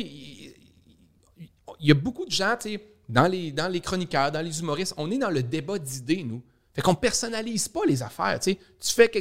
il 1.80 1.88
y 1.88 1.90
a 1.90 1.94
beaucoup 1.94 2.24
de 2.24 2.30
gens, 2.30 2.54
tu 2.60 2.70
sais, 2.70 2.80
dans 3.08 3.26
les, 3.26 3.52
dans 3.52 3.68
les 3.68 3.80
chroniqueurs, 3.80 4.32
dans 4.32 4.40
les 4.40 4.60
humoristes, 4.60 4.94
on 4.96 5.10
est 5.10 5.18
dans 5.18 5.30
le 5.30 5.42
débat 5.42 5.78
d'idées, 5.78 6.24
nous. 6.24 6.42
Fait 6.72 6.82
qu'on 6.82 6.94
personnalise 6.94 7.68
pas 7.68 7.82
les 7.86 8.02
affaires, 8.02 8.40
tu 8.40 8.52
sais. 8.52 8.58
Tu 8.80 8.94
fais 8.94 9.08
que 9.08 9.18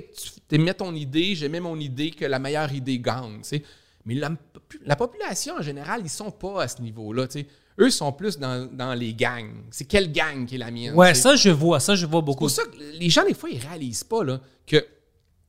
tu 0.49 0.57
mets 0.57 0.73
ton 0.73 0.93
idée, 0.95 1.35
j'aimais 1.35 1.59
mon 1.59 1.79
idée, 1.79 2.09
que 2.11 2.25
la 2.25 2.39
meilleure 2.39 2.71
idée 2.73 2.97
gagne, 2.99 3.37
tu 3.37 3.49
sais. 3.49 3.63
Mais 4.05 4.15
la, 4.15 4.31
la 4.85 4.95
population, 4.95 5.55
en 5.57 5.61
général, 5.61 6.01
ils 6.03 6.09
sont 6.09 6.31
pas 6.31 6.63
à 6.63 6.67
ce 6.67 6.81
niveau-là, 6.81 7.27
tu 7.27 7.39
sais. 7.41 7.47
Eux 7.79 7.89
sont 7.89 8.11
plus 8.11 8.37
dans, 8.37 8.67
dans 8.71 8.93
les 8.93 9.13
gangs. 9.13 9.51
C'est 9.71 9.85
quelle 9.85 10.11
gang 10.11 10.45
qui 10.45 10.55
est 10.55 10.59
la 10.59 10.69
mienne? 10.71 10.93
Ouais, 10.95 11.13
ça 11.15 11.35
je 11.35 11.49
vois, 11.49 11.79
ça 11.79 11.95
je 11.95 12.05
vois 12.05 12.21
C'est 12.21 12.25
beaucoup. 12.25 12.39
pour 12.45 12.49
ça 12.51 12.63
que 12.65 12.77
les 12.99 13.09
gens, 13.09 13.25
des 13.25 13.33
fois, 13.33 13.49
ils 13.49 13.59
réalisent 13.59 14.03
pas 14.03 14.23
là, 14.23 14.39
que 14.67 14.83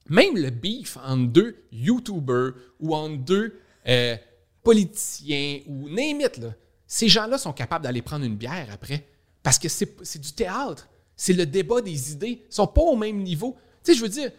même 0.08 0.34
le 0.36 0.50
beef 0.50 0.96
entre 1.04 1.26
deux 1.28 1.56
YouTubers 1.72 2.52
ou 2.80 2.94
entre 2.94 3.18
deux 3.18 3.58
euh, 3.86 4.16
politiciens 4.64 5.60
ou 5.68 5.86
là, 5.88 6.54
ces 6.86 7.08
gens-là 7.08 7.38
sont 7.38 7.52
capables 7.52 7.84
d'aller 7.84 8.02
prendre 8.02 8.24
une 8.24 8.36
bière 8.36 8.68
après. 8.72 9.06
Parce 9.42 9.58
que 9.58 9.68
c'est 9.68 10.18
du 10.18 10.32
théâtre. 10.32 10.88
C'est 11.16 11.34
le 11.34 11.46
débat 11.46 11.80
des 11.80 12.12
idées. 12.12 12.42
Ils 12.48 12.54
sont 12.54 12.66
pas 12.66 12.80
au 12.80 12.96
même 12.96 13.22
niveau. 13.22 13.56
Tu 13.84 13.92
sais, 13.92 13.98
je 13.98 14.02
veux 14.02 14.08
dire, 14.08 14.32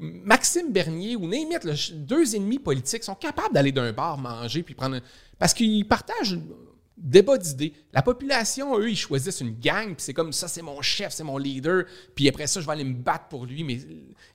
Maxime 0.00 0.72
Bernier 0.72 1.16
ou 1.16 1.26
name 1.28 1.52
it, 1.52 1.64
là, 1.64 1.74
deux 1.94 2.34
ennemis 2.34 2.58
politiques 2.58 3.04
sont 3.04 3.14
capables 3.14 3.54
d'aller 3.54 3.72
d'un 3.72 3.92
bar 3.92 4.18
manger 4.18 4.62
puis 4.62 4.74
prendre 4.74 4.96
un... 4.96 5.00
Parce 5.38 5.54
qu'ils 5.54 5.86
partagent 5.86 6.34
un 6.34 6.42
débat 6.96 7.38
d'idées. 7.38 7.72
La 7.92 8.02
population, 8.02 8.76
eux, 8.78 8.90
ils 8.90 8.96
choisissent 8.96 9.40
une 9.40 9.58
gang, 9.58 9.94
puis 9.94 10.02
c'est 10.02 10.14
comme 10.14 10.32
ça, 10.32 10.48
c'est 10.48 10.62
mon 10.62 10.82
chef, 10.82 11.12
c'est 11.12 11.24
mon 11.24 11.38
leader, 11.38 11.84
puis 12.14 12.28
après 12.28 12.48
ça, 12.48 12.60
je 12.60 12.66
vais 12.66 12.72
aller 12.72 12.84
me 12.84 12.94
battre 12.94 13.28
pour 13.28 13.46
lui. 13.46 13.62
Mais 13.62 13.78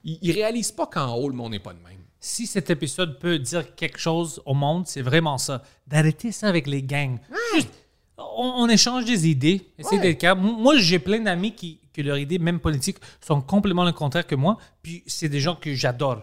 ils, 0.02 0.18
ils 0.22 0.32
réalisent 0.32 0.72
pas 0.72 0.86
qu'en 0.86 1.14
haut, 1.14 1.28
le 1.28 1.34
monde 1.34 1.52
n'est 1.52 1.58
pas 1.58 1.74
de 1.74 1.80
même. 1.80 2.03
Si 2.26 2.46
cet 2.46 2.70
épisode 2.70 3.18
peut 3.18 3.38
dire 3.38 3.74
quelque 3.74 3.98
chose 3.98 4.40
au 4.46 4.54
monde, 4.54 4.86
c'est 4.86 5.02
vraiment 5.02 5.36
ça. 5.36 5.62
D'arrêter 5.86 6.32
ça 6.32 6.48
avec 6.48 6.66
les 6.66 6.82
gangs. 6.82 7.18
Juste, 7.54 7.68
on, 8.16 8.54
on 8.60 8.68
échange 8.70 9.04
des 9.04 9.28
idées. 9.28 9.70
Ouais. 9.78 9.98
d'être. 9.98 10.34
Moi, 10.34 10.78
j'ai 10.78 10.98
plein 10.98 11.20
d'amis 11.20 11.54
qui, 11.54 11.80
que 11.92 12.00
leurs 12.00 12.16
idées, 12.16 12.38
même 12.38 12.60
politiques, 12.60 12.96
sont 13.20 13.42
complètement 13.42 13.84
le 13.84 13.92
contraire 13.92 14.26
que 14.26 14.36
moi. 14.36 14.56
Puis 14.82 15.02
c'est 15.06 15.28
des 15.28 15.38
gens 15.38 15.54
que 15.54 15.74
j'adore. 15.74 16.22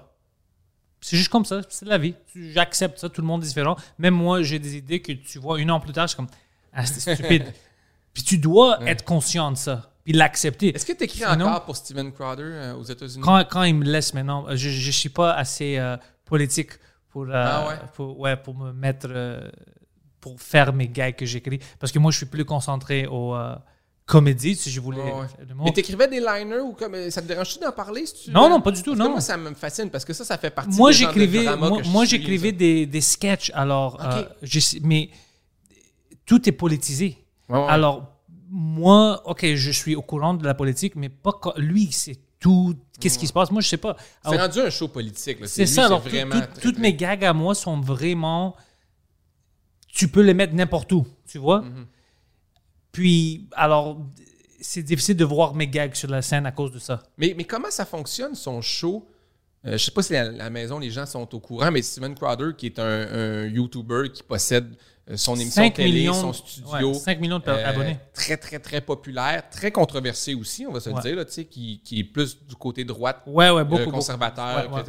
C'est 1.01 1.17
juste 1.17 1.29
comme 1.29 1.45
ça, 1.45 1.61
c'est 1.69 1.85
la 1.85 1.99
vie. 1.99 2.15
J'accepte 2.35 2.97
ça, 2.97 3.07
tout 3.07 3.21
le 3.21 3.27
monde 3.27 3.43
est 3.43 3.47
différent. 3.47 3.75
Même 3.99 4.15
moi, 4.15 4.41
j'ai 4.41 4.57
des 4.57 4.77
idées 4.77 5.03
que 5.03 5.11
tu 5.11 5.37
vois 5.37 5.61
une 5.61 5.69
an 5.69 5.79
plus 5.79 5.93
tard, 5.93 6.07
je 6.07 6.13
suis 6.13 6.17
comme, 6.17 6.29
ah, 6.73 6.83
c'est 6.83 7.13
stupide. 7.13 7.53
puis 8.13 8.23
tu 8.23 8.39
dois 8.39 8.79
être 8.87 9.05
conscient 9.05 9.51
de 9.51 9.57
ça, 9.57 9.90
puis 10.03 10.13
l'accepter. 10.13 10.75
Est-ce 10.75 10.85
que 10.85 10.93
tu 10.93 11.03
écris 11.03 11.19
Sinon- 11.19 11.45
encore 11.45 11.65
pour 11.65 11.75
Steven 11.75 12.11
Crowder 12.11 12.43
euh, 12.43 12.75
aux 12.75 12.83
États-Unis? 12.83 13.21
quand, 13.23 13.43
quand 13.49 13.63
il 13.63 13.75
me 13.75 13.85
laisse 13.85 14.13
maintenant, 14.13 14.45
je 14.55 14.69
ne 14.69 14.91
suis 14.91 15.09
pas 15.09 15.33
assez 15.33 15.77
euh, 15.77 15.97
politique 16.25 16.71
pour, 17.09 17.23
euh, 17.23 17.31
Ah 17.33 17.67
ouais? 17.67 17.75
pour, 17.95 18.19
ouais, 18.19 18.35
pour 18.37 18.55
me 18.55 18.71
mettre, 18.71 19.07
euh, 19.09 19.49
pour 20.19 20.39
faire 20.41 20.71
mes 20.73 20.87
gags 20.87 21.15
que 21.15 21.25
j'écris. 21.25 21.59
Parce 21.79 21.91
que 21.91 21.99
moi, 21.99 22.11
je 22.11 22.17
suis 22.17 22.25
plus 22.25 22.45
concentré 22.45 23.05
aux 23.07 23.35
euh, 23.35 23.55
comédies, 24.05 24.55
si 24.55 24.69
je 24.71 24.79
voulais. 24.81 25.01
Ouais, 25.03 25.13
ouais. 25.21 25.27
faire 25.27 25.45
le 25.47 25.55
mot. 25.55 25.63
Mais 25.65 25.71
t'écrivais 25.73 26.07
des 26.07 26.19
liners 26.19 26.59
ou 26.61 26.73
comme. 26.73 26.95
euh, 26.95 27.09
Ça 27.09 27.21
te 27.21 27.27
dérange-tu 27.27 27.59
d'en 27.59 27.71
parler? 27.71 28.05
Si 28.05 28.25
tu 28.25 28.31
Non, 28.31 28.43
veux? 28.45 28.49
non, 28.49 28.61
pas 28.61 28.71
du 28.71 28.81
tout, 28.83 28.91
Parce 28.91 28.99
que 28.99 29.03
non. 29.03 29.11
Moi, 29.11 29.21
ça 29.21 29.37
me 29.37 29.53
fascine 29.53 29.89
parce 29.89 30.05
que 30.05 30.13
ça, 30.13 30.23
ça 30.25 30.37
fait 30.37 30.49
partie 30.51 30.75
Moi, 30.77 30.91
de 30.91 30.95
j'écrivais, 30.95 31.43
drama 31.45 31.69
moi, 31.85 32.05
j'écrivais 32.05 32.51
des, 32.51 32.85
des 32.85 33.01
sketchs. 33.01 33.51
Alors, 33.53 33.99
euh, 34.03 34.23
je- 34.41 34.79
mais 34.83 35.09
tout 36.25 36.47
est 36.47 36.51
politisé. 36.53 37.17
Ouais. 37.49 37.65
Alors, 37.67 38.10
moi, 38.53 39.21
ok, 39.25 39.45
je 39.55 39.71
suis 39.71 39.95
au 39.95 40.01
courant 40.01 40.33
de 40.33 40.45
la 40.45 40.53
politique, 40.53 40.95
mais 40.95 41.07
pas 41.09 41.31
quand- 41.41 41.57
lui, 41.57 41.89
c'est 41.91 42.19
tout. 42.39 42.75
Qu'est-ce 42.99 43.17
qui 43.17 43.25
se 43.27 43.33
passe 43.33 43.49
Moi, 43.51 43.61
je 43.61 43.67
sais 43.69 43.77
pas. 43.77 43.95
C'est 44.25 44.37
rendu 44.37 44.59
un 44.59 44.69
show 44.69 44.87
politique. 44.89 45.37
C'est 45.47 45.61
lui, 45.63 45.67
ça. 45.69 45.85
Alors, 45.85 46.03
tout- 46.03 46.09
vraiment 46.09 46.39
tout- 46.41 46.59
toutes 46.61 46.77
mes 46.79 46.93
gags 46.93 47.23
à 47.23 47.33
moi 47.33 47.55
sont 47.55 47.79
vraiment. 47.79 48.55
Tu 49.87 50.07
peux 50.07 50.21
les 50.21 50.33
mettre 50.33 50.53
n'importe 50.53 50.91
où, 50.91 51.05
tu 51.27 51.37
vois? 51.37 51.61
Mhm. 51.61 51.85
Puis, 52.91 53.47
alors, 53.53 53.97
c'est 54.59 54.83
difficile 54.83 55.15
de 55.15 55.25
voir 55.25 55.53
mes 55.55 55.67
gags 55.67 55.93
sur 55.95 56.09
la 56.09 56.21
scène 56.21 56.45
à 56.45 56.51
cause 56.51 56.71
de 56.71 56.79
ça. 56.79 57.01
Mais, 57.17 57.33
mais 57.37 57.43
comment 57.45 57.69
ça 57.71 57.85
fonctionne, 57.85 58.35
son 58.35 58.61
show? 58.61 59.07
Euh, 59.65 59.73
je 59.73 59.85
sais 59.85 59.91
pas 59.91 60.01
si 60.01 60.15
à 60.15 60.31
la 60.31 60.49
maison, 60.49 60.79
les 60.79 60.89
gens 60.89 61.05
sont 61.05 61.33
au 61.35 61.39
courant, 61.39 61.71
mais 61.71 61.81
Steven 61.81 62.15
Crowder, 62.15 62.51
qui 62.57 62.65
est 62.67 62.79
un, 62.79 62.83
un 62.83 63.45
YouTuber 63.47 64.09
qui 64.13 64.23
possède 64.23 64.75
son 65.17 65.35
émission 65.35 65.63
5 65.63 65.73
télé, 65.73 65.91
millions, 65.91 66.13
son 66.13 66.33
studio. 66.33 66.89
ouais, 66.89 66.93
5 66.93 67.19
millions 67.19 67.41
euh, 67.47 67.63
d'abonnés. 67.63 67.97
Très, 68.13 68.37
très, 68.37 68.59
très 68.59 68.81
populaire, 68.81 69.49
très 69.49 69.71
controversé 69.71 70.33
aussi, 70.33 70.65
on 70.67 70.71
va 70.73 70.79
se 70.79 70.89
le 70.89 71.01
dire, 71.01 71.15
là, 71.15 71.25
qui, 71.25 71.81
qui 71.83 71.99
est 71.99 72.03
plus 72.03 72.37
du 72.47 72.55
côté 72.55 72.83
droite 72.83 73.21
Ouais, 73.25 73.49
ouais, 73.49 73.61
euh, 73.61 73.63
beaucoup. 73.63 73.83
beaucoup. 73.85 73.95
conservateur. 73.97 74.71
Ouais. 74.73 74.81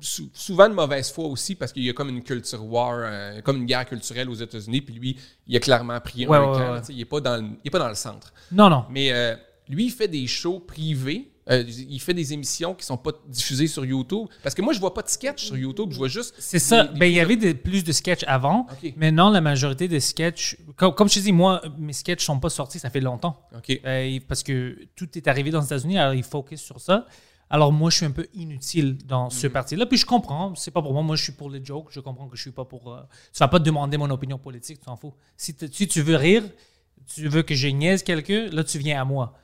sou- 0.00 0.30
souvent 0.32 0.68
de 0.68 0.74
mauvaise 0.74 1.10
foi 1.10 1.24
aussi 1.26 1.54
parce 1.54 1.72
qu'il 1.72 1.84
y 1.84 1.90
a 1.90 1.92
comme 1.92 2.08
une 2.08 2.22
culture 2.22 2.64
war, 2.64 2.98
euh, 3.00 3.40
comme 3.42 3.58
une 3.58 3.66
guerre 3.66 3.86
culturelle 3.86 4.28
aux 4.28 4.34
États-Unis. 4.34 4.80
Puis 4.82 4.94
lui, 4.94 5.16
il 5.46 5.56
a 5.56 5.60
clairement 5.60 6.00
pris 6.00 6.24
un 6.24 6.28
camp. 6.28 6.58
là, 6.58 6.82
Il 6.88 6.96
n'est 6.96 7.04
pas, 7.04 7.20
dans 7.20 7.36
le- 7.42 7.48
il 7.64 7.66
est 7.68 7.70
pas 7.70 7.78
dans 7.78 7.88
le 7.88 7.94
centre. 7.94 8.32
Non, 8.50 8.68
non. 8.70 8.84
Mais 8.90 9.12
euh, 9.12 9.34
lui, 9.68 9.86
il 9.86 9.90
fait 9.90 10.08
des 10.08 10.26
shows 10.26 10.60
privés. 10.60 11.31
Euh, 11.50 11.64
il 11.66 11.98
fait 12.00 12.14
des 12.14 12.32
émissions 12.32 12.72
qui 12.74 12.86
sont 12.86 12.96
pas 12.96 13.10
diffusées 13.26 13.66
sur 13.66 13.84
YouTube. 13.84 14.28
Parce 14.44 14.54
que 14.54 14.62
moi, 14.62 14.72
je 14.72 14.78
vois 14.78 14.94
pas 14.94 15.02
de 15.02 15.08
sketch 15.08 15.46
sur 15.46 15.56
YouTube. 15.56 15.88
Je 15.90 15.98
vois 15.98 16.06
juste. 16.08 16.34
C'est 16.38 16.60
ça. 16.60 16.84
des- 16.84 16.92
des- 16.92 16.98
Ben, 17.00 17.06
il 17.06 17.14
y 17.14 17.20
avait 17.20 17.34
des- 17.36 17.54
plus 17.54 17.82
de 17.82 17.90
sketchs 17.90 18.22
avant. 18.28 18.66
Maintenant, 18.96 19.28
la 19.30 19.40
majorité 19.40 19.88
des 19.88 19.98
sketchs. 19.98 20.56
Comme, 20.76 20.94
comme 20.94 21.08
je 21.08 21.14
te 21.14 21.20
dis, 21.20 21.32
moi, 21.32 21.60
mes 21.78 21.92
sketchs 21.92 22.24
sont 22.24 22.38
pas 22.38 22.48
sortis, 22.50 22.78
ça 22.78 22.90
fait 22.90 23.00
longtemps. 23.00 23.40
Euh, 23.84 24.18
parce 24.28 24.44
que 24.44 24.78
tout 24.94 25.08
est 25.18 25.26
arrivé 25.26 25.50
dans 25.50 25.58
les 25.60 25.66
États-Unis, 25.66 25.98
alors 25.98 26.14
ils 26.14 26.22
focus 26.22 26.60
sur 26.60 26.80
ça. 26.80 27.06
Alors 27.50 27.70
moi, 27.72 27.90
je 27.90 27.96
suis 27.96 28.06
un 28.06 28.12
peu 28.12 28.26
inutile 28.34 28.96
dans 29.04 29.28
ce 29.28 29.46
Mhm. 29.48 29.52
parti-là. 29.52 29.86
Puis 29.86 29.98
je 29.98 30.06
comprends, 30.06 30.54
c'est 30.54 30.70
pas 30.70 30.80
pour 30.80 30.94
moi. 30.94 31.02
Moi, 31.02 31.16
je 31.16 31.24
suis 31.24 31.32
pour 31.32 31.50
les 31.50 31.62
jokes. 31.62 31.88
Je 31.90 32.00
comprends 32.00 32.28
que 32.28 32.36
je 32.36 32.40
suis 32.42 32.50
pas 32.52 32.64
pour. 32.64 32.92
euh, 32.94 33.00
tu 33.32 33.38
vas 33.40 33.48
pas 33.48 33.58
te 33.58 33.64
demander 33.64 33.98
mon 33.98 34.08
opinion 34.10 34.38
politique, 34.38 34.78
tu 34.78 34.86
t'en 34.86 34.96
fous. 34.96 35.12
Si, 35.36 35.54
si 35.72 35.88
tu 35.88 36.00
veux 36.02 36.16
rire, 36.16 36.44
tu 37.12 37.26
veux 37.28 37.42
que 37.42 37.54
je 37.54 37.66
niaise 37.68 38.02
quelqu'un, 38.04 38.48
là, 38.52 38.62
tu 38.64 38.78
viens 38.78 39.00
à 39.02 39.04
moi. 39.04 39.34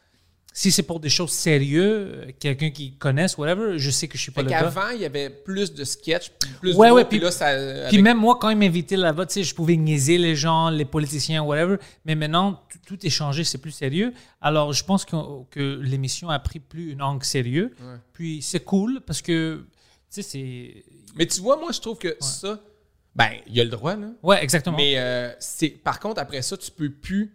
Si 0.60 0.72
c'est 0.72 0.82
pour 0.82 0.98
des 0.98 1.08
choses 1.08 1.30
sérieuses, 1.30 2.32
quelqu'un 2.40 2.70
qui 2.70 2.96
connaisse, 2.96 3.38
whatever, 3.38 3.78
je 3.78 3.90
sais 3.90 4.08
que 4.08 4.18
je 4.18 4.22
suis 4.24 4.32
pas 4.32 4.40
Fait 4.40 4.46
le 4.46 4.50
gars. 4.50 4.62
qu'avant, 4.62 4.88
il 4.92 5.00
y 5.00 5.04
avait 5.04 5.30
plus 5.30 5.72
de 5.72 5.84
sketch, 5.84 6.32
plus 6.58 6.74
Ouais, 6.74 6.88
de 6.88 6.94
ouais, 6.94 7.04
puis 7.04 7.18
puis- 7.18 7.24
là, 7.26 7.30
ça. 7.30 7.54
Puis 7.88 8.02
même 8.02 8.18
moi, 8.18 8.36
quand 8.40 8.50
ils 8.50 8.56
m'invitaient 8.58 8.96
là-bas, 8.96 9.26
tu 9.26 9.34
sais, 9.34 9.42
je 9.44 9.54
pouvais 9.54 9.76
niaiser 9.76 10.18
les 10.18 10.34
gens, 10.34 10.68
les 10.68 10.84
politiciens, 10.84 11.44
whatever. 11.44 11.76
Mais 12.04 12.16
maintenant, 12.16 12.60
tout, 12.86 12.98
est 13.06 13.08
changé, 13.08 13.44
c'est 13.44 13.58
plus 13.58 13.70
sérieux. 13.70 14.12
Alors, 14.40 14.72
je 14.72 14.82
pense 14.82 15.04
que, 15.04 15.14
que 15.52 15.78
l'émission 15.80 16.28
a 16.28 16.40
pris 16.40 16.58
plus 16.58 16.90
une 16.90 17.02
angle 17.02 17.24
sérieux. 17.24 17.72
Puis 18.12 18.42
c'est 18.42 18.64
cool 18.64 19.00
parce 19.06 19.22
que, 19.22 19.64
tu 20.10 20.22
sais, 20.22 20.22
c'est. 20.22 20.84
Mais 21.14 21.26
tu 21.26 21.40
vois, 21.40 21.56
moi, 21.56 21.70
je 21.70 21.78
trouve 21.80 21.98
que 21.98 22.16
ça. 22.18 22.58
Ben, 23.14 23.30
il 23.46 23.54
y 23.54 23.60
a 23.60 23.64
le 23.64 23.70
droit, 23.70 23.94
là. 23.94 24.08
Ouais, 24.24 24.42
exactement. 24.42 24.76
Mais 24.76 24.94
euh, 24.98 25.30
c'est 25.38 25.68
par 25.68 26.00
contre 26.00 26.20
après 26.20 26.42
ça, 26.42 26.56
tu 26.56 26.70
peux 26.72 26.90
plus 26.90 27.32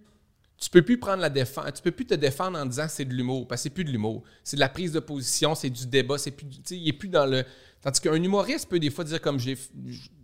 tu 0.64 0.70
peux 0.70 0.82
plus 0.82 0.98
prendre 0.98 1.22
la 1.22 1.30
défense, 1.30 1.66
tu 1.76 1.82
peux 1.82 1.92
plus 1.92 2.06
te 2.06 2.14
défendre 2.14 2.58
en 2.58 2.66
disant 2.66 2.86
c'est 2.88 3.04
de 3.04 3.14
l'humour, 3.14 3.46
parce 3.46 3.60
que 3.60 3.64
c'est 3.64 3.70
plus 3.70 3.84
de 3.84 3.92
l'humour. 3.92 4.24
C'est 4.46 4.56
de 4.56 4.62
la 4.62 4.70
prise 4.70 4.94
de 4.94 5.02
position, 5.02 5.56
c'est 5.56 5.70
du 5.70 5.86
débat, 5.88 6.18
c'est 6.18 6.32
plus, 6.32 6.48
il 6.72 6.88
est 6.88 6.94
plus 6.94 7.10
dans 7.10 7.26
le. 7.26 7.44
Tandis 7.82 8.00
qu'un 8.00 8.14
humoriste 8.14 8.70
peut 8.70 8.80
des 8.80 8.90
fois 8.90 9.04
dire 9.04 9.20
comme 9.20 9.40
j'ai, 9.40 9.58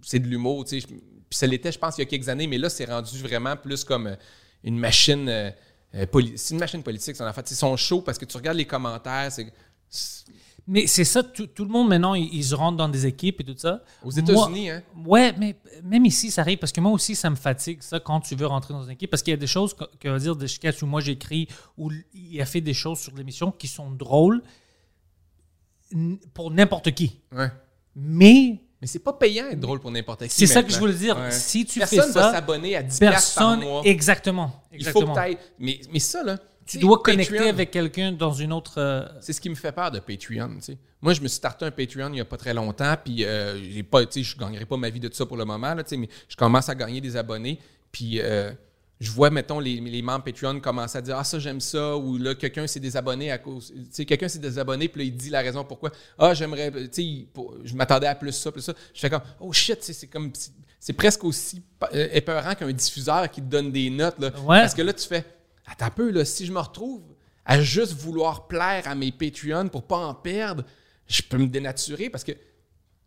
c'est 0.01 0.19
de 0.19 0.27
l'humour, 0.27 0.63
tu 0.63 0.79
sais. 0.79 0.87
Puis 0.87 1.37
ça 1.37 1.45
l'était, 1.45 1.73
je 1.73 1.77
pense, 1.77 1.97
il 1.97 2.01
y 2.01 2.03
a 2.03 2.05
quelques 2.05 2.29
années, 2.29 2.47
mais 2.47 2.57
là, 2.57 2.69
c'est 2.69 2.85
rendu 2.85 3.17
vraiment 3.17 3.57
plus 3.57 3.83
comme 3.83 4.07
euh, 4.07 4.15
une 4.63 4.79
machine. 4.79 5.27
euh, 5.27 5.51
euh, 5.93 6.05
c'est 6.37 6.53
une 6.53 6.59
machine 6.59 6.83
politique, 6.83 7.17
son 7.17 7.25
affaire. 7.25 7.43
C'est 7.45 7.55
son 7.55 7.75
show 7.75 8.01
parce 8.01 8.17
que 8.17 8.23
tu 8.23 8.37
regardes 8.37 8.57
les 8.57 8.65
commentaires. 8.65 9.29
Mais 10.71 10.85
c'est 10.85 11.03
ça, 11.03 11.23
tout, 11.23 11.47
tout 11.47 11.63
le 11.65 11.71
monde 11.71 11.89
maintenant, 11.89 12.13
ils, 12.13 12.29
ils 12.31 12.53
rentrent 12.53 12.77
dans 12.77 12.89
des 12.89 13.07
équipes 13.07 13.41
et 13.41 13.43
tout 13.43 13.55
ça. 13.57 13.83
Aux 14.03 14.11
États-Unis, 14.11 14.69
hein? 14.69 14.83
Ouais, 15.03 15.33
mais 15.39 15.55
même 15.83 16.05
ici, 16.05 16.29
ça 16.29 16.41
arrive 16.41 16.59
parce 16.59 16.71
que 16.71 16.79
moi 16.79 16.91
aussi, 16.91 17.15
ça 17.15 17.27
me 17.31 17.35
fatigue, 17.35 17.81
ça, 17.81 17.99
quand 17.99 18.19
tu 18.21 18.35
veux 18.35 18.45
rentrer 18.45 18.75
dans 18.75 18.83
une 18.83 18.91
équipe. 18.91 19.09
Parce 19.09 19.23
qu'il 19.23 19.31
y 19.31 19.33
a 19.33 19.37
des 19.37 19.47
choses, 19.47 19.73
que, 19.73 19.85
que 19.99 20.07
va 20.09 20.19
dire, 20.19 20.35
des 20.35 20.47
sketchs 20.47 20.83
où 20.83 20.85
moi 20.85 21.01
j'écris, 21.01 21.47
où 21.75 21.91
il 22.13 22.39
a 22.39 22.45
fait 22.45 22.61
des 22.61 22.75
choses 22.75 22.99
sur 22.99 23.15
l'émission 23.15 23.51
qui 23.51 23.67
sont 23.67 23.89
drôles 23.89 24.43
pour 26.33 26.51
n'importe 26.51 26.91
qui. 26.91 27.19
Ouais. 27.31 27.49
Mais 27.95 28.59
Mais 28.79 28.87
c'est 28.87 28.99
pas 28.99 29.13
payant 29.13 29.47
être 29.47 29.59
drôle 29.59 29.79
pour 29.79 29.91
n'importe 29.91 30.23
qui. 30.27 30.29
c'est 30.29 30.45
ça 30.47 30.61
que 30.61 30.71
je 30.71 30.77
voulais 30.77 30.93
dire. 30.93 31.17
Ouais. 31.17 31.31
Si 31.31 31.65
tu 31.65 31.79
Personne 31.79 32.01
fais 32.03 32.11
va 32.11 32.21
ça, 32.21 32.31
s'abonner 32.33 32.75
à 32.75 32.83
10 32.83 32.99
piastres 32.99 33.35
par 33.35 33.47
personne. 33.55 33.67
mois. 33.67 33.81
Exactement. 33.85 34.51
Il 34.71 34.83
faut 34.85 34.89
exactement. 34.89 35.13
que 35.13 35.19
t'ailles- 35.19 35.37
Mais, 35.57 35.81
mais 35.91 35.99
ça, 35.99 36.23
là. 36.23 36.37
Tu 36.69 36.77
dois 36.79 36.99
connecter 36.99 37.33
Patreon, 37.35 37.49
avec 37.49 37.71
quelqu'un 37.71 38.11
dans 38.11 38.33
une 38.33 38.53
autre. 38.53 38.75
euh, 38.77 39.05
C'est 39.21 39.33
ce 39.33 39.41
qui 39.41 39.49
me 39.49 39.55
fait 39.55 39.71
peur 39.71 39.91
de 39.91 39.99
Patreon. 39.99 40.57
Moi, 41.01 41.13
je 41.13 41.21
me 41.21 41.27
suis 41.27 41.37
starté 41.37 41.65
un 41.65 41.71
Patreon 41.71 42.07
il 42.09 42.13
n'y 42.13 42.19
a 42.21 42.25
pas 42.25 42.37
très 42.37 42.53
longtemps, 42.53 42.95
puis 43.03 43.23
euh, 43.25 43.81
pas, 43.89 44.01
je 44.13 44.19
ne 44.19 44.39
gagnerai 44.39 44.65
pas 44.65 44.77
ma 44.77 44.89
vie 44.89 44.99
de 44.99 45.09
ça 45.13 45.25
pour 45.25 45.37
le 45.37 45.45
moment, 45.45 45.73
là, 45.73 45.83
mais 45.97 46.09
je 46.27 46.35
commence 46.35 46.69
à 46.69 46.75
gagner 46.75 47.01
des 47.01 47.15
abonnés. 47.17 47.59
Puis 47.91 48.19
euh, 48.21 48.51
je 48.99 49.09
vois, 49.11 49.29
mettons, 49.29 49.59
les, 49.59 49.79
les 49.79 50.01
membres 50.01 50.25
Patreon 50.25 50.59
commencer 50.59 50.97
à 50.97 51.01
dire 51.01 51.15
Ah, 51.17 51.23
ça, 51.23 51.39
j'aime 51.39 51.61
ça, 51.61 51.95
ou 51.97 52.17
là, 52.17 52.35
quelqu'un 52.35 52.67
s'est 52.67 52.79
désabonné 52.81 53.31
à 53.31 53.37
cause. 53.37 53.73
Quelqu'un 54.05 54.27
s'est 54.27 54.39
désabonné, 54.39 54.89
puis 54.89 55.01
là, 55.01 55.05
il 55.07 55.15
dit 55.15 55.29
la 55.29 55.39
raison 55.41 55.63
pourquoi. 55.63 55.91
Ah, 56.17 56.33
j'aimerais. 56.33 56.69
Tu 56.71 56.87
sais, 56.91 57.03
il- 57.03 57.27
pour- 57.33 57.55
je 57.63 57.73
m'attendais 57.75 58.07
à 58.07 58.15
plus 58.15 58.33
ça, 58.33 58.51
plus 58.51 58.61
ça. 58.61 58.73
Je 58.93 58.99
fais 58.99 59.09
comme 59.09 59.21
Oh 59.39 59.51
shit, 59.53 59.77
c'est 59.81 60.07
comme. 60.07 60.31
c'est- 60.79 60.93
presque 60.93 61.23
aussi 61.23 61.63
épeurant 61.93 62.53
qu'un 62.55 62.71
diffuseur 62.73 63.29
qui 63.31 63.41
te 63.41 63.47
donne 63.47 63.71
des 63.71 63.89
notes. 63.89 64.19
Là. 64.19 64.27
Ouais. 64.41 64.59
Parce 64.61 64.73
que 64.73 64.81
là, 64.81 64.93
tu 64.93 65.07
fais 65.07 65.23
Attends 65.69 65.85
un 65.85 65.91
peu, 65.91 66.11
là, 66.11 66.25
si 66.25 66.45
je 66.45 66.51
me 66.51 66.59
retrouve 66.59 67.03
à 67.45 67.61
juste 67.61 67.93
vouloir 67.93 68.47
plaire 68.47 68.87
à 68.87 68.95
mes 68.95 69.11
Patreons 69.11 69.69
pour 69.69 69.83
pas 69.83 69.97
en 69.97 70.13
perdre, 70.13 70.63
je 71.07 71.21
peux 71.21 71.37
me 71.37 71.47
dénaturer 71.47 72.09
parce 72.09 72.23
que, 72.23 72.31
tu 72.31 72.39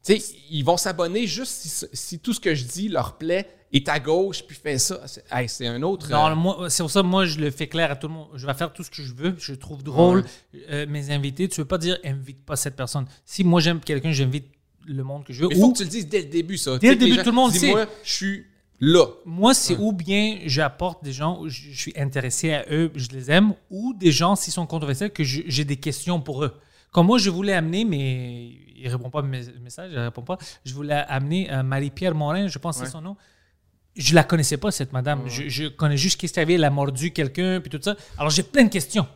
sais, 0.03 0.23
ils 0.51 0.65
vont 0.65 0.77
s'abonner 0.77 1.27
juste 1.27 1.53
si, 1.53 1.87
si 1.93 2.19
tout 2.19 2.33
ce 2.33 2.41
que 2.41 2.55
je 2.55 2.65
dis 2.65 2.89
leur 2.89 3.19
plaît, 3.19 3.49
est 3.73 3.89
à 3.89 3.99
gauche, 3.99 4.43
puis 4.43 4.57
fait 4.57 4.79
ça. 4.79 5.01
C'est 5.07 5.25
hey, 5.31 5.69
un 5.69 5.83
autre. 5.83 6.11
Non, 6.11 6.27
euh, 6.27 6.35
moi, 6.35 6.71
c'est 6.71 6.83
pour 6.83 6.91
ça 6.91 7.01
que 7.01 7.07
moi, 7.07 7.25
je 7.25 7.39
le 7.39 7.51
fais 7.51 7.69
clair 7.69 7.91
à 7.91 7.97
tout 7.97 8.09
le 8.09 8.15
monde. 8.15 8.29
Je 8.35 8.47
vais 8.47 8.55
faire 8.55 8.73
tout 8.73 8.83
ce 8.83 8.91
que 8.91 9.03
je 9.03 9.15
veux. 9.15 9.35
Je 9.39 9.55
trouve 9.55 9.83
drôle 9.83 10.25
euh, 10.71 10.87
mes 10.87 11.11
invités. 11.11 11.49
Tu 11.49 11.61
veux 11.61 11.67
pas 11.67 11.79
dire 11.79 11.99
invite 12.05 12.45
pas 12.45 12.57
cette 12.57 12.77
personne. 12.77 13.07
Si 13.25 13.45
moi, 13.45 13.61
j'aime 13.61 13.81
quelqu'un, 13.81 14.13
j'invite 14.13 14.47
le 14.85 15.03
monde 15.03 15.25
que 15.25 15.33
je 15.33 15.45
veux. 15.45 15.49
il 15.51 15.59
faut 15.59 15.73
que 15.73 15.79
tu 15.79 15.85
le 15.85 15.89
dises 15.89 16.09
dès 16.09 16.23
le 16.23 16.29
début, 16.29 16.59
ça. 16.59 16.77
Dès 16.79 16.91
le 16.91 16.97
début, 16.97 17.15
gens 17.15 17.23
tout 17.23 17.31
le 17.31 17.37
monde 17.37 17.53
sait. 17.53 17.71
Moi, 17.71 17.87
je 18.05 18.13
suis 18.13 18.45
là. 18.83 19.07
Moi, 19.25 19.55
c'est 19.55 19.77
ou 19.79 19.93
bien 19.93 20.41
j'apporte 20.47 21.03
des 21.05 21.13
gens 21.13 21.41
où 21.41 21.49
je 21.49 21.63
je 21.73 21.79
suis 21.81 21.93
intéressé 21.97 22.53
à 22.53 22.65
eux, 22.71 22.91
je 22.95 23.09
les 23.11 23.31
aime, 23.31 23.55
ou 23.71 23.95
des 23.95 24.13
gens, 24.13 24.35
s'ils 24.37 24.53
sont 24.53 24.67
controversés, 24.67 25.09
que 25.09 25.23
j'ai 25.25 25.65
des 25.65 25.77
questions 25.77 26.21
pour 26.21 26.45
eux. 26.45 26.53
Comme 26.91 27.07
moi, 27.07 27.17
je 27.19 27.31
voulais 27.31 27.55
amener, 27.55 27.85
mais 27.87 28.51
il 28.77 28.89
répond 28.89 29.09
pas 29.09 29.21
à 29.21 29.23
mes 29.23 29.41
messages, 29.63 29.91
il 29.93 29.99
répond 29.99 30.23
pas. 30.23 30.37
Je 30.65 30.75
voulais 30.75 31.03
amener 31.09 31.51
euh, 31.51 31.63
Marie-Pierre 31.63 32.15
Morin, 32.15 32.49
je 32.49 32.59
pense 32.59 32.77
que 32.77 32.81
Ouais. 32.83 32.87
c'est 32.87 32.93
son 32.93 33.01
nom. 33.01 33.17
Je 33.97 34.15
la 34.15 34.25
connaissais 34.25 34.57
pas, 34.59 34.71
cette 34.71 34.93
madame. 34.93 35.23
Je, 35.27 35.49
je 35.49 35.69
connais 35.69 35.97
juste 35.97 36.21
qu'est-ce 36.21 36.33
qu'elle 36.35 36.43
avait, 36.43 36.55
elle 36.55 36.65
a 36.65 36.71
mordu 36.71 37.13
quelqu'un, 37.13 37.61
puis 37.61 37.71
tout 37.71 37.81
ça. 37.83 37.95
Alors, 38.19 38.31
j'ai 38.31 38.43
plein 38.43 38.65
de 38.65 38.71
questions. 38.71 39.07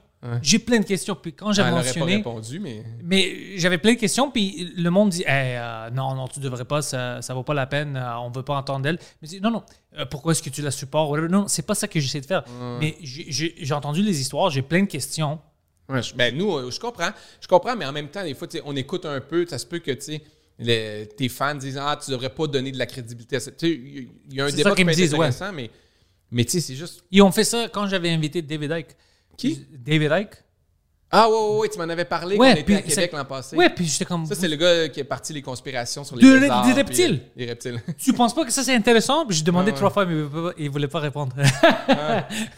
J'ai 0.42 0.58
plein 0.58 0.78
de 0.80 0.84
questions. 0.84 1.14
Puis 1.14 1.32
quand 1.32 1.52
j'ai 1.52 1.62
Elle 1.62 1.68
n'aurait 1.70 1.82
pas 1.82 1.86
mentionné... 1.88 2.16
répondu, 2.16 2.58
mais. 2.60 2.84
Mais 3.02 3.56
j'avais 3.58 3.78
plein 3.78 3.94
de 3.94 3.98
questions, 3.98 4.30
puis 4.30 4.72
le 4.76 4.90
monde 4.90 5.10
dit 5.10 5.22
Hey, 5.26 5.56
euh, 5.56 5.90
non, 5.90 6.14
non, 6.14 6.28
tu 6.28 6.40
devrais 6.40 6.64
pas, 6.64 6.82
ça, 6.82 7.20
ça 7.22 7.34
vaut 7.34 7.42
pas 7.42 7.54
la 7.54 7.66
peine, 7.66 7.96
euh, 7.96 8.18
on 8.20 8.30
veut 8.30 8.42
pas 8.42 8.56
entendre 8.56 8.80
d'elle. 8.82 8.98
Mais 9.20 9.28
je 9.28 9.36
dis 9.36 9.40
non, 9.40 9.50
non, 9.50 9.62
euh, 9.98 10.04
pourquoi 10.06 10.32
est-ce 10.32 10.42
que 10.42 10.50
tu 10.50 10.62
la 10.62 10.70
supportes? 10.70 11.18
Non, 11.18 11.48
c'est 11.48 11.66
pas 11.66 11.74
ça 11.74 11.88
que 11.88 11.98
j'essaie 12.00 12.20
de 12.20 12.26
faire. 12.26 12.44
Mais 12.80 12.96
j'ai- 13.02 13.72
entendu 13.72 14.02
les 14.02 14.20
histoires, 14.20 14.50
j'ai 14.50 14.62
plein 14.62 14.82
de 14.82 14.88
questions. 14.88 15.38
Ouais, 15.88 16.02
je- 16.02 16.14
ben 16.14 16.36
nous, 16.36 16.52
euh, 16.56 16.70
je 16.70 16.80
comprends. 16.80 17.10
Je 17.40 17.46
comprends, 17.46 17.76
mais 17.76 17.84
en 17.86 17.92
même 17.92 18.08
temps, 18.08 18.24
des 18.24 18.34
fois, 18.34 18.48
on 18.64 18.74
écoute 18.74 19.04
un 19.06 19.20
peu, 19.20 19.46
ça 19.46 19.58
se 19.58 19.66
peut 19.66 19.78
que 19.78 19.92
tu 19.92 20.00
sais, 20.00 20.22
le- 20.58 21.04
tes 21.04 21.28
fans 21.28 21.54
disent 21.54 21.78
Ah, 21.80 21.98
tu 22.02 22.10
devrais 22.10 22.30
pas 22.30 22.46
donner 22.46 22.72
de 22.72 22.78
la 22.78 22.86
crédibilité 22.86 23.36
à 23.36 23.40
ça. 23.40 23.50
Il 23.62 24.08
y 24.30 24.40
a 24.40 24.46
un 24.46 24.50
débat 24.50 24.74
qui 24.74 24.84
me 24.84 24.90
être 24.90 24.96
disent, 24.96 25.12
ouais. 25.12 25.26
intéressant, 25.26 25.52
mais, 25.52 25.70
mais 26.30 26.44
tu 26.44 26.52
sais, 26.52 26.60
c'est 26.60 26.74
juste. 26.74 27.04
Ils 27.12 27.22
ont 27.22 27.30
fait 27.30 27.44
ça 27.44 27.68
quand 27.72 27.86
j'avais 27.86 28.10
invité 28.10 28.42
David 28.42 28.72
Icke. 28.72 28.96
Qui? 29.36 29.66
David 29.84 30.12
Icke. 30.20 30.42
Ah, 31.10 31.28
ouais, 31.30 31.34
ouais, 31.36 31.58
ouais, 31.60 31.68
tu 31.68 31.78
m'en 31.78 31.84
avais 31.84 32.04
parlé 32.04 32.36
Ouais, 32.36 32.48
quand 32.48 32.52
on 32.52 32.54
était 32.56 32.64
puis 32.64 32.74
à 32.74 32.82
Québec 32.82 33.12
l'an 33.12 33.24
passé. 33.24 33.54
Ouais, 33.56 33.70
puis 33.70 33.84
j'étais 33.86 34.04
comme. 34.04 34.26
Ça, 34.26 34.34
c'est 34.34 34.48
le 34.48 34.56
gars 34.56 34.88
qui 34.88 34.98
est 35.00 35.04
parti 35.04 35.32
les 35.32 35.40
conspirations 35.40 36.02
sur 36.02 36.16
les 36.16 36.22
De- 36.28 36.36
lézards, 36.36 36.64
des 36.66 36.72
puis, 36.72 36.82
reptiles. 36.82 37.20
euh, 37.22 37.30
Les 37.36 37.46
reptiles. 37.46 37.80
Tu 37.98 38.12
penses 38.12 38.34
pas 38.34 38.44
que 38.44 38.50
ça 38.52 38.64
c'est 38.64 38.74
intéressant? 38.74 39.24
Puis 39.24 39.36
j'ai 39.38 39.44
demandé 39.44 39.70
Ah 39.70 39.74
ouais. 39.74 39.76
trois 39.78 39.90
fois, 39.90 40.04
mais 40.04 40.14
il 40.14 40.22
voulait 40.24 40.42
pas- 40.50 40.54
il 40.58 40.70
voulait 40.70 40.88
pas 40.88 40.98
répondre. 41.00 41.34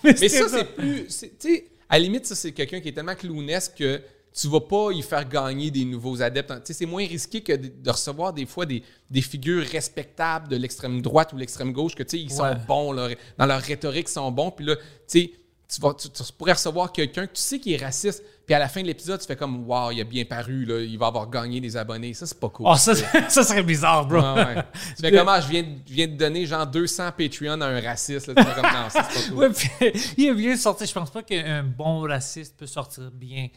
Mais 0.02 0.16
c'était 0.16 0.28
ça, 0.28 0.48
c'est 0.48 0.64
plus. 0.64 1.06
Tu 1.06 1.28
sais, 1.38 1.66
à 1.88 1.98
la 1.98 2.04
limite, 2.04 2.26
ça, 2.26 2.34
c'est 2.34 2.52
quelqu'un 2.52 2.80
qui 2.80 2.88
est 2.88 2.92
tellement 2.92 3.14
clownesque 3.14 3.74
que 3.78 4.00
tu 4.38 4.46
vas 4.48 4.60
pas 4.60 4.90
y 4.92 5.02
faire 5.02 5.28
gagner 5.28 5.70
des 5.70 5.84
nouveaux 5.84 6.20
adeptes. 6.22 6.50
Tu 6.50 6.60
sais, 6.66 6.72
c'est 6.72 6.86
moins 6.86 7.06
risqué 7.06 7.42
que 7.42 7.52
de, 7.54 7.68
de 7.82 7.90
recevoir 7.90 8.32
des 8.32 8.46
fois 8.46 8.66
des, 8.66 8.82
des 9.10 9.22
figures 9.22 9.64
respectables 9.66 10.48
de 10.48 10.56
l'extrême 10.56 11.00
droite 11.02 11.32
ou 11.32 11.36
l'extrême 11.36 11.72
gauche, 11.72 11.94
que 11.94 12.02
tu 12.02 12.16
sais, 12.16 12.22
ils 12.22 12.30
sont 12.30 12.46
bons, 12.66 12.94
dans 12.94 13.46
leur 13.46 13.60
rhétorique, 13.60 14.06
ils 14.08 14.12
sont 14.12 14.30
bons. 14.30 14.50
Puis 14.50 14.64
là, 14.66 14.76
tu 14.76 14.82
sais, 15.06 15.30
tu, 15.72 15.80
vas, 15.80 15.92
tu, 15.94 16.08
tu 16.10 16.22
pourrais 16.36 16.52
recevoir 16.52 16.90
quelqu'un 16.92 17.26
que 17.26 17.32
tu 17.34 17.42
sais 17.42 17.58
qui 17.58 17.74
est 17.74 17.84
raciste, 17.84 18.22
puis 18.46 18.54
à 18.54 18.58
la 18.58 18.68
fin 18.68 18.80
de 18.80 18.86
l'épisode, 18.86 19.20
tu 19.20 19.26
fais 19.26 19.36
comme 19.36 19.68
Waouh, 19.68 19.92
il 19.92 20.00
a 20.00 20.04
bien 20.04 20.24
paru, 20.24 20.64
là, 20.64 20.80
il 20.80 20.98
va 20.98 21.08
avoir 21.08 21.28
gagné 21.28 21.60
des 21.60 21.76
abonnés. 21.76 22.14
Ça, 22.14 22.24
c'est 22.26 22.40
pas 22.40 22.48
cool. 22.48 22.66
Oh, 22.68 22.74
ça, 22.76 22.94
ça 23.28 23.44
serait 23.44 23.62
bizarre, 23.62 24.06
bro. 24.06 24.18
Ah 24.22 24.34
ouais. 24.34 24.62
Tu 24.96 25.02
fais 25.02 25.12
comment 25.12 25.38
je 25.40 25.48
viens, 25.48 25.62
de- 25.62 25.78
je 25.86 25.92
viens 25.92 26.06
de 26.08 26.16
donner 26.16 26.46
genre 26.46 26.66
200 26.66 27.12
Patreon 27.18 27.60
à 27.60 27.66
un 27.66 27.80
raciste. 27.82 28.28
Là, 28.28 28.34
tu 28.36 28.42
fais 28.42 28.54
comme 28.54 28.70
non, 28.70 28.88
ça, 28.88 29.06
c'est 29.10 29.22
pas 29.24 29.28
cool. 29.28 29.38
Ouais, 29.38 29.50
puis, 29.50 30.02
il 30.16 30.26
est 30.28 30.34
bien 30.34 30.56
sorti. 30.56 30.86
Je 30.86 30.92
pense 30.94 31.10
pas 31.10 31.22
qu'un 31.22 31.62
bon 31.62 32.00
raciste 32.00 32.56
peut 32.56 32.66
sortir 32.66 33.10
bien. 33.12 33.48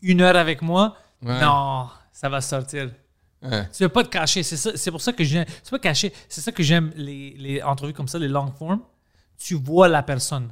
Une 0.00 0.22
heure 0.22 0.36
avec 0.36 0.62
moi, 0.62 0.96
Ouais. 1.22 1.38
non, 1.40 1.88
ça 2.12 2.28
va 2.30 2.40
sortir. 2.40 2.90
Ouais. 3.42 3.68
Tu 3.76 3.82
veux 3.82 3.88
pas 3.90 4.04
te 4.04 4.08
cacher. 4.08 4.42
C'est 4.42 4.56
ça- 4.56 4.72
c'est 4.74 4.90
pour 4.90 5.00
ça 5.02 5.12
que 5.12 5.22
j'aime. 5.24 5.44
C'est 5.62 5.70
pas 5.70 5.78
cacher. 5.78 6.12
C'est 6.28 6.40
ça 6.40 6.50
que 6.52 6.62
j'aime 6.62 6.92
les, 6.96 7.34
les 7.36 7.62
entrevues 7.62 7.92
comme 7.92 8.08
ça, 8.08 8.18
les 8.18 8.28
long 8.28 8.50
form. 8.58 8.80
Tu 9.36 9.54
vois 9.54 9.88
la 9.88 10.02
personne. 10.02 10.50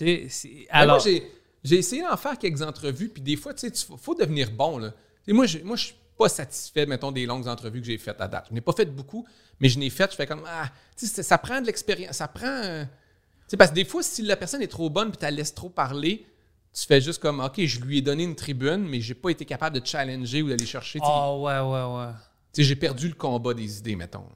Ben, 0.00 0.28
alors. 0.70 0.96
moi, 0.96 1.04
j'ai, 1.04 1.30
j'ai 1.62 1.76
essayé 1.76 2.02
d'en 2.02 2.16
faire 2.16 2.38
quelques 2.38 2.62
entrevues, 2.62 3.08
puis 3.08 3.22
des 3.22 3.36
fois, 3.36 3.54
tu 3.54 3.68
sais, 3.68 3.86
il 3.90 3.98
faut 3.98 4.14
devenir 4.14 4.50
bon. 4.50 4.78
Là. 4.78 4.92
Moi, 5.28 5.46
je, 5.46 5.58
moi, 5.58 5.76
je 5.76 5.86
suis 5.86 5.94
pas 6.18 6.28
satisfait, 6.28 6.86
mettons, 6.86 7.12
des 7.12 7.26
longues 7.26 7.48
entrevues 7.48 7.80
que 7.80 7.86
j'ai 7.86 7.98
faites 7.98 8.20
à 8.20 8.28
date. 8.28 8.46
Je 8.50 8.54
n'ai 8.54 8.60
pas 8.60 8.72
fait 8.72 8.86
beaucoup, 8.86 9.26
mais 9.60 9.68
je 9.68 9.78
n'ai 9.78 9.90
fait, 9.90 10.10
je 10.10 10.16
fais 10.16 10.26
comme, 10.26 10.42
ah, 10.46 10.70
tu 10.96 11.06
sais, 11.06 11.14
c'est- 11.14 11.22
ça 11.22 11.38
prend 11.38 11.60
de 11.60 11.66
l'expérience, 11.66 12.16
ça 12.16 12.28
prend... 12.28 12.46
euh, 12.46 12.84
tu 12.84 12.90
sais, 13.48 13.56
parce 13.56 13.70
que 13.70 13.74
des 13.76 13.84
fois, 13.84 14.02
si 14.02 14.22
la 14.22 14.36
personne 14.36 14.62
est 14.62 14.68
trop 14.68 14.90
bonne, 14.90 15.08
puis 15.10 15.18
tu 15.18 15.24
la 15.24 15.30
laisses 15.30 15.54
trop 15.54 15.68
parler, 15.70 16.26
tu 16.72 16.86
fais 16.86 17.00
juste 17.00 17.20
comme, 17.20 17.40
OK, 17.40 17.60
je 17.64 17.80
lui 17.80 17.98
ai 17.98 18.02
donné 18.02 18.24
une 18.24 18.34
tribune, 18.34 18.86
mais 18.88 19.00
j'ai 19.00 19.14
pas 19.14 19.30
été 19.30 19.44
capable 19.44 19.80
de 19.80 19.86
challenger 19.86 20.42
ou 20.42 20.48
d'aller 20.48 20.66
chercher. 20.66 20.98
sais. 20.98 21.04
Oh, 21.08 21.42
ouais, 21.44 21.58
ouais, 21.60 21.96
ouais. 22.06 22.12
Tu 22.52 22.62
sais, 22.62 22.68
j'ai 22.68 22.76
perdu 22.76 23.08
le 23.08 23.14
combat 23.14 23.54
des 23.54 23.78
idées, 23.78 23.96
mettons. 23.96 24.26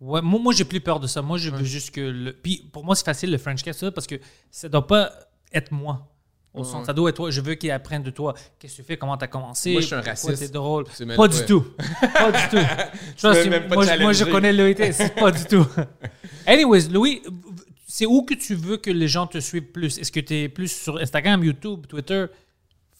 Ouais, 0.00 0.20
moi, 0.22 0.40
moi 0.40 0.52
j'ai 0.52 0.64
plus 0.64 0.80
peur 0.80 1.00
de 1.00 1.06
ça. 1.06 1.22
Moi, 1.22 1.38
je 1.38 1.50
veux 1.50 1.64
juste 1.64 1.90
que. 1.90 2.00
Le... 2.00 2.32
Puis 2.32 2.68
pour 2.72 2.84
moi, 2.84 2.94
c'est 2.94 3.04
facile 3.04 3.30
le 3.30 3.38
French 3.38 3.62
ça, 3.72 3.90
parce 3.90 4.06
que 4.06 4.16
ça 4.50 4.68
doit 4.68 4.86
pas 4.86 5.12
être 5.52 5.72
moi. 5.72 6.10
Au 6.52 6.62
sens, 6.62 6.86
ça 6.86 6.92
doit 6.92 7.10
être 7.10 7.16
toi. 7.16 7.30
Je 7.32 7.40
veux 7.40 7.54
qu'il 7.56 7.70
apprenne 7.72 8.04
de 8.04 8.10
toi. 8.10 8.32
Qu'est-ce 8.58 8.76
que 8.76 8.82
tu 8.82 8.86
fais, 8.86 8.96
comment 8.96 9.16
tu 9.16 9.24
as 9.24 9.28
commencé? 9.28 9.72
Moi, 9.72 9.80
je 9.80 9.86
suis 9.86 9.94
un 9.96 10.00
raciste. 10.00 10.52
drôle? 10.52 10.84
C'est 10.92 11.04
même 11.04 11.16
Pas 11.16 11.26
du 11.26 11.44
tout. 11.44 11.62
Pas 12.14 12.30
du 12.30 12.48
tout. 12.48 13.50
Même 13.50 13.68
pas 13.68 13.74
moi, 13.74 13.84
je- 13.84 14.02
moi, 14.02 14.12
je 14.12 14.18
challenger. 14.18 14.30
connais 14.30 14.52
Louis. 14.52 14.76
C'est 14.92 15.14
pas 15.16 15.32
du 15.32 15.44
tout. 15.46 15.66
Anyways, 16.46 16.88
Louis, 16.90 17.22
c'est 17.88 18.06
où 18.06 18.22
que 18.22 18.34
tu 18.34 18.54
veux 18.54 18.76
que 18.76 18.90
les 18.90 19.08
gens 19.08 19.26
te 19.26 19.38
suivent 19.38 19.72
plus? 19.72 19.98
Est-ce 19.98 20.12
que 20.12 20.20
tu 20.20 20.34
es 20.34 20.48
plus 20.48 20.70
sur 20.70 20.98
Instagram, 20.98 21.42
YouTube, 21.42 21.86
Twitter? 21.88 22.26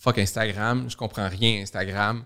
fuck 0.05 0.19
Instagram, 0.19 0.87
je 0.89 0.97
comprends 0.97 1.29
rien 1.29 1.63
Instagram. 1.63 2.25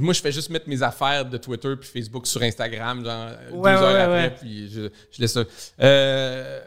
Moi, 0.00 0.14
je 0.14 0.20
fais 0.20 0.32
juste 0.32 0.50
mettre 0.50 0.68
mes 0.68 0.82
affaires 0.82 1.24
de 1.24 1.36
Twitter 1.38 1.74
puis 1.80 1.88
Facebook 1.88 2.26
sur 2.26 2.42
Instagram, 2.42 3.04
genre 3.04 3.30
Ouais, 3.52 3.70
heures 3.72 3.82
ouais, 4.10 4.24
après, 4.24 4.34
puis 4.40 4.68
je, 4.70 4.88
je 5.12 5.20
laisse 5.20 5.32
ça. 5.32 5.44
Euh, 5.80 6.60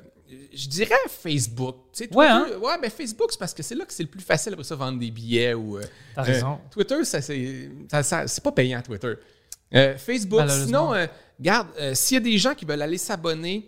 je 0.53 0.67
dirais 0.67 0.95
Facebook. 1.09 1.75
Tu 1.93 1.99
sais, 1.99 2.07
Twitter, 2.07 2.17
Ouais, 2.19 2.27
hein? 2.27 2.47
ouais, 2.61 2.77
ben 2.81 2.89
Facebook, 2.89 3.29
c'est 3.31 3.39
parce 3.39 3.53
que 3.53 3.63
c'est 3.63 3.75
là 3.75 3.85
que 3.85 3.93
c'est 3.93 4.03
le 4.03 4.09
plus 4.09 4.21
facile 4.21 4.53
après 4.53 4.63
ça 4.65 4.75
vendre 4.75 4.99
des 4.99 5.11
billets 5.11 5.53
ou. 5.53 5.77
euh, 5.77 5.83
T'as 6.15 6.21
raison. 6.23 6.59
Twitter, 6.71 7.03
ça, 7.03 7.21
c'est, 7.21 7.69
ça- 7.89 8.03
ça- 8.03 8.27
c'est 8.27 8.43
pas 8.43 8.51
payant, 8.51 8.81
Twitter. 8.81 9.13
Euh, 9.73 9.97
Facebook, 9.97 10.41
sinon, 10.49 10.93
euh, 10.93 11.05
regarde, 11.39 11.67
euh, 11.79 11.93
s'il 11.95 12.15
y 12.15 12.17
a 12.17 12.23
des 12.23 12.37
gens 12.37 12.53
qui 12.55 12.65
veulent 12.65 12.81
aller 12.81 12.97
s'abonner, 12.97 13.67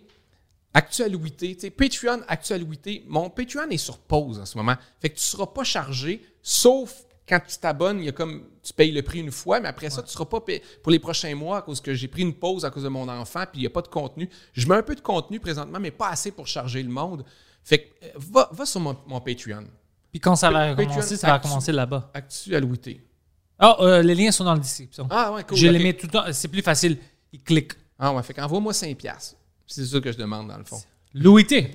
Actualité, 0.76 1.54
tu 1.54 1.60
sais, 1.60 1.70
Patreon, 1.70 2.22
Actualité, 2.26 3.04
mon 3.06 3.30
Patreon 3.30 3.68
est 3.70 3.76
sur 3.76 3.96
pause 3.96 4.40
en 4.40 4.44
ce 4.44 4.56
moment. 4.58 4.74
Fait 5.00 5.08
que 5.10 5.14
tu 5.14 5.22
seras 5.22 5.46
pas 5.46 5.62
chargé, 5.62 6.20
sauf 6.42 6.92
quand 7.28 7.40
tu 7.46 7.56
t'abonnes, 7.58 8.00
il 8.00 8.04
y 8.06 8.08
a 8.08 8.12
comme 8.12 8.44
tu 8.62 8.72
payes 8.72 8.92
le 8.92 9.02
prix 9.02 9.20
une 9.20 9.30
fois, 9.32 9.60
mais 9.60 9.68
après 9.68 9.88
ça, 9.90 10.02
tu 10.02 10.10
seras 10.10 10.26
pas 10.26 10.40
payé 10.40 10.62
pour 10.82 10.92
les 10.92 10.98
prochains 10.98 11.34
mois 11.34 11.58
à 11.58 11.62
cause 11.62 11.80
que 11.80 11.94
j'ai 11.94 12.08
pris 12.08 12.22
une 12.22 12.34
pause 12.34 12.64
à 12.64 12.70
cause 12.70 12.82
de 12.82 12.88
mon 12.88 13.08
enfant, 13.08 13.44
puis 13.50 13.60
il 13.60 13.62
n'y 13.62 13.66
a 13.66 13.70
pas 13.70 13.82
de 13.82 13.88
contenu. 13.88 14.28
Je 14.52 14.68
mets 14.68 14.74
un 14.76 14.82
peu 14.82 14.94
de 14.94 15.00
contenu 15.00 15.40
présentement, 15.40 15.80
mais 15.80 15.90
pas 15.90 16.08
assez 16.10 16.30
pour 16.32 16.46
charger 16.46 16.82
le 16.82 16.90
monde. 16.90 17.24
Fait 17.62 17.78
que 17.78 18.04
euh, 18.04 18.08
va, 18.16 18.50
va 18.52 18.66
sur 18.66 18.80
mon, 18.80 18.94
mon 19.06 19.20
Patreon. 19.20 19.64
Puis 20.10 20.20
quand 20.20 20.36
ça 20.36 20.50
va 20.50 20.74
Patreon 20.74 20.86
commencer, 20.90 21.16
ça 21.16 21.26
va 21.28 21.34
actu- 21.34 21.48
commencer 21.48 21.72
là-bas. 21.72 22.10
Actualité. 22.12 23.00
Ah, 23.58 23.76
euh, 23.80 24.02
les 24.02 24.14
liens 24.14 24.30
sont 24.32 24.44
dans 24.44 24.52
la 24.54 24.58
description. 24.60 25.06
Ah 25.10 25.32
ouais, 25.32 25.44
cool. 25.44 25.56
Je 25.56 25.66
les 25.68 25.78
mets 25.82 25.94
tout 25.94 26.06
le 26.06 26.12
temps. 26.12 26.24
C'est 26.32 26.48
plus 26.48 26.60
facile. 26.62 26.98
Ils 27.32 27.40
cliquent. 27.42 27.72
Ah 27.98 28.12
ouais, 28.12 28.22
fait 28.22 28.34
qu'envoie-moi 28.34 28.72
5$. 28.72 28.94
piastres. 28.96 29.36
C'est 29.66 29.84
ça 29.86 30.00
que 30.00 30.12
je 30.12 30.18
demande 30.18 30.48
dans 30.48 30.58
le 30.58 30.64
fond. 30.64 30.80
Louis 31.14 31.46
T. 31.46 31.74